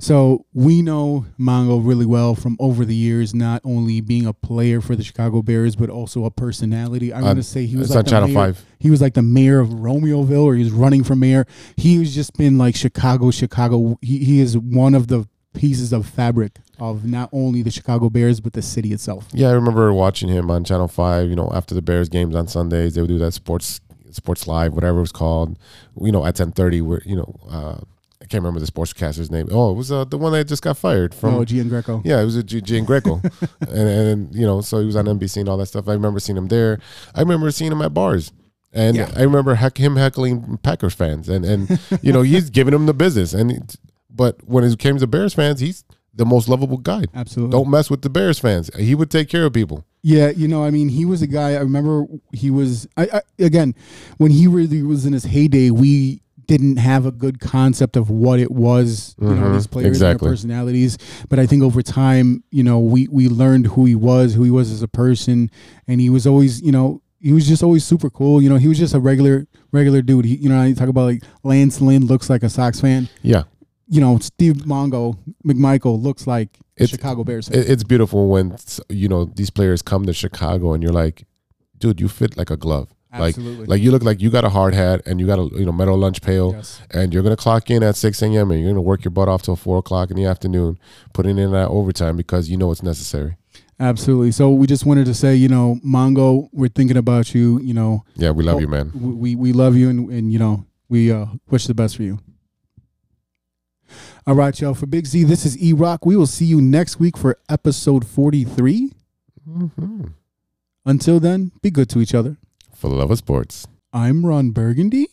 So 0.00 0.44
we 0.54 0.80
know 0.80 1.26
Mongo 1.40 1.84
really 1.84 2.06
well 2.06 2.36
from 2.36 2.56
over 2.60 2.84
the 2.84 2.94
years, 2.94 3.34
not 3.34 3.60
only 3.64 4.00
being 4.00 4.26
a 4.26 4.32
player 4.32 4.80
for 4.80 4.94
the 4.94 5.02
Chicago 5.02 5.42
Bears, 5.42 5.74
but 5.74 5.90
also 5.90 6.24
a 6.24 6.30
personality. 6.30 7.12
I 7.12 7.20
Uh, 7.20 7.24
want 7.24 7.38
to 7.38 7.42
say 7.42 7.66
he 7.66 7.76
was 7.76 7.92
like 7.94 8.06
Channel 8.06 8.28
mayor- 8.28 8.54
5. 8.54 8.64
He 8.78 8.90
was 8.90 9.00
like 9.00 9.14
the 9.14 9.22
mayor 9.22 9.58
of 9.58 9.70
Romeoville, 9.70 10.44
or 10.44 10.54
he 10.54 10.62
was 10.62 10.72
running 10.72 11.02
for 11.02 11.16
mayor. 11.16 11.46
He 11.76 11.98
was 11.98 12.14
just 12.14 12.34
been 12.36 12.58
like 12.58 12.76
Chicago, 12.76 13.32
Chicago. 13.32 13.98
He, 14.00 14.18
he 14.18 14.40
is 14.40 14.56
one 14.56 14.94
of 14.94 15.08
the 15.08 15.26
pieces 15.52 15.92
of 15.92 16.06
fabric 16.06 16.58
of 16.78 17.04
not 17.04 17.28
only 17.32 17.62
the 17.62 17.70
Chicago 17.72 18.08
Bears 18.08 18.38
but 18.40 18.52
the 18.52 18.62
city 18.62 18.92
itself. 18.92 19.26
Yeah, 19.32 19.48
I 19.48 19.52
remember 19.52 19.92
watching 19.92 20.28
him 20.28 20.48
on 20.48 20.62
Channel 20.62 20.86
Five. 20.86 21.28
You 21.28 21.34
know, 21.34 21.50
after 21.52 21.74
the 21.74 21.82
Bears 21.82 22.08
games 22.08 22.36
on 22.36 22.46
Sundays, 22.46 22.94
they 22.94 23.00
would 23.00 23.08
do 23.08 23.18
that 23.18 23.32
sports 23.34 23.80
sports 24.12 24.46
live, 24.46 24.74
whatever 24.74 24.98
it 24.98 25.02
was 25.02 25.12
called. 25.12 25.58
You 26.00 26.12
know, 26.12 26.24
at 26.24 26.36
ten 26.36 26.52
thirty, 26.52 26.80
where 26.82 27.02
you 27.04 27.16
know, 27.16 27.34
uh, 27.50 27.78
can't 28.28 28.42
remember 28.44 28.60
the 28.60 28.70
sportscaster's 28.70 29.30
name. 29.30 29.48
Oh, 29.50 29.70
it 29.72 29.74
was 29.74 29.90
uh, 29.90 30.04
the 30.04 30.18
one 30.18 30.32
that 30.32 30.44
just 30.46 30.62
got 30.62 30.76
fired 30.76 31.14
from. 31.14 31.34
oh, 31.34 31.44
Gian 31.44 31.68
Greco. 31.68 32.02
Yeah, 32.04 32.20
it 32.20 32.24
was 32.24 32.36
a 32.36 32.42
G- 32.42 32.60
Gene 32.60 32.84
Greco, 32.84 33.20
and 33.60 33.70
and 33.88 34.34
you 34.34 34.46
know, 34.46 34.60
so 34.60 34.78
he 34.80 34.86
was 34.86 34.96
on 34.96 35.06
NBC 35.06 35.38
and 35.38 35.48
all 35.48 35.56
that 35.58 35.66
stuff. 35.66 35.88
I 35.88 35.92
remember 35.92 36.20
seeing 36.20 36.36
him 36.36 36.48
there. 36.48 36.78
I 37.14 37.20
remember 37.20 37.50
seeing 37.50 37.72
him 37.72 37.82
at 37.82 37.92
bars, 37.94 38.32
and 38.72 38.96
Yeah. 38.96 39.10
I 39.16 39.22
remember 39.22 39.54
heck, 39.54 39.78
him 39.78 39.96
heckling 39.96 40.58
Packers 40.62 40.94
fans, 40.94 41.28
and 41.28 41.44
and 41.44 41.80
you 42.02 42.12
know, 42.12 42.22
he's 42.22 42.50
giving 42.50 42.72
them 42.72 42.86
the 42.86 42.94
business. 42.94 43.32
And 43.34 43.76
but 44.10 44.36
when 44.46 44.64
it 44.64 44.78
came 44.78 44.98
to 44.98 45.06
Bears 45.06 45.34
fans, 45.34 45.60
he's 45.60 45.84
the 46.14 46.26
most 46.26 46.48
lovable 46.48 46.78
guy. 46.78 47.04
Absolutely. 47.14 47.52
Don't 47.52 47.70
mess 47.70 47.88
with 47.90 48.02
the 48.02 48.10
Bears 48.10 48.38
fans. 48.40 48.70
He 48.76 48.94
would 48.96 49.10
take 49.10 49.28
care 49.28 49.44
of 49.46 49.52
people. 49.52 49.84
Yeah, 50.02 50.30
you 50.30 50.48
know, 50.48 50.64
I 50.64 50.70
mean, 50.70 50.88
he 50.88 51.04
was 51.04 51.22
a 51.22 51.26
guy. 51.26 51.52
I 51.52 51.58
remember 51.58 52.06
he 52.32 52.50
was. 52.50 52.86
I, 52.96 53.08
I 53.14 53.20
again, 53.38 53.74
when 54.16 54.30
he 54.30 54.46
really 54.46 54.82
was 54.82 55.06
in 55.06 55.12
his 55.12 55.24
heyday, 55.24 55.70
we 55.70 56.22
didn't 56.48 56.76
have 56.78 57.06
a 57.06 57.12
good 57.12 57.38
concept 57.38 57.96
of 57.96 58.10
what 58.10 58.40
it 58.40 58.50
was. 58.50 59.14
You 59.20 59.28
know, 59.28 59.42
Mhm, 59.48 59.52
these 59.54 59.66
players 59.68 59.86
and 59.86 59.94
exactly. 59.94 60.26
their 60.26 60.32
personalities. 60.32 60.98
But 61.28 61.38
I 61.38 61.46
think 61.46 61.62
over 61.62 61.80
time, 61.82 62.42
you 62.50 62.64
know, 62.64 62.80
we 62.80 63.06
we 63.08 63.28
learned 63.28 63.66
who 63.68 63.84
he 63.84 63.94
was, 63.94 64.34
who 64.34 64.42
he 64.42 64.50
was 64.50 64.72
as 64.72 64.82
a 64.82 64.88
person, 64.88 65.50
and 65.86 66.00
he 66.00 66.10
was 66.10 66.26
always, 66.26 66.60
you 66.60 66.72
know. 66.72 67.00
He 67.20 67.32
was 67.32 67.48
just 67.48 67.64
always 67.64 67.84
super 67.84 68.10
cool, 68.10 68.40
you 68.40 68.48
know. 68.48 68.58
He 68.58 68.68
was 68.68 68.78
just 68.78 68.94
a 68.94 69.00
regular, 69.00 69.46
regular 69.72 70.02
dude. 70.02 70.24
He, 70.24 70.36
you 70.36 70.48
know, 70.48 70.62
you 70.62 70.74
talk 70.76 70.88
about 70.88 71.06
like 71.06 71.22
Lance 71.42 71.80
Lynn 71.80 72.06
looks 72.06 72.30
like 72.30 72.44
a 72.44 72.48
Sox 72.48 72.80
fan. 72.80 73.08
Yeah, 73.22 73.42
You 73.88 74.00
know, 74.00 74.18
Steve 74.18 74.58
Mongo 74.66 75.16
McMichael 75.44 76.00
looks 76.00 76.26
like 76.28 76.58
It's- 76.76 76.90
Chicago 76.90 77.24
Bears 77.24 77.48
fan. 77.48 77.64
it's 77.66 77.82
beautiful 77.82 78.28
when 78.28 78.54
you 78.88 79.08
know 79.08 79.24
these 79.24 79.50
players 79.50 79.82
come 79.82 80.06
to 80.06 80.12
Chicago 80.12 80.72
and 80.74 80.80
you're 80.82 80.92
like, 80.92 81.24
dude, 81.76 82.00
you 82.00 82.06
fit 82.08 82.36
like 82.36 82.50
a 82.50 82.56
glove. 82.56 82.88
Absolutely. 83.20 83.60
Like, 83.60 83.68
like 83.68 83.82
you 83.82 83.90
look 83.90 84.02
like 84.02 84.20
you 84.20 84.30
got 84.30 84.44
a 84.44 84.48
hard 84.48 84.74
hat 84.74 85.02
and 85.06 85.20
you 85.20 85.26
got 85.26 85.38
a 85.38 85.48
you 85.58 85.64
know 85.66 85.72
metal 85.72 85.96
lunch 85.96 86.22
pail, 86.22 86.52
Yes. 86.54 86.80
and 86.90 87.12
you're 87.12 87.22
gonna 87.22 87.36
clock 87.36 87.70
in 87.70 87.82
at 87.82 87.96
six 87.96 88.22
a.m. 88.22 88.50
and 88.50 88.60
you're 88.60 88.70
gonna 88.70 88.80
work 88.82 89.04
your 89.04 89.10
butt 89.10 89.28
off 89.28 89.42
till 89.42 89.56
four 89.56 89.78
o'clock 89.78 90.10
in 90.10 90.16
the 90.16 90.24
afternoon, 90.24 90.78
putting 91.12 91.38
in 91.38 91.50
that 91.52 91.68
overtime 91.68 92.16
because 92.16 92.48
you 92.48 92.56
know 92.56 92.70
it's 92.70 92.82
necessary. 92.82 93.36
Absolutely. 93.80 94.32
So 94.32 94.50
we 94.50 94.66
just 94.66 94.84
wanted 94.86 95.06
to 95.06 95.14
say, 95.14 95.36
you 95.36 95.48
know, 95.48 95.78
Mongo, 95.86 96.48
we're 96.52 96.68
thinking 96.68 96.96
about 96.96 97.32
you. 97.34 97.60
You 97.60 97.74
know, 97.74 98.04
Yeah, 98.16 98.30
we 98.32 98.42
love 98.42 98.60
you, 98.60 98.66
man. 98.68 98.90
we 98.94 99.36
we, 99.36 99.52
love 99.52 99.76
you, 99.76 99.88
and, 99.88 100.10
and 100.10 100.32
you 100.32 100.38
know, 100.38 100.66
we 100.88 101.12
uh, 101.12 101.26
wish 101.48 101.66
the 101.66 101.74
best 101.74 101.96
for 101.96 102.02
you. 102.02 102.18
All 104.26 104.34
right, 104.34 104.60
y'all. 104.60 104.74
For 104.74 104.86
Big 104.86 105.06
Z, 105.06 105.24
this 105.24 105.46
is 105.46 105.56
E 105.62 105.72
Rock. 105.72 106.04
We 106.04 106.16
will 106.16 106.26
see 106.26 106.44
you 106.44 106.60
next 106.60 106.98
week 106.98 107.16
for 107.16 107.38
episode 107.48 108.04
43. 108.06 108.92
Until 110.84 111.20
then, 111.20 111.52
be 111.62 111.70
good 111.70 111.88
to 111.90 112.00
each 112.00 112.14
other. 112.14 112.36
For 112.78 112.88
the 112.88 112.94
love 112.94 113.10
of 113.10 113.18
sports. 113.18 113.66
I'm 113.92 114.24
Ron 114.24 114.50
Burgundy. 114.50 115.08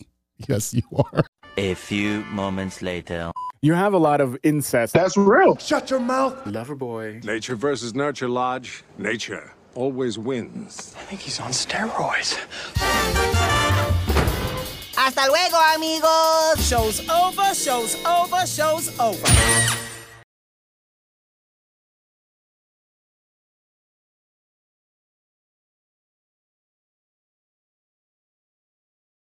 Yes, 0.48 0.72
you 0.76 0.84
are. 0.96 1.26
A 1.58 1.74
few 1.74 2.22
moments 2.26 2.84
later. 2.84 3.32
You 3.64 3.74
have 3.74 3.94
a 3.94 3.98
lot 3.98 4.22
of 4.22 4.38
incest. 4.44 4.94
That's 4.94 5.18
real. 5.18 5.58
Shut 5.58 5.90
your 5.90 6.00
mouth. 6.00 6.46
Lover 6.46 6.76
boy. 6.76 7.22
Nature 7.24 7.56
versus 7.56 7.96
nurture, 7.96 8.30
Lodge. 8.30 8.84
Nature 9.00 9.52
always 9.74 10.20
wins. 10.20 10.94
I 10.96 11.02
think 11.06 11.22
he's 11.22 11.40
on 11.40 11.50
steroids. 11.50 12.38
Hasta 14.96 15.26
luego, 15.28 15.58
amigos. 15.76 16.68
Show's 16.68 17.10
over, 17.10 17.56
show's 17.56 17.96
over, 18.06 18.46
show's 18.46 19.00
over. 19.00 19.85